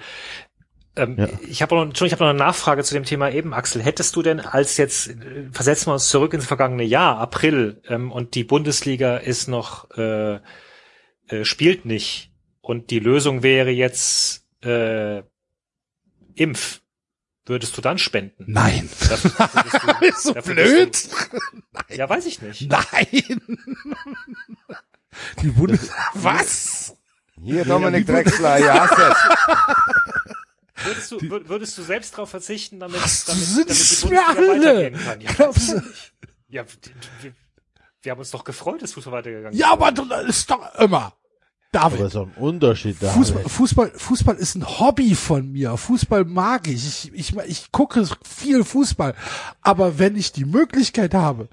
[0.98, 1.28] Ähm, Ja.
[1.48, 3.82] Ich habe noch, Entschuldigung, ich habe noch eine Nachfrage zu dem Thema eben, Axel.
[3.82, 8.12] Hättest du denn als jetzt, äh, versetzen wir uns zurück ins vergangene Jahr, April, ähm,
[8.12, 10.34] und die Bundesliga ist noch, äh,
[11.28, 15.22] äh, spielt nicht, und die Lösung wäre jetzt äh,
[16.34, 16.80] Impf,
[17.46, 18.44] würdest du dann spenden?
[18.46, 18.88] Nein.
[19.00, 21.08] Würdest du, Ist so blöd.
[21.88, 22.70] Du, ja, weiß ich nicht.
[22.70, 23.40] Nein.
[25.42, 25.90] Die Bundes...
[26.14, 26.94] Was?
[27.42, 30.34] Hier, Dominik Drexler, ja, hast es.
[30.84, 34.28] Würdest du, wür- würdest du selbst darauf verzichten, damit, du damit, damit die Bundesliga mir
[34.28, 34.48] alle?
[34.64, 35.20] weitergehen kann?
[35.20, 35.82] Ja, Glaubst du?
[36.48, 36.90] Ja, d- d-
[37.22, 37.32] wir,
[38.02, 40.96] wir haben uns doch gefreut, dass Fußball weitergegangen Ja, aber du, das ist doch immer.
[41.06, 41.12] aber
[41.72, 43.10] David, ist auch ein Unterschied da.
[43.10, 45.76] Fußball, Fußball, Fußball ist ein Hobby von mir.
[45.76, 47.10] Fußball mag ich.
[47.12, 47.36] Ich, ich.
[47.46, 49.14] ich gucke viel Fußball.
[49.60, 51.48] Aber wenn ich die Möglichkeit habe,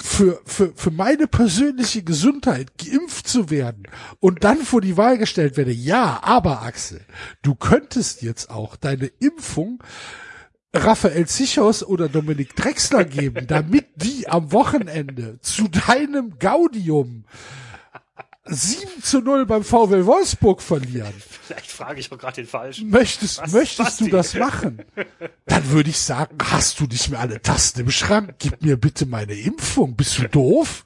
[0.00, 3.84] für, für, für meine persönliche Gesundheit geimpft zu werden
[4.20, 7.00] und dann vor die Wahl gestellt werde, ja, aber Axel,
[7.42, 9.82] du könntest jetzt auch deine Impfung
[10.74, 17.24] Raphael Zichos oder Dominik Drexler geben, damit die am Wochenende zu deinem Gaudium
[18.46, 21.12] 7 zu 0 beim VW Wolfsburg verlieren.
[21.18, 22.90] Vielleicht frage ich auch gerade den Falschen.
[22.90, 24.10] Möchtest, Was, möchtest du Basti?
[24.10, 24.82] das machen?
[25.46, 28.34] Dann würde ich sagen, hast du nicht mehr alle Tasten im Schrank?
[28.38, 29.96] Gib mir bitte meine Impfung.
[29.96, 30.84] Bist du doof?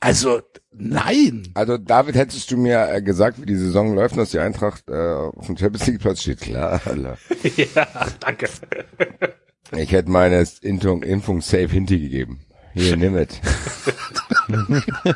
[0.00, 0.42] Also,
[0.72, 1.48] nein.
[1.54, 4.92] Also David, hättest du mir äh, gesagt, wie die Saison läuft dass die Eintracht äh,
[4.92, 6.80] auf dem Champions League Platz steht, klar.
[6.84, 7.18] Alter.
[7.56, 7.86] ja,
[8.20, 8.48] danke.
[9.76, 12.45] Ich hätte meine Impfung, Impfung safe Hinti gegeben.
[12.76, 13.40] Hier, nimm it.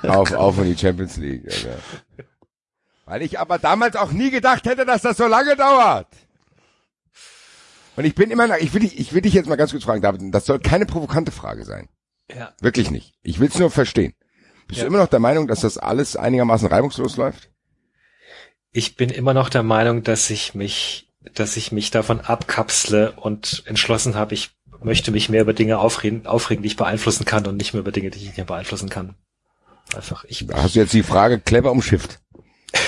[0.04, 1.44] auf, auf in die Champions League.
[1.46, 1.78] Alter.
[3.04, 6.08] Weil ich aber damals auch nie gedacht hätte, dass das so lange dauert.
[7.96, 9.84] Und ich bin immer noch, ich will dich, ich will dich jetzt mal ganz kurz
[9.84, 11.88] fragen, David, das soll keine provokante Frage sein.
[12.34, 12.52] Ja.
[12.60, 13.12] Wirklich nicht.
[13.22, 14.14] Ich will es nur verstehen.
[14.68, 14.84] Bist Ja.
[14.84, 17.50] du immer noch der Meinung, dass das alles einigermaßen reibungslos läuft?
[18.72, 23.64] Ich bin immer noch der Meinung, dass ich mich, dass ich mich davon abkapsle und
[23.66, 24.52] entschlossen habe, ich
[24.82, 27.92] möchte mich mehr über Dinge aufregen, aufregen, die ich beeinflussen kann und nicht mehr über
[27.92, 29.14] Dinge, die ich nicht mehr beeinflussen kann.
[29.94, 32.20] Einfach, ich, Da hast du jetzt die Frage clever umschifft.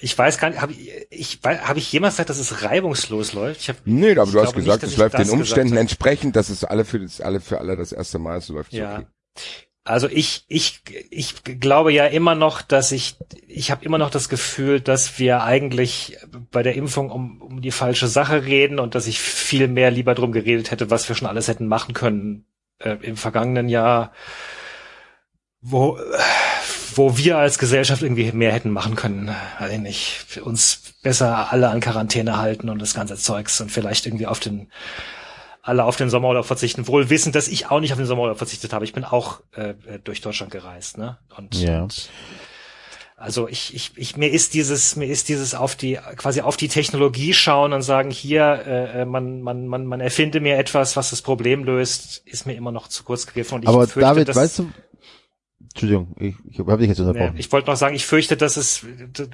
[0.00, 3.60] ich weiß gar nicht, habe ich, ich, habe ich jemals gesagt, dass es reibungslos läuft?
[3.60, 6.48] Ich hab, Nee, aber du hast nicht, gesagt, dass es läuft den Umständen entsprechend, dass
[6.48, 8.98] es alle für das, alle für alle das erste Mal ist, so läuft Ja.
[8.98, 9.06] okay.
[9.84, 10.80] Also ich, ich,
[11.10, 13.16] ich glaube ja immer noch, dass ich,
[13.48, 16.18] ich habe immer noch das Gefühl, dass wir eigentlich
[16.52, 20.14] bei der Impfung um, um die falsche Sache reden und dass ich viel mehr lieber
[20.14, 22.44] drum geredet hätte, was wir schon alles hätten machen können
[22.78, 24.12] äh, im vergangenen Jahr,
[25.60, 25.98] wo,
[26.94, 29.34] wo wir als Gesellschaft irgendwie mehr hätten machen können,
[29.68, 34.28] ich nicht, uns besser alle an Quarantäne halten und das ganze Zeugs und vielleicht irgendwie
[34.28, 34.68] auf den
[35.62, 38.72] alle auf den Sommerurlaub verzichten, wohl wissen, dass ich auch nicht auf den Sommerurlaub verzichtet
[38.72, 38.84] habe.
[38.84, 41.18] Ich bin auch äh, durch Deutschland gereist, ne?
[41.36, 41.82] Und, Ja.
[41.82, 42.10] und
[43.16, 46.66] also ich, ich, ich mir ist dieses mir ist dieses auf die quasi auf die
[46.66, 51.10] Technologie schauen und sagen hier äh, äh, man man man man erfinde mir etwas, was
[51.10, 53.54] das Problem löst, ist mir immer noch zu kurz gegriffen.
[53.54, 54.72] Und ich Aber fürchte, David, dass, weißt du,
[55.60, 57.36] Entschuldigung, ich, ich habe dich jetzt unterbrochen.
[57.38, 58.84] ich wollte noch sagen, ich fürchte, dass es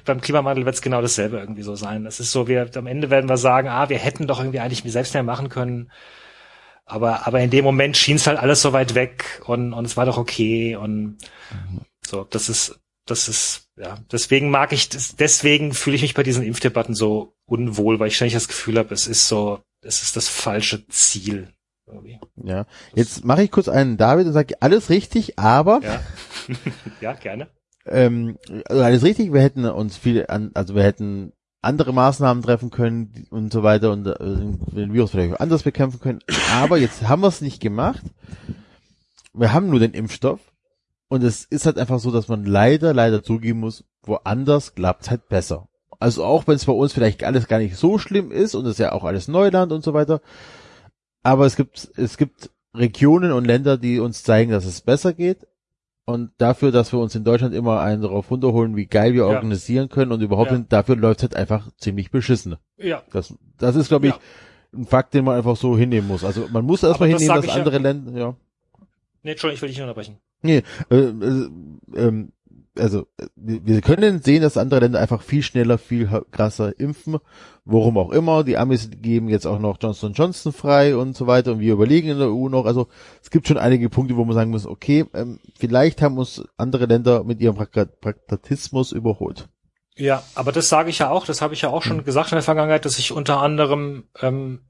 [0.05, 2.05] beim Klimawandel wird es genau dasselbe irgendwie so sein.
[2.05, 4.83] Es ist so, wir am Ende werden wir sagen, ah, wir hätten doch irgendwie eigentlich
[4.91, 5.89] selbst mehr machen können.
[6.89, 9.95] Aber aber in dem Moment schien es halt alles so weit weg und und es
[9.95, 11.17] war doch okay und
[12.05, 12.23] so.
[12.23, 13.97] Das ist das ist ja.
[14.11, 18.15] Deswegen mag ich das, deswegen fühle ich mich bei diesen Impfdebatten so unwohl, weil ich
[18.15, 21.53] ständig das Gefühl habe, es ist so, es ist das falsche Ziel.
[21.87, 22.19] Irgendwie.
[22.43, 22.65] Ja.
[22.93, 26.01] Jetzt mache ich kurz einen David und sage alles richtig, aber Ja.
[27.01, 27.47] ja, gerne.
[27.85, 32.69] ähm, also alles richtig, wir hätten uns viel an, also wir hätten andere Maßnahmen treffen
[32.69, 36.19] können und so weiter und äh, den Virus vielleicht auch anders bekämpfen können.
[36.53, 38.01] Aber jetzt haben wir es nicht gemacht.
[39.33, 40.39] Wir haben nur den Impfstoff
[41.09, 45.27] Und es ist halt einfach so, dass man leider, leider zugeben muss, woanders klappt halt
[45.27, 45.67] besser.
[45.99, 48.73] Also auch wenn es bei uns vielleicht alles gar nicht so schlimm ist und es
[48.73, 50.21] ist ja auch alles Neuland und so weiter.
[51.23, 55.45] Aber es gibt, es gibt Regionen und Länder, die uns zeigen, dass es besser geht.
[56.09, 59.27] Und dafür, dass wir uns in Deutschland immer einen darauf runterholen, wie geil wir Ja.
[59.27, 60.57] organisieren können und überhaupt, Ja.
[60.67, 62.55] dafür läuft halt einfach ziemlich beschissen.
[62.77, 63.03] Ja.
[63.11, 64.19] Das, das ist, glaube ich, Ja.
[64.73, 66.23] ein Fakt, den man einfach so hinnehmen muss.
[66.23, 68.35] Also man muss erstmal das hinnehmen, dass andere Länder, ja.
[69.21, 70.17] Nee, Entschuldigung, ich will dich nicht unterbrechen.
[70.41, 71.49] Nee, äh, äh,
[71.95, 72.31] ähm,
[72.79, 77.17] also äh, wir können sehen, dass andere Länder einfach viel schneller, viel krasser impfen.
[77.65, 78.43] Worum auch immer.
[78.43, 81.51] Die Amis geben jetzt auch noch Johnson Johnson frei und so weiter.
[81.51, 82.65] Und wir überlegen in der EU noch.
[82.65, 82.87] Also
[83.21, 86.85] es gibt schon einige Punkte, wo man sagen muss, okay, ähm, vielleicht haben uns andere
[86.85, 89.49] Länder mit ihrem Pragmatismus überholt.
[89.99, 92.37] Ja, aber das sage ich ja auch, das habe ich ja auch schon gesagt in
[92.37, 94.61] der Vergangenheit, dass ich unter anderem, ähm,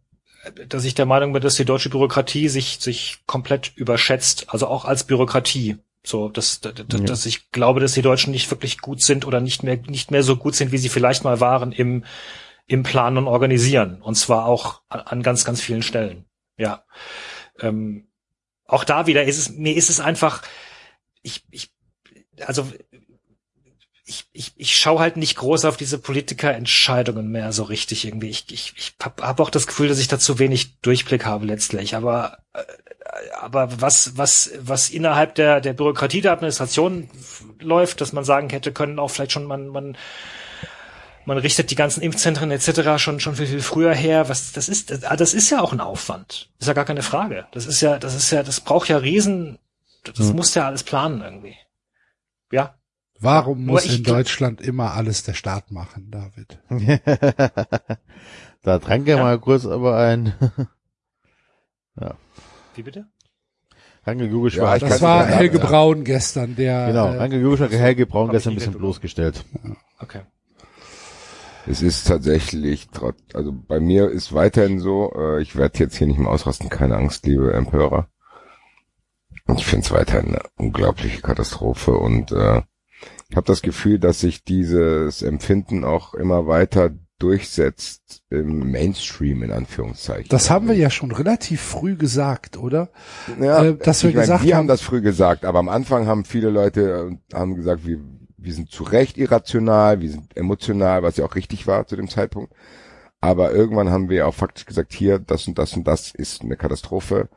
[0.67, 4.85] dass ich der Meinung bin, dass die deutsche Bürokratie sich, sich komplett überschätzt, also auch
[4.85, 5.77] als Bürokratie.
[6.03, 6.99] So, dass, dass, Ja.
[6.99, 10.23] dass ich glaube, dass die Deutschen nicht wirklich gut sind oder nicht mehr, nicht mehr
[10.23, 12.05] so gut sind, wie sie vielleicht mal waren im,
[12.67, 14.01] im Planen und Organisieren.
[14.01, 16.25] Und zwar auch an, an ganz, ganz vielen Stellen.
[16.57, 16.83] Ja.
[17.59, 18.07] Ähm,
[18.65, 20.41] auch da wieder ist es, mir ist es einfach,
[21.21, 21.71] ich, ich,
[22.45, 22.65] also
[24.05, 28.29] ich, ich, ich schaue halt nicht groß auf diese Politikerentscheidungen mehr so richtig irgendwie.
[28.29, 31.45] Ich, ich, ich habe hab auch das Gefühl, dass ich da zu wenig Durchblick habe
[31.45, 31.95] letztlich.
[31.95, 32.63] Aber, äh,
[33.39, 37.09] aber was, was, was innerhalb der, der Bürokratie der Administration
[37.59, 39.97] läuft, dass man sagen hätte können, auch vielleicht schon man, man,
[41.25, 43.01] man richtet die ganzen Impfzentren etc.
[43.01, 44.29] schon schon viel, viel früher her.
[44.29, 46.49] Was das ist, das, das ist ja auch ein Aufwand.
[46.59, 47.47] Ist ja gar keine Frage.
[47.51, 49.59] Das ist ja, das ist ja, das braucht ja riesen,
[50.03, 50.35] das Hm.
[50.35, 51.55] muss ja alles planen irgendwie.
[52.51, 52.75] Ja,
[53.21, 56.57] Warum muss in Deutschland immer alles der Staat machen, David?
[58.63, 59.23] da trank er Ja.
[59.23, 60.33] mal kurz aber ein.
[62.79, 63.07] wie bitte?
[64.05, 65.69] Ranke Jugisch Ja, war, Das war Helge sagen.
[65.69, 69.43] Braun gestern, der genau, äh, Ranke Jugisch hat Helge Braun gestern ein bisschen bloßgestellt.
[69.99, 70.21] Okay.
[71.67, 76.07] Es ist tatsächlich, trotz, also bei mir ist weiterhin so, äh, ich werde jetzt hier
[76.07, 78.07] nicht mehr ausrasten, keine Angst, liebe Empörer.
[79.45, 82.61] Und ich finde es weiterhin eine unglaubliche Katastrophe und äh,
[83.29, 89.51] ich habe das Gefühl, dass sich dieses Empfinden auch immer weiter durchsetzt im Mainstream in
[89.51, 90.29] Anführungszeichen.
[90.29, 92.89] das haben wir ja schon relativ früh gesagt, oder?
[93.39, 95.69] ja, äh, dass wir ich mein, gesagt wir haben- haben das früh gesagt, aber am
[95.69, 97.99] Anfang haben viele Leute äh, haben gesagt, wir,
[98.37, 102.09] wir sind zu Recht irrational, wir sind emotional, was ja auch richtig war zu dem
[102.09, 102.53] Zeitpunkt.
[103.21, 106.55] Aber irgendwann haben wir auch faktisch gesagt, hier, das und das und das ist eine
[106.55, 107.27] Katastrophe.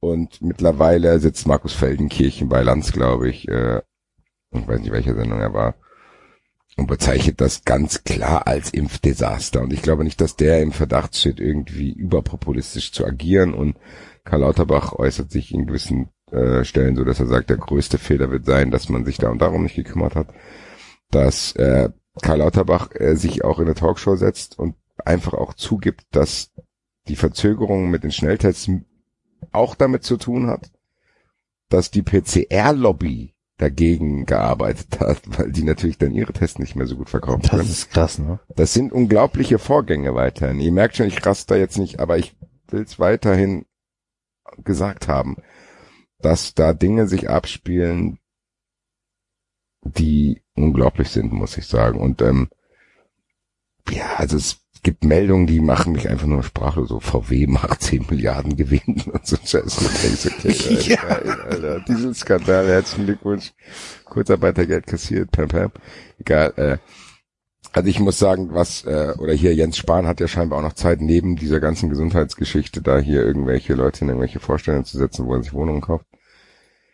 [0.00, 3.82] Und mittlerweile sitzt Markus Feldenkirchen bei Lanz, glaube ich, äh,
[4.52, 5.74] ich weiß nicht, welcher Sendung er war,
[6.78, 9.60] und bezeichnet das ganz klar als Impfdesaster.
[9.60, 13.52] Und ich glaube nicht, dass der im Verdacht steht, irgendwie überpopulistisch zu agieren.
[13.52, 13.76] Und
[14.22, 18.30] Karl Lauterbach äußert sich in gewissen äh, Stellen so, dass er sagt, der größte Fehler
[18.30, 20.28] wird sein, dass man sich da und darum nicht gekümmert hat.
[21.10, 21.90] Dass äh,
[22.22, 26.52] Karl Lauterbach äh, sich auch in eine Talkshow setzt und einfach auch zugibt, dass
[27.08, 28.70] die Verzögerung mit den Schnelltests
[29.50, 30.70] auch damit zu tun hat,
[31.70, 36.96] dass die PCR-Lobby dagegen gearbeitet hat, weil die natürlich dann ihre Tests nicht mehr so
[36.96, 37.62] gut verkaufen Das können.
[37.62, 38.40] ist krass, ne?
[38.56, 40.60] Das sind unglaubliche Vorgänge weiterhin.
[40.60, 42.34] Ihr merkt schon, ich raste da jetzt nicht, aber ich
[42.68, 43.66] will es weiterhin
[44.64, 45.36] gesagt haben,
[46.20, 48.18] dass da Dinge sich abspielen,
[49.82, 52.00] die unglaublich sind, muss ich sagen.
[52.00, 52.48] Und ähm,
[53.90, 56.88] ja, also es gibt Meldungen, die machen mich einfach nur sprachlos.
[56.88, 59.76] So VW macht 10 Milliarden Gewinn und so Scheiß.
[60.02, 61.02] Denkst, okay, Ja.
[61.02, 63.52] Alter, Alter, Dieselskandal, herzlichen Glückwunsch.
[64.04, 65.72] Kurzarbeitergeld kassiert, pam, pam.
[66.18, 66.78] Egal, äh,
[67.72, 70.72] also ich muss sagen, was, äh, oder hier Jens Spahn hat ja scheinbar auch noch
[70.72, 75.34] Zeit, neben dieser ganzen Gesundheitsgeschichte da hier irgendwelche Leute in irgendwelche Vorstellungen zu setzen, wo
[75.34, 76.06] er sich Wohnungen kauft.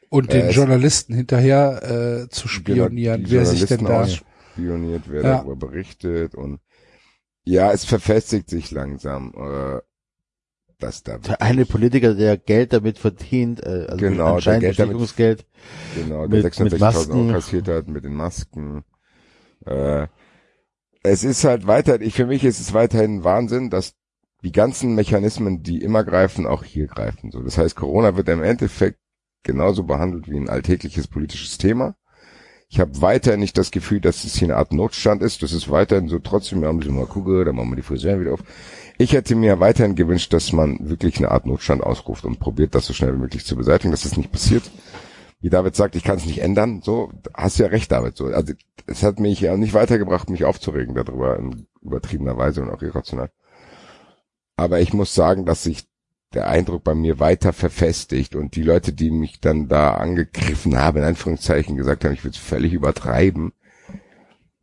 [0.09, 4.03] Und Äh, den es- Journalisten hinterher äh, zu spionieren, Genau, die wer sich denn da.
[4.03, 5.37] ausspioniert, wer Ja.
[5.37, 6.59] darüber berichtet und
[7.45, 9.81] ja, es verfestigt sich langsam, äh,
[10.79, 14.79] dass da Der eine Politiker, der Geld damit verdient, äh, also Genau, der anscheinend Geld
[14.79, 15.15] damit-
[15.95, 17.33] genau, der 36.000 mit Euro Masken.
[17.33, 18.85] kassiert hat mit den Masken.
[19.67, 20.09] Äh,
[21.03, 23.95] es ist halt weiter, ich, für mich ist es weiterhin Wahnsinn, dass
[24.43, 27.31] die ganzen Mechanismen, die immer greifen, auch hier greifen.
[27.31, 28.99] So, das heißt, Corona wird im Endeffekt
[29.43, 31.97] genauso behandelt wie ein alltägliches politisches Thema.
[32.75, 35.45] Ich habe weiterhin nicht das Gefühl, dass es hier eine Art Notstand ist.
[35.45, 38.21] Das ist weiterhin so, trotzdem, wir haben sie mal Kugel, dann machen wir die Friseuren
[38.21, 38.43] wieder auf.
[38.99, 42.87] Ich hätte mir weiterhin gewünscht, dass man wirklich eine Art Notstand ausruft und probiert, das
[42.87, 44.65] so schnell wie möglich zu beseitigen, dass das nicht passiert.
[45.41, 46.83] Wie David sagt, ich kann es nicht ändern.
[46.83, 48.17] So, hast ja recht, David.
[48.17, 48.55] So, also
[48.89, 53.31] es hat mich ja nicht weitergebracht, mich aufzuregen darüber in übertriebener Weise und auch irrational.
[54.57, 55.85] Aber ich muss sagen, dass ich
[56.35, 60.99] der Eindruck bei mir weiter verfestigt und die Leute, die mich dann da angegriffen haben,
[60.99, 63.53] in Anführungszeichen gesagt haben, ich würde es völlig übertreiben,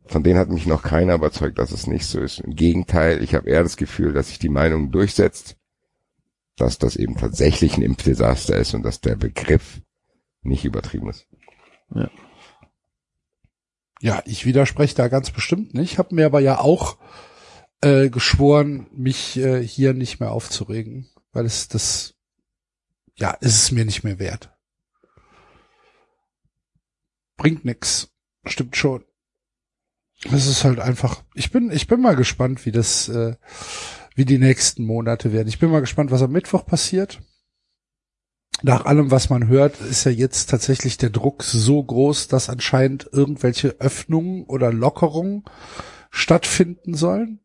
[0.04, 2.40] von denen hat mich noch keiner überzeugt, dass es nicht so ist.
[2.40, 5.56] Im Gegenteil, ich habe eher das Gefühl, dass sich die Meinung durchsetzt,
[6.56, 9.80] dass das eben tatsächlich ein Impfdesaster ist und dass der Begriff
[10.42, 11.26] nicht übertrieben ist.
[14.00, 15.98] Ja, ich widerspreche da ganz bestimmt nicht.
[15.98, 16.98] Habe mir aber ja auch
[17.80, 22.14] äh, geschworen, mich äh, hier nicht mehr aufzuregen, weil es das,
[23.14, 24.56] ja, ist es mir nicht mehr wert.
[27.36, 28.10] Bringt nix,
[28.44, 29.04] stimmt schon.
[30.30, 31.24] Es ist halt einfach.
[31.34, 33.34] Ich bin, ich bin mal gespannt, wie das, äh,
[34.14, 35.48] wie die nächsten Monate werden.
[35.48, 37.20] Ich bin mal gespannt, was am Mittwoch passiert.
[38.62, 43.08] Nach allem, was man hört, ist ja jetzt tatsächlich der Druck so groß, dass anscheinend
[43.10, 45.44] irgendwelche Öffnungen oder Lockerungen
[46.10, 47.40] stattfinden sollen.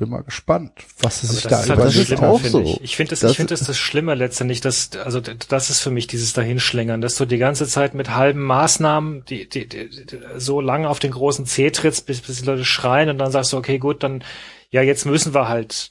[0.00, 0.72] Bin mal gespannt,
[1.02, 2.60] was es Aber sich das da ist halt das ist auch so.
[2.62, 2.80] ich.
[2.82, 5.90] Ich finde das, Das- ich finde das das Schlimme letztendlich, dass, also, das ist für
[5.90, 9.90] mich dieses Dahinschlängern, dass du die ganze Zeit mit halben Maßnahmen, die, die, die,
[10.38, 13.52] so lange auf den großen Zeh trittst, bis, bis die Leute schreien und dann sagst
[13.52, 14.24] du, okay, gut, dann,
[14.70, 15.90] ja, jetzt müssen wir halt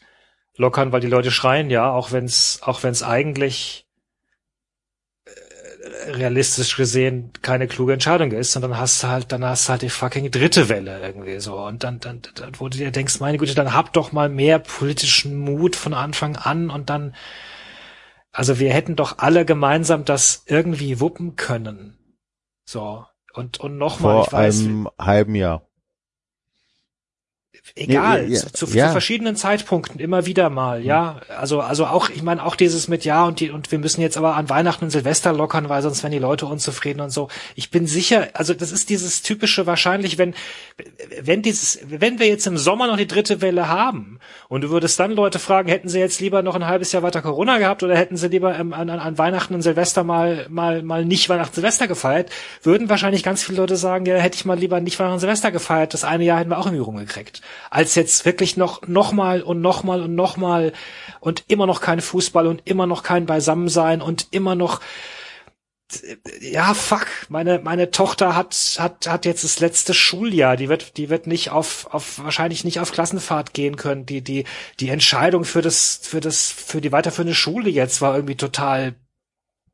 [0.57, 3.85] lockern, weil die Leute schreien, ja, auch wenn's, auch wenn's eigentlich
[6.07, 9.81] realistisch gesehen keine kluge Entscheidung ist, und dann hast du halt, dann hast du halt
[9.81, 11.59] die fucking dritte Welle irgendwie so.
[11.59, 14.59] Und dann, dann, dann wo du dir denkst, meine Güte, dann hab doch mal mehr
[14.59, 17.15] politischen Mut von Anfang an und dann,
[18.31, 21.97] also wir hätten doch alle gemeinsam das irgendwie wuppen können.
[22.65, 23.05] So.
[23.33, 25.68] Und, und nochmal, Vor ich weiß, einem halben Jahr.
[27.75, 28.87] Egal, Ja, ja, zu, zu, ja.
[28.87, 31.21] zu verschiedenen Zeitpunkten immer wieder mal, ja.
[31.29, 34.17] Also, also auch, ich meine, auch dieses mit ja und die, und wir müssen jetzt
[34.17, 37.29] aber an Weihnachten und Silvester lockern, weil sonst werden die Leute unzufrieden und so.
[37.55, 40.33] Ich bin sicher, also das ist dieses typische wahrscheinlich, wenn,
[41.21, 44.99] wenn dieses, wenn wir jetzt im Sommer noch die dritte Welle haben und du würdest
[44.99, 47.97] dann Leute fragen, hätten sie jetzt lieber noch ein halbes Jahr weiter Corona gehabt oder
[47.97, 51.55] hätten sie lieber ähm, an, an, an Weihnachten und Silvester mal, mal, mal nicht Weihnachten
[51.55, 52.29] Silvester gefeiert,
[52.63, 55.93] würden wahrscheinlich ganz viele Leute sagen, ja, hätte ich mal lieber nicht Weihnachten Silvester gefeiert,
[55.93, 57.41] das eine Jahr hätten wir auch irgendwie rumgekriegt.
[57.69, 60.73] Als jetzt wirklich noch, noch mal und noch mal und noch mal
[61.19, 64.81] und immer noch kein Fußball und immer noch kein Beisammensein und immer noch,
[66.41, 70.55] ja, fuck, meine, meine Tochter hat, hat, hat jetzt das letzte Schuljahr.
[70.55, 74.05] Die wird, die wird nicht auf, auf, wahrscheinlich nicht auf Klassenfahrt gehen können.
[74.05, 74.45] Die, die,
[74.79, 78.95] die Entscheidung für das, für das, für die weiterführende Schule jetzt war irgendwie total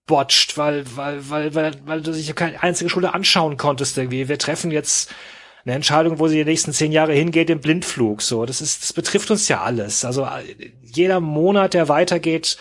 [0.05, 4.27] botcht, weil, weil, weil, weil, weil du sich keine einzige Schule anschauen konntest irgendwie.
[4.27, 5.13] Wir treffen jetzt
[5.65, 8.21] eine Entscheidung, wo sie die nächsten zehn Jahre hingeht im Blindflug.
[8.21, 10.05] So, das ist, das betrifft uns ja alles.
[10.05, 10.27] Also
[10.81, 12.57] jeder Monat, der weitergeht,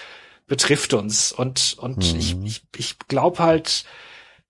[0.47, 1.31] betrifft uns.
[1.33, 3.84] Und und ich ich, ich glaube halt,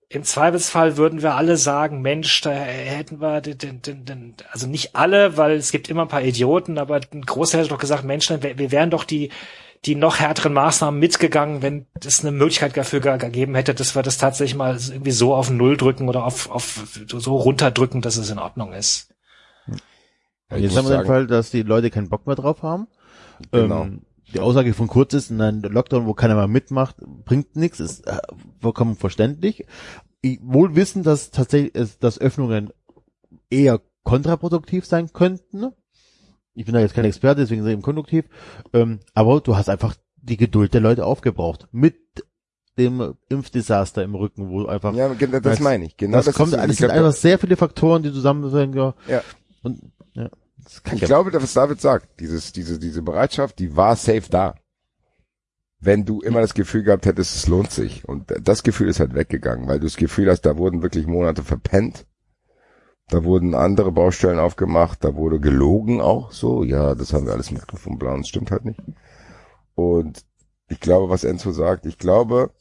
[0.07, 4.95] im Zweifelsfall würden wir alle sagen, Mensch, da hätten wir den, den, den, also nicht
[4.95, 8.29] alle, weil es gibt immer ein paar Idioten, aber ein Großteil hat doch gesagt, Mensch,
[8.29, 9.31] wir wären doch die
[9.85, 14.01] die noch härteren Maßnahmen mitgegangen, wenn es eine Möglichkeit dafür ge- gegeben hätte, dass wir
[14.01, 18.29] das tatsächlich mal irgendwie so auf Null drücken oder auf, auf so runterdrücken, dass es
[18.29, 19.13] in Ordnung ist.
[20.49, 22.87] Ja, ich Jetzt haben wir den Fall, dass die Leute keinen Bock mehr drauf haben.
[23.51, 23.83] Genau.
[23.83, 24.01] Ähm,
[24.33, 28.07] die Aussage von Kurz ist, nein, der Lockdown, wo keiner mehr mitmacht, bringt nichts, ist
[28.07, 28.17] äh,
[28.59, 29.65] vollkommen verständlich.
[30.21, 32.71] Ich, wohl wissen, dass tatsächlich, dass Öffnungen
[33.49, 35.71] eher kontraproduktiv sein könnten.
[36.55, 38.25] Ich bin da jetzt kein Experte, deswegen sage ich eben konstruktiv.
[38.73, 41.67] Ähm, aber du hast einfach die Geduld der Leute aufgebraucht.
[41.71, 41.95] Mit
[42.77, 45.97] dem Impfdesaster im Rücken, wo du einfach, ja, genau, das meine ich.
[45.97, 48.93] Genau das, kommt, ist, das ich sind einfach sehr viele Faktoren, die zusammen sind, ja.
[49.07, 49.21] Ja.
[49.63, 49.81] Und,
[50.13, 50.29] ja.
[50.57, 54.55] Das Ich glaube, was David sagt, dieses, diese, diese Bereitschaft, die war safe da.
[55.79, 58.07] Wenn du immer das Gefühl gehabt hättest, es lohnt sich.
[58.07, 61.43] Und das Gefühl ist halt weggegangen, weil du das Gefühl hast, da wurden wirklich Monate
[61.43, 62.05] verpennt.
[63.09, 66.63] Da wurden andere Baustellen aufgemacht, da wurde gelogen auch so.
[66.63, 68.81] Ja, das haben wir alles mitgefunden, blau, es stimmt halt nicht.
[69.75, 70.25] Und
[70.67, 72.51] ich glaube, was Enzo sagt, ich glaube,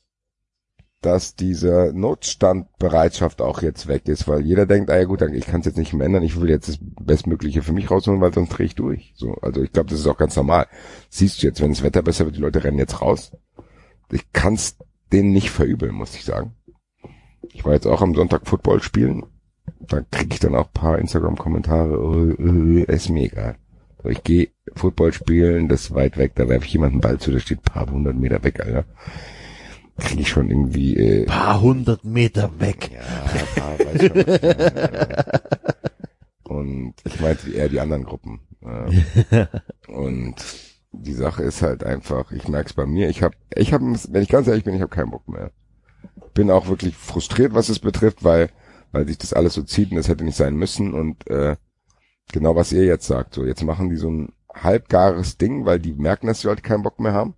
[1.00, 5.60] dass diese Notstandbereitschaft auch jetzt weg ist, weil jeder denkt, ah ja gut, ich kann
[5.60, 8.50] es jetzt nicht mehr ändern, ich will jetzt das Bestmögliche für mich rausholen, weil sonst
[8.50, 9.12] drehe ich durch.
[9.16, 10.66] So, also ich glaube, das ist auch ganz normal.
[11.10, 13.36] Siehst du jetzt, wenn das Wetter besser wird, die Leute rennen jetzt raus.
[14.10, 14.76] Ich kann es
[15.12, 16.55] denen nicht verübeln, muss ich sagen.
[17.52, 19.26] Ich war jetzt auch am Sonntag Football spielen.
[19.80, 23.56] Da kriege ich dann auch paar Instagram-Kommentare, oh, äh, ist mir egal.
[24.02, 27.30] So, ich gehe Football spielen, das ist weit weg, da werfe ich jemanden Ball zu,
[27.30, 28.84] der steht ein paar hundert Meter weg, Alter.
[29.98, 32.90] Kriege ich schon irgendwie äh, paar hundert Meter weg.
[32.92, 33.00] ja,
[33.54, 34.02] paar, weiß
[36.42, 36.56] schon.
[36.56, 38.40] Und ich meinte eher die anderen Gruppen.
[39.88, 40.34] Und
[40.92, 44.22] die Sache ist halt einfach, ich merke es bei mir, ich habe, ich habe, wenn
[44.22, 45.50] ich ganz ehrlich bin, ich habe keinen Bock mehr.
[46.34, 48.50] Bin auch wirklich frustriert, was es betrifft, weil,
[48.94, 50.94] weil sich das alles so zieht und das hätte nicht sein müssen.
[50.94, 51.56] Und äh,
[52.32, 55.92] genau was ihr jetzt sagt, so jetzt machen die so ein halbgares Ding, weil die
[55.94, 57.34] merken, dass die Leute keinen Bock mehr haben.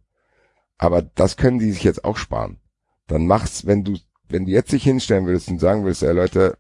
[0.78, 2.58] Aber das können die sich jetzt auch sparen.
[3.06, 3.96] Dann mach's, wenn du,
[4.28, 6.58] wenn du jetzt dich hinstellen würdest und sagen würdest, ey Leute,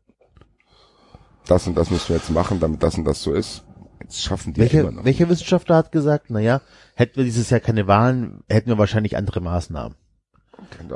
[1.46, 3.64] das und das müssen wir jetzt machen, damit das und das so ist.
[4.00, 5.04] Jetzt schaffen die ja immer Welcher, noch.
[5.04, 6.60] welcher Wissenschaftler hat gesagt, na ja,
[6.94, 9.96] hätten wir dieses Jahr keine Wahlen, hätten wir wahrscheinlich andere Maßnahmen.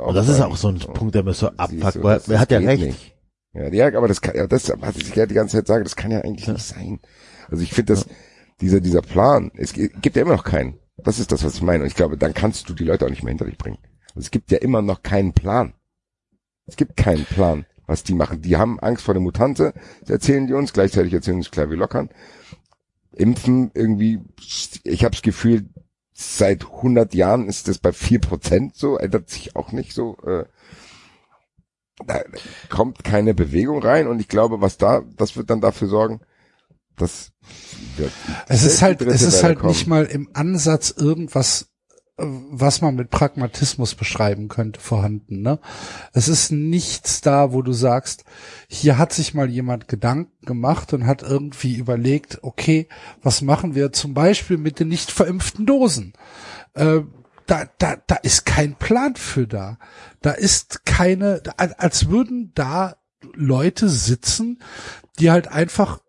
[0.03, 0.47] Und das ist sein.
[0.51, 0.79] auch so ein.
[0.79, 1.79] Punkt, der mir so weil
[2.15, 2.83] das- wer hat ja recht.
[2.83, 3.15] nicht.
[3.53, 5.95] Ja, ja, aber das kann, ja, das, was ich ja die ganze Zeit sage, das
[5.95, 6.99] kann ja eigentlich nicht sein.
[7.49, 8.05] Also ich finde das,
[8.61, 10.79] dieser, dieser Plan, es gi- gibt ja immer noch keinen.
[10.97, 11.83] Das ist das, was ich meine.
[11.83, 13.79] Und ich glaube, dann kannst du die Leute auch nicht mehr hinter dich bringen.
[14.09, 15.73] Also es gibt ja immer noch keinen Plan.
[16.65, 18.41] Es gibt keinen Plan, was die machen.
[18.41, 21.75] Die haben Angst vor der Mutante, das erzählen die uns, gleichzeitig erzählen uns klar wie
[21.75, 22.09] lockern.
[23.13, 24.19] Impfen irgendwie,
[24.83, 25.67] ich habe das Gefühl,
[26.13, 30.17] seit 100 Jahren ist das bei 4% so, ändert sich auch nicht so.
[30.25, 30.45] Äh,
[32.07, 32.21] da
[32.69, 36.21] kommt keine Bewegung rein und ich glaube, was da, das wird dann dafür sorgen,
[36.97, 37.31] dass
[37.97, 38.11] wird
[38.47, 39.69] Es ist halt, es ist Welle halt kommen.
[39.69, 41.69] nicht mal im Ansatz irgendwas,
[42.17, 45.59] äh, was man mit Pragmatismus beschreiben könnte, vorhanden, ne?
[46.13, 48.23] Es ist nichts da, wo du sagst,
[48.67, 52.87] hier hat sich mal jemand Gedanken gemacht und hat irgendwie überlegt, okay,
[53.21, 56.13] was machen wir zum Beispiel mit den nicht verimpften Dosen?
[56.73, 57.01] Äh,
[57.47, 59.77] da, da, da ist kein Plan für da.
[60.21, 62.95] Da ist keine, als würden da
[63.33, 64.61] Leute sitzen,
[65.19, 65.99] die halt einfach,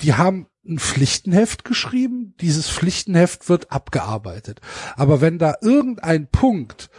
[0.00, 4.60] die haben ein Pflichtenheft geschrieben, dieses Pflichtenheft wird abgearbeitet.
[4.96, 6.90] Aber wenn da irgendein Punkt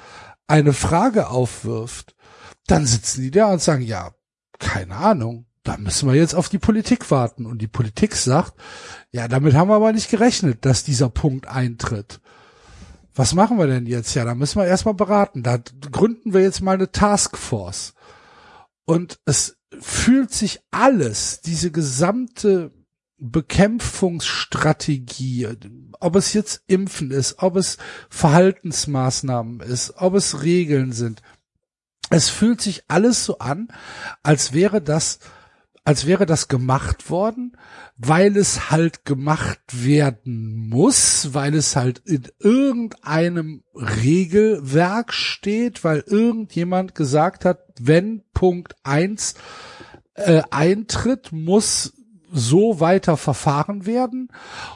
[0.47, 2.15] eine Frage aufwirft,
[2.67, 4.11] dann sitzen die da und sagen, ja,
[4.59, 7.45] keine Ahnung, da müssen wir jetzt auf die Politik warten.
[7.45, 8.53] Und die Politik sagt,
[9.11, 12.21] ja, damit haben wir aber nicht gerechnet, dass dieser Punkt eintritt.
[13.15, 14.13] Was machen wir denn jetzt?
[14.13, 15.41] Ja, da müssen wir erstmal beraten.
[15.41, 15.57] Da
[15.91, 17.93] gründen wir jetzt mal eine Taskforce.
[18.85, 22.71] Und es fühlt sich alles, diese gesamte
[23.17, 25.47] Bekämpfungsstrategie,
[25.99, 27.77] ob es jetzt Impfen ist, ob es
[28.09, 31.21] Verhaltensmaßnahmen ist, ob es Regeln sind.
[32.09, 33.69] Es fühlt sich alles so an,
[34.21, 35.19] als wäre das,
[35.85, 37.55] als wäre das gemacht worden,
[37.95, 46.95] weil es halt gemacht werden muss, weil es halt in irgendeinem Regelwerk steht, weil irgendjemand
[46.95, 49.35] gesagt hat, wenn Punkt eins
[50.15, 51.93] äh, eintritt, muss
[52.31, 54.29] so weiter verfahren werden.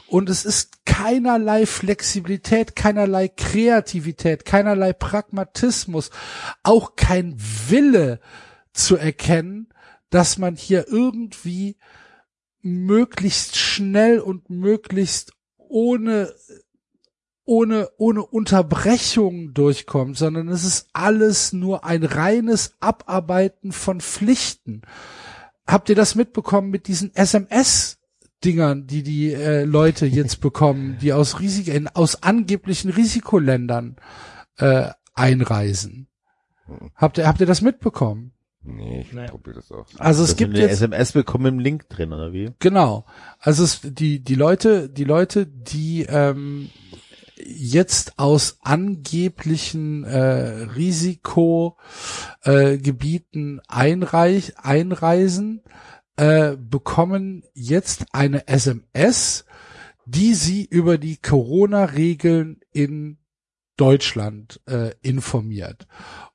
[0.06, 6.10] Und es ist keinerlei Flexibilität, keinerlei Kreativität, keinerlei Pragmatismus,
[6.62, 7.36] auch kein
[7.68, 8.20] Wille
[8.72, 9.66] zu erkennen,
[10.10, 11.76] dass man hier irgendwie
[12.60, 16.34] möglichst schnell und möglichst ohne
[17.44, 24.82] ohne ohne Unterbrechung durchkommt, sondern es ist alles nur ein reines Abarbeiten von Pflichten
[25.70, 27.98] habt ihr das mitbekommen mit diesen SMS
[28.44, 33.96] Dingern, die die äh, Leute jetzt bekommen, die aus Risik aus angeblichen Risikoländern
[34.56, 36.08] äh, einreisen?
[36.94, 38.32] Habt ihr habt ihr das mitbekommen?
[38.62, 39.26] Nee, ich Nee.
[39.26, 39.86] probiere das auch.
[39.98, 42.50] Also es Das gibt eine jetzt SMS bekommen im Link drin, oder wie?
[42.58, 43.06] Genau.
[43.38, 46.68] Also es, die, die Leute, die Leute, die ähm,
[47.42, 50.18] jetzt aus angeblichen äh,
[50.74, 51.74] Risikogebieten
[52.42, 55.62] äh, Gebieten einreich, einreisen,
[56.16, 59.46] äh, bekommen jetzt eine SMS,
[60.04, 63.16] die sie über die Corona-Regeln in
[63.78, 65.86] Deutschland äh, informiert.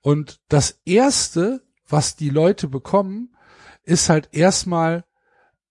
[0.02, 3.36] Und das erste, was die Leute bekommen,
[3.84, 5.04] ist halt erstmal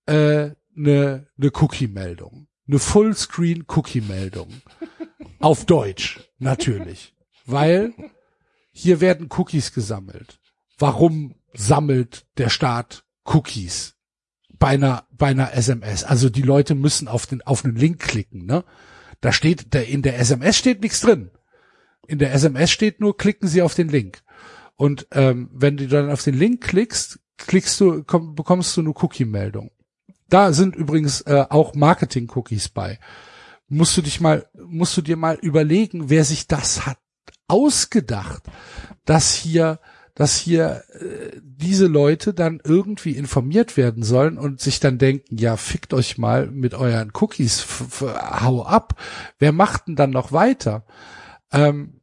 [0.06, 2.46] äh, eine ne Cookie-Meldung.
[2.66, 4.48] Eine Fullscreen-Cookie-Meldung.
[5.40, 7.14] Auf Deutsch, natürlich.
[7.46, 7.92] Weil
[8.72, 10.40] hier werden Cookies gesammelt.
[10.78, 13.94] Warum sammelt der Staat Cookies
[14.58, 16.04] bei einer, bei einer SMS?
[16.04, 18.64] Also die Leute müssen auf den, auf einen Link klicken, ne?
[19.20, 21.30] Da steht, da in der SMS steht nichts drin.
[22.06, 24.22] In der SMS steht nur, klicken Sie auf den Link.
[24.76, 28.90] Und ähm, wenn du dann auf den Link klickst, klickst du, komm, bekommst du eine
[28.90, 29.70] Cookie-Meldung.
[30.28, 32.98] Da sind übrigens äh, auch Marketing-Cookies bei.
[33.68, 36.98] Musst du dich mal, musst du dir mal überlegen, wer sich das hat
[37.48, 38.42] ausgedacht,
[39.04, 39.80] dass hier,
[40.14, 45.56] dass hier äh, diese Leute dann irgendwie informiert werden sollen und sich dann denken, ja,
[45.56, 47.66] fickt euch mal mit euren Cookies,
[48.00, 49.00] hau ab.
[49.38, 50.86] Wer macht denn dann noch weiter?
[51.52, 52.00] Ähm,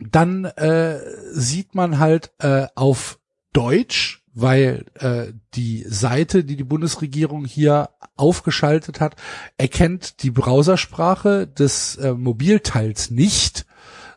[0.00, 0.98] dann äh,
[1.32, 3.18] sieht man halt äh, auf
[3.52, 9.16] Deutsch, weil äh, die Seite, die die Bundesregierung hier aufgeschaltet hat,
[9.58, 13.66] erkennt die Browsersprache des äh, Mobilteils nicht,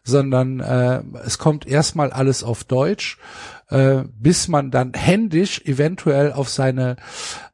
[0.03, 3.17] sondern äh, es kommt erstmal alles auf Deutsch.
[3.73, 6.95] Äh, bis man dann händisch eventuell auf seine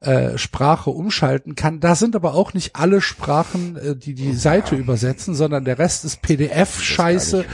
[0.02, 1.80] äh, Sprache umschalten kann.
[1.80, 6.04] Da sind aber auch nicht alle Sprachen, äh, die die Seite übersetzen, sondern der Rest
[6.04, 7.46] ist PDF-Scheiße.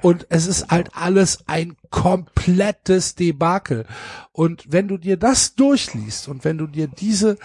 [0.00, 3.84] Und es ist halt alles ein komplettes Debakel.
[4.30, 7.36] Und wenn du dir das durchliest und wenn du dir diese,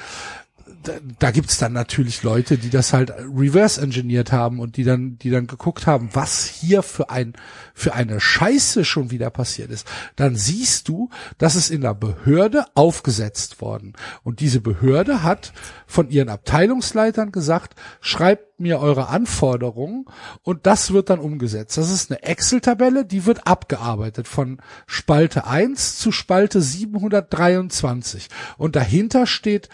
[0.83, 5.17] da, da gibt's dann natürlich Leute, die das halt reverse engineert haben und die dann,
[5.17, 7.33] die dann geguckt haben, was hier für ein,
[7.73, 9.87] für eine Scheiße schon wieder passiert ist.
[10.15, 13.93] Dann siehst du, dass es in der Behörde aufgesetzt worden.
[14.23, 15.53] Und diese Behörde hat
[15.85, 20.05] von ihren Abteilungsleitern gesagt, schreibt mir eure Anforderungen
[20.43, 21.77] und das wird dann umgesetzt.
[21.77, 28.29] Das ist eine Excel-Tabelle, die wird abgearbeitet von Spalte 1 zu Spalte 723.
[28.57, 29.69] Und dahinter steht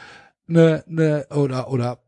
[0.48, 2.00] eine, eine oder oder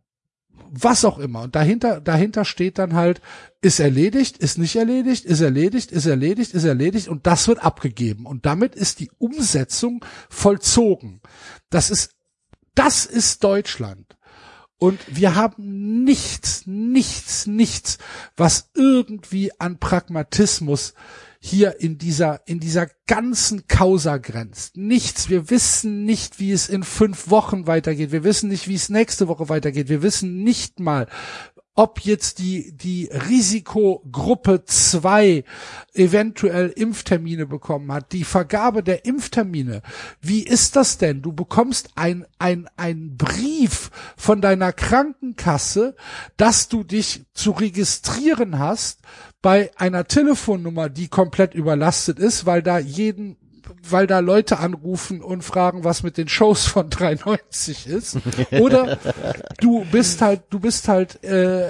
[0.69, 1.41] was auch immer.
[1.43, 3.22] Und dahinter, dahinter steht dann halt,
[3.61, 8.25] ist erledigt, ist nicht erledigt, ist erledigt, ist erledigt, ist erledigt und das wird abgegeben.
[8.25, 11.22] Und damit ist die Umsetzung vollzogen.
[11.69, 12.11] Das ist,
[12.75, 14.17] das ist Deutschland.
[14.80, 17.98] Und wir haben nichts, nichts, nichts,
[18.35, 20.93] was irgendwie an Pragmatismus
[21.40, 24.77] hier in dieser, in dieser ganzen Causa grenzt.
[24.77, 25.30] Nichts.
[25.30, 28.11] Wir wissen nicht, wie es in fünf Wochen weitergeht.
[28.11, 29.90] Wir wissen nicht, wie es nächste Woche weitergeht.
[29.90, 31.07] Wir wissen nicht mal,
[31.77, 35.43] ob jetzt die, die Risikogruppe 2
[35.93, 39.83] eventuell Impftermine bekommen hat, die Vergabe der Impftermine.
[40.19, 41.22] Wie ist das denn?
[41.22, 45.95] Du bekommst ein, ein, ein Brief von deiner Krankenkasse,
[46.35, 49.01] dass du dich zu registrieren hast
[49.48, 53.38] bei einer Telefonnummer, die komplett überlastet ist, weil da jeden
[53.90, 58.17] weil da Leute anrufen und fragen, was mit den Shows von 390 ist.
[58.51, 58.98] Oder
[59.61, 61.69] du bist halt, du bist halt äh,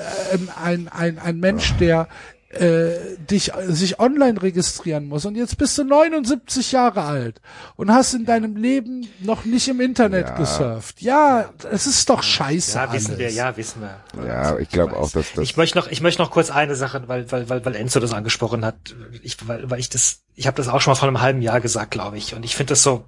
[0.63, 2.07] ein, ein, ein Mensch, der
[2.49, 7.41] äh, dich sich online registrieren muss und jetzt bist du 79 Jahre alt
[7.75, 10.37] und hast in deinem Leben noch nicht im Internet Ja.
[10.37, 11.01] gesurft.
[11.01, 13.19] Ja, es ist doch scheiße Ja, wissen alles.
[13.19, 14.25] wir, ja, wissen wir.
[14.25, 15.43] Ja, ich glaube auch, dass das.
[15.43, 18.13] Ich möchte noch, ich möchte noch kurz eine Sache, weil, weil, weil, weil Enzo das
[18.13, 18.95] angesprochen hat.
[19.23, 21.59] Ich, weil, weil ich das, ich habe das auch schon mal vor einem halben Jahr
[21.59, 22.33] gesagt, glaube ich.
[22.33, 23.03] Und ich finde das so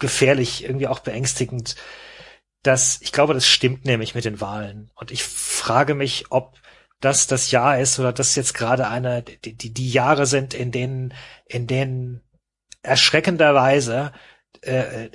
[0.00, 1.76] gefährlich, irgendwie auch beängstigend,
[2.62, 4.90] dass ich glaube, das stimmt nämlich mit den Wahlen.
[4.94, 6.58] Und ich frage mich, ob
[7.04, 10.72] das das Jahr ist oder das jetzt gerade eine, die, die, die Jahre sind, in
[10.72, 11.14] denen,
[11.46, 12.22] in denen
[12.82, 14.12] erschreckenderweise
[14.62, 15.08] äh,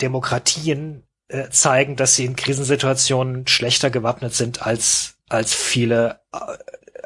[0.00, 6.38] Demokratien äh, zeigen, dass sie in Krisensituationen schlechter gewappnet sind als als viele äh,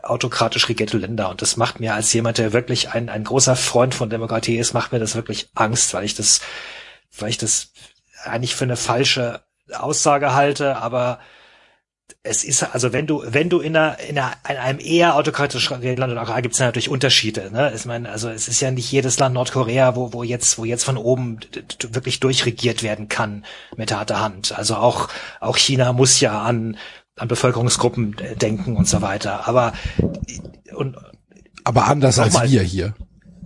[0.03, 1.31] autokratisch regierte Länder.
[1.31, 4.75] Und das macht mir als jemand, der wirklich ein, ein großer Freund von Demokratie ist,
[4.75, 6.41] macht mir das wirklich Angst, weil ich das,
[7.19, 7.73] weil ich das
[8.25, 11.21] eigentlich für eine falsche Aussage halte, aber
[12.27, 15.81] es ist also wenn du wenn du in einer in, einer, in einem eher autokratischen
[15.97, 18.71] Land und auch da gibt es natürlich Unterschiede ne ich meine also es ist ja
[18.71, 21.41] nicht jedes Land Nordkorea wo wo jetzt wo jetzt von oben
[21.91, 23.45] wirklich durchregiert werden kann
[23.77, 25.09] mit harter Hand also auch
[25.41, 26.77] auch China muss ja an
[27.17, 29.73] an Bevölkerungsgruppen denken und so weiter aber
[30.75, 30.97] und
[31.67, 32.51] Aber anders als Nochmal.
[32.51, 32.95] wir hier.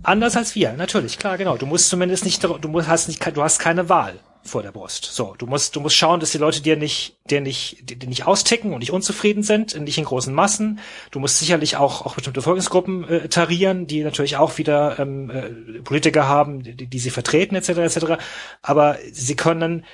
[0.03, 1.57] Anders als wir, natürlich, klar, genau.
[1.57, 5.05] Du musst zumindest nicht, du musst, hast nicht, du hast keine Wahl vor der Brust.
[5.05, 8.25] So, du musst, du musst schauen, dass die Leute dir nicht, dir nicht, dir nicht
[8.25, 10.79] austicken und nicht unzufrieden sind, nicht in großen Massen.
[11.11, 15.81] Du musst sicherlich auch, auch bestimmte Bevölkerungsgruppen äh, tarieren, die natürlich auch wieder ähm, äh,
[15.81, 18.23] Politiker haben, die, die sie vertreten, etc., etc.
[18.61, 19.85] Aber sie können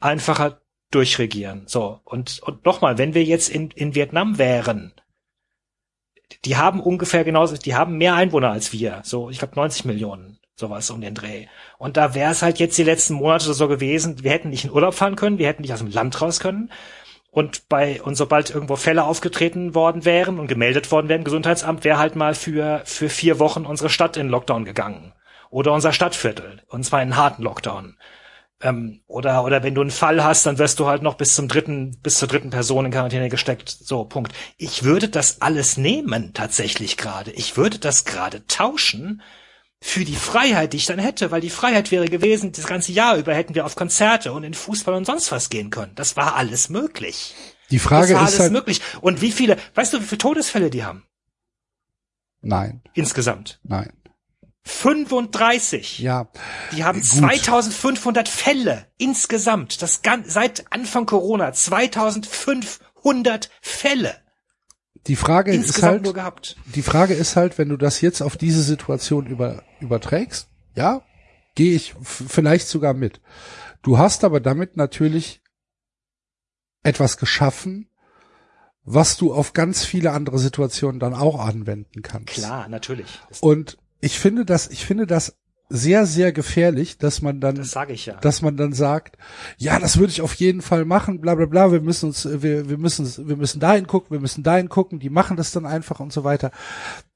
[0.00, 1.62] einfacher durchregieren.
[1.66, 4.92] So und und nochmal, wenn wir jetzt in in Vietnam wären,
[6.44, 10.38] die haben ungefähr genauso, die haben mehr Einwohner als wir, so ich glaube 90 Millionen,
[10.54, 11.46] sowas um den Dreh.
[11.78, 14.70] Und da wäre es halt jetzt die letzten Monate so gewesen, wir hätten nicht in
[14.70, 16.70] Urlaub fahren können, wir hätten nicht aus dem Land raus können.
[17.30, 21.98] Und bei und sobald irgendwo Fälle aufgetreten worden wären und gemeldet worden wären Gesundheitsamt, wäre
[21.98, 25.14] halt mal für für vier Wochen unsere Stadt in Lockdown gegangen
[25.50, 27.96] oder unser Stadtviertel und zwar in harten Lockdown.
[28.60, 31.48] Ähm, oder oder wenn du einen Fall hast, dann wirst du halt noch bis zum
[31.48, 33.70] dritten bis zur dritten Person in Quarantäne gesteckt.
[33.70, 34.32] So Punkt.
[34.58, 37.30] Ich würde das alles nehmen tatsächlich gerade.
[37.30, 39.22] Ich würde das gerade tauschen
[39.84, 43.16] für die Freiheit, die ich dann hätte, weil die Freiheit wäre gewesen, das ganze Jahr
[43.16, 45.92] über hätten wir auf Konzerte und in Fußball und sonst was gehen können.
[45.96, 47.34] Das war alles möglich.
[47.72, 48.80] Die Frage das war ist alles halt, möglich.
[49.00, 51.04] Und wie viele, weißt du, wie viele Todesfälle die haben?
[52.42, 53.58] nein, Insgesamt.
[53.64, 53.92] nein,
[54.62, 55.98] 35.
[55.98, 56.28] ja,
[56.70, 57.08] Die haben Gut.
[57.08, 59.82] 2500 Fälle insgesamt.
[59.82, 64.21] Das seit Anfang Corona 2500 Fälle
[65.06, 66.56] die Frage ist halt, nur gehabt.
[66.74, 71.02] die Frage ist halt, wenn du das jetzt auf diese Situation über, überträgst, ja,
[71.54, 73.20] gehe ich vielleicht sogar mit.
[73.82, 75.42] Du hast aber damit natürlich
[76.82, 77.88] etwas geschaffen,
[78.84, 82.34] was du auf ganz viele andere Situationen dann auch anwenden kannst.
[82.34, 83.20] Klar, natürlich.
[83.40, 85.36] Und ich finde das, ich finde das
[85.72, 88.14] sehr, sehr gefährlich, dass man dann, Das ja.
[88.20, 89.16] dass man dann sagt,
[89.56, 92.68] ja, das würde ich auf jeden Fall machen, bla bla bla, wir müssen uns, wir,
[92.68, 95.98] wir müssen, wir müssen dahin gucken, wir müssen dahin gucken, die machen das dann einfach
[95.98, 96.50] und so weiter.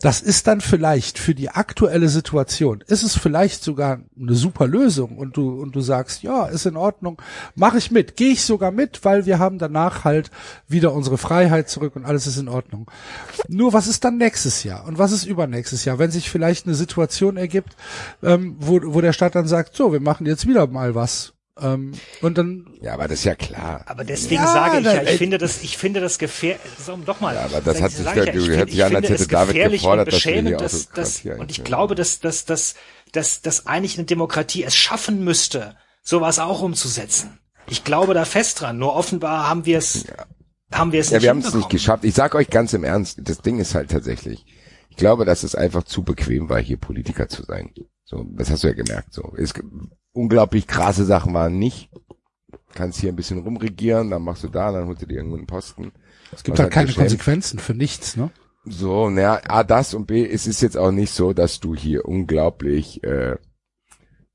[0.00, 5.18] Das ist dann vielleicht für die aktuelle Situation, ist es vielleicht sogar eine super Lösung
[5.18, 7.20] und du, und du sagst, ja, ist in Ordnung,
[7.54, 10.30] mache ich mit, gehe ich sogar mit, weil wir haben danach halt
[10.66, 12.90] wieder unsere Freiheit zurück und alles ist in Ordnung.
[13.48, 16.74] Nur was ist dann nächstes Jahr und was ist übernächstes Jahr, wenn sich vielleicht eine
[16.74, 17.76] Situation ergibt,
[18.22, 21.34] ähm, wo, wo der Staat dann sagt, so, wir machen jetzt wieder mal was.
[21.58, 23.82] Ähm, und dann, Ja, aber das ist ja klar.
[23.86, 27.20] Aber deswegen Ja, sage ich ja, ich finde das, ich finde das gefährlich, so, doch
[27.20, 27.34] mal.
[27.34, 29.08] Ja, aber das hat sich ich ja, du ich hört sich an, ich als finde
[29.08, 32.20] hätte es David gefährlich gefordert, und dass wir beschämend, dass, dass, und ich glaube, dass,
[32.20, 32.74] dass, dass,
[33.12, 37.38] dass, dass eigentlich eine Demokratie es schaffen müsste, sowas auch umzusetzen.
[37.68, 40.04] Ich glaube da fest dran, nur offenbar haben wir es,
[40.70, 42.04] haben wir es Ja, nicht wir haben es nicht geschafft.
[42.04, 44.44] Ich sag euch ganz im Ernst, das Ding ist halt tatsächlich,
[44.90, 47.72] ich glaube, dass es einfach zu bequem war, hier Politiker zu sein.
[48.06, 49.12] So, das hast du ja gemerkt.
[49.12, 49.68] So, es gibt
[50.12, 51.90] unglaublich krasse Sachen waren nicht.
[52.72, 55.46] Kannst hier ein bisschen rumregieren, dann machst du da, dann holst du dir irgendwo einen
[55.46, 55.92] Posten.
[56.32, 56.92] es gibt halt keine.
[56.92, 58.30] Konsequenzen für nichts, ne?
[58.64, 62.04] So, naja, A, das und B, es ist jetzt auch nicht so, dass du hier
[62.04, 63.36] unglaublich äh,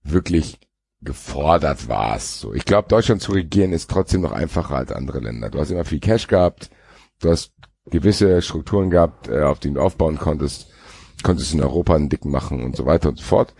[0.04, 0.60] wirklich
[1.02, 2.40] gefordert warst.
[2.40, 5.50] So, ich glaube, Deutschland zu regieren ist trotzdem noch einfacher als andere Länder.
[5.50, 6.70] Du hast immer viel Cash gehabt,
[7.20, 7.54] du hast
[7.86, 10.71] gewisse Strukturen gehabt, äh, auf denen du aufbauen konntest,
[11.24, 13.54] konntest in Europa einen dicken machen und so weiter und so fort.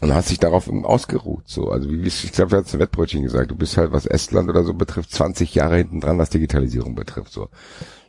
[0.00, 1.44] Und hast dich darauf ausgeruht.
[1.46, 4.48] So, also wie ich glaube, du hast ein Wettbrötchen gesagt, du bist halt, was Estland
[4.48, 7.32] oder so betrifft, 20 Jahre hinten dran, was Digitalisierung betrifft.
[7.32, 7.48] So,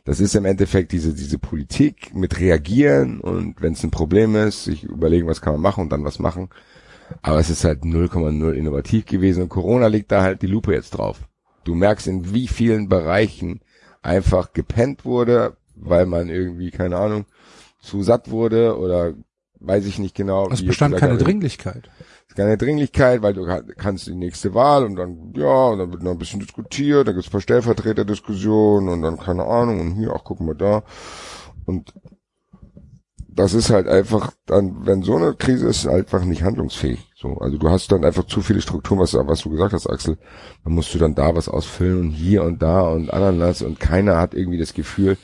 [0.04, 4.64] das ist im Endeffekt diese, diese Politik mit reagieren und wenn es ein Problem ist,
[4.64, 6.48] sich überlegen, was kann man machen und dann was machen.
[7.22, 10.90] Aber es ist halt 0,0 innovativ gewesen und Corona legt da halt die Lupe jetzt
[10.90, 11.20] drauf.
[11.64, 13.60] Du merkst, in wie vielen Bereichen
[14.02, 17.26] einfach gepennt wurde, weil man irgendwie, keine Ahnung,
[17.86, 19.14] zu satt wurde oder
[19.60, 20.48] weiß ich nicht genau.
[20.50, 21.88] Es bestand keine Dringlichkeit.
[22.24, 25.78] es ist keine Dringlichkeit, weil du kann- kannst die nächste Wahl und dann, ja, und
[25.78, 29.80] dann wird noch ein bisschen diskutiert, dann gibt's ein paar Stellvertreterdiskussionen und dann keine Ahnung
[29.80, 30.82] und hier, ach, guck mal da.
[31.64, 31.94] Und
[33.28, 37.06] das ist halt einfach dann, wenn so eine Krise ist, einfach nicht handlungsfähig.
[37.16, 40.16] So, also du hast dann einfach zu viele Strukturen, was, was du gesagt hast, Axel.
[40.64, 44.16] Dann musst du dann da was ausfüllen und hier und da und Ananas und keiner
[44.18, 45.18] hat irgendwie das Gefühl,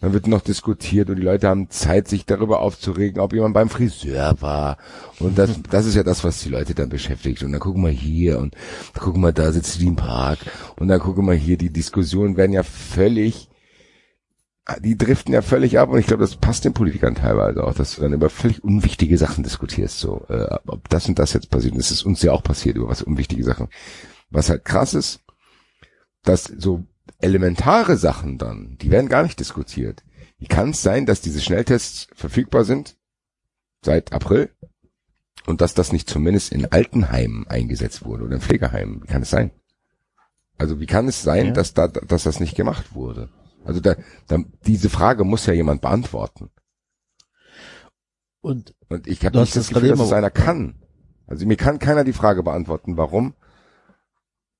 [0.00, 3.68] dann wird noch diskutiert und die Leute haben Zeit, sich darüber aufzuregen, ob jemand beim
[3.68, 4.78] Friseur war.
[5.18, 7.42] Und das, das ist ja das, was die Leute dann beschäftigt.
[7.42, 8.56] Und dann gucken wir hier und
[8.98, 10.38] gucken wir da sitzt die im Park
[10.76, 13.48] und dann gucken wir hier, die Diskussionen werden ja völlig,
[14.82, 17.96] die driften ja völlig ab und ich glaube, das passt den Politikern teilweise auch, dass
[17.96, 21.72] du dann über völlig unwichtige Sachen diskutierst, so, äh, ob das und das jetzt passiert.
[21.72, 23.68] Und das ist uns ja auch passiert über was unwichtige Sachen.
[24.30, 25.20] Was halt krass ist,
[26.22, 26.84] dass so
[27.18, 30.02] elementare Sachen dann, die werden gar nicht diskutiert.
[30.38, 32.96] Wie kann es sein, dass diese Schnelltests verfügbar sind
[33.84, 34.50] seit April
[35.46, 39.02] und dass das nicht zumindest in Altenheimen eingesetzt wurde oder in Pflegeheimen?
[39.02, 39.50] Wie kann es sein?
[40.58, 41.52] Also wie kann es sein, Ja.
[41.52, 43.30] dass da, dass das nicht gemacht wurde?
[43.64, 43.96] Also da,
[44.28, 46.50] da, diese Frage muss ja jemand beantworten.
[48.40, 50.82] Und Und ich habe nicht das Gefühl, dass es einer kann.
[51.26, 53.34] Also mir kann keiner die Frage beantworten, warum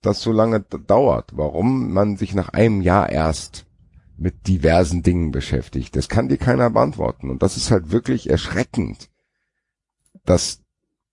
[0.02, 3.66] das so lange dauert, warum man sich nach einem Jahr erst
[4.16, 5.96] mit diversen Dingen beschäftigt.
[5.96, 7.30] Das kann dir keiner beantworten.
[7.30, 9.08] Und das ist halt wirklich erschreckend.
[10.24, 10.60] Das,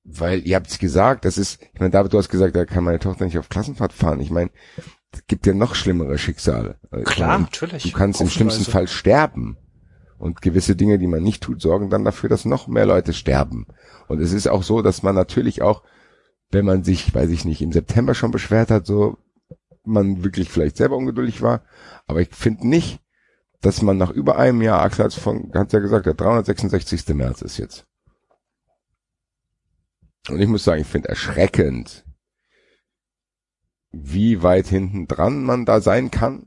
[0.03, 2.83] weil ihr habt es gesagt, das ist, ich meine, David, du hast gesagt, da kann
[2.83, 4.19] meine Tochter nicht auf Klassenfahrt fahren.
[4.19, 4.49] Ich meine,
[5.11, 6.77] es gibt ja noch schlimmere Schicksale.
[7.05, 7.83] Klar, meine, natürlich.
[7.83, 8.69] Du kannst im schlimmsten.
[8.69, 9.57] Fall sterben.
[10.17, 13.67] Und gewisse Dinge, die man nicht tut, sorgen dann dafür, dass noch mehr Leute sterben.
[14.07, 15.83] Und es ist auch so, dass man natürlich auch,
[16.51, 19.17] wenn man sich, weiß ich nicht, im September schon beschwert hat, so,
[19.83, 21.63] man wirklich vielleicht selber ungeduldig war.
[22.05, 22.99] Aber ich finde nicht,
[23.61, 27.07] dass man nach über einem Jahr, Axel hat von, hat's ja gesagt, der 366.
[27.15, 27.85] März ist jetzt.
[30.29, 32.05] Und ich muss sagen, ich finde erschreckend,
[33.91, 36.45] wie weit hinten dran man da sein kann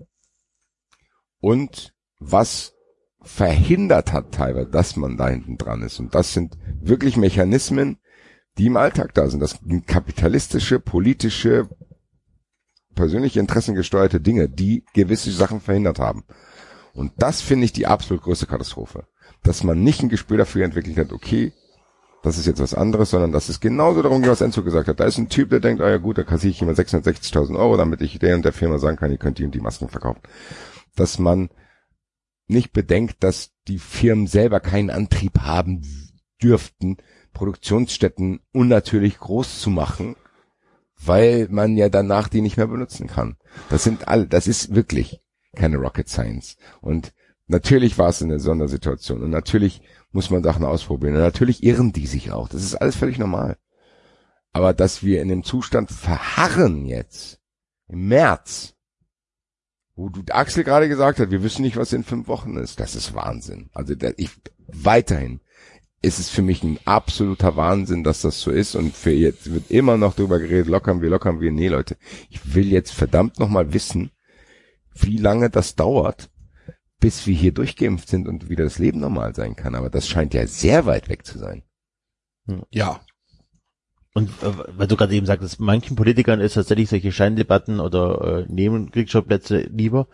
[1.41, 2.75] und was
[3.23, 5.99] verhindert hat teilweise, dass man da hinten dran ist.
[5.99, 7.99] Und das sind wirklich Mechanismen,
[8.59, 9.41] die im Alltag da sind.
[9.41, 11.69] Das sind kapitalistische, politische,
[12.95, 16.25] persönliche Interessen gesteuerte Dinge, die gewisse Sachen verhindert haben.
[16.93, 19.07] Und das finde ich die absolut größte Katastrophe.
[19.43, 21.53] Dass man nicht ein Gespür dafür entwickelt hat, okay,
[22.23, 25.01] das ist jetzt was anderes, sondern dass es genauso darum geht, was Enzo gesagt hat.
[25.01, 27.77] Da ist ein Typ, der denkt, ah ja gut, da kassiere ich immer 660.000 Euro,
[27.79, 30.21] damit ich der und der Firma sagen kann, ihr könnt die und die Masken verkaufen.
[30.97, 31.49] Dass man
[32.47, 35.83] nicht bedenkt, dass die Firmen selber keinen Antrieb haben
[36.43, 36.99] dürften,
[37.41, 40.15] Produktionsstätten unnatürlich groß zu machen,
[41.03, 43.39] weil man ja danach die nicht mehr benutzen kann.
[43.71, 45.23] Das sind alle, das ist wirklich
[45.57, 46.59] keine Rocket Science.
[46.83, 47.15] Und
[47.51, 51.17] Natürlich war es eine Sondersituation und natürlich muss man Sachen ausprobieren.
[51.17, 52.49] Und natürlich irren die sich auch.
[52.49, 53.59] Das ist alles völlig normal.
[54.53, 57.41] Aber dass wir in dem Zustand verharren jetzt,
[57.89, 58.77] im März,
[59.97, 62.95] wo du Axel gerade gesagt hat, wir wissen nicht, was in fünf Wochen ist, das
[62.95, 63.69] ist Wahnsinn.
[63.75, 64.31] Also ich
[64.69, 65.41] weiterhin
[66.03, 69.71] ist es für mich ein absoluter Wahnsinn, dass das so ist und für jetzt wird
[69.71, 71.53] immer noch drüber geredet, lockern wir, lockern wir.
[71.53, 71.97] Nee, Leute,
[72.31, 74.11] ich will jetzt verdammt nochmal wissen,
[74.95, 76.31] wie lange das dauert,
[77.01, 79.75] bis wir hier durchgeimpft sind und wieder das Leben normal sein kann.
[79.75, 81.63] Aber das scheint ja sehr weit weg zu sein.
[82.71, 83.01] Ja.
[84.15, 88.53] Und äh, weil du gerade eben sagtest, manchen Politikern ist tatsächlich solche Scheindebatten oder äh,
[88.53, 90.09] Nebenkriegsschauplätze lieber.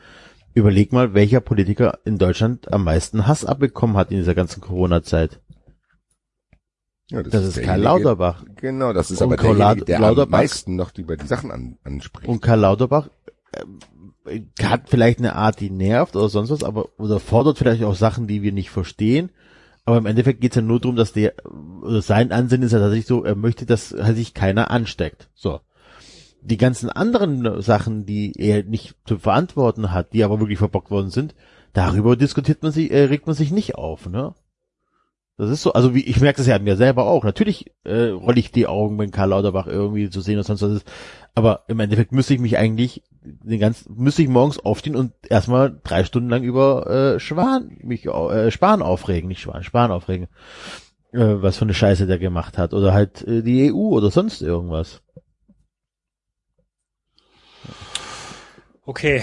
[0.52, 5.40] Überleg mal, welcher Politiker in Deutschland am meisten Hass abbekommen hat in dieser ganzen Corona-Zeit.
[7.10, 8.44] Ja, Das ist Karl derjenige- Lauterbach.
[8.57, 11.51] Genau, das ist Und aber Karl derjenige, der Lauterbach- am meisten noch über die Sachen
[11.52, 12.28] an, anspricht.
[12.28, 13.09] Und Karl Lauterbach
[14.26, 17.94] äh, hat vielleicht eine Art, die nervt oder sonst was, aber oder fordert vielleicht auch
[17.94, 19.31] Sachen, die wir nicht verstehen.
[19.85, 21.35] Aber im Endeffekt geht es ja nur darum, dass der
[21.83, 25.28] oder sein Ansinnen ist ja tatsächlich so, er möchte, dass halt sich keiner ansteckt.
[25.35, 25.60] So.
[26.43, 31.10] Die ganzen anderen Sachen, die er nicht zu verantworten hat, die aber wirklich verbockt worden
[31.10, 31.36] sind,
[31.73, 34.35] darüber diskutiert man sich, äh, regt man sich nicht auf, ne?
[35.39, 37.23] Das ist so, also wie ich merke das ja an mir selber auch.
[37.23, 40.73] Natürlich äh, rolle ich die Augen, wenn Karl Lauterbach irgendwie zu sehen oder sonst was
[40.73, 40.90] ist.
[41.34, 45.78] Aber im Endeffekt müsste ich mich eigentlich den ganzen, müsste ich morgens aufstehen und erstmal
[45.84, 50.28] drei Stunden lang über äh, Schwan, mich äh, Spahn aufregen, nicht Schwan, Spahn aufregen,
[51.12, 52.73] äh, was für eine Scheiße der gemacht hat.
[52.73, 55.02] Oder halt äh, die EU oder sonst irgendwas.
[58.86, 59.23] Okay.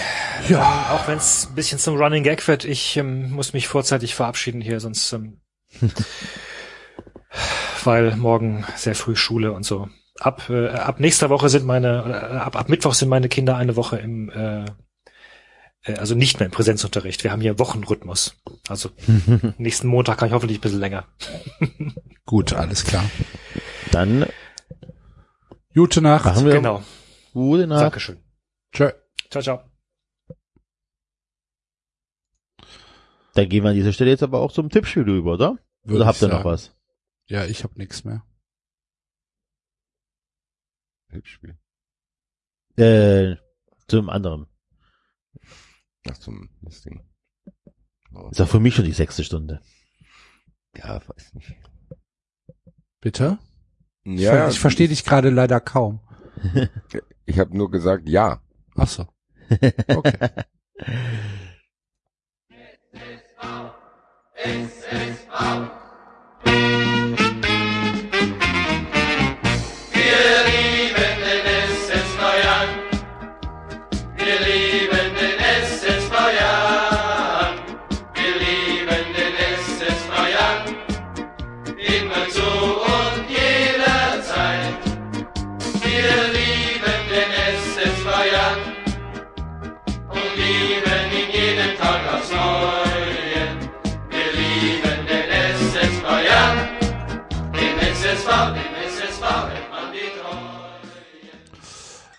[0.49, 0.59] Ja.
[0.59, 4.13] Ähm, auch wenn es ein bisschen zum Running Gag wird, ich ähm, muss mich vorzeitig
[4.13, 5.39] verabschieden hier, sonst ähm,
[7.83, 9.89] weil morgen sehr früh Schule und so.
[10.19, 12.03] Ab äh, ab nächster Woche sind meine
[12.33, 14.65] äh, ab ab Mittwoch sind meine Kinder eine Woche im äh,
[15.85, 17.23] äh, also nicht mehr im Präsenzunterricht.
[17.23, 18.39] Wir haben hier Wochenrhythmus.
[18.69, 18.89] Also
[19.57, 21.05] nächsten Montag kann ich hoffentlich ein bisschen länger.
[22.25, 23.03] Gut, alles klar.
[23.91, 24.25] Dann
[25.73, 26.25] Gute Nacht.
[26.25, 26.83] machen wir Genau.
[27.33, 27.81] gute Nacht.
[27.81, 28.19] Dankeschön.
[28.71, 28.91] Tschö.
[29.31, 29.72] Ciao, ciao.
[33.33, 35.57] Dann gehen wir an dieser Stelle jetzt aber auch zum Tippspiel über, oder?
[35.83, 36.75] Würde oder habt ich ihr noch was?
[37.27, 38.23] Ja, ich habe nichts mehr.
[41.09, 41.57] Tippspiel.
[42.77, 43.35] Äh,
[43.87, 44.47] zum anderen.
[46.09, 47.03] Ach, zum Listing.
[48.13, 49.61] Oh, Ist auch für mich schon die sechste Stunde.
[50.75, 51.55] ja, weiß nicht.
[53.01, 53.39] Bitte?
[54.03, 55.99] Ich, Ja, ver- ich verstehe dich gerade leider kaum.
[57.25, 58.41] Ich habe nur gesagt, ja.
[58.75, 59.07] Ach so.
[59.87, 60.29] Okay.
[64.45, 64.67] Wir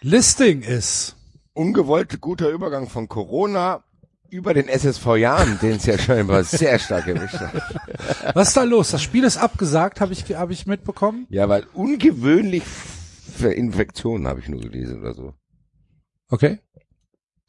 [0.04, 1.16] Listing ist.
[1.54, 3.82] Ungewollt guter Übergang von Corona
[4.28, 8.34] über den SSV Jahren, den es ja scheinbar sehr stark erwischt hat.
[8.34, 8.90] Was ist da los?
[8.90, 11.26] Das Spiel ist abgesagt, habe ich, hab ich mitbekommen.
[11.30, 15.32] Ja, weil ungewöhnlich für Infektionen habe ich nur gelesen oder so.
[16.28, 16.58] Okay.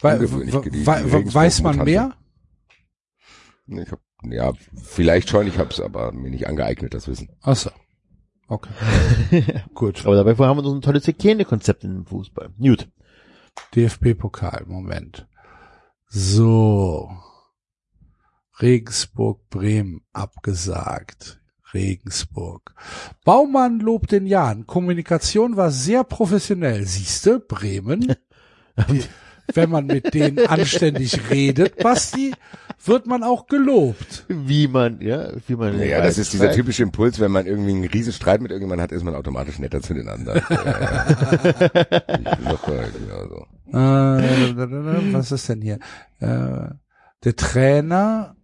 [0.01, 0.85] Ungewöhnlich we- gelesen.
[0.87, 2.15] wei- we- weiß man mehr?
[3.67, 7.27] Ich hab, ja, vielleicht schon, ich habe es aber mir nicht angeeignet, das Wissen.
[7.41, 7.69] Ach so.
[8.47, 9.43] Okay.
[9.73, 10.05] Gut.
[10.05, 12.49] Aber dabei haben wir noch ein tolles Hygienekonzept im Fußball.
[12.59, 12.87] Gut.
[13.75, 15.27] DFB-Pokal, Moment.
[16.07, 17.09] So.
[18.61, 21.41] Regensburg, Bremen, abgesagt.
[21.73, 22.73] Regensburg.
[23.25, 24.65] Baumann lobt den Jan.
[24.65, 26.85] Kommunikation war sehr professionell.
[26.85, 28.15] Siehste, Bremen.
[28.89, 29.03] Die,
[29.53, 32.33] wenn man mit denen anständig redet, Basti,
[32.83, 34.25] wird man auch gelobt.
[34.27, 35.79] Wie man, ja, wie man.
[35.79, 38.91] Ja, das ist dieser typische Impuls, wenn man irgendwie einen riesen Streit mit irgendjemandem hat,
[38.91, 40.41] ist man automatisch netter zu den anderen.
[43.27, 43.47] So.
[43.71, 45.79] Äh, was ist denn hier?
[46.19, 46.69] Äh,
[47.23, 48.35] der Trainer,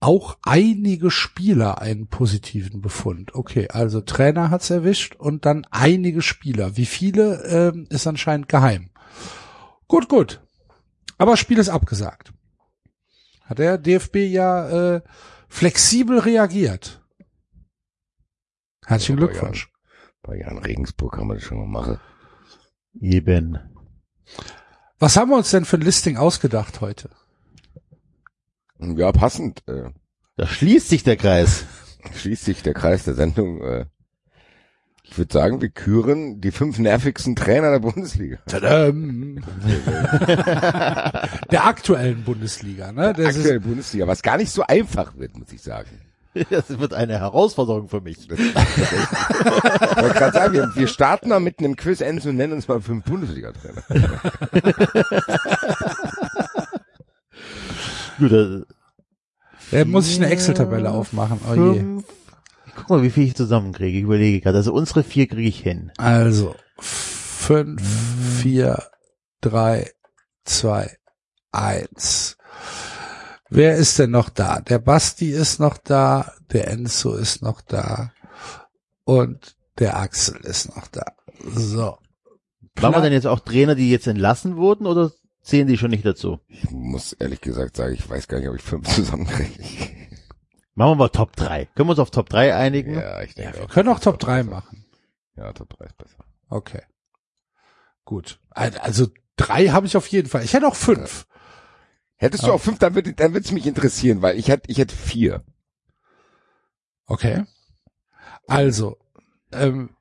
[0.00, 3.34] auch einige Spieler einen positiven Befund.
[3.34, 6.76] Okay, also Trainer hat's erwischt und dann einige Spieler.
[6.76, 8.90] Wie viele ähm, ist anscheinend geheim.
[9.90, 10.40] Gut, gut.
[11.18, 12.32] Aber Spiel ist abgesagt.
[13.42, 15.02] Hat der DFB ja äh,
[15.48, 17.04] flexibel reagiert.
[18.86, 19.68] Herzlichen Ja, Glückwunsch.
[20.22, 21.98] Bei Jan Regensburg kann man das schon mal machen.
[23.00, 23.58] Eben.
[25.00, 27.10] Was haben wir uns denn für ein Listing ausgedacht heute?
[28.78, 29.66] Ja, passend.
[29.66, 29.90] Äh,
[30.36, 31.64] Da schließt sich der Kreis.
[32.14, 33.60] schließt sich der Kreis der Sendung.
[33.60, 33.86] Äh,
[35.10, 38.38] ich würde sagen, wir küren die fünf nervigsten Trainer der Bundesliga.
[38.46, 39.36] Tadam.
[41.50, 43.12] der aktuellen Bundesliga, ne?
[43.12, 45.90] Das ist, Aktuelle Bundesliga, was gar nicht so einfach wird, muss ich sagen.
[46.48, 48.28] Das wird eine Herausforderung für mich.
[48.28, 52.36] Das, das ich wollte gerade sagen, wir, wir starten mal mit einem Quiz Enzo und
[52.36, 53.82] nennen uns mal fünf Bundesliga-Trainer.
[58.20, 58.60] Gut, äh,
[59.72, 61.40] da muss ich eine Excel-Tabelle aufmachen.
[61.50, 61.84] Oh je.
[62.80, 63.98] Guck mal, wie viel ich zusammenkriege.
[63.98, 64.58] Ich überlege gerade.
[64.58, 65.92] Also unsere vier kriege ich hin.
[65.98, 67.82] Also, fünf,
[68.40, 68.82] vier,
[69.40, 69.90] drei,
[70.44, 70.96] zwei,
[71.52, 72.36] eins.
[73.48, 74.60] Wer ist denn noch da?
[74.60, 78.12] Der Basti ist noch da, der Enzo ist noch da
[79.04, 81.04] und der Axel ist noch da.
[81.52, 81.98] So.
[82.76, 85.10] Waren wir denn jetzt auch Trainer, die jetzt entlassen wurden oder
[85.42, 86.38] zählen die schon nicht dazu?
[86.48, 90.09] Ich muss ehrlich gesagt sagen, ich weiß gar nicht, ob ich fünf zusammenkriege.
[90.80, 91.66] Machen wir mal Top 3.
[91.66, 92.94] Können wir uns auf Top 3 einigen?
[92.94, 94.86] Ja, ich denke Wir können auch Top 3 machen.
[95.36, 96.24] Ja, Top 3 ist besser.
[96.48, 96.80] Okay.
[98.06, 98.40] Gut.
[98.48, 100.42] Also drei habe ich auf jeden Fall.
[100.42, 101.26] Ich hätte auch fünf.
[102.16, 104.96] Hättest du auch fünf, dann würde dann es mich interessieren, weil ich hätte ich hätte
[104.96, 105.44] vier.
[107.04, 107.44] Okay.
[108.46, 108.96] Also,
[109.52, 109.94] ähm,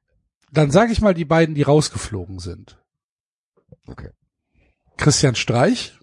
[0.49, 2.81] dann sage ich mal die beiden, die rausgeflogen sind.
[3.85, 4.11] Okay.
[4.95, 5.99] Christian Streich.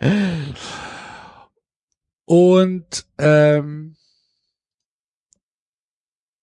[2.26, 3.96] Und ähm,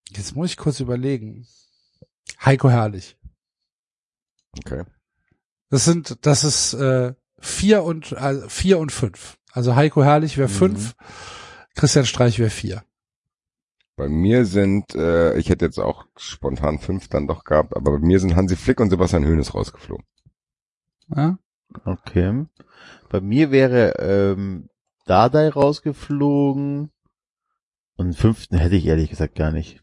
[0.10, 1.46] jetzt muss ich kurz überlegen.
[2.44, 3.18] Heiko Herrlich.
[4.58, 4.84] Okay.
[5.70, 9.38] Das sind, das ist äh, vier und äh, vier und fünf.
[9.52, 10.54] Also Heiko Herrlich wäre Mhm.
[10.54, 10.96] fünf,
[11.76, 12.84] Christian Streich wäre vier.
[13.96, 18.00] Bei mir sind, äh, ich hätte jetzt auch spontan fünf dann doch gehabt, aber bei
[18.00, 20.06] mir sind Hansi Flick und Sebastian Höhnes rausgeflogen.
[21.16, 21.38] Ja?
[21.86, 22.46] Okay.
[23.10, 24.70] Bei mir wäre ähm,
[25.06, 26.92] Dardai rausgeflogen.
[27.96, 29.82] Und einen fünften hätte ich ehrlich gesagt gar nicht.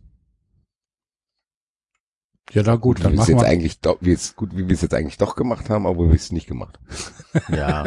[2.53, 3.49] Ja, na gut, dann wie wir es machen jetzt wir.
[3.49, 6.15] eigentlich doch, wie es gut, wie wir es jetzt eigentlich doch gemacht haben, aber wir
[6.15, 6.81] es nicht gemacht.
[7.49, 7.85] Ja.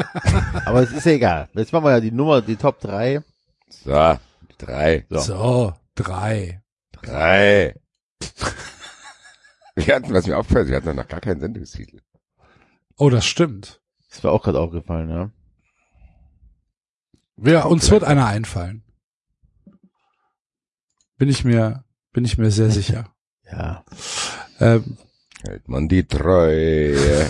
[0.65, 1.49] Aber es ist ja egal.
[1.53, 3.21] Jetzt machen wir ja die Nummer, die Top 3.
[3.67, 4.17] So,
[4.57, 5.19] drei, So.
[5.19, 6.61] So, drei.
[6.93, 7.75] drei.
[9.75, 11.99] Wir hatten, was mir auffällt, wir hatten noch gar keinen Sendungstitel.
[12.97, 13.81] Oh, das stimmt.
[14.09, 15.31] Das mir auch gerade aufgefallen, ja.
[17.35, 18.83] Wir, uns wird einer einfallen.
[21.17, 23.13] Bin ich mir, bin ich mir sehr sicher.
[23.51, 23.83] Ja.
[24.59, 24.97] ähm,
[25.45, 26.95] Hält man die Treue.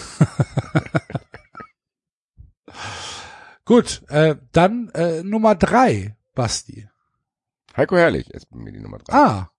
[3.65, 6.87] gut, äh, dann äh, Nummer drei, Basti.
[7.75, 9.13] Heiko Herrlich ist bei mir die Nummer drei.
[9.17, 9.49] Ah,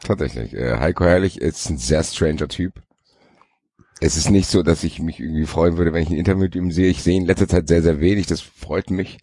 [0.00, 0.52] Tatsächlich.
[0.54, 2.82] Äh, Heiko Herrlich ist ein sehr stranger Typ.
[4.04, 6.54] Es ist nicht so, dass ich mich irgendwie freuen würde, wenn ich ein Interview mit
[6.54, 6.90] ihm sehe.
[6.90, 8.26] Ich sehe ihn in letzter Zeit sehr, sehr wenig.
[8.26, 9.18] Das freut mich.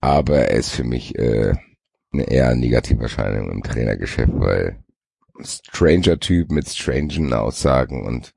[0.00, 1.52] Aber er ist für mich äh,
[2.10, 4.82] eine eher negative Erscheinung im Trainergeschäft, weil
[5.42, 8.32] stranger Typ mit strangen Aussagen und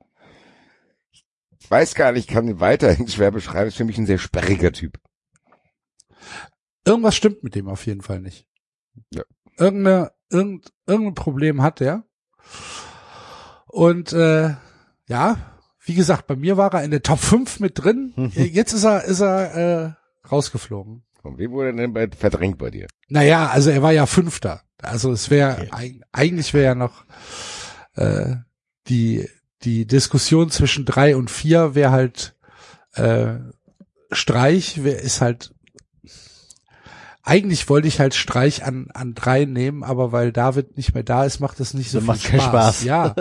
[1.58, 3.68] ich weiß gar nicht, ich kann ihn weiterhin schwer beschreiben.
[3.68, 5.00] Ist für mich ein sehr sperriger Typ.
[6.84, 8.46] irgendwas stimmt mit dem auf jeden Fall nicht.
[9.10, 9.22] Ja.
[9.56, 12.04] Irgendeine, irgend, irgendein Problem hat er.
[13.68, 14.56] Und äh,
[15.10, 15.36] ja,
[15.84, 18.12] wie gesagt, bei mir war er in der Top 5 mit drin.
[18.34, 21.02] Jetzt ist er, ist er äh, rausgeflogen.
[21.22, 22.86] Und wie wurde er denn bei, verdrängt bei dir?
[23.08, 24.62] Naja, also er war ja Fünfter.
[24.80, 27.04] Also es wäre eig eigentlich wäre ja noch
[27.96, 28.36] äh,
[28.88, 29.28] die
[29.62, 32.34] die Diskussion zwischen drei und vier wäre halt
[32.94, 33.34] äh,
[34.10, 35.54] Streich wär, ist halt
[37.22, 41.24] eigentlich wollte ich halt Streich an an drei nehmen, aber weil David nicht mehr da
[41.24, 42.82] ist, macht das nicht so Das viel macht keinen Spaß.
[42.82, 42.84] Spaß.
[42.84, 43.14] Ja.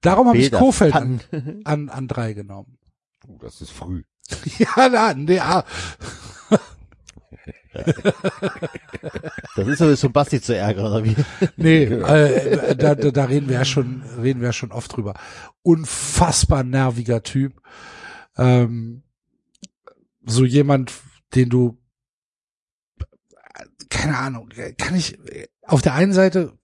[0.00, 1.20] Darum habe ich Kofeld an,
[1.64, 2.78] an an drei genommen.
[3.26, 4.02] Oh, das ist früh.
[4.58, 5.64] Ja, na, nee, ah,
[9.56, 11.16] Das ist aber so Basti zu ärgern, oder wie?
[11.56, 15.14] Nee, äh, da, da, da reden wir ja schon, reden wir ja schon oft drüber.
[15.62, 17.60] Unfassbar nerviger Typ.
[18.36, 19.02] Ähm,
[20.24, 20.92] so jemand,
[21.34, 21.78] den du,
[23.88, 25.18] keine Ahnung, kann ich,
[25.62, 26.58] auf der einen Seite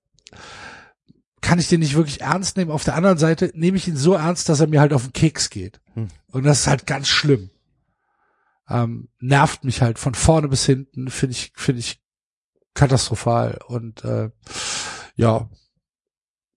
[1.41, 4.15] kann ich den nicht wirklich ernst nehmen, auf der anderen Seite nehme ich ihn so
[4.15, 5.81] ernst, dass er mir halt auf den Keks geht.
[5.95, 6.09] Hm.
[6.29, 7.51] Und das ist halt ganz schlimm.
[8.69, 12.01] Ähm, nervt mich halt von vorne bis hinten, finde ich, finde ich
[12.75, 14.31] katastrophal und äh,
[15.17, 15.51] ja,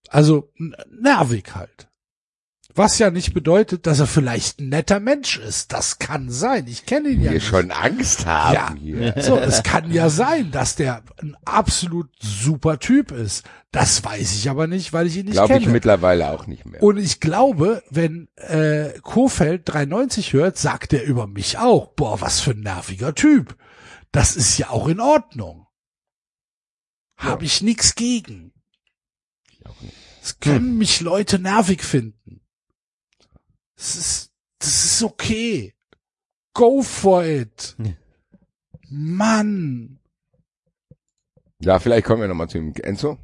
[0.10, 0.52] also
[0.92, 1.90] nervig halt.
[2.76, 5.72] Was ja nicht bedeutet, dass er vielleicht ein netter Mensch ist.
[5.74, 6.66] Das kann sein.
[6.68, 7.46] Ich kenne ihn ja Wir nicht.
[7.48, 8.76] schon Angst haben Ja.
[8.76, 9.14] hier.
[9.22, 13.46] So, es kann ja sein, dass der ein absolut super Typ ist.
[13.72, 15.72] Das weiß ich aber nicht, weil ich ihn nicht Glaube ich kenne.
[15.74, 16.82] mittlerweile auch nicht mehr.
[16.82, 22.40] Und ich glaube, wenn äh, Kofeld 93 hört, sagt er über mich auch, boah, was
[22.40, 23.56] für ein nerviger Typ.
[24.12, 25.68] Das ist ja auch in Ordnung.
[27.18, 28.52] Habe ich nix gegen.
[30.24, 32.23] Es können mich Leute nervig finden.
[33.84, 35.74] Das ist, das ist okay.
[36.54, 37.76] Go for it.
[38.90, 40.00] Mann.
[41.60, 42.74] Ja, vielleicht kommen wir nochmal zu ihm.
[42.82, 43.18] Enzo?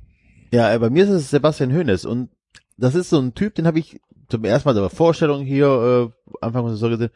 [0.52, 2.30] Ja, äh, bei mir ist es Sebastian Hoeneß und
[2.76, 6.36] das ist so ein Typ, den habe ich zum ersten Mal der Vorstellung hier äh,
[6.42, 7.12] Anfang unserer Saison gesehen.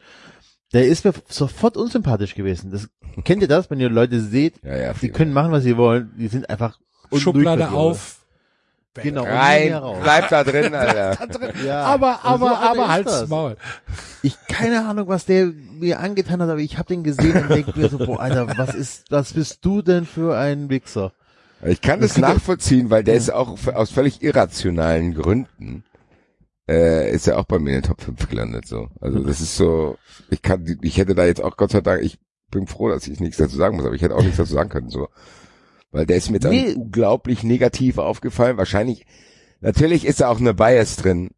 [0.72, 2.70] Der ist mir sofort unsympathisch gewesen.
[2.70, 2.88] Das
[3.24, 4.92] kennt ihr das, wenn ihr Leute seht, Ja, ja.
[4.94, 6.80] die können machen, was sie wollen, die sind einfach
[7.14, 8.23] Schublade auf.
[9.02, 11.18] Genau, Rein, bleib da drin, Alter.
[11.64, 13.28] Ja, aber, aber, so aber halt's das.
[13.28, 13.56] Maul.
[14.22, 17.78] Ich keine Ahnung, was der mir angetan hat, aber ich habe den gesehen und denke
[17.78, 21.12] mir so, boah, Alter, was ist, was bist du denn für ein Wichser?
[21.64, 25.82] Ich kann das Das ja- nachvollziehen, weil der ist auch aus völlig irrationalen Gründen
[26.68, 28.88] äh, ist er auch bei mir in den Top 5 gelandet so.
[29.00, 29.98] Also das ist so,
[30.30, 32.18] ich kann ich hätte da jetzt auch Gott sei Dank, ich
[32.50, 34.68] bin froh, dass ich nichts dazu sagen muss, aber ich hätte auch nichts dazu sagen
[34.70, 35.08] können so.
[35.94, 36.74] Weil der ist mir dann Nee.
[36.74, 38.56] unglaublich negativ aufgefallen.
[38.56, 39.06] Wahrscheinlich
[39.60, 41.30] natürlich ist da auch eine Bias drin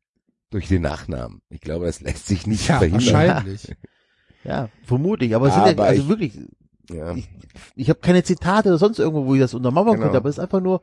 [0.51, 1.43] durch den Nachnamen.
[1.51, 3.05] Ich glaube, das lässt sich nicht Ja, verhindern.
[3.15, 3.77] wahrscheinlich.
[4.45, 6.39] Ja, vermutlich, aber es sind ja, Aber also ich- wirklich,
[6.89, 7.15] Ja.
[7.17, 7.29] ich,
[7.75, 10.03] ich habe keine Zitate oder sonst irgendwo, wo ich das untermauern Genau.
[10.05, 10.83] könnte, aber es ist einfach nur,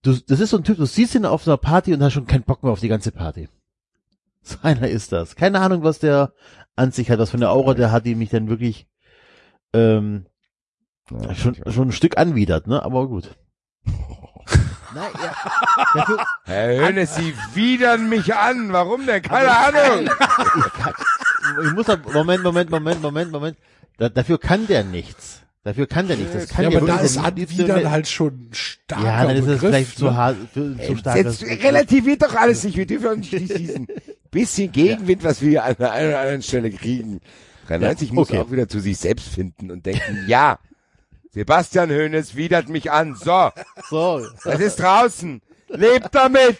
[0.00, 2.26] du, das ist so ein Typ, du siehst ihn auf einer Party und hast schon
[2.26, 3.48] keinen Bock mehr auf die ganze Party.
[4.42, 5.36] So einer ist das.
[5.36, 6.32] Keine Ahnung, was der
[6.76, 8.86] an sich hat, was für eine Aura der hat, die mich dann wirklich
[9.74, 10.24] ähm,
[11.10, 12.82] Ja, schon, schon ein Stück anwidert, ne?
[12.82, 13.36] Aber gut.
[14.94, 15.34] Nein, ja.
[15.94, 18.72] Dafür, Herr Hönes, Sie widern mich an.
[18.72, 19.22] Warum denn?
[19.22, 20.08] Keine Ahnung.
[21.64, 23.58] ich muss da, Moment, Moment, Moment, Moment, Moment.
[23.98, 25.42] Da, dafür kann der nichts.
[25.64, 26.32] Dafür kann der nichts.
[26.32, 29.46] Das kann Ja, der aber da ist Anwidern halt schon ein starker Ja, dann ist
[29.46, 29.60] es Begriff.
[29.60, 30.16] vielleicht zu ne?
[30.16, 31.16] hart, zu, zu stark.
[31.16, 32.76] Jetzt relativiert doch alles nicht.
[32.76, 33.88] Wir dürfen nicht diesen
[34.30, 37.20] bisschen Gegenwind, was wir an der einen oder anderen Stelle kriegen.
[37.66, 38.38] 93 muss okay.
[38.38, 40.58] auch wieder zu sich selbst finden und denken, ja,
[41.36, 43.14] Sebastian Höhnes widert mich an.
[43.14, 43.50] So,
[43.90, 45.42] So, es ist draußen.
[45.68, 46.58] Lebt damit.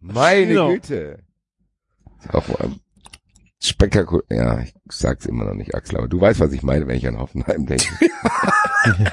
[0.00, 0.70] Meine Genau.
[0.70, 1.20] Güte.
[3.60, 4.24] Spektakulär.
[4.28, 7.06] Ja, ich sag's immer noch nicht, Axel, aber du weißt, was ich meine, wenn ich
[7.06, 7.86] an Hoffenheim denke.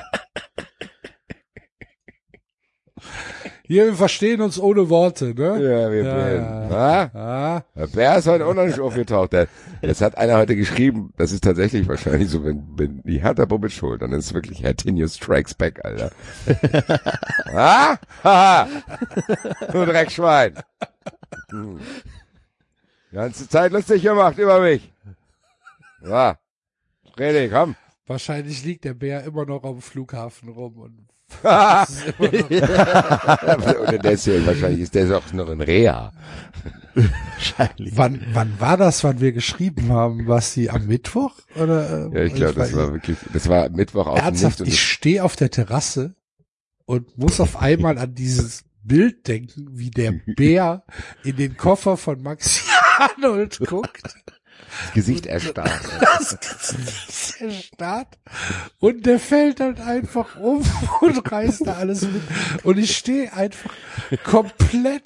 [3.68, 5.62] Hier, wir verstehen uns ohne Worte, ne?
[5.64, 6.44] Ja, wir Ja, bleiben.
[6.72, 7.12] ja.
[7.14, 7.56] Ah?
[7.58, 9.34] Ah, Der Bär ist heute auch noch nicht aufgetaucht.
[9.82, 11.12] Das hat einer heute geschrieben.
[11.18, 14.62] Das ist tatsächlich wahrscheinlich so, wenn, wenn die Hertha Bobic schuld, dann ist es wirklich
[14.62, 16.12] Hertinho Strikes Back, Alter.
[17.54, 17.98] ah?
[18.24, 18.68] Haha.
[19.72, 20.56] Du Dreckschwein.
[21.50, 21.80] Hm.
[23.12, 24.92] Ganze Zeit lustig gemacht über mich.
[26.06, 26.38] Ja.
[27.18, 27.76] Rede, komm.
[28.06, 31.08] wahrscheinlich liegt der Bär immer noch am Flughafen rum und
[31.44, 31.88] Oder
[34.04, 36.12] ja, wahrscheinlich ist der auch noch in Rea.
[36.94, 37.98] wahrscheinlich.
[37.98, 40.28] wann, wann war das, wann wir geschrieben haben?
[40.28, 41.34] Was sie am Mittwoch?
[41.56, 45.24] Oder, äh, Ja, ich glaube, das war wirklich, das war Mittwoch dem Ernsthaft, ich stehe
[45.24, 46.16] auf der Terrasse
[46.86, 50.84] und muss auf einmal an dieses Bild denken, wie der Bär
[51.24, 52.62] in den Koffer von Maxi
[52.98, 54.16] Arnold guckt.
[54.86, 55.82] Das Gesicht erstarrt.
[56.00, 58.18] Das Gesicht erstarrt
[58.80, 60.64] und der fällt halt einfach um
[61.02, 62.22] und reißt da alles mit.
[62.64, 63.74] Und ich stehe einfach
[64.24, 65.04] komplett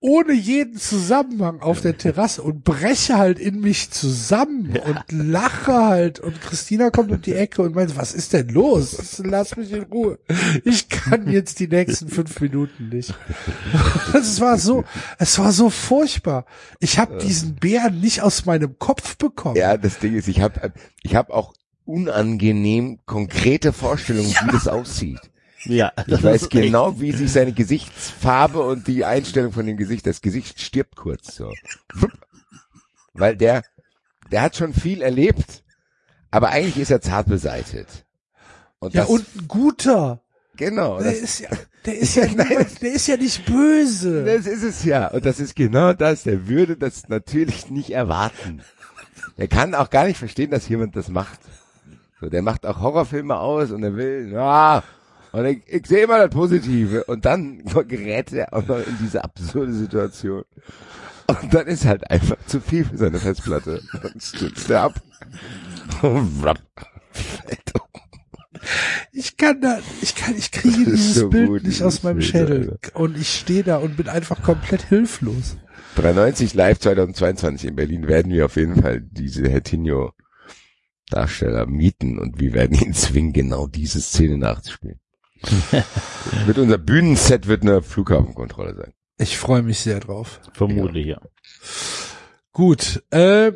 [0.00, 6.20] ohne jeden Zusammenhang auf der Terrasse und breche halt in mich zusammen und lache halt.
[6.20, 9.20] Und Christina kommt um die Ecke und meint, was ist denn los?
[9.22, 10.18] Lass mich in Ruhe.
[10.64, 13.14] Ich kann jetzt die nächsten fünf Minuten nicht.
[14.14, 14.84] Es war so,
[15.18, 16.46] es war so furchtbar.
[16.78, 19.56] Ich habe diesen Bären nicht aus meinem Kopf bekommen.
[19.56, 20.72] Ja, das Ding ist, ich habe
[21.02, 21.52] ich hab auch
[21.84, 25.29] unangenehm konkrete Vorstellungen, wie das aussieht.
[25.64, 30.20] Ja, Ich weiß genau, wie sich seine Gesichtsfarbe und die Einstellung von dem Gesicht, das
[30.22, 31.52] Gesicht stirbt kurz so.
[33.12, 33.62] Weil der,
[34.30, 35.62] der hat schon viel erlebt,
[36.30, 38.06] aber eigentlich ist er zart beseitet.
[38.78, 40.22] Und Ja, das, und ein guter.
[40.56, 41.50] genau, Der das, ist ja,
[41.84, 44.24] der ist ja, niemand, der ist ja nicht böse.
[44.24, 45.08] das ist es ja.
[45.08, 46.22] Und das ist genau das.
[46.22, 48.62] Der würde das natürlich nicht erwarten.
[49.36, 51.40] Der kann auch gar nicht verstehen, dass jemand das macht.
[52.20, 54.82] So, der macht auch Horrorfilme aus und er will, ja,
[55.32, 57.04] und ich, ich sehe immer das Positive.
[57.04, 60.44] Und dann gerät er auch noch in diese absurde Situation.
[61.26, 63.80] Und dann ist halt einfach zu viel für seine Festplatte.
[64.02, 64.94] Dann stürzt er ab.
[66.02, 66.60] Und wrapp.
[67.12, 67.80] Fällt um.
[69.12, 72.30] Ich kann da, ich kann, ich kriege dieses so Bild gut, nicht aus meinem Bild,
[72.30, 72.78] Schädel.
[72.94, 75.56] Und ich stehe da und bin einfach komplett hilflos.
[75.96, 80.12] 93 live 2022 in Berlin werden wir auf jeden Fall diese Hertinho
[81.10, 85.00] Darsteller mieten und wir werden ihn zwingen, genau diese Szene nachzuspielen.
[86.46, 88.92] Mit unser Bühnenset wird eine Flughafenkontrolle sein.
[89.18, 90.40] Ich freue mich sehr drauf.
[90.52, 91.20] Vermutlich, ja.
[92.52, 93.52] Gut, äh,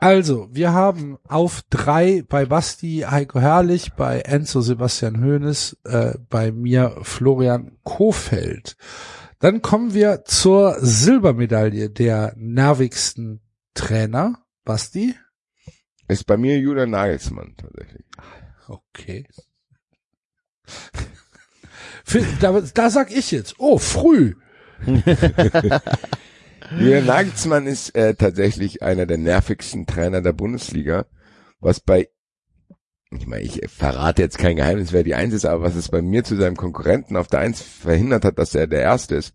[0.00, 6.52] also, wir haben auf drei bei Basti Heiko Herrlich, bei Enzo Sebastian Hoeneß, äh, bei
[6.52, 8.78] mir Florian Kofeld.
[9.40, 13.40] Dann kommen wir zur Silbermedaille der nervigsten
[13.74, 14.38] Trainer.
[14.64, 15.14] Basti?
[16.08, 18.04] Ist bei mir Julian Nagelsmann tatsächlich.
[18.68, 19.26] Okay.
[22.40, 24.34] Da, da sag ich jetzt, oh, früh.
[26.72, 31.06] Julian Nagelsmann ist äh, tatsächlich einer der nervigsten Trainer der Bundesliga,
[31.60, 32.08] was bei
[33.12, 36.00] ich meine, ich verrate jetzt kein Geheimnis, wer die Eins ist, aber was es bei
[36.00, 39.34] mir zu seinem Konkurrenten auf der Eins verhindert hat, dass er der Erste ist,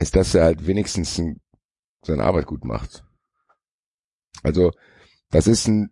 [0.00, 1.40] ist, dass er halt wenigstens ein,
[2.04, 3.04] seine Arbeit gut macht.
[4.42, 4.72] Also,
[5.30, 5.90] das ist ein,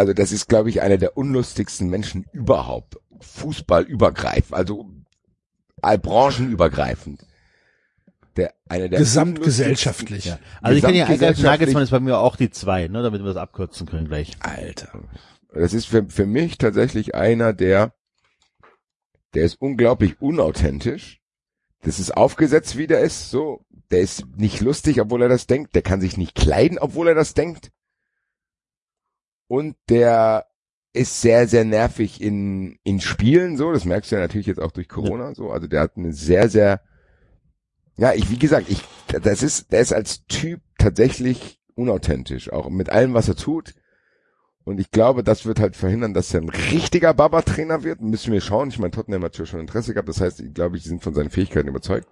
[0.00, 2.96] also das ist, glaube ich, einer der unlustigsten Menschen überhaupt.
[3.20, 4.88] Fußball übergreifend, also
[5.82, 7.26] all branchenübergreifend.
[8.34, 10.24] Der, einer der Gesamtgesellschaftlich.
[10.24, 10.38] ja.
[10.62, 13.36] Also ich kann ja Nagelsmann ist bei mir auch die zwei, ne, damit wir das
[13.36, 14.38] abkürzen können gleich.
[14.40, 15.02] Alter.
[15.52, 17.92] Das ist für, für mich tatsächlich einer, der,
[19.34, 21.20] der ist unglaublich unauthentisch.
[21.82, 23.66] Das ist aufgesetzt, wie der ist, so.
[23.90, 25.74] Der ist nicht lustig, obwohl er das denkt.
[25.74, 27.70] Der kann sich nicht kleiden, obwohl er das denkt.
[29.50, 30.46] Und der
[30.92, 33.72] ist sehr, sehr nervig in, in Spielen, so.
[33.72, 35.50] Das merkst du ja natürlich jetzt auch durch Corona, so.
[35.50, 36.80] Also der hat eine sehr, sehr,
[37.96, 42.52] ja, ich, wie gesagt, ich, das ist, der ist als Typ tatsächlich unauthentisch.
[42.52, 43.74] Auch mit allem, was er tut.
[44.62, 48.00] Und ich glaube, das wird halt verhindern, dass er ein richtiger Baba-Trainer wird.
[48.00, 48.68] Müssen wir schauen.
[48.68, 50.08] Ich meine, Tottenham hat ja schon Interesse gehabt.
[50.08, 52.08] Das heißt, ich glaube, die sind von seinen Fähigkeiten überzeugt.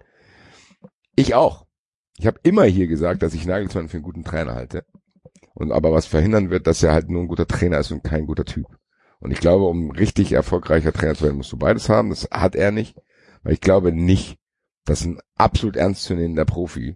[1.15, 1.67] Ich auch.
[2.17, 4.83] Ich habe immer hier gesagt, dass ich Nagelsmann für einen guten Trainer halte.
[5.59, 8.25] Und aber was verhindern wird, dass er halt nur ein guter Trainer ist und kein
[8.25, 8.65] guter Typ.
[9.19, 12.09] Und ich glaube, um richtig erfolgreicher Trainer zu werden, musst du beides haben.
[12.09, 12.95] Das hat er nicht.
[13.43, 14.37] Weil ich glaube nicht,
[14.85, 16.95] dass ein absolut ernstzunehmender Profi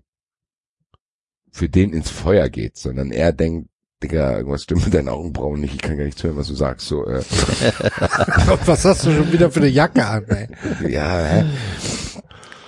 [1.52, 3.70] für den ins Feuer geht, sondern er denkt,
[4.02, 6.88] Digga, irgendwas stimmt mit deinen Augenbrauen nicht, ich kann gar nicht hören, was du sagst.
[6.88, 7.20] So, äh,
[8.66, 10.48] Was hast du schon wieder für eine Jacke an, ey?
[10.92, 11.46] ja, hä?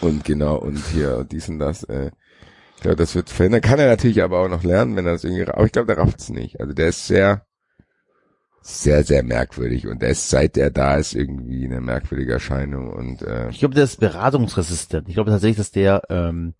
[0.02, 2.12] Und genau, und hier dies und das, äh,
[2.86, 3.62] glaube, das wird verändern.
[3.62, 5.98] Kann er natürlich aber auch noch lernen, wenn er das irgendwie, aber ich glaube, der
[5.98, 6.60] rafft's nicht.
[6.60, 7.46] Also der ist sehr,
[8.62, 13.22] sehr, sehr merkwürdig und der ist, seit er da ist, irgendwie eine merkwürdige Erscheinung und
[13.22, 15.08] äh, Ich glaube, der ist beratungsresistent.
[15.08, 16.54] Ich glaube tatsächlich, dass der ähm,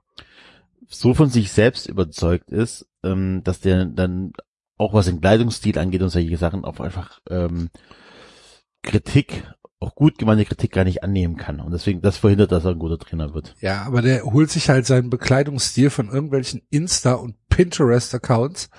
[0.88, 4.34] so von sich selbst überzeugt ist, ähm, dass der dann
[4.78, 7.70] auch was den Kleidungsstil angeht und solche Sachen auch einfach ähm,
[8.82, 9.44] Kritik,
[9.80, 11.60] auch gut gemeinte Kritik gar nicht annehmen kann.
[11.60, 13.56] Und deswegen, das verhindert, dass er ein guter Trainer wird.
[13.60, 18.70] Ja, aber der holt sich halt seinen Bekleidungsstil von irgendwelchen Insta- und Pinterest-Accounts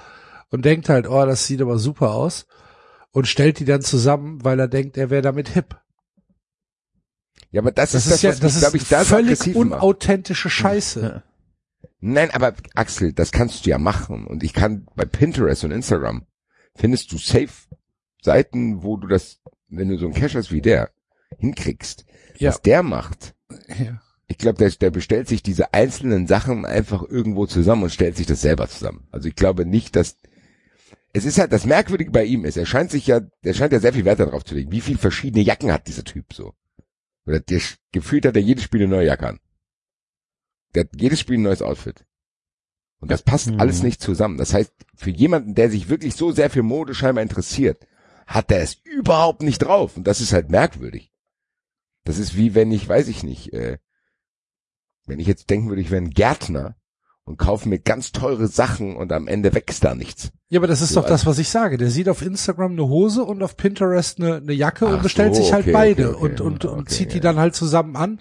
[0.51, 2.47] und denkt halt, oh, das sieht aber super aus
[3.13, 5.77] und stellt die dann zusammen, weil er denkt, er wäre damit hip.
[7.51, 9.09] ja, aber das, Das ist das, ist ja, was das mich, glaube ich, ist das
[9.09, 9.83] völlig aggressiv macht.
[9.83, 11.23] unauthentische Scheiße.
[12.01, 14.27] Nein, aber Axel, das kannst du ja machen.
[14.27, 16.27] Und ich kann bei Pinterest und Instagram
[16.75, 17.49] findest du safe
[18.23, 20.91] Seiten, wo du das, wenn du so einen Cache hast wie der,
[21.39, 22.05] hinkriegst.
[22.39, 22.51] Ja.
[22.51, 23.35] Was der macht,
[23.79, 24.01] Ja.
[24.29, 28.27] ich glaube, der, der bestellt sich diese einzelnen Sachen einfach irgendwo zusammen und stellt sich
[28.27, 29.07] das selber zusammen.
[29.11, 30.17] Also ich glaube nicht, dass
[31.13, 33.81] es ist halt das Merkwürdige bei ihm ist, er scheint sich ja, er scheint ja
[33.81, 34.71] sehr viel Wert darauf zu legen.
[34.71, 36.53] Wie viel verschiedene Jacken hat dieser Typ so?
[37.25, 39.41] Oder der gefühlt hat er jedes Spiel eine neue Jacke an.
[40.75, 42.05] Der hat jedes Spiel ein neues Outfit.
[43.01, 43.61] Und das passt Mhm.
[43.61, 44.37] alles nicht zusammen.
[44.37, 47.87] Das heißt, für jemanden, der sich wirklich so sehr für Mode scheinbar interessiert,
[48.27, 49.97] hat er es überhaupt nicht drauf.
[49.97, 51.13] Und das ist halt merkwürdig.
[52.05, 53.79] Das ist wie wenn ich, weiß ich nicht, äh,
[55.07, 56.77] wenn ich jetzt denken würde, ich wäre ein Gärtner
[57.25, 60.31] und kaufe mir ganz teure Sachen und am Ende wächst da nichts.
[60.49, 61.77] Ja, aber das ist So, doch das, was ich sage.
[61.77, 65.35] Der sieht auf Instagram eine Hose und auf Pinterest eine, eine Jacke Ach und bestellt
[65.35, 66.25] so, sich halt okay, beide okay, okay.
[66.25, 67.23] und, und, und Okay, zieht die ja.
[67.23, 68.21] dann halt zusammen an,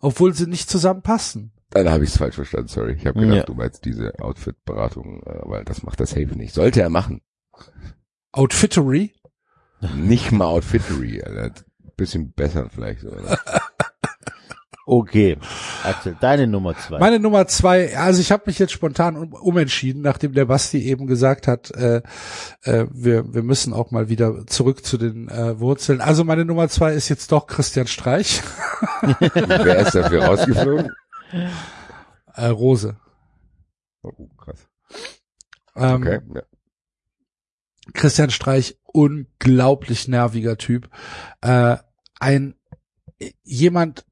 [0.00, 1.52] obwohl sie nicht zusammenpassen.
[1.70, 2.92] Dann habe ich es falsch verstanden, sorry.
[2.92, 3.42] Ich habe gedacht, Ja.
[3.44, 6.54] du meinst diese Outfit-Beratung, äh, weil das macht das Safe nicht.
[6.54, 7.20] Sollte er machen.
[8.32, 9.12] Outfittery?
[9.96, 11.22] Nicht mal Outfittery.
[11.22, 11.50] Also,
[11.96, 13.08] bisschen besser vielleicht so.
[13.08, 13.38] Oder?
[14.86, 15.38] Okay,
[15.82, 16.98] Axel, deine Nummer zwei.
[16.98, 21.06] Meine Nummer zwei, also ich habe mich jetzt spontan um, umentschieden, nachdem der Basti eben
[21.06, 22.02] gesagt hat, äh,
[22.64, 26.02] äh, wir, wir müssen auch mal wieder zurück zu den äh, Wurzeln.
[26.02, 28.42] Also meine Nummer zwei ist jetzt doch Christian Streich,
[29.32, 30.90] Wer ist dafür rausgeflogen?
[32.34, 32.96] äh, Rose.
[34.02, 34.68] Oh, krass.
[35.76, 36.20] Ähm, Okay.
[36.34, 36.42] Ja.
[37.92, 40.88] Christian Streich, unglaublich nerviger Typ.
[41.42, 41.76] Äh,
[42.18, 42.54] ein
[43.42, 44.04] jemand,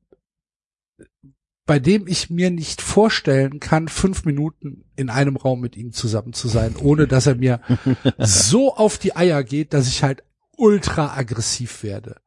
[1.65, 6.33] bei dem ich mir nicht vorstellen kann, fünf Minuten in einem Raum mit ihm zusammen
[6.33, 7.60] zu sein, ohne dass er mir
[8.18, 10.23] so auf die Eier geht, dass ich halt
[10.57, 12.20] ultra aggressiv werde.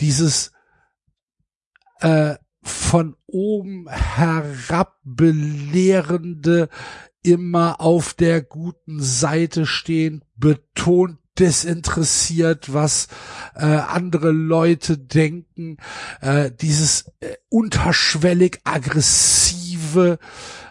[0.00, 0.52] Dieses
[2.00, 6.68] äh, von oben herab belehrende,
[7.22, 13.08] immer auf der guten Seite stehen, betont desinteressiert, was
[13.54, 15.78] äh, andere Leute denken,
[16.20, 20.18] äh, dieses äh, unterschwellig aggressive,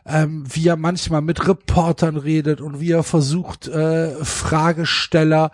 [0.06, 5.52] ähm, wie er manchmal mit Reportern redet und wie er versucht, äh, Fragesteller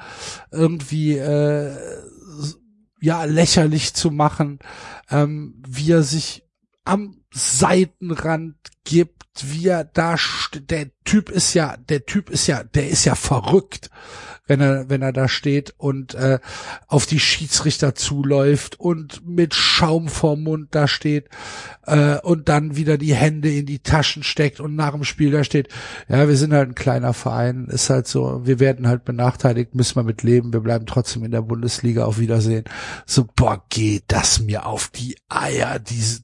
[0.51, 1.71] irgendwie äh,
[2.99, 4.59] ja lächerlich zu machen,
[5.09, 6.43] ähm, wie er sich
[6.83, 10.15] am Seitenrand gibt, wie er da,
[10.69, 13.89] der Typ ist ja, der Typ ist ja, der ist ja verrückt,
[14.47, 16.39] wenn er, wenn er da steht und äh,
[16.87, 21.29] auf die Schiedsrichter zuläuft und mit Schaum vorm Mund da steht
[21.85, 25.43] äh, und dann wieder die Hände in die Taschen steckt und nach dem Spiel da
[25.43, 25.69] steht,
[26.07, 29.95] ja, wir sind halt ein kleiner Verein, ist halt so, wir werden halt benachteiligt, müssen
[29.95, 32.65] wir mit leben, wir bleiben trotzdem in der Bundesliga, auf Wiedersehen.
[33.05, 36.21] So, boah, geht das mir auf die Eier, diese,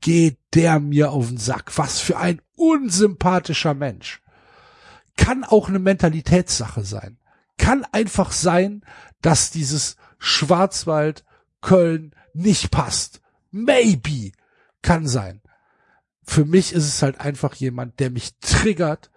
[0.00, 1.72] geht der mir auf den Sack.
[1.76, 4.20] Was für ein unsympathischer Mensch.
[5.16, 7.18] Kann auch eine Mentalitätssache sein.
[7.58, 8.84] Kann einfach sein,
[9.22, 11.24] dass dieses Schwarzwald
[11.62, 13.20] Köln nicht passt.
[13.50, 14.32] Maybe.
[14.82, 15.40] Kann sein.
[16.22, 19.10] Für mich ist es halt einfach jemand, der mich triggert,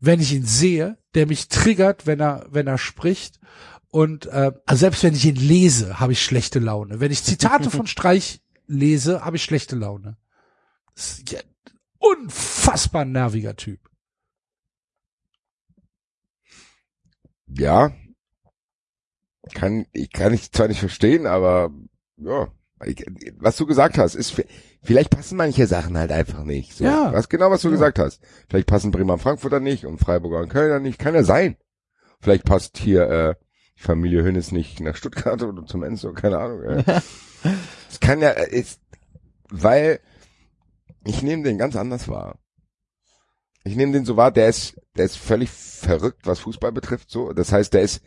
[0.00, 3.38] wenn ich ihn sehe, der mich triggert, wenn er, wenn er spricht.
[3.88, 7.00] Und äh, also selbst wenn ich ihn lese, habe ich schlechte Laune.
[7.00, 10.16] Wenn ich Zitate von Streich lese, habe ich schlechte Laune.
[10.94, 11.40] Das ja
[11.98, 13.80] unfassbar nerviger Typ.
[17.48, 17.92] Ja.
[19.54, 21.70] Kann, ich kann ich zwar nicht verstehen, aber
[22.16, 22.48] ja.
[22.84, 23.06] Ich,
[23.38, 24.34] was du gesagt hast, ist,
[24.82, 26.74] vielleicht passen manche Sachen halt einfach nicht.
[26.74, 27.12] So, Ja.
[27.12, 27.72] Was genau, was du Ja.
[27.72, 28.20] gesagt hast.
[28.50, 30.98] Vielleicht passen Bremer und Frankfurter nicht und Freiburger und Kölner nicht.
[30.98, 31.56] Kann ja sein.
[32.20, 33.34] Vielleicht passt hier, äh,
[33.78, 36.84] Familie Hönes nicht nach Stuttgart oder zum Enzo, keine Ahnung.
[37.88, 38.80] Es kann ja, ist,
[39.50, 40.00] weil
[41.06, 42.38] ich nehme den ganz anders wahr.
[43.64, 47.32] Ich nehme den so wahr, der ist, der ist völlig verrückt, was Fußball betrifft, so.
[47.32, 48.00] Das heißt, der ist,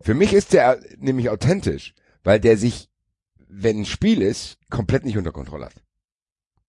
[0.00, 2.88] für mich ist der nämlich authentisch, weil der sich,
[3.48, 5.74] wenn ein Spiel ist, komplett nicht unter Kontrolle hat.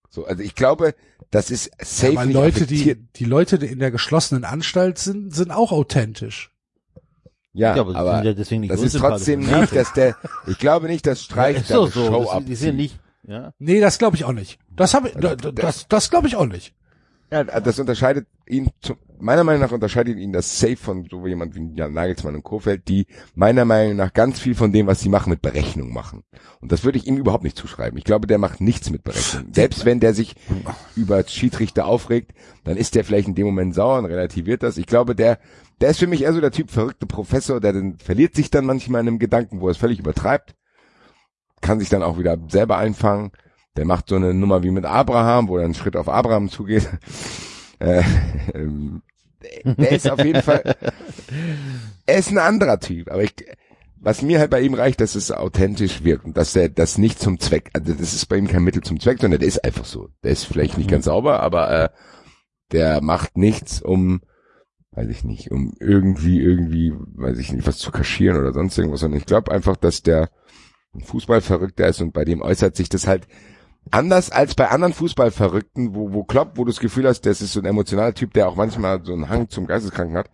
[0.10, 0.96] So, also ich glaube,
[1.32, 3.00] das ist safe Aber nicht Leute, die, affektiert.
[3.16, 6.52] die Leute, die in der geschlossenen Anstalt sind, sind auch authentisch.
[7.54, 10.16] ja, Ja, aber die aber sind ja deswegen nicht das ist trotzdem nicht, dass der,
[10.48, 11.90] ich glaube nicht, dass Streich ist da so.
[11.90, 13.54] Show sind, die sind nicht, ja.
[13.60, 14.60] Nee, das glaube ich auch nicht.
[14.76, 16.74] Das habe ich, da- da- das, das glaube ich auch nicht.
[17.32, 21.56] Ja, das unterscheidet ihn, zu, meiner Meinung nach unterscheidet ihn das Safe von so jemand
[21.56, 25.10] wie Jan Nagelsmann und Kofeld, die meiner Meinung nach ganz viel von dem, was sie
[25.10, 26.24] machen, mit Berechnung machen.
[26.62, 27.98] Und das würde ich ihm überhaupt nicht zuschreiben.
[27.98, 29.48] Ich glaube, der macht nichts mit Berechnung.
[29.54, 30.36] Selbst wenn der sich
[30.96, 32.32] über Schiedsrichter aufregt,
[32.64, 34.78] dann ist der vielleicht in dem Moment sauer und relativiert das.
[34.78, 35.40] Ich glaube, der,
[35.82, 38.66] der ist für mich eher so der Typ verrückte Professor, der dann verliert sich dann
[38.66, 40.54] manchmal in einem Gedanken, wo er es völlig übertreibt,
[41.66, 43.32] kann sich dann auch wieder selber einfangen.
[43.76, 46.88] Der macht so eine Nummer wie mit Abraham, wo er einen Schritt auf Abraham zugeht.
[47.78, 48.04] Äh,
[48.54, 49.02] ähm,
[49.66, 50.78] der ist auf jeden Fall,
[52.06, 53.34] er ist ein anderer Typ, aber ich,
[53.98, 57.20] was mir halt bei ihm reicht, dass es authentisch wirkt und dass er das nicht
[57.20, 59.84] zum Zweck, also das ist bei ihm kein Mittel zum Zweck, sondern der ist einfach
[59.84, 60.08] so.
[60.24, 61.90] Der ist vielleicht nicht ganz sauber, aber äh,
[62.72, 64.22] der macht nichts, um,
[64.92, 69.02] weiß ich nicht, um irgendwie, irgendwie, weiß ich nicht, was zu kaschieren oder sonst irgendwas,
[69.02, 70.30] sondern ich glaube einfach, dass der
[70.96, 73.28] ein Fußballverrückter ist und bei dem äußert sich das halt
[73.92, 77.54] anders als bei anderen Fußballverrückten, wo, wo Klopp, wo du das Gefühl hast, das ist
[77.54, 80.30] so ein emotionaler Typ, der auch manchmal so einen Hang zum Geisteskranken hat.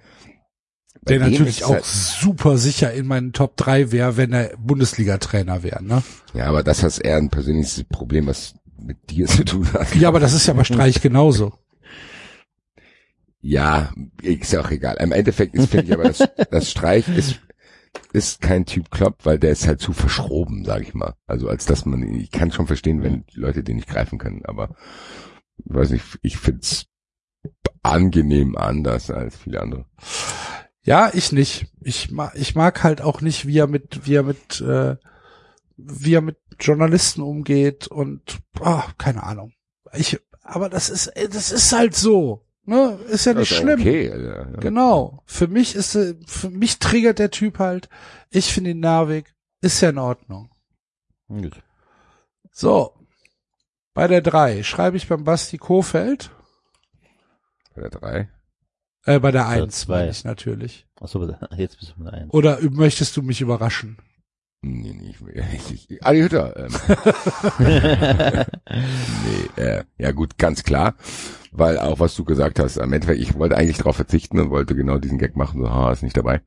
[1.03, 4.55] Bei Der natürlich ist auch halt- super sicher in meinen Top 3 wäre, wenn er
[4.57, 6.03] Bundesliga-Trainer wäre, ne?
[6.33, 9.95] Ja, aber das ist eher ein persönliches Problem, was mit dir zu tun hat.
[9.95, 11.53] Ja, aber das ist ja bei Streich genauso.
[13.41, 13.91] Ja,
[14.21, 14.97] ist ja auch egal.
[14.99, 17.39] Im Endeffekt ist, finde ich aber, das, das Streich ist,
[18.13, 21.15] ist kein Typ Klopp, weil der ist halt zu verschroben, sag ich mal.
[21.27, 24.75] Also als dass man, ich kann schon verstehen, wenn Leute den nicht greifen können, aber
[25.65, 26.87] weiß nicht, ich find's
[27.83, 29.85] angenehm anders als viele andere.
[30.83, 31.67] Ja, ich nicht.
[31.79, 34.95] Ich mag, ich mag halt auch nicht, wie er mit, wie er mit, äh,
[35.77, 39.53] wie er mit Journalisten umgeht und, ah, keine Ahnung.
[39.93, 42.45] Ich, aber das ist, das ist halt so.
[42.63, 42.99] Ne?
[43.09, 43.79] Ist ja nicht ist schlimm.
[43.79, 44.43] Okay, also, ja.
[44.59, 45.23] Genau.
[45.25, 47.89] Für mich ist, äh, für mich triggert der Typ halt.
[48.29, 49.33] Ich finde ihn nervig.
[49.61, 50.49] Ist ja in Ordnung.
[51.27, 51.61] Gut.
[52.51, 52.93] So.
[53.93, 56.31] Bei der drei schreibe ich beim Basti Kofeld.
[57.75, 58.29] Bei der drei.
[59.05, 60.87] Äh, bei der Oder Eins meine ich natürlich.
[60.99, 62.33] Achso, jetzt bist du mit eins.
[62.33, 63.97] Oder möchtest du mich überraschen?
[64.63, 66.55] Nee, nee, ich, ich, ich, Adi Hütter.
[66.55, 66.71] Ähm.
[69.57, 70.95] nee, äh, ja gut, ganz klar.
[71.51, 74.75] Weil auch was du gesagt hast, am Endeffekt, ich wollte eigentlich darauf verzichten und wollte
[74.75, 76.41] genau diesen Gag machen, so, ha, ist nicht dabei.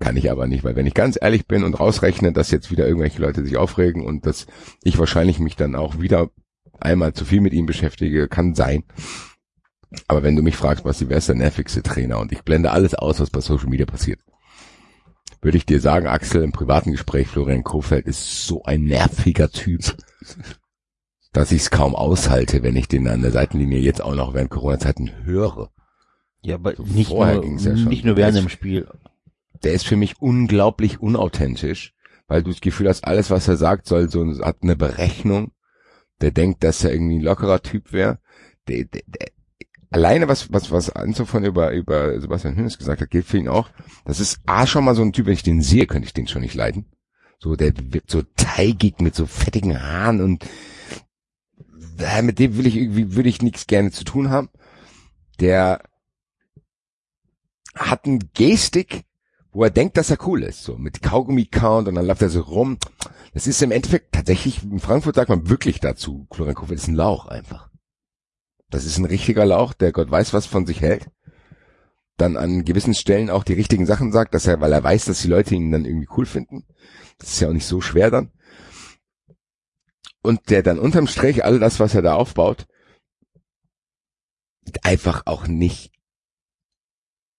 [0.00, 2.86] Kann ich aber nicht, weil wenn ich ganz ehrlich bin und rausrechne, dass jetzt wieder
[2.86, 4.46] irgendwelche Leute sich aufregen und dass
[4.82, 6.30] ich wahrscheinlich mich dann auch wieder
[6.80, 8.82] einmal zu viel mit ihm beschäftige, kann sein.
[10.08, 13.20] Aber wenn du mich fragst, was ist der nervigste Trainer und ich blende alles aus,
[13.20, 14.18] was bei Social Media passiert,
[15.44, 19.94] würde ich dir sagen, Axel, im privaten Gespräch, Florian Kofeld ist so ein nerviger Typ,
[21.32, 24.50] dass ich es kaum aushalte, wenn ich den an der Seitenlinie jetzt auch noch während
[24.50, 25.70] Corona-Zeiten höre.
[26.40, 27.88] Ja, aber So nicht vorher nur, ja schon.
[27.88, 28.88] nicht nur während dem Spiel.
[29.62, 31.94] Der ist für mich unglaublich unauthentisch,
[32.26, 35.52] weil du das Gefühl hast, alles, was er sagt, soll so hat eine Berechnung.
[36.20, 38.18] Der denkt, dass er irgendwie ein lockerer Typ wäre.
[38.68, 39.28] Der, der, der,
[39.94, 43.48] alleine was, was, was Anzo von über, über Sebastian Hönes gesagt hat, gilt für ihn
[43.48, 43.70] auch.
[44.04, 46.26] Das ist A schon mal so ein Typ, wenn ich den sehe, könnte ich den
[46.26, 46.86] schon nicht leiden.
[47.38, 50.44] So, der wird so teigig mit so fettigen Haaren und
[52.00, 54.48] äh, mit dem will ich irgendwie, würde ich nichts gerne zu tun haben.
[55.38, 55.80] Der
[57.76, 59.04] hat einen Gestik,
[59.52, 62.40] wo er denkt, dass er cool ist, so mit Kaugummi-Count und dann läuft er so
[62.40, 62.78] rum.
[63.32, 67.26] Das ist im Endeffekt tatsächlich, in Frankfurt sagt man wirklich dazu, Kofeld ist ein Lauch
[67.26, 67.70] einfach.
[68.74, 71.08] Das ist ein richtiger Lauch, der Gott weiß, was von sich hält.
[72.16, 75.22] Dann an gewissen Stellen auch die richtigen Sachen sagt, dass er, weil er weiß, dass
[75.22, 76.66] die Leute ihn dann irgendwie cool finden.
[77.18, 78.32] Das ist ja auch nicht so schwer dann.
[80.22, 82.66] Und der dann unterm Strich all das, was er da aufbaut,
[84.82, 85.92] einfach auch nicht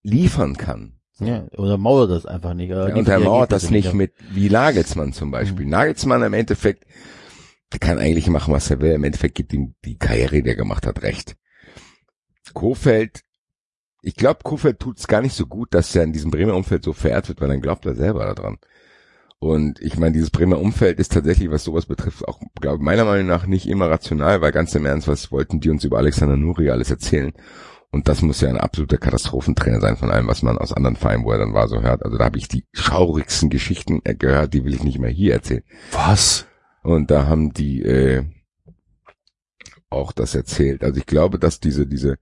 [0.04, 1.02] liefern kann.
[1.20, 2.72] Ja, oder mauert das einfach nicht.
[2.72, 5.66] Oder Ja, liefert die untermauert das nicht mit wie Nagelsmann zum Beispiel.
[5.66, 6.86] Nagelsmann im Endeffekt,
[7.76, 8.94] der kann eigentlich machen, was er will.
[8.94, 11.36] Im Endeffekt gibt ihm die Karriere, die er gemacht hat, recht.
[12.54, 13.22] Kofeld,
[14.02, 16.86] ich glaube, Kofeld tut es gar nicht so gut, dass er in diesem Bremer Umfeld
[16.86, 18.60] so verehrt wird, weil dann glaubt er selber daran.
[19.40, 23.28] Und ich meine, dieses Bremer Umfeld ist tatsächlich, was sowas betrifft, auch, glaube meiner Meinung
[23.28, 26.70] nach nicht immer rational, weil ganz im Ernst, was wollten die uns über Alexander Nuri
[26.70, 27.34] alles erzählen?
[27.92, 31.26] Und das muss ja ein absoluter Katastrophentrainer sein von allem, was man aus anderen Vereinen,
[31.26, 32.06] wo er dann war, so hört.
[32.06, 35.34] Also da habe ich die schaurigsten Geschichten äh, gehört, die will ich nicht mehr hier
[35.34, 35.64] erzählen.
[35.92, 36.48] Was?
[36.86, 38.24] Und da haben die äh,
[39.90, 40.84] auch das erzählt.
[40.84, 42.18] Also ich glaube, dass diese, diese,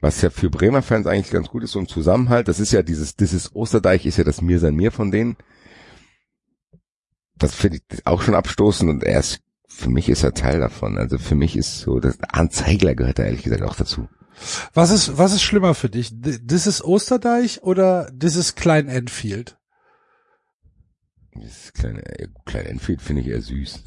[0.00, 2.82] was ja für Bremer Fans eigentlich ganz gut ist, so ein Zusammenhalt, das ist ja
[2.82, 5.36] dieses, dieses Osterdeich ist ja das Mir sein Mir von denen.
[7.36, 10.98] Das finde ich auch schon abstoßend und er ist, für mich ist er Teil davon.
[10.98, 14.08] Also für mich ist so, das Arndt Zeigler gehört da ehrlich gesagt auch dazu.
[14.74, 16.10] Was ist, was ist schlimmer für dich?
[16.12, 19.58] Das ist Osterdeich oder das ist Klein Enfield?
[21.34, 23.84] Das kleine, äh, kleine Enfield finde ich eher süß.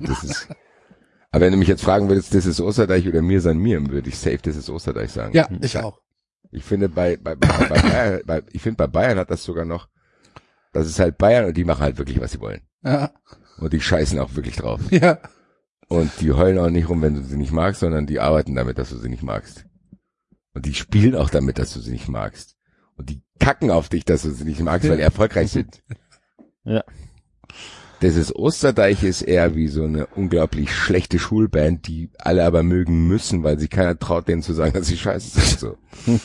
[0.00, 0.48] das ist,
[1.34, 4.08] aber wenn du mich jetzt fragen würdest, das ist Osterdeich oder mir sein mir, würde
[4.08, 5.34] ich safe, das ist Osterdeich sagen.
[5.34, 6.00] Ja, ich auch.
[6.52, 9.64] Ich finde bei, bei, bei, bei Bayern, bei, ich finde bei Bayern hat das sogar
[9.64, 9.88] noch,
[10.72, 12.60] das ist halt Bayern und die machen halt wirklich, was sie wollen.
[12.84, 13.10] Ja,
[13.58, 14.80] Und die scheißen auch wirklich drauf.
[14.92, 15.18] ja.
[15.88, 18.78] Und die heulen auch nicht rum, wenn du sie nicht magst, sondern die arbeiten damit,
[18.78, 19.66] dass du sie nicht magst.
[20.52, 22.56] Und die spielen auch damit, dass du sie nicht magst.
[22.96, 25.82] Und die kacken auf dich, dass du sie nicht magst, weil die erfolgreich sind.
[26.66, 26.82] Ja.
[28.00, 33.06] Das ist Osterdeich ist eher wie so eine unglaublich schlechte Schulband, die alle aber mögen
[33.06, 35.60] müssen, weil sich keiner traut, denen zu sagen, dass sie scheiße sind.
[35.60, 35.76] So.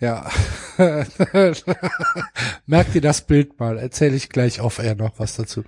[0.00, 0.30] Ja.
[2.66, 3.78] Merk dir das Bild mal.
[3.78, 5.64] Erzähle ich gleich auf Air noch was dazu.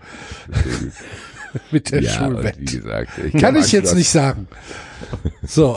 [1.73, 2.70] Mit der ja, Schulband.
[2.70, 4.47] gesagt, ich Kann glaub, ich jetzt nicht sagen.
[5.42, 5.76] So.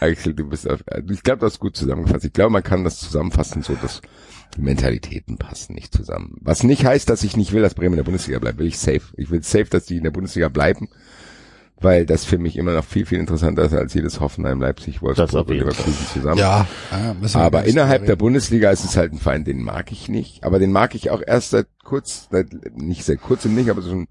[0.00, 2.24] Axel, du bist auf, ich glaube, du hast gut zusammengefasst.
[2.24, 4.00] Ich glaube, man kann das zusammenfassen, so dass
[4.56, 6.36] die Mentalitäten passen nicht zusammen.
[6.40, 8.58] Was nicht heißt, dass ich nicht will, dass Bremen in der Bundesliga bleibt.
[8.58, 9.02] Will ich safe.
[9.16, 10.88] Ich will safe, dass die in der Bundesliga bleiben,
[11.80, 15.02] weil das für mich immer noch viel, viel interessanter ist als jedes Hoffenheim, Leipzig, Das
[15.02, 16.38] Wolfsburg und Leverkusen zusammen.
[16.38, 16.66] Ja.
[17.34, 18.16] Aber innerhalb der.
[18.16, 20.42] Bundesliga ist es halt ein Verein, den mag ich nicht.
[20.44, 23.92] Aber den mag ich auch erst seit kurz, seit, nicht seit kurzem nicht, aber so
[23.92, 24.08] ein,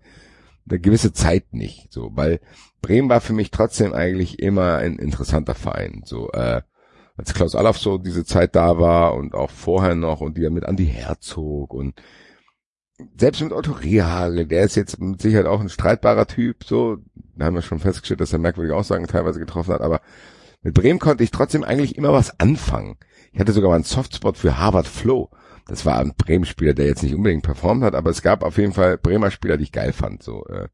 [0.69, 1.91] eine gewisse Zeit nicht.
[1.91, 2.39] So, weil
[2.81, 6.03] Bremen war für mich trotzdem eigentlich immer ein interessanter Verein.
[6.05, 6.61] So, äh,
[7.17, 10.49] als Klaus Allaf so diese Zeit da war und auch vorher noch und die ja
[10.49, 12.01] mit Andi Herzog und
[13.17, 16.97] selbst mit Otto Rehagel, der ist jetzt mit Sicherheit auch ein streitbarer Typ, so,
[17.35, 20.01] da haben wir schon festgestellt, dass er merkwürdige Aussagen teilweise getroffen hat, aber
[20.61, 22.97] mit Bremen konnte ich trotzdem eigentlich immer was anfangen.
[23.31, 25.29] Ich hatte sogar mal einen Softspot für Harvard Flo.
[25.67, 28.73] Das war ein Bremen-Spieler, der jetzt nicht unbedingt performt hat, aber es gab auf jeden
[28.73, 30.23] Fall Bremer Spieler, die ich geil fand.
[30.23, 30.67] So, äh.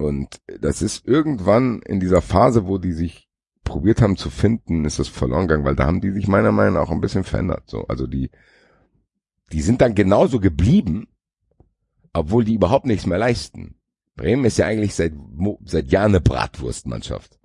[0.00, 3.28] Und das ist irgendwann in dieser Phase, wo die sich
[3.64, 6.74] probiert haben zu finden, ist das verloren gegangen, weil da haben die sich meiner Meinung
[6.74, 7.64] nach auch ein bisschen verändert.
[7.66, 8.30] So, also die,
[9.52, 11.08] die sind dann genauso geblieben,
[12.14, 13.76] obwohl die überhaupt nichts mehr leisten.
[14.16, 15.12] Bremen ist ja eigentlich seit,
[15.64, 17.38] seit Jahren eine Bratwurstmannschaft.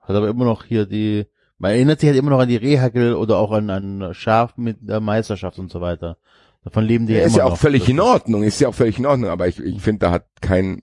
[0.00, 1.26] Hat aber immer noch hier die,
[1.58, 4.78] man erinnert sich halt immer noch an die Rehagel oder auch an, an Schaf mit
[4.80, 6.16] der Meisterschaft und so weiter.
[6.62, 7.58] Davon leben die ja ist immer ja auch noch.
[7.58, 10.26] völlig in Ordnung, ist ja auch völlig in Ordnung, aber ich, ich finde, da hat
[10.40, 10.80] kein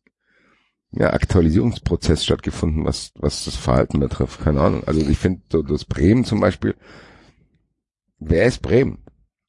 [0.92, 4.42] ja, Aktualisierungsprozess stattgefunden, was, was das Verhalten betrifft.
[4.42, 4.84] Keine Ahnung.
[4.86, 6.76] Also ich finde, so das Bremen zum Beispiel,
[8.20, 9.04] wer ist Bremen?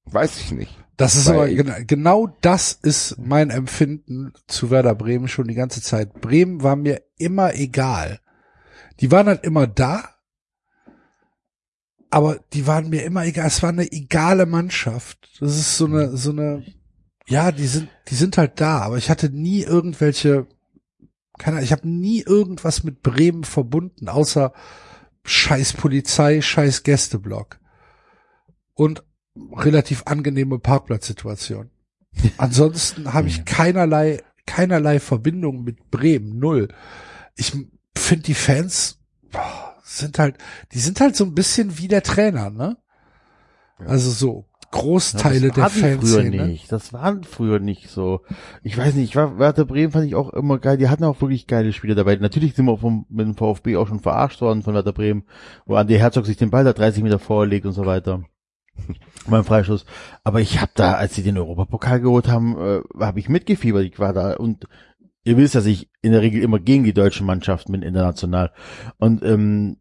[0.04, 0.76] Weiß ich nicht.
[0.96, 5.80] Das ist aber genau, genau das ist mein Empfinden zu Werder Bremen schon die ganze
[5.80, 6.20] Zeit.
[6.20, 8.20] Bremen war mir immer egal.
[9.00, 10.04] Die waren halt immer da,
[12.10, 13.46] aber die waren mir immer egal.
[13.46, 15.30] Es war eine egale Mannschaft.
[15.40, 16.66] Das ist so eine, so eine,
[17.26, 20.48] ja, die sind, die sind halt da, aber ich hatte nie irgendwelche,
[21.40, 24.52] keine Ahnung, ich habe nie irgendwas mit Bremen verbunden, außer
[25.24, 27.58] scheiß Polizei, scheiß Gästeblock.
[28.74, 29.02] Und
[29.56, 31.70] relativ angenehme Parkplatzsituation.
[32.36, 36.68] Ansonsten habe ich keinerlei, keinerlei Verbindung mit Bremen, null.
[37.36, 37.52] Ich
[37.96, 38.98] finde die Fans
[39.30, 40.36] boah, sind halt,
[40.72, 42.76] die sind halt so ein bisschen wie der Trainer, ne?
[43.78, 46.70] Also so Großteile das der die früher nicht.
[46.70, 48.20] Das waren früher nicht so.
[48.62, 50.76] Ich weiß nicht, ich war, Werder Bremen fand ich auch immer geil.
[50.76, 52.14] Die hatten auch wirklich geile Spiele dabei.
[52.16, 55.24] Natürlich sind wir vom, mit dem VfB auch schon verarscht worden von Werder Bremen,
[55.66, 58.22] wo Andi Herzog sich den Ball da 30 Meter vorlegt und so weiter.
[59.28, 59.86] Beim Freischuss.
[60.22, 63.84] Aber ich habe da, als sie den Europapokal geholt haben, äh, habe ich mitgefiebert.
[63.84, 64.66] Ich war da und
[65.24, 68.52] ihr wisst, dass ich in der Regel immer gegen die deutschen Mannschaften bin international.
[68.98, 69.78] Und ähm,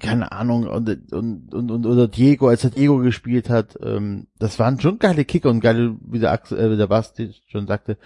[0.00, 4.58] keine Ahnung, und, und, und, und oder Diego, als er Diego gespielt hat, ähm, das
[4.58, 7.98] waren schon geile Kicker und geile, wie der Axel, äh, wie der Basti schon sagte,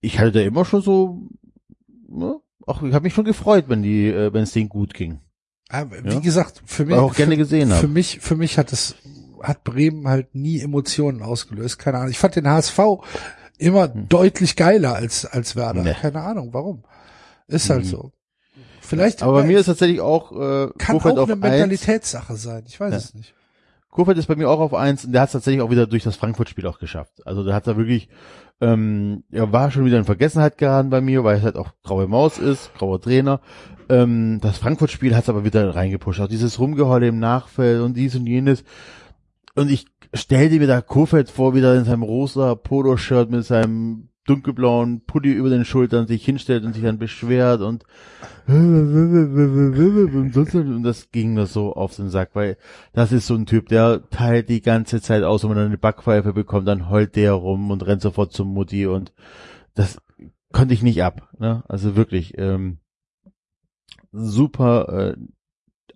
[0.00, 1.28] ich hatte da immer schon so,
[2.08, 5.20] ne, auch ich habe mich schon gefreut, wenn die, äh, wenn es denen gut ging.
[5.68, 6.20] Aber wie Ja.
[6.20, 8.94] gesagt, für mich, auch gerne für, gesehen für mich, für mich hat es,
[9.42, 11.78] hat Bremen halt nie Emotionen ausgelöst.
[11.78, 12.10] Keine Ahnung.
[12.10, 12.78] Ich fand den HSV
[13.58, 15.82] immer deutlich geiler als, als Werder.
[15.82, 15.94] Nee.
[16.00, 16.84] Keine Ahnung, warum.
[17.48, 17.88] Ist halt Mhm.
[17.88, 18.12] so.
[18.86, 21.52] Vielleicht Aber bei mir ist tatsächlich auch äh, kann Kofeld auch auf eine eins.
[21.52, 22.64] Mentalitätssache sein.
[22.66, 22.98] Ich weiß Ja.
[22.98, 23.34] es nicht.
[23.90, 26.02] Kofeld ist bei mir auch auf eins und der hat es tatsächlich auch wieder durch
[26.04, 27.26] das Frankfurt-Spiel auch geschafft.
[27.26, 28.08] Also der hat da wirklich,
[28.60, 32.06] ähm, er war schon wieder in Vergessenheit geraten bei mir, weil es halt auch graue
[32.06, 33.40] Maus ist, grauer Trainer.
[33.88, 36.20] Ähm, das Frankfurt-Spiel hat es aber wieder reingepusht.
[36.20, 38.64] Auch dieses Rumgeheule im Nachfeld und dies und jenes.
[39.54, 45.02] Und ich stellte mir da Kofeld vor, wieder in seinem rosa Poloshirt mit seinem dunkelblauen
[45.06, 47.84] Pulli über den Schultern sich hinstellt und sich dann beschwert und
[48.46, 52.56] und und das ging mir so auf den Sack, weil
[52.92, 56.32] das ist so ein Typ, der teilt die ganze Zeit aus, wenn man eine Backpfeife
[56.32, 59.12] bekommt, dann heult der rum und rennt sofort zum Mutti und
[59.74, 59.98] das
[60.52, 61.64] konnte ich nicht ab, ne?
[61.68, 62.78] Also wirklich, ähm,
[64.12, 65.16] super äh,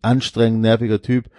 [0.02, 1.31] anstrengend, nerviger Typ.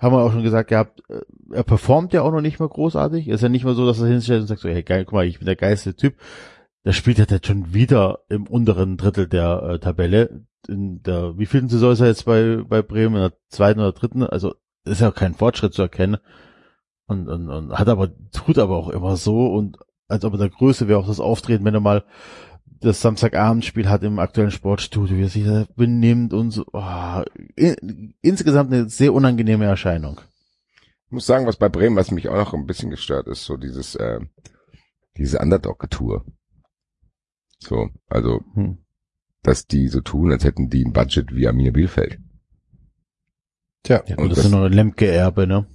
[0.00, 1.20] Haben wir auch schon gesagt gehabt, äh,
[1.52, 3.28] er performt ja auch noch nicht mal großartig.
[3.28, 5.26] Ist ja nicht mal so, dass er hinstellt und sagt so, hey geil, guck mal,
[5.26, 6.14] ich bin der geilste Typ.
[6.84, 10.46] Der spielt halt jetzt schon wieder im unteren Drittel der äh, Tabelle.
[10.68, 13.16] In der wievielten Saison ist er jetzt bei, bei Bremen?
[13.16, 14.22] In der zweiten oder dritten?
[14.22, 14.54] Also
[14.84, 16.16] ist ja auch kein Fortschritt zu erkennen.
[17.06, 19.76] Und, und, und hat aber, tut aber auch immer so und
[20.08, 22.04] als ob er der Größe wäre auch das Auftreten, wenn er mal
[22.80, 26.64] das Samstagabendspiel hat im aktuellen Sportstudio, wie er sich da benimmt und so.
[26.72, 27.22] Oh,
[27.56, 30.20] in, insgesamt eine sehr unangenehme Erscheinung.
[31.06, 33.56] Ich muss sagen, was bei Bremen, was mich auch noch ein bisschen gestört ist, so
[33.56, 34.20] dieses, äh,
[35.16, 36.24] diese Underdog-Tour.
[37.58, 38.78] So, also, Hm.
[39.42, 42.18] dass die so tun, als hätten die ein Budget wie Arminia Bielefeld.
[43.82, 45.66] Tja, Ja, Und und das, das- ist noch ein Lemke-Erbe, ne?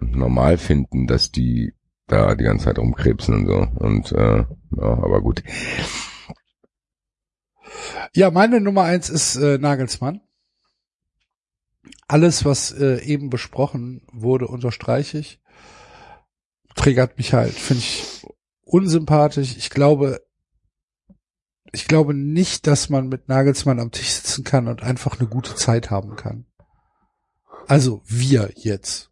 [0.00, 1.72] Normal finden, dass die
[2.08, 3.84] da die ganze Zeit rumkrebsen und so.
[3.84, 4.44] Und, äh,
[4.76, 5.42] ja, aber gut.
[8.14, 10.20] Ja, meine Nummer eins ist äh, Nagelsmann.
[12.06, 15.40] Alles, was äh, eben besprochen wurde, unterstreiche ich.
[16.74, 18.26] Triggert mich halt, finde ich
[18.62, 19.56] unsympathisch.
[19.56, 20.22] Ich glaube,
[21.72, 25.54] ich glaube nicht, dass man mit Nagelsmann am Tisch sitzen kann und einfach eine gute
[25.54, 26.46] Zeit haben kann.
[27.66, 29.10] Also wir jetzt.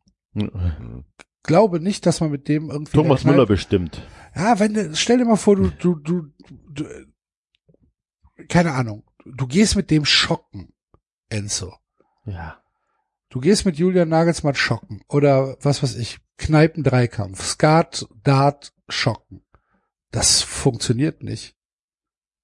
[1.47, 2.93] Glaube nicht, dass man mit dem irgendwie.
[2.93, 4.03] Thomas der Müller bestimmt.
[4.35, 6.29] ja, wenn du, stell dir mal vor, du, du, du,
[6.71, 6.85] du,
[8.49, 10.73] keine Ahnung, du gehst mit dem schocken,
[11.29, 11.73] Enzo.
[12.25, 12.59] Ja.
[13.29, 19.43] Du gehst mit Julian Nagelsmann schocken oder was weiß ich, Kneipen-Dreikampf, Skat, Dart, schocken.
[20.13, 21.55] Das funktioniert nicht.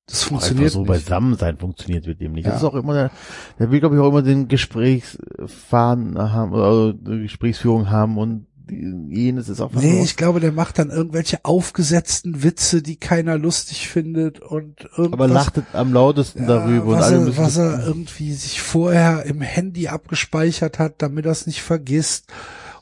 [0.06, 0.88] Das Einfach funktioniert so nicht.
[0.88, 2.46] beisammen sein funktioniert mit dem nicht.
[2.46, 2.58] Das Ja.
[2.58, 3.10] ist auch immer der,
[3.58, 9.60] der will, glaube ich, auch immer den Gesprächsfaden haben, die Gesprächsführung haben und jenes ist
[9.60, 14.40] auch was Nee, ich glaube, der macht dann irgendwelche aufgesetzten Witze, die keiner lustig findet
[14.40, 15.12] und irgendwas.
[15.12, 19.88] aber lachtet am lautesten darüber und was, er, was er irgendwie sich vorher im Handy
[19.88, 22.26] abgespeichert hat, damit er es nicht vergisst.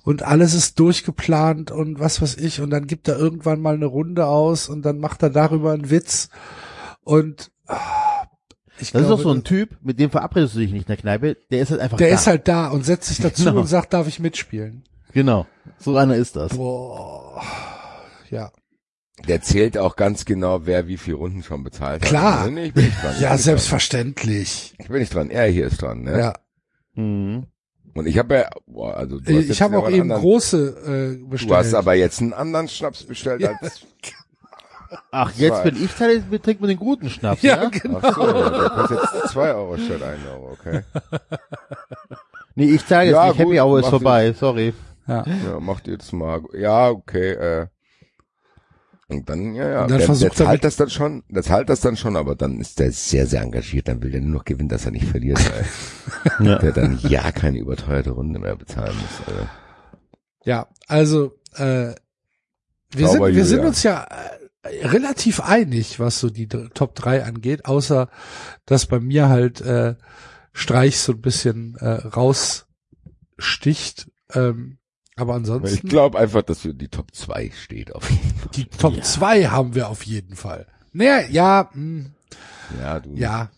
[0.03, 2.61] Und alles ist durchgeplant und was weiß ich.
[2.61, 5.91] Und dann gibt er irgendwann mal eine Runde aus und dann macht er darüber einen
[5.91, 6.31] Witz.
[7.05, 7.77] Und ah,
[8.79, 10.87] ich Das ist glaube, doch so ein Typ, mit dem verabredest du dich nicht in
[10.89, 12.15] der Kneipe, der ist halt einfach der da.
[12.15, 13.61] ist halt da und setzt sich dazu Genau.
[13.61, 14.85] und sagt, darf ich mitspielen?
[15.13, 15.47] Genau.
[15.79, 16.57] So einer ist das.
[16.57, 17.43] Boah.
[18.31, 18.51] Ja.
[19.29, 22.41] Der zählt auch ganz genau, wer wie viele Runden schon bezahlt Klar.
[22.45, 22.51] hat.
[22.53, 23.15] Nee, ich bin nicht dran.
[23.21, 24.73] Ja, selbstverständlich.
[24.77, 24.85] Dran.
[24.85, 25.31] Ich bin nicht dran.
[25.31, 26.03] Er hier ist dran.
[26.03, 26.19] Ne?
[26.19, 26.33] Ja.
[26.95, 27.47] Mhm.
[27.95, 31.29] Und ich habe ja, boah, also du hast Ich habe auch eben anderen, große äh,
[31.29, 31.51] bestellt.
[31.51, 33.53] Du hast aber jetzt einen anderen Schnaps bestellt Ja.
[33.61, 33.81] als.
[35.13, 35.71] Ach, jetzt Zwei.
[35.71, 37.69] bin ich Teil, wir trinken mit den guten Schnaps, ja, ja?
[37.69, 38.01] genau.
[38.03, 40.81] Ach so, der kostet jetzt zwei Euro statt ein Euro, okay.
[42.57, 43.39] Nee, ich zahle jetzt Ja, nicht.
[43.39, 44.75] Happy gut, Hour ist vorbei, sorry.
[45.07, 45.25] Ja.
[45.27, 46.43] Ja, macht jetzt mal.
[46.53, 47.33] Ja, okay.
[47.33, 47.67] Äh.
[49.09, 49.83] Und dann, ja, ja.
[49.83, 52.15] Und dann der, versucht der er zahlt das dann schon, der zahlt das dann schon,
[52.17, 53.89] aber dann ist der sehr, sehr engagiert.
[53.89, 55.67] Dann will der nur noch gewinnen, dass er nicht verliert, weil
[56.47, 56.59] Ja.
[56.59, 59.27] der dann ja keine überteuerte Runde mehr bezahlen muss.
[59.27, 59.49] Also.
[60.45, 61.95] Ja, also äh,
[62.93, 64.07] wir, sind, wir sind uns ja
[64.63, 68.09] äh, relativ einig, was so die Top 3 angeht, außer
[68.65, 69.97] dass bei mir halt äh,
[70.53, 72.69] Streich so ein bisschen äh, raussticht.
[74.33, 74.79] Ähm,
[75.21, 78.51] aber Ich ansonsten, glaube einfach, dass für die Top 2 steht auf jeden Fall.
[78.55, 80.67] die Top 2 haben wir auf jeden Fall.
[80.93, 82.07] Naja, ja, mh,
[82.81, 83.15] Ja, du.
[83.15, 83.51] ja,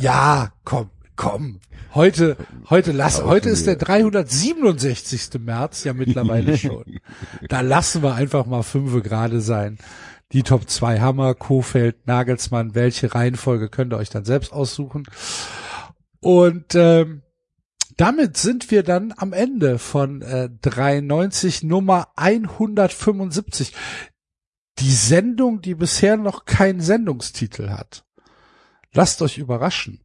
[0.00, 1.60] ja, komm, komm.
[1.94, 2.36] Heute,
[2.70, 3.86] heute lass, heute ist der wir.
[3.86, 5.40] 367.
[5.40, 6.84] März ja mittlerweile schon.
[7.48, 9.78] Da lassen wir einfach mal fünfe gerade sein.
[10.32, 15.04] Die Top 2 Hammer, Kofeld, Nagelsmann, welche Reihenfolge könnt ihr euch dann selbst aussuchen.
[16.20, 17.22] Und ähm,
[17.96, 23.72] damit sind wir dann am Ende von äh, 93 Nummer 175.
[24.78, 28.04] Die Sendung, die bisher noch keinen Sendungstitel hat.
[28.92, 30.00] Lasst euch überraschen.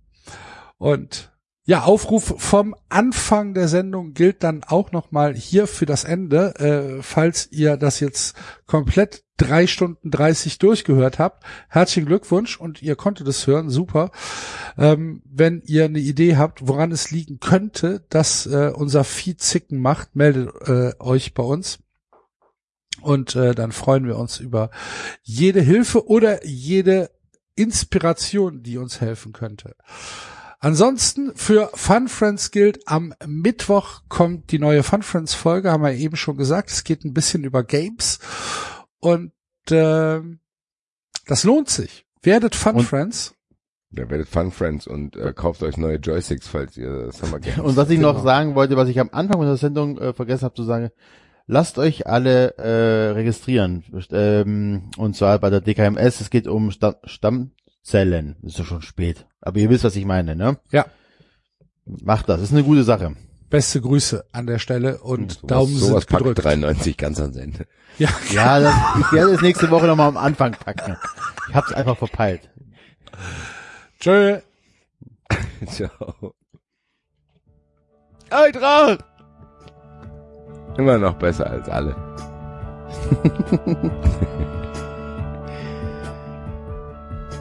[0.77, 1.28] Und
[1.69, 6.55] ja, Aufruf vom Anfang der Sendung gilt dann auch nochmal hier für das Ende.
[6.55, 12.95] Äh, falls ihr das jetzt komplett drei Stunden 30 durchgehört habt, herzlichen Glückwunsch und ihr
[12.95, 14.09] konntet es hören, super.
[14.79, 19.79] Ähm, wenn ihr eine Idee habt, woran es liegen könnte, dass äh, unser Feed zicken
[19.79, 21.77] macht, meldet äh, euch bei uns.
[23.03, 24.71] Und äh, dann freuen wir uns über
[25.21, 27.11] jede Hilfe oder jede
[27.53, 29.75] Inspiration, die uns helfen könnte.
[30.59, 35.93] Ansonsten für Fun Friends gilt, am Mittwoch kommt die neue Fun Friends Folge, haben wir
[35.93, 36.69] eben schon gesagt.
[36.69, 38.19] Es geht ein bisschen über Games
[38.99, 39.31] und
[39.71, 40.19] äh,
[41.27, 42.05] das lohnt sich.
[42.21, 43.35] Werdet Fun Und- Friends.
[43.91, 47.57] Der werdet Fun Friends und äh, kauft euch neue Joysticks, falls ihr Summer Games.
[47.57, 48.13] Und was ich Genau.
[48.13, 50.89] noch sagen wollte, was ich am Anfang unserer Sendung äh, vergessen habe zu sagen,
[51.47, 53.83] lasst euch alle äh, registrieren.
[54.11, 57.55] Ähm, und zwar bei der DKMS, es geht um Stamm Stammzellen.
[57.91, 59.25] Das ist ja schon spät.
[59.41, 60.57] Aber ihr wisst, was ich meine, ne?
[60.71, 60.85] Ja.
[61.85, 63.15] Macht das, das ist eine gute Sache.
[63.49, 66.45] Beste Grüße an der Stelle und Sowas- Daumen sowas sind packt gedrückt.
[66.45, 67.65] 93 ganz ans Ende.
[67.97, 70.95] Ja, Ja, das, ich werde es nächste Woche nochmal am Anfang packen.
[71.49, 72.49] Ich hab's einfach verpeilt.
[73.99, 74.39] tschö.
[75.67, 76.33] Ciao.
[78.29, 79.03] Eintracht!
[80.77, 81.95] Immer noch besser als alle.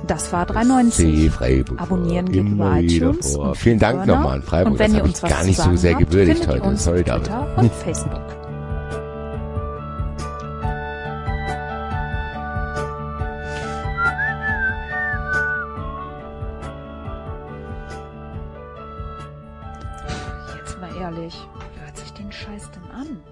[0.09, 1.31] Das war 390.
[1.31, 1.79] Freiburg.
[1.81, 4.73] Abonnieren geht über iTunes und Vielen Dank nochmal an Freiburg.
[4.73, 6.77] Und wenn das ihr uns was gar nicht so sehr habt, gewürdigt heute.
[6.79, 7.27] Sorry, David.
[7.27, 8.23] Twitter und Facebook.
[20.57, 23.23] Jetzt mal ehrlich, wer hört sich den Scheiß denn an?